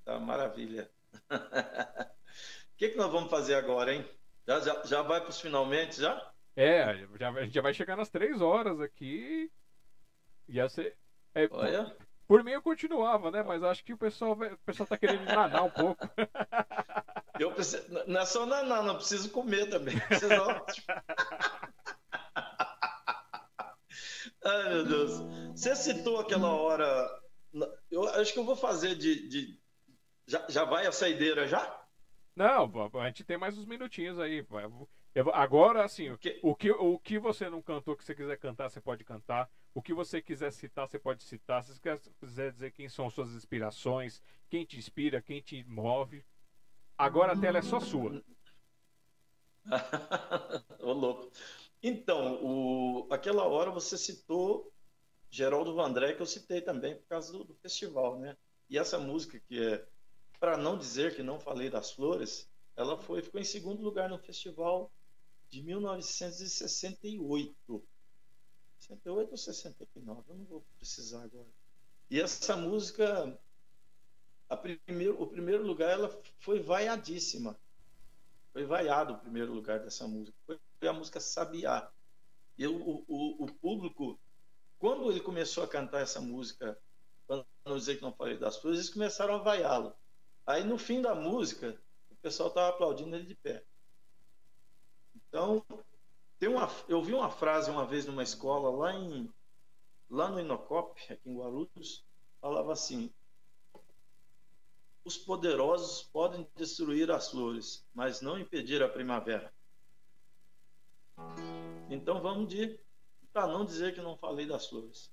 [0.08, 0.90] Tá maravilha.
[1.14, 1.20] O
[2.78, 4.10] que, que nós vamos fazer agora, hein?
[4.48, 6.32] Já, já, já vai para os finalmente já?
[6.56, 9.52] É, já, a gente já vai chegar nas três horas aqui.
[10.48, 10.96] Ia ser.
[11.36, 11.84] É, Olha.
[12.26, 13.44] Por, por, mim eu continuava, né?
[13.44, 16.08] Mas acho que o pessoal, o pessoal tá querendo nanar um pouco.
[17.38, 20.00] Eu preciso, não é só nanar, não preciso comer também.
[20.00, 20.34] Preciso...
[24.44, 25.20] Ai, meu Deus.
[25.52, 27.22] Você citou aquela hora.
[27.92, 29.28] Eu acho que eu vou fazer de.
[29.30, 29.67] de...
[30.28, 31.86] Já, já vai a saideira já?
[32.36, 34.46] Não, a gente tem mais uns minutinhos aí.
[35.34, 38.70] Agora, assim, o que, o que, o que você não cantou, que você quiser cantar,
[38.70, 39.50] você pode cantar.
[39.74, 41.64] O que você quiser citar, você pode citar.
[41.64, 46.24] Se você quiser dizer quem são suas inspirações, quem te inspira, quem te move.
[46.98, 48.22] Agora a tela é só sua.
[50.80, 51.32] Ô, louco.
[51.82, 53.08] Então, o...
[53.12, 54.72] aquela hora você citou
[55.30, 58.36] Geraldo Vandré, que eu citei também por causa do, do festival, né?
[58.70, 59.88] E essa música que é
[60.40, 64.20] para não dizer que não falei das flores, ela foi ficou em segundo lugar no
[64.20, 64.92] festival
[65.50, 67.84] de 1968.
[68.80, 71.48] 68 ou 69, eu não vou precisar agora.
[72.10, 73.38] E essa música,
[74.62, 77.58] primeiro, o primeiro lugar, ela foi vaiadíssima.
[78.54, 80.38] Foi vaiado o primeiro lugar dessa música.
[80.46, 81.92] Foi a música Sabiá.
[82.58, 84.20] E o, o, o público,
[84.80, 86.80] quando ele começou a cantar essa música,
[87.28, 89.94] para não dizer que não falei das flores, eles começaram a vaiá-lo.
[90.48, 91.78] Aí no fim da música,
[92.10, 93.66] o pessoal estava aplaudindo ele de pé.
[95.14, 95.62] Então,
[96.40, 99.30] tem uma, eu vi uma frase uma vez numa escola lá em
[100.10, 102.06] lá no Inocop, aqui em Guarulhos,
[102.40, 103.14] falava assim:
[105.04, 109.54] Os poderosos podem destruir as flores, mas não impedir a primavera.
[111.90, 112.80] Então vamos de
[113.34, 115.12] para não dizer que não falei das flores.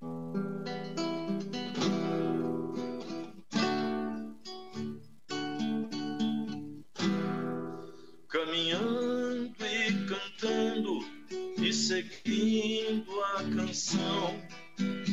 [11.94, 14.42] Seguindo a canção.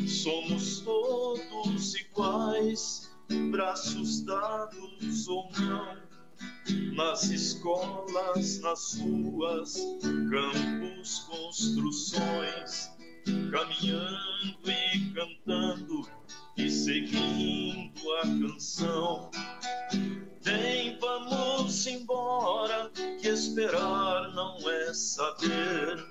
[0.07, 3.11] Somos todos iguais,
[3.51, 5.97] braços dados ou não,
[6.95, 9.75] nas escolas, nas ruas,
[10.31, 12.89] campos, construções,
[13.51, 16.09] caminhando e cantando
[16.57, 19.29] e seguindo a canção.
[20.41, 22.89] Vem, vamos embora,
[23.21, 26.10] que esperar não é saber.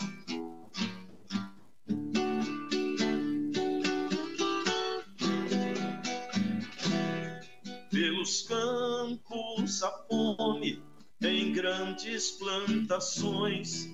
[8.01, 10.81] Pelos campos a fome,
[11.23, 13.93] em grandes plantações,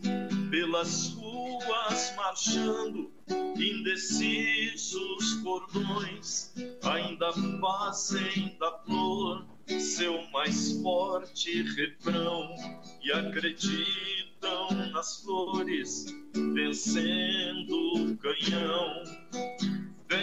[0.49, 3.11] pelas ruas marchando,
[3.57, 6.53] indecisos cordões,
[6.83, 9.45] ainda fazem da flor
[9.77, 12.55] seu mais forte refrão
[13.03, 16.05] e acreditam nas flores,
[16.53, 19.03] vencendo o canhão.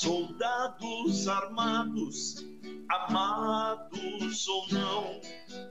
[0.00, 2.36] Soldados armados,
[2.88, 5.20] amados ou não,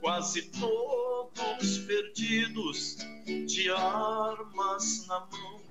[0.02, 5.62] quase todos perdidos, de armas na mão.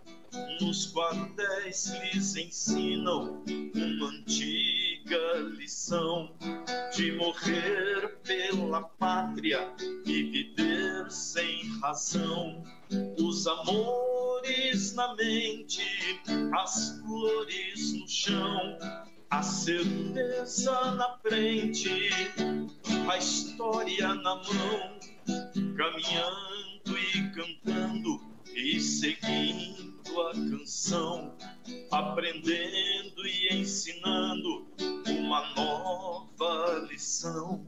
[0.61, 3.43] Nos quartéis lhes ensinam
[3.75, 6.35] uma antiga lição
[6.95, 9.73] de morrer pela pátria
[10.05, 12.63] e viver sem razão.
[13.19, 15.83] Os amores na mente,
[16.55, 18.79] as flores no chão,
[19.31, 22.11] a certeza na frente,
[23.11, 24.99] a história na mão,
[25.77, 28.28] caminhando e cantando
[28.59, 31.33] e seguindo a canção,
[31.93, 34.67] aprendendo e ensinando
[35.09, 37.65] uma nova lição.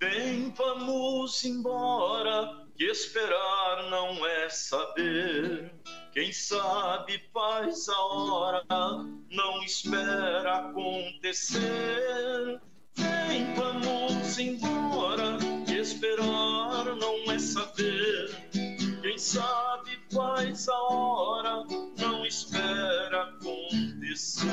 [0.00, 5.74] Vem, vamos embora, que esperar não é saber.
[6.12, 8.64] Quem sabe faz a hora,
[9.28, 12.60] não espera acontecer.
[12.94, 15.36] Vem, vamos embora,
[15.66, 18.43] que esperar não é saber.
[19.14, 21.64] Quem sabe faz a hora,
[21.96, 24.48] não espera acontecer.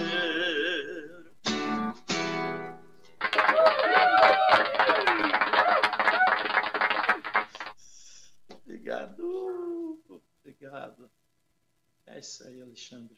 [8.51, 9.99] Obrigado.
[10.43, 11.09] Obrigado.
[12.06, 13.17] É isso aí, Alexandre.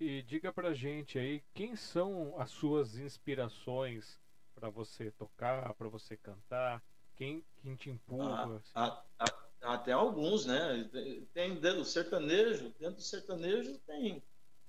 [0.00, 4.20] E diga pra gente aí quem são as suas inspirações
[4.56, 6.82] para você tocar, para você cantar,
[7.18, 8.62] quem, quem te empurra?
[8.74, 9.34] Ah, assim?
[9.60, 10.88] até alguns, né?
[11.34, 14.22] Tem dentro do sertanejo, dentro do sertanejo tem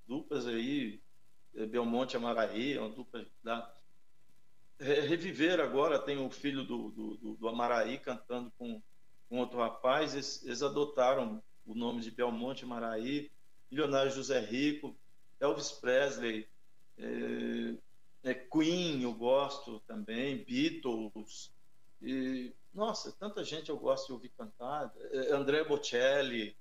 [0.07, 0.99] duplas aí,
[1.69, 3.71] Belmonte Amaraí, é uma dupla da
[4.79, 8.81] Reviver agora tem o filho do, do, do Amaraí cantando com,
[9.27, 13.29] com outro rapaz, eles, eles adotaram o nome de Belmonte Amaraí,
[13.69, 14.95] Milionário José Rico,
[15.39, 16.47] Elvis Presley,
[16.97, 17.75] é,
[18.23, 21.51] é Queen eu gosto também, Beatles,
[22.01, 26.55] e, nossa, tanta gente eu gosto de ouvir cantar, é, André Bocelli,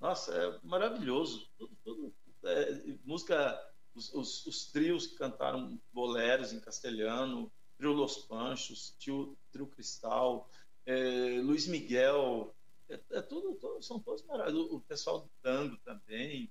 [0.00, 3.60] nossa, é maravilhoso, tudo, tudo é, música,
[3.94, 10.48] os, os, os, trios que cantaram boleros em castelhano, Trio Los Panchos, trio, trio Cristal,
[10.84, 12.54] é, Luiz Miguel,
[12.88, 16.50] é, é tudo, são todos maravilhosos, o pessoal do tango também,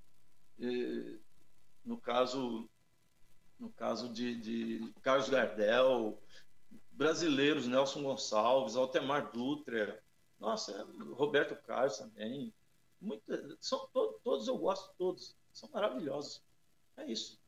[1.83, 2.69] no caso
[3.61, 6.17] no caso de, de, Carlos Gardel,
[7.01, 9.99] brasileiros, Nelson Gonçalves, Altemar Dutra,
[10.39, 12.53] nossa, Roberto Carlos também,
[13.59, 16.43] são to, todos eu gosto, todos, são maravilhosos.
[16.97, 17.41] É isso.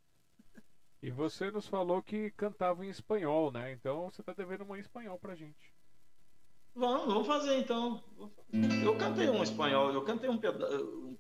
[1.04, 3.72] E você nos falou que cantava em espanhol, né?
[3.74, 5.72] Então você está devendo uma em espanhol pra gente.
[6.74, 8.04] Vamos, vamos fazer então.
[8.84, 10.68] Eu cantei um espanhol, eu cantei um, peda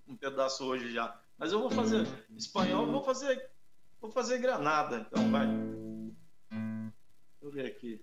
[0.07, 1.21] um pedaço hoje já.
[1.37, 3.51] Mas eu vou fazer espanhol, vou fazer.
[4.01, 5.47] Vou fazer granada, então, vai.
[7.43, 7.99] Eu ver aqui.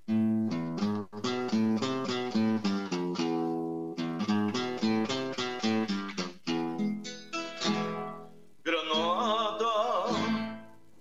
[8.62, 9.65] Granada,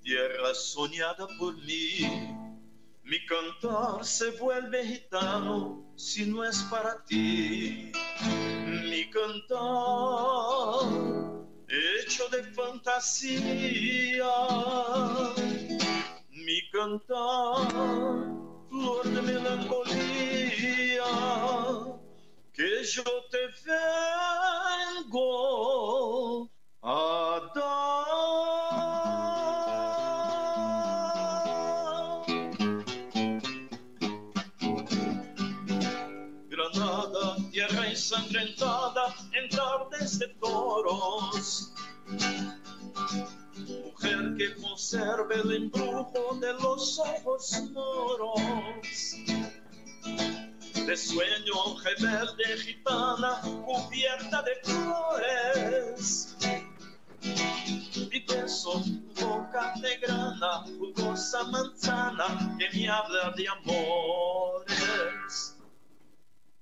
[0.01, 1.99] tierra soñada por mí.
[3.03, 7.91] Mi cantar se vuelve gitano si no es para ti.
[8.89, 9.49] Mi cantar
[11.69, 14.23] hecho de fantasía,
[15.37, 15.48] mi
[16.79, 17.67] cantar,
[18.69, 21.03] flor de melancolía,
[22.53, 23.51] que yo te
[25.11, 26.49] chegou
[26.81, 27.89] a dar.
[36.47, 39.13] Granada, tierra ensangrentada,
[39.49, 41.73] tardes de toros.
[44.39, 48.39] Que conserva el embrujo de los ojos moros
[50.87, 56.37] de sueño rebelde gitana cubierta de flores.
[58.09, 58.81] Mi beso,
[59.19, 65.57] boca de grana, jugosa manzana que me habla de amores.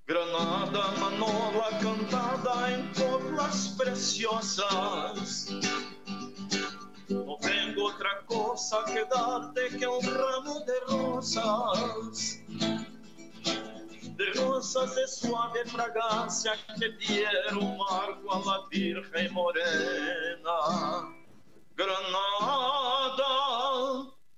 [0.04, 5.46] Granada, manola cantada en coplas preciosas.
[7.08, 12.38] No tengo otra cosa que darte que un ramo de rosas
[14.18, 20.58] de rosas de suave fragancia que dieron marco a la Virgen Morena.
[21.76, 23.24] Granada,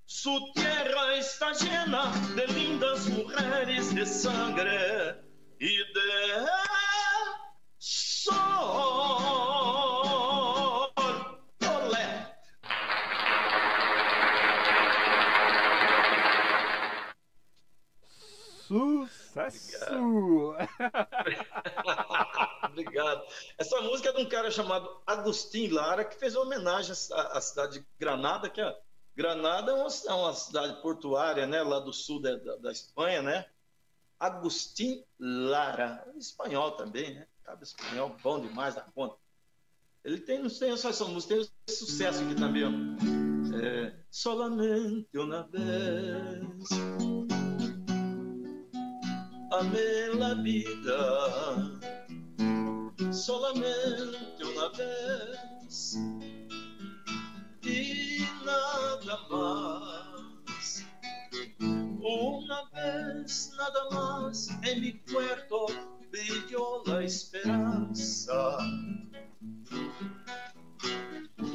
[0.05, 5.17] su tierra está llena de lindas mujeres de sangre
[5.59, 6.47] y de
[7.79, 9.50] sol.
[22.70, 23.23] Obrigado.
[23.57, 27.78] Essa música é de um cara chamado Agustin Lara, que fez uma homenagem à, cidade
[27.78, 28.76] de Granada, que é,
[29.15, 33.23] Granada é uma, é uma cidade portuária, né, lá do sul da, da, da Espanha,
[33.23, 33.47] né?
[34.18, 37.26] Agustin Lara, espanhol também, né?
[37.44, 39.17] Cabe espanhol, bom demais da conta.
[40.05, 42.70] Ele tem, não sei só essa música, tem sucesso aqui também, ó.
[43.62, 47.30] É, solamente uma vez
[49.51, 51.81] amé la vida
[53.12, 55.99] solamente una vez
[57.62, 60.85] y nada más.
[61.59, 65.67] Una vez nada más en mi puerto
[66.11, 68.59] brilló la esperanza.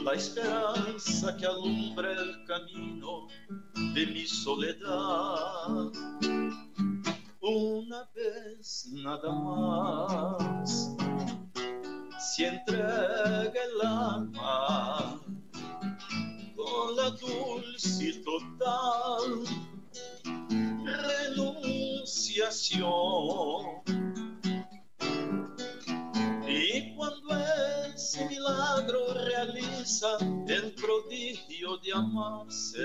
[0.04, 3.28] La esperanza que alumbra el camino
[3.94, 5.92] de mi soledad
[7.46, 10.96] una vez nada más.
[12.20, 15.22] Si entrega el alma
[16.56, 19.44] con la dulce total
[20.86, 23.84] renunciación.
[26.48, 27.38] Y cuando
[27.94, 30.18] ese milagro realiza
[30.48, 32.80] el prodigio de amarse,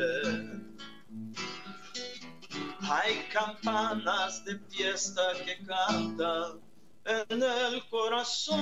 [2.90, 6.60] hay campanas de fiesta que cantan
[7.04, 8.58] en el corazón.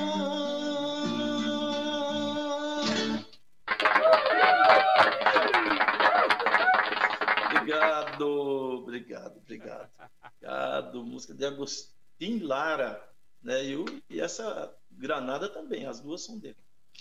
[7.46, 8.28] Obrigado,
[8.76, 9.90] obrigado, obrigado.
[10.36, 11.04] Obrigado.
[11.04, 13.08] Música de Agostinho Lara.
[13.42, 13.64] Né?
[13.64, 16.56] E, o, e essa Granada também, as duas são dele.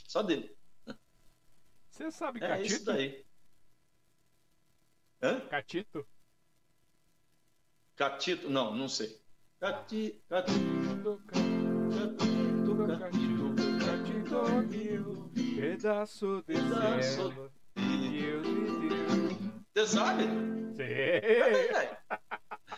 [0.08, 0.56] Só dele.
[1.90, 2.86] Você sabe É isso Catito?
[2.86, 3.26] daí.
[5.22, 5.40] Hã?
[5.50, 6.08] Catito?
[7.98, 8.50] Catito?
[8.50, 9.20] Não, não sei.
[9.60, 14.36] Cati, cati, Catito, catito, catito, catito,
[14.86, 19.10] meu pedaço de Pedaço céu que Deus me deu.
[19.74, 20.24] Você sabe?
[20.76, 20.86] Sim.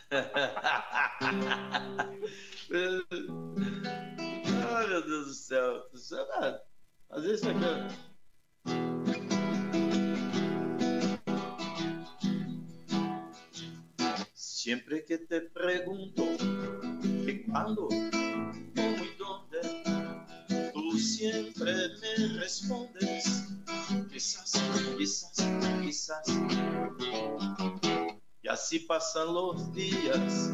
[4.72, 5.83] Ai, meu Deus do céu.
[6.43, 6.61] É.
[7.09, 7.65] Às vezes isso aqui.
[14.61, 16.21] Siempre que te pregunto
[17.25, 21.71] que cuándo, cómo y dónde, tú siempre
[22.01, 23.45] me respondes,
[24.11, 24.51] quizás,
[24.97, 25.33] quizás,
[25.81, 26.23] quizás.
[28.41, 30.51] Y así pasan los días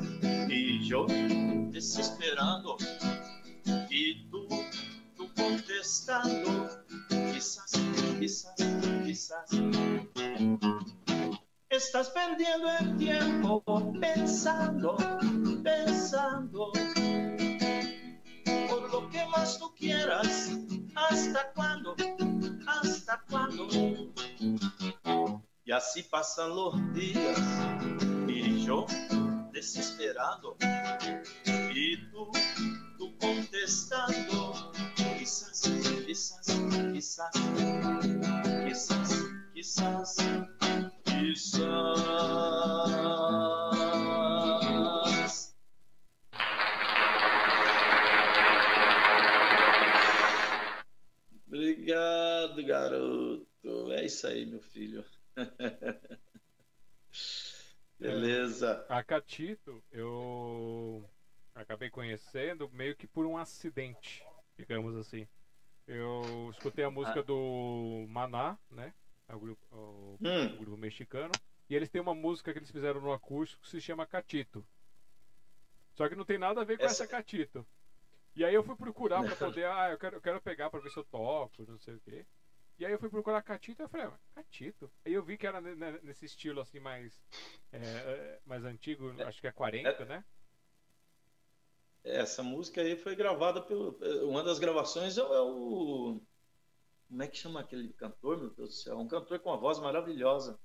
[0.50, 1.08] y yo
[1.72, 2.78] desesperando
[3.90, 4.48] y tú,
[5.18, 6.70] tú contestando,
[7.10, 7.72] quizás,
[8.20, 8.54] quizás,
[9.04, 9.50] quizás.
[11.76, 13.62] Estás perdiendo el tiempo
[14.00, 14.96] pensando,
[15.62, 16.72] pensando
[18.70, 20.52] por lo que más tú quieras.
[20.96, 21.98] ¿Hasta cuándo?
[22.66, 23.68] ¿Hasta cuándo?
[25.66, 27.40] Y así pasan los días
[28.30, 28.86] y yo
[29.52, 30.56] desesperado
[31.74, 32.32] y tú,
[32.98, 34.72] tú contestando,
[35.20, 35.70] quizás,
[36.08, 36.46] quizás,
[36.94, 37.32] quizás,
[38.64, 40.18] quizás, quizás,
[51.48, 53.92] Obrigado, garoto.
[53.92, 55.04] É isso aí, meu filho.
[57.98, 58.08] É.
[58.08, 58.86] Beleza.
[58.90, 61.10] A Catito, eu
[61.56, 64.22] acabei conhecendo meio que por um acidente,
[64.58, 65.26] digamos assim.
[65.88, 67.24] Eu escutei a música ah.
[67.24, 68.94] do Maná, né?
[69.28, 70.54] É o grupo, o, Hum.
[70.56, 71.34] o grupo mexicano.
[71.70, 74.66] E eles têm uma música que eles fizeram no acústico que se chama Catito.
[75.96, 77.66] Só que não tem nada a ver com essa, Essa- Catito.
[78.36, 80.90] E aí eu fui procurar pra poder, ah, eu quero, eu quero pegar pra ver
[80.92, 82.26] se eu toco, não sei o quê.
[82.78, 84.92] E aí eu fui procurar Catito e eu falei, ah, Catito?
[85.06, 87.18] Aí eu vi que era ne- ne- nesse estilo assim mais,
[87.72, 90.24] é, é, mais antigo, acho que é 40, né?
[92.04, 93.98] Essa música aí foi gravada pelo.
[94.30, 96.22] Uma das gravações é o- é o.
[97.08, 98.98] Como é que chama aquele cantor, meu Deus do céu?
[99.00, 100.60] Um cantor com uma voz maravilhosa.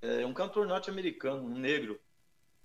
[0.00, 2.00] É, é um cantor norte-americano, um negro.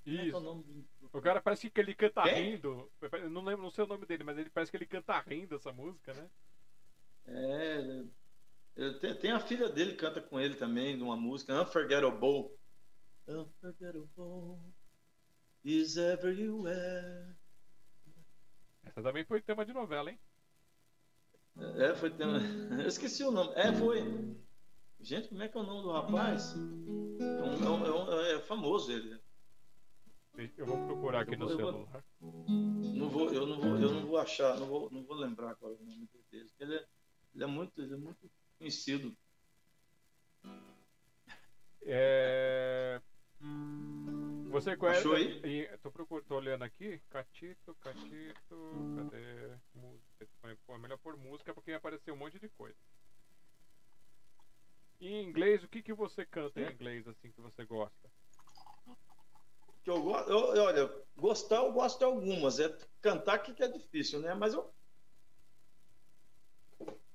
[0.05, 0.39] É é o Isso.
[0.39, 2.51] do- O cara parece que ele canta Quem?
[2.51, 2.91] rindo.
[3.01, 5.55] Eu não lembro, não sei o nome dele, mas ele parece que ele canta rindo
[5.55, 6.29] essa música, né?
[7.25, 8.03] É,
[9.01, 12.55] tem, tem a filha dele que canta com ele também, numa música, Unforgettable.
[13.27, 14.73] Unforgettable
[15.63, 17.35] is everywhere.
[18.85, 20.19] Essa também foi tema de novela, hein?
[21.77, 22.11] É, foi.
[22.83, 23.53] Eu esqueci o nome.
[23.55, 24.01] É, foi.
[24.99, 26.53] Gente, como é que é o nome do rapaz?
[27.19, 29.19] É, um- é um- é um- é famoso ele.
[30.57, 32.03] Eu vou procurar aqui Eu no vou- eu vou- celular.
[32.95, 35.73] Não vou, eu não vou, eu não vou achar, não vou, não vou lembrar agora
[35.75, 36.49] o nome dele.
[36.59, 36.85] Ele é,
[37.33, 38.29] ele é muito, ele é muito
[38.59, 39.15] conhecido.
[41.83, 43.01] É...
[44.49, 44.99] Você conhece?
[44.99, 45.77] Achou aí?
[45.79, 46.23] Tô, procur...
[46.23, 46.99] tô olhando aqui.
[47.09, 48.93] Catito, Catito.
[48.95, 49.55] Cadê?
[49.75, 50.06] Música.
[50.65, 52.77] Pô, é melhor pôr música porque apareceu um monte de coisa.
[54.99, 58.09] E em inglês, o que, que você canta em inglês assim que você gosta?
[59.83, 64.19] Que eu gosto, olha, gostar eu gosto de algumas, é cantar que, que é difícil,
[64.19, 64.33] né?
[64.33, 64.73] Mas eu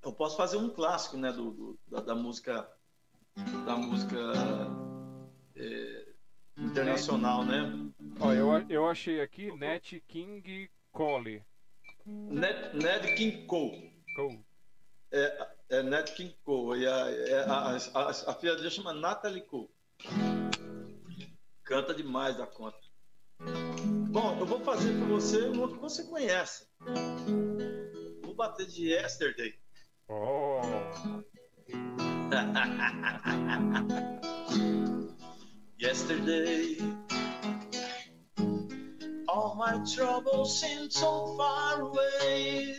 [0.03, 2.69] eu posso fazer um clássico, né, do, do- da, da música
[3.65, 4.17] da música
[5.57, 6.13] é,
[6.57, 7.63] internacional, né?
[8.21, 11.45] Ó, eu, eu achei aqui Nat King Cole.
[12.07, 13.93] Ned, Ned King Cole.
[14.17, 14.45] Cole.
[15.11, 16.81] É, é Ned King Cole.
[16.81, 19.71] E a, é a, a, a filha dele chama Natalie Cole.
[21.65, 22.79] Canta demais da conta.
[24.11, 26.69] Bom, eu vou fazer para você uma que você conhece.
[28.23, 29.55] Vou bater de Yesterday.
[30.09, 30.61] Oh,
[35.81, 36.77] Yesterday,
[39.33, 42.75] all my troubles seem so far away.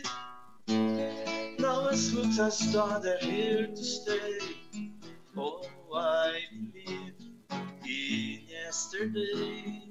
[1.58, 4.38] Now as good as start, they're here to stay.
[5.36, 7.14] Oh, I believe
[7.84, 9.82] in yesterday.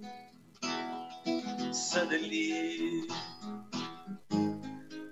[1.71, 3.07] Suddenly,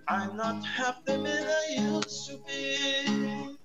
[0.07, 3.57] I'm not half the man I used to be.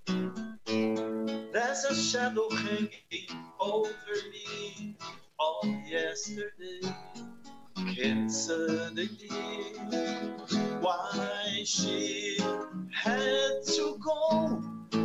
[1.53, 4.97] There's a shadow hanging over me
[5.39, 6.81] of yesterday.
[7.97, 9.09] Can suddenly
[10.81, 12.37] why she
[12.93, 14.63] had to go.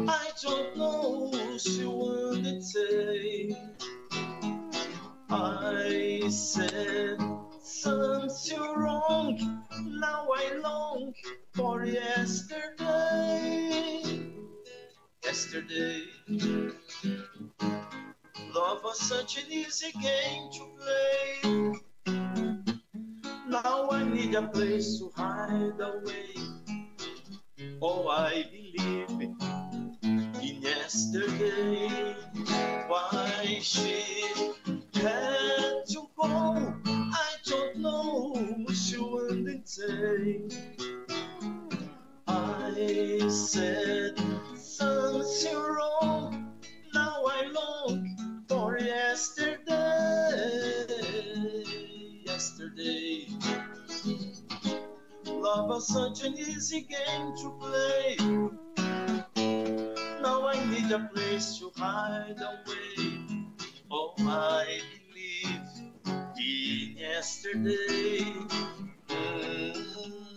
[0.09, 1.31] I don't know.
[1.57, 3.55] She wanted to.
[5.29, 7.17] I said
[7.63, 9.63] something wrong.
[9.83, 11.13] Now I long
[11.53, 12.81] for yesterday.
[15.23, 16.03] Yesterday,
[18.53, 21.71] love was such an easy game to play.
[23.51, 26.33] Now I need a place to hide away.
[27.81, 29.33] Oh, I believe
[30.41, 32.15] in yesterday.
[32.87, 34.03] Why she
[34.93, 38.65] had to go, I don't know.
[38.73, 40.47] She wouldn't say.
[42.27, 44.17] I said
[44.55, 46.53] something wrong.
[46.93, 49.65] Now I long for yesterday.
[52.25, 53.27] Yesterday,
[55.41, 58.15] love was such an easy game to play.
[60.21, 63.21] Now I need a place to hide away.
[63.89, 64.79] Oh, I
[65.09, 65.59] believe
[66.37, 68.19] in yesterday.
[69.09, 70.30] Obrigado,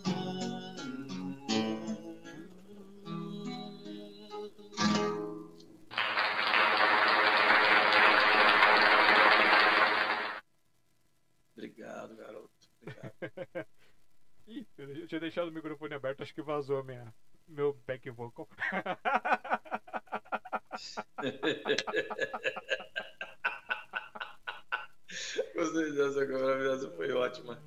[14.47, 17.13] Ih, eu tinha deixado o microfone aberto, acho que vazou minha,
[17.47, 18.47] meu back vocal.
[25.55, 27.61] Gostei dessa maravilhosa, foi ótima.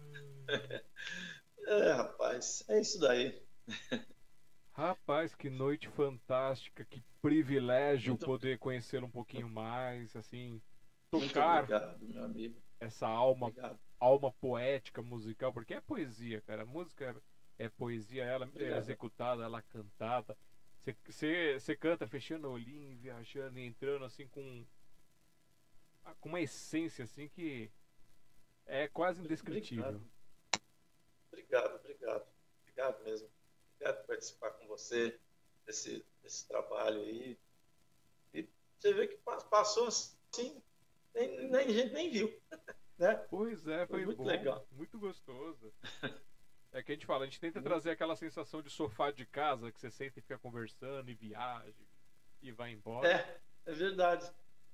[1.66, 3.40] É, rapaz, é isso daí.
[4.72, 10.62] Rapaz, que noite fantástica, que privilégio Muito- poder conhecer um pouquinho mais, assim,
[11.10, 12.62] tocar obrigado, meu amigo.
[12.80, 13.78] essa alma, Obrigado.
[14.00, 16.62] Alma poética, musical, porque é poesia, cara.
[16.62, 17.16] A música
[17.58, 18.78] é, é poesia, ela é Obrigado.
[18.78, 20.36] executada, ela é cantada.
[21.06, 24.64] Você- canta fechando o olhinho, viajando entrando assim com
[26.20, 27.70] com uma essência assim que
[28.64, 30.00] é quase indescritível.
[31.30, 32.26] Obrigado, obrigado.
[32.62, 33.28] Obrigado mesmo.
[33.74, 35.20] Obrigado por participar com você
[35.66, 37.38] desse, desse trabalho aí.
[38.32, 40.62] E você vê que pa- passou assim,
[41.14, 42.40] nem, nem, a gente nem viu.
[42.98, 43.14] Né?
[43.30, 44.66] Pois é, foi, Foi muito bom, legal.
[44.72, 45.72] muito gostoso.
[46.70, 47.68] É que a gente fala, a gente tenta Muito.
[47.70, 51.72] trazer aquela sensação de sofá de casa que você senta e fica conversando e viaja
[52.42, 53.08] e vai embora.
[53.08, 54.30] É, é verdade.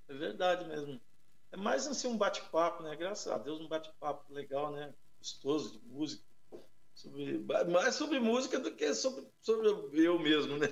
[0.09, 1.01] É verdade mesmo.
[1.53, 2.97] É mais assim um bate-papo, né?
[2.97, 4.93] Graças a Deus, um bate-papo legal, né?
[5.19, 6.25] Gostoso de música.
[6.95, 7.39] Sobre,
[7.71, 10.67] mais sobre música do que sobre, sobre eu mesmo, né?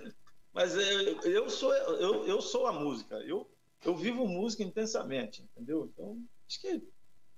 [0.53, 0.93] Mas é,
[1.25, 3.15] eu, sou, eu, eu sou a música.
[3.21, 3.49] Eu,
[3.85, 5.87] eu vivo música intensamente, entendeu?
[5.87, 6.83] Então, acho que,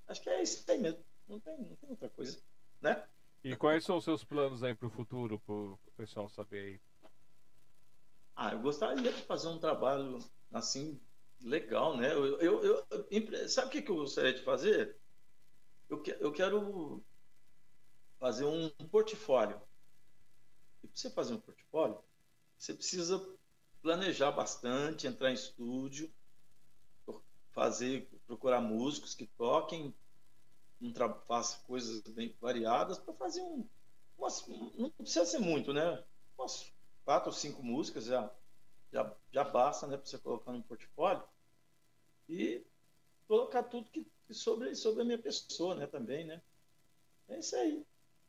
[0.08, 1.04] acho que é isso aí mesmo.
[1.28, 2.38] Não tem, não tem outra coisa,
[2.80, 3.06] né?
[3.42, 6.80] E quais são os seus planos aí pro futuro, pro pessoal saber aí?
[8.36, 10.18] Ah, eu gostaria de fazer um trabalho
[10.52, 11.00] assim
[11.42, 12.12] legal, né?
[12.12, 14.96] Eu, eu, eu- sabe o que, que eu gostaria de fazer?
[15.88, 17.02] Eu, que- eu quero
[18.18, 19.60] fazer um portfólio.
[20.82, 22.02] E para você fazer um portfólio,
[22.58, 23.36] você precisa
[23.82, 26.12] planejar bastante, entrar em estúdio,
[27.52, 29.94] fazer, procurar músicos que toquem,
[30.80, 33.66] um tra- faça coisas bem variadas para fazer um,
[34.18, 34.46] umas-
[34.78, 36.04] não precisa ser muito, né?
[36.38, 36.72] Umas
[37.04, 38.30] quatro ou cinco músicas já
[38.92, 41.22] já, já basta, né, para você colocar no portfólio
[42.28, 42.62] e
[43.28, 46.42] colocar tudo que sobre sobre a minha pessoa, né, também, né?
[47.28, 47.84] É isso aí.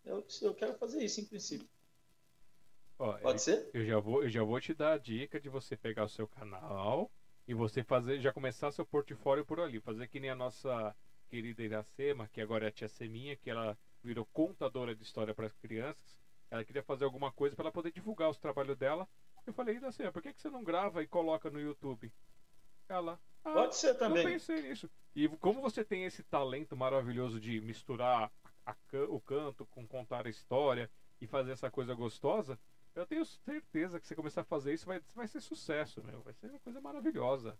[0.05, 1.69] Eu, eu quero fazer isso em princípio.
[2.99, 3.73] Ó, Pode ser?
[3.73, 6.27] eu já vou, eu já vou te dar a dica de você pegar o seu
[6.27, 7.09] canal
[7.47, 10.95] e você fazer, já começar seu portfólio por ali, fazer que nem a nossa
[11.27, 15.47] querida Iracema, que agora é a tia Seminha, que ela virou contadora de história para
[15.47, 16.17] as crianças.
[16.49, 19.07] Ela queria fazer alguma coisa para ela poder divulgar os trabalhos dela.
[19.45, 22.11] Eu falei, Iracema, por que, que você não grava e coloca no YouTube?
[22.87, 24.25] Ela, ah, Pode ser Eu também.
[24.25, 24.89] pensei nisso.
[25.15, 28.31] E como você tem esse talento maravilhoso de misturar
[28.65, 30.89] a can- o canto com contar a história
[31.21, 32.59] e fazer essa coisa gostosa,
[32.95, 36.21] eu tenho certeza que você começar a fazer isso vai, vai ser sucesso, meu.
[36.21, 37.57] Vai ser uma coisa maravilhosa.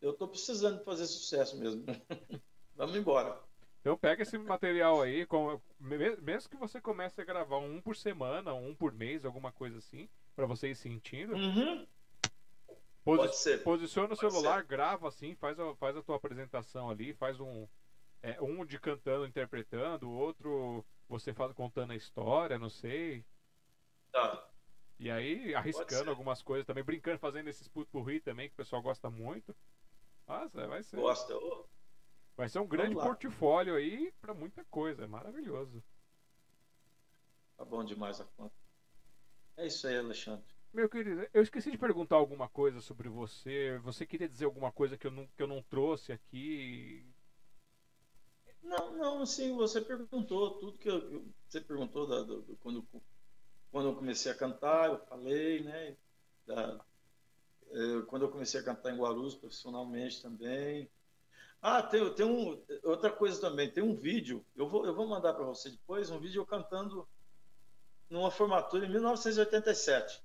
[0.00, 1.84] Eu tô precisando fazer sucesso mesmo.
[2.74, 3.38] Vamos embora.
[3.80, 7.96] Então pega esse material aí, com- me- mesmo que você comece a gravar um por
[7.96, 11.34] semana, um por mês, alguma coisa assim, pra você ir sentindo.
[11.34, 11.86] Uhum.
[13.04, 13.62] posi- Pode ser.
[13.62, 17.66] Posiciona o celular, grava assim, faz a, faz a tua apresentação ali, faz um.
[18.22, 23.24] é, um de cantando, interpretando, o outro você faz, contando a história, não sei.
[24.12, 24.48] Tá.
[24.98, 29.08] E aí arriscando algumas coisas também, brincando, fazendo esses putpurri também, que o pessoal gosta
[29.08, 29.54] muito.
[30.26, 30.96] Nossa, vai ser.
[30.96, 31.36] Gosta.
[31.36, 31.66] Ô,
[32.36, 35.82] Vai ser um grande portfólio aí pra muita coisa, é maravilhoso.
[37.56, 38.54] Tá bom demais a conta.
[39.56, 40.44] É isso aí, Alexandre.
[40.72, 43.78] Meu querido, eu esqueci de perguntar alguma coisa sobre você.
[43.82, 47.04] Você queria dizer alguma coisa que eu não, que eu não trouxe aqui?
[48.62, 52.86] Não, não, assim, você perguntou tudo que eu- você perguntou da- do- do- quando,
[53.70, 55.96] quando eu comecei a cantar, eu falei, né?
[56.46, 56.84] da-
[57.70, 60.90] eh, quando eu comecei a cantar em Guarulhos profissionalmente também.
[61.62, 65.34] Ah, tem, tem um, outra coisa também, tem um vídeo, eu vou, eu vou mandar
[65.34, 67.06] para você depois, um vídeo eu cantando
[68.08, 70.22] numa formatura em 1987.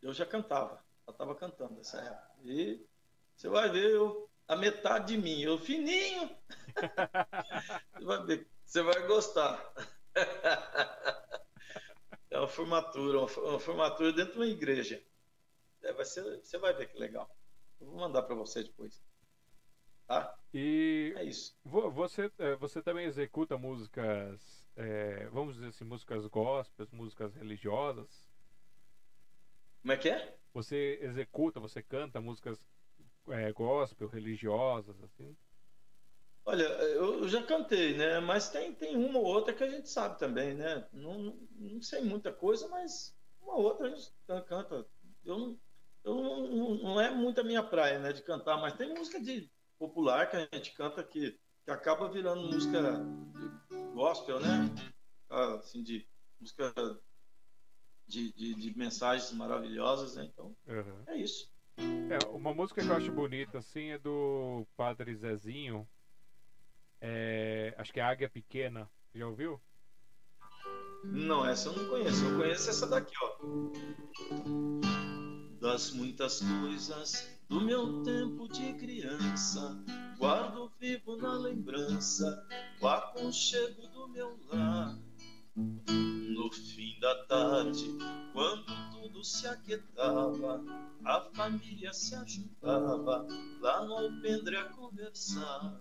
[0.00, 2.30] Eu já cantava, já estava cantando nessa época.
[2.44, 2.86] E
[3.36, 6.30] você vai ver eu, a metade de mim, eu fininho.
[7.98, 9.72] Você vai ver, você vai gostar.
[12.30, 15.02] É uma formatura, uma fo- uma formatura dentro de uma igreja.
[15.82, 17.28] É, vai ser, você vai ver que legal.
[17.80, 19.02] Eu vou mandar para você depois.
[20.06, 20.34] Tá?
[20.52, 21.54] E É isso.
[21.64, 28.28] vo- você, eh, você também executa músicas, eh, vamos dizer assim, músicas gospels, músicas religiosas?
[29.82, 30.38] Como é que é?
[30.52, 32.58] Você executa, você canta músicas
[33.28, 35.36] eh, gospel, religiosas, assim?
[36.48, 38.20] Olha, eu já cantei, né?
[38.20, 40.88] Mas tem, tem uma ou outra que a gente sabe também, né?
[40.94, 44.88] Não, não, não sei muita coisa, mas uma ou outra a gente can- canta.
[45.22, 45.60] Eu não,
[46.04, 48.14] eu não, não- é muito a minha praia, né?
[48.14, 51.32] De cantar, mas tem música de popular que a gente canta que,
[51.66, 52.98] que acaba virando música
[53.34, 53.50] de
[53.92, 54.48] gospel, né?
[55.28, 56.08] Ah, Assim, de
[56.40, 56.72] música
[58.06, 60.24] de, de, de mensagens maravilhosas, né?
[60.24, 61.04] Então, Aham.
[61.08, 61.50] é isso.
[62.08, 65.86] É, uma música que eu acho bonita, assim, é do Padre Zezinho.
[67.00, 68.90] É, acho que é Águia Pequena.
[69.14, 69.60] Já ouviu?
[71.04, 72.24] Não, essa eu não conheço.
[72.24, 73.36] Eu conheço essa daqui, ó.
[75.60, 79.76] Das muitas coisas do meu tempo de criança,
[80.18, 82.46] guardo vivo na lembrança
[82.80, 84.96] o aconchego do meu lar.
[85.56, 87.84] No fim da tarde,
[88.32, 90.62] quando tudo se aquietava,
[91.04, 93.26] a família se ajuntava
[93.60, 95.80] lá no alpendre a conversar.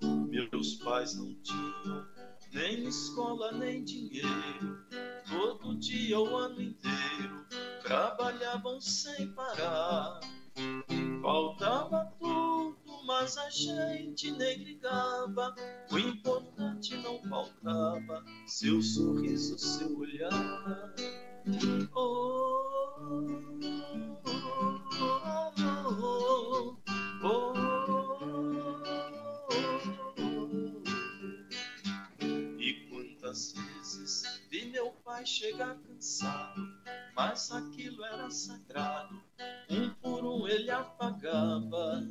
[0.00, 2.06] Meus pais não tinham
[2.52, 4.84] nem escola nem dinheiro,
[5.28, 7.46] todo dia o ano inteiro
[7.82, 10.20] trabalhavam sem parar.
[11.20, 12.76] Faltava tudo,
[13.06, 15.54] mas a gente nem ligava.
[15.92, 20.94] O importante não faltava, seu sorriso, seu olhar.
[21.94, 22.96] Oh,
[27.22, 27.65] oh, oh, e
[33.36, 36.62] quantas vezes vi meu pai chegar cansado,
[37.14, 39.22] mas aquilo era sagrado.
[39.68, 42.02] Um por um ele apagava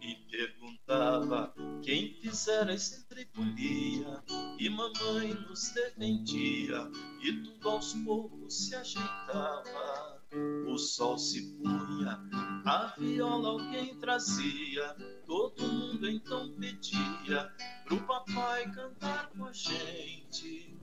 [0.00, 1.52] e perguntava
[1.82, 4.22] quem fizera essa tripulia.
[4.58, 6.90] E mamãe nos defendia
[7.22, 10.15] e tudo aos poucos se ajeitava.
[10.32, 12.20] O sol se punha,
[12.64, 17.50] a viola alguém trazia, todo mundo então pedia
[17.84, 20.76] pro papai cantar com a gente.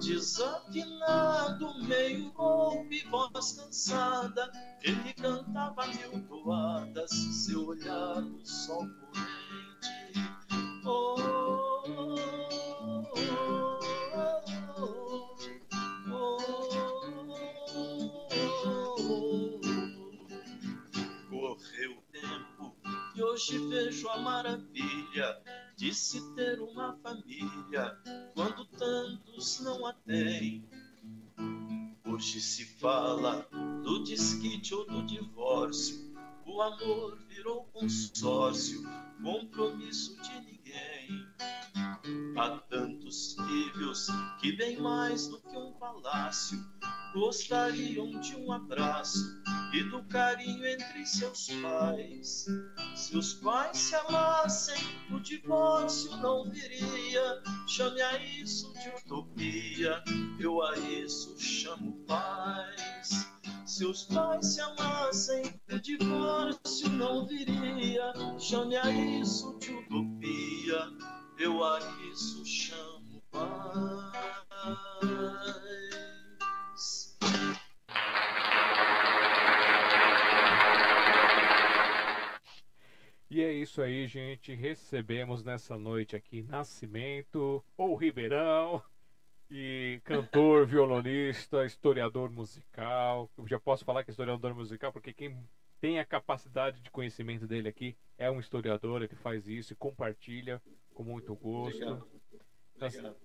[0.00, 4.50] Desafinado, meio golpe, voz cansada,
[4.82, 9.36] ele cantava mil toadas, seu olhar no sol corrente.
[10.84, 12.75] Oh,
[23.36, 25.38] hoje vejo a maravilha
[25.76, 27.94] de se ter uma família
[28.34, 30.66] quando tantos não a têm.
[32.06, 33.46] Hoje se fala
[33.84, 36.14] do desquite ou do divórcio,
[36.46, 38.82] o amor virou consórcio,
[39.22, 41.26] compromisso de ninguém.
[42.38, 44.08] Há tantos filhos
[44.40, 46.58] que bem mais do que um palácio
[47.14, 49.40] gostariam de um abraço
[49.72, 52.46] e do carinho entre seus pais.
[52.94, 54.76] Se os pais se amassem,
[55.10, 57.42] o divórcio não viria.
[57.66, 60.02] Chame a isso de utopia,
[60.38, 63.30] eu a isso chamo paz.
[63.64, 68.12] Se os pais se amassem, o divórcio não viria.
[68.38, 70.92] Chame a isso de utopia,
[71.38, 71.78] eu a
[72.10, 72.95] isso chamo
[83.28, 84.54] E é isso aí, gente.
[84.54, 88.82] Recebemos nessa noite aqui Nascimento, ou Ribeirão,
[89.50, 93.30] e cantor, violonista, historiador musical.
[93.36, 95.36] Eu já posso falar que é historiador musical porque quem
[95.80, 100.62] tem a capacidade de conhecimento dele aqui é um historiador, ele faz isso e compartilha
[100.94, 101.84] com muito gosto.
[101.84, 102.15] Obrigado.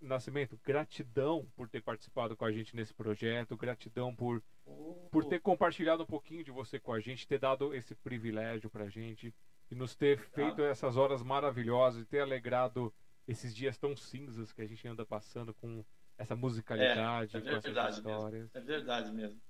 [0.01, 5.41] Nascimento, gratidão por ter participado com a gente nesse projeto, gratidão por Oh, por ter
[5.41, 9.33] compartilhado um pouquinho de você com a gente, ter dado esse privilégio pra gente
[9.69, 12.93] e nos ter feito essas horas maravilhosas e ter alegrado
[13.27, 15.83] esses dias tão cinzas que a gente anda passando com
[16.17, 18.49] essa musicalidade, É, é com essas verdade histórias.
[18.53, 19.41] É verdade mesmo.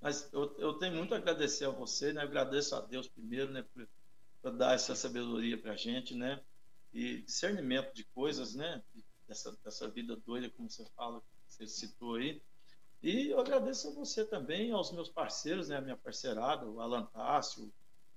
[0.00, 2.22] Mas eu, eu tenho muito a agradecer a você, né?
[2.22, 3.64] Eu agradeço a Deus primeiro, né?
[3.74, 3.88] Por,
[4.40, 6.40] por dar essa sabedoria pra gente, né?
[6.92, 8.82] E discernimento de coisas, né?
[9.26, 12.40] Dessa, dessa vida doida, como você fala, você citou aí.
[13.02, 15.76] E eu agradeço a você também, aos meus parceiros, né?
[15.76, 17.72] A minha parceirada, o Alan Tássio,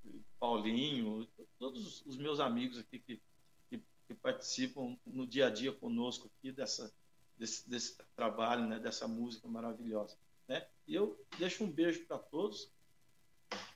[0.05, 1.27] o Paulinho,
[1.59, 3.21] todos os meus amigos aqui que,
[3.69, 6.91] que, que participam no dia a dia conosco aqui dessa,
[7.37, 8.79] desse, desse trabalho, né?
[8.79, 10.17] Dessa música maravilhosa
[10.51, 10.67] né?
[10.85, 12.69] E eu deixo um beijo para todos.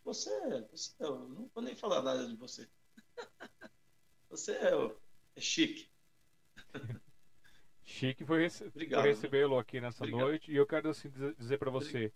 [0.03, 0.29] Você,
[0.69, 2.67] você, eu não vou nem falar nada de você.
[4.35, 4.71] Você é,
[5.35, 5.89] é chique.
[7.87, 10.27] Chique foi, rece- Obrigado, foi recebê-lo aqui nessa Obrigado.
[10.27, 12.11] noite e eu quero assim dizer- pra você,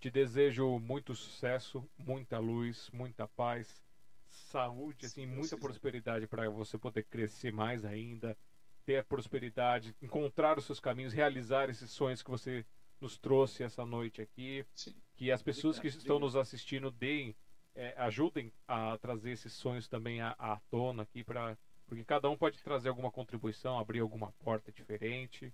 [0.00, 3.82] te desejo muito sucesso, muita luz, muita paz,
[4.28, 8.36] saúde, assim, muita prosperidade para você poder crescer mais ainda,
[8.84, 12.66] ter prosperidade, encontrar os seus caminhos, realizar esses sonhos que você
[13.00, 14.94] nos trouxe essa noite aqui, Sim.
[15.16, 16.34] que as pessoas que Obrigado, estão obrigado.
[16.34, 17.34] nos assistindo deem,
[17.74, 22.38] é, ajudem a trazer esses sonhos também à, à tona aqui para porque cada um
[22.38, 25.52] pode trazer alguma contribuição, abrir alguma porta diferente.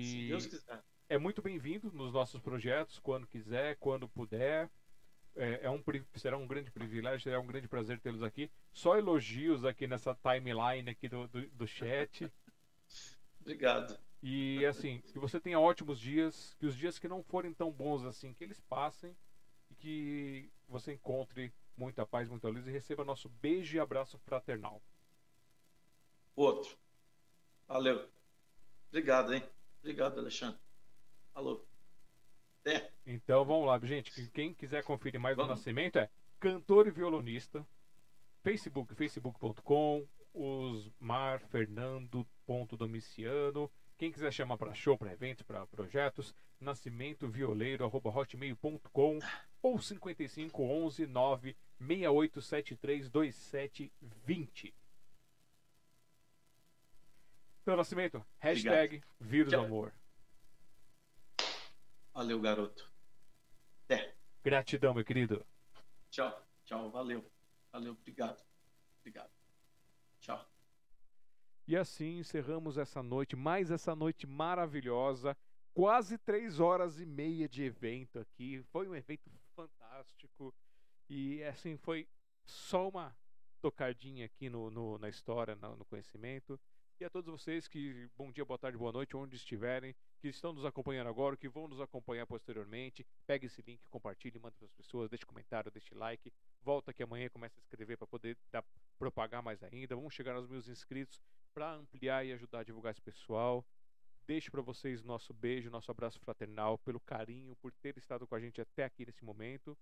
[0.00, 0.82] Se E Deus quiser.
[1.08, 4.70] é muito bem-vindo nos nossos projetos, quando quiser, quando puder.
[5.36, 5.82] É, é um,
[6.14, 8.50] será um grande privilégio, será um grande prazer tê-los aqui.
[8.72, 12.32] Só elogios aqui nessa timeline aqui do, do, do chat.
[13.40, 13.98] Obrigado.
[14.22, 18.04] E assim, que você tenha ótimos dias, que os dias que não forem tão bons
[18.04, 19.16] assim, que eles passem
[19.70, 24.82] e que você encontre muita paz, muita luz e receba nosso beijo e abraço fraternal.
[26.36, 26.76] Outro.
[27.66, 28.08] Valeu.
[28.88, 29.42] Obrigado, hein?
[29.80, 30.60] Obrigado, Alexandre.
[31.32, 31.66] Falou.
[32.60, 32.92] Até.
[33.06, 34.30] Então vamos lá, gente.
[34.30, 35.58] Quem quiser conferir mais do Vamos.
[35.58, 37.66] Nascimento é cantor e violonista.
[38.42, 43.70] Facebook, facebook.com, Osmar Fernando ponto Domiciano.
[43.98, 47.28] Quem quiser chamar para show, para eventos, para projetos, nascimento
[49.62, 54.74] ou 5511 9 6873 2720.
[57.62, 59.64] Então, Nascimento, hashtag vírus Tchau.
[59.64, 59.94] amor.
[62.12, 62.90] Valeu, garoto.
[63.84, 64.14] Até.
[64.42, 65.46] Gratidão, meu querido.
[66.10, 66.46] Tchau.
[66.64, 66.90] Tchau.
[66.90, 67.24] Valeu.
[67.72, 67.92] Valeu.
[67.92, 68.42] Obrigado.
[69.00, 69.30] Obrigado.
[70.20, 70.44] Tchau.
[71.66, 75.36] E assim encerramos essa noite, mais essa noite maravilhosa.
[75.72, 78.62] Quase três horas e meia de evento aqui.
[78.72, 79.30] Foi um evento
[80.00, 80.54] fantástico.
[81.08, 82.08] E assim, foi
[82.44, 83.16] só uma
[83.60, 86.58] tocadinha aqui no, no- na história, no, no conhecimento.
[86.98, 90.52] E a todos vocês que, bom dia, boa tarde, boa noite, onde estiverem, que estão
[90.52, 93.06] nos acompanhando agora, que vão nos acompanhar posteriormente.
[93.26, 96.30] Pegue esse link, compartilhe, manda para as pessoas, deixe comentário, deixe like.
[96.62, 98.62] Volta aqui amanhã, começa a escrever para poder dar,
[98.98, 99.96] propagar mais ainda.
[99.96, 101.18] Vamos chegar aos meus inscritos
[101.54, 103.64] para ampliar e ajudar a divulgar esse pessoal.
[104.26, 108.40] Deixo para vocês nosso beijo, nosso abraço fraternal, pelo carinho, por ter estado com a
[108.40, 109.76] gente até aqui nesse momento.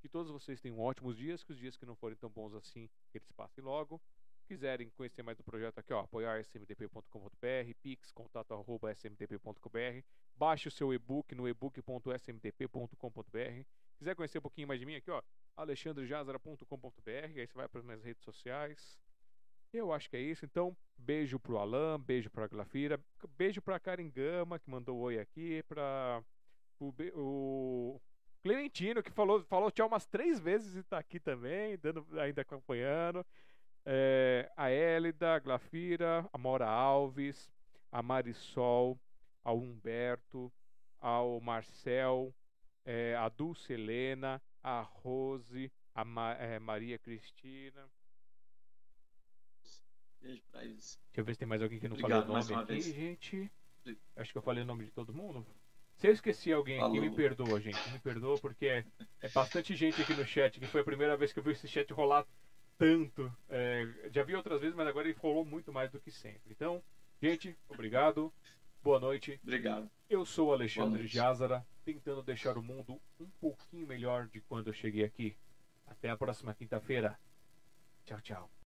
[0.00, 2.88] Que todos vocês tenham ótimos dias, que os dias que não forem tão bons assim,
[3.14, 4.00] eles passem logo.
[4.46, 10.00] Quiserem conhecer mais do projeto aqui, ó, apoiar smdp.com.br, pix, contato arroba smdp.com.br,
[10.34, 13.64] baixe o seu e-book no ebook.smdp.com.br.
[13.96, 15.22] Quiser conhecer um pouquinho mais de mim aqui, ó,
[15.56, 18.98] alexandrejazara.com.br, aí você vai para as minhas redes sociais.
[19.72, 20.44] Eu acho que é isso.
[20.44, 23.00] Então, beijo pro Alan, beijo pra Glafira,
[23.36, 26.24] beijo pra Karen Gama, que mandou oi aqui, pra
[26.80, 28.00] o, o
[28.42, 33.24] Clementino, que falou, falou tchau umas três vezes e tá aqui também, dando, ainda acompanhando.
[33.84, 37.50] É, a Hélida, a Glafira, a Mora Alves,
[37.92, 38.98] a Marisol,
[39.44, 40.52] ao Humberto,
[40.98, 42.34] ao Marcel,
[42.84, 47.88] é, a Dulce Helena, a Rose, a Ma- é, Maria Cristina.
[50.20, 50.98] Beijo pra eles.
[51.06, 52.84] Deixa eu ver se tem mais alguém que não Obrigado falou o nome aqui, vez.
[52.84, 53.52] gente.
[54.16, 55.46] Acho que eu falei o nome de todo mundo.
[56.00, 57.78] Se eu esqueci alguém aqui, me perdoa, gente.
[57.92, 58.84] Me perdoa, porque é,
[59.20, 61.68] é bastante gente aqui no chat, que foi a primeira vez que eu vi esse
[61.68, 62.26] chat rolar
[62.78, 63.30] tanto.
[63.50, 66.52] É, já vi outras vezes, mas agora ele rolou muito mais do que sempre.
[66.52, 66.82] Então,
[67.20, 68.32] gente, obrigado.
[68.82, 69.38] Boa noite.
[69.42, 69.90] Obrigado.
[70.08, 71.06] Eu sou o Alexandre.
[71.06, 75.36] Jazara, tentando deixar o mundo um pouquinho melhor de quando eu cheguei aqui.
[75.86, 77.20] Até a próxima quinta-feira.
[78.06, 78.59] Tchau, tchau.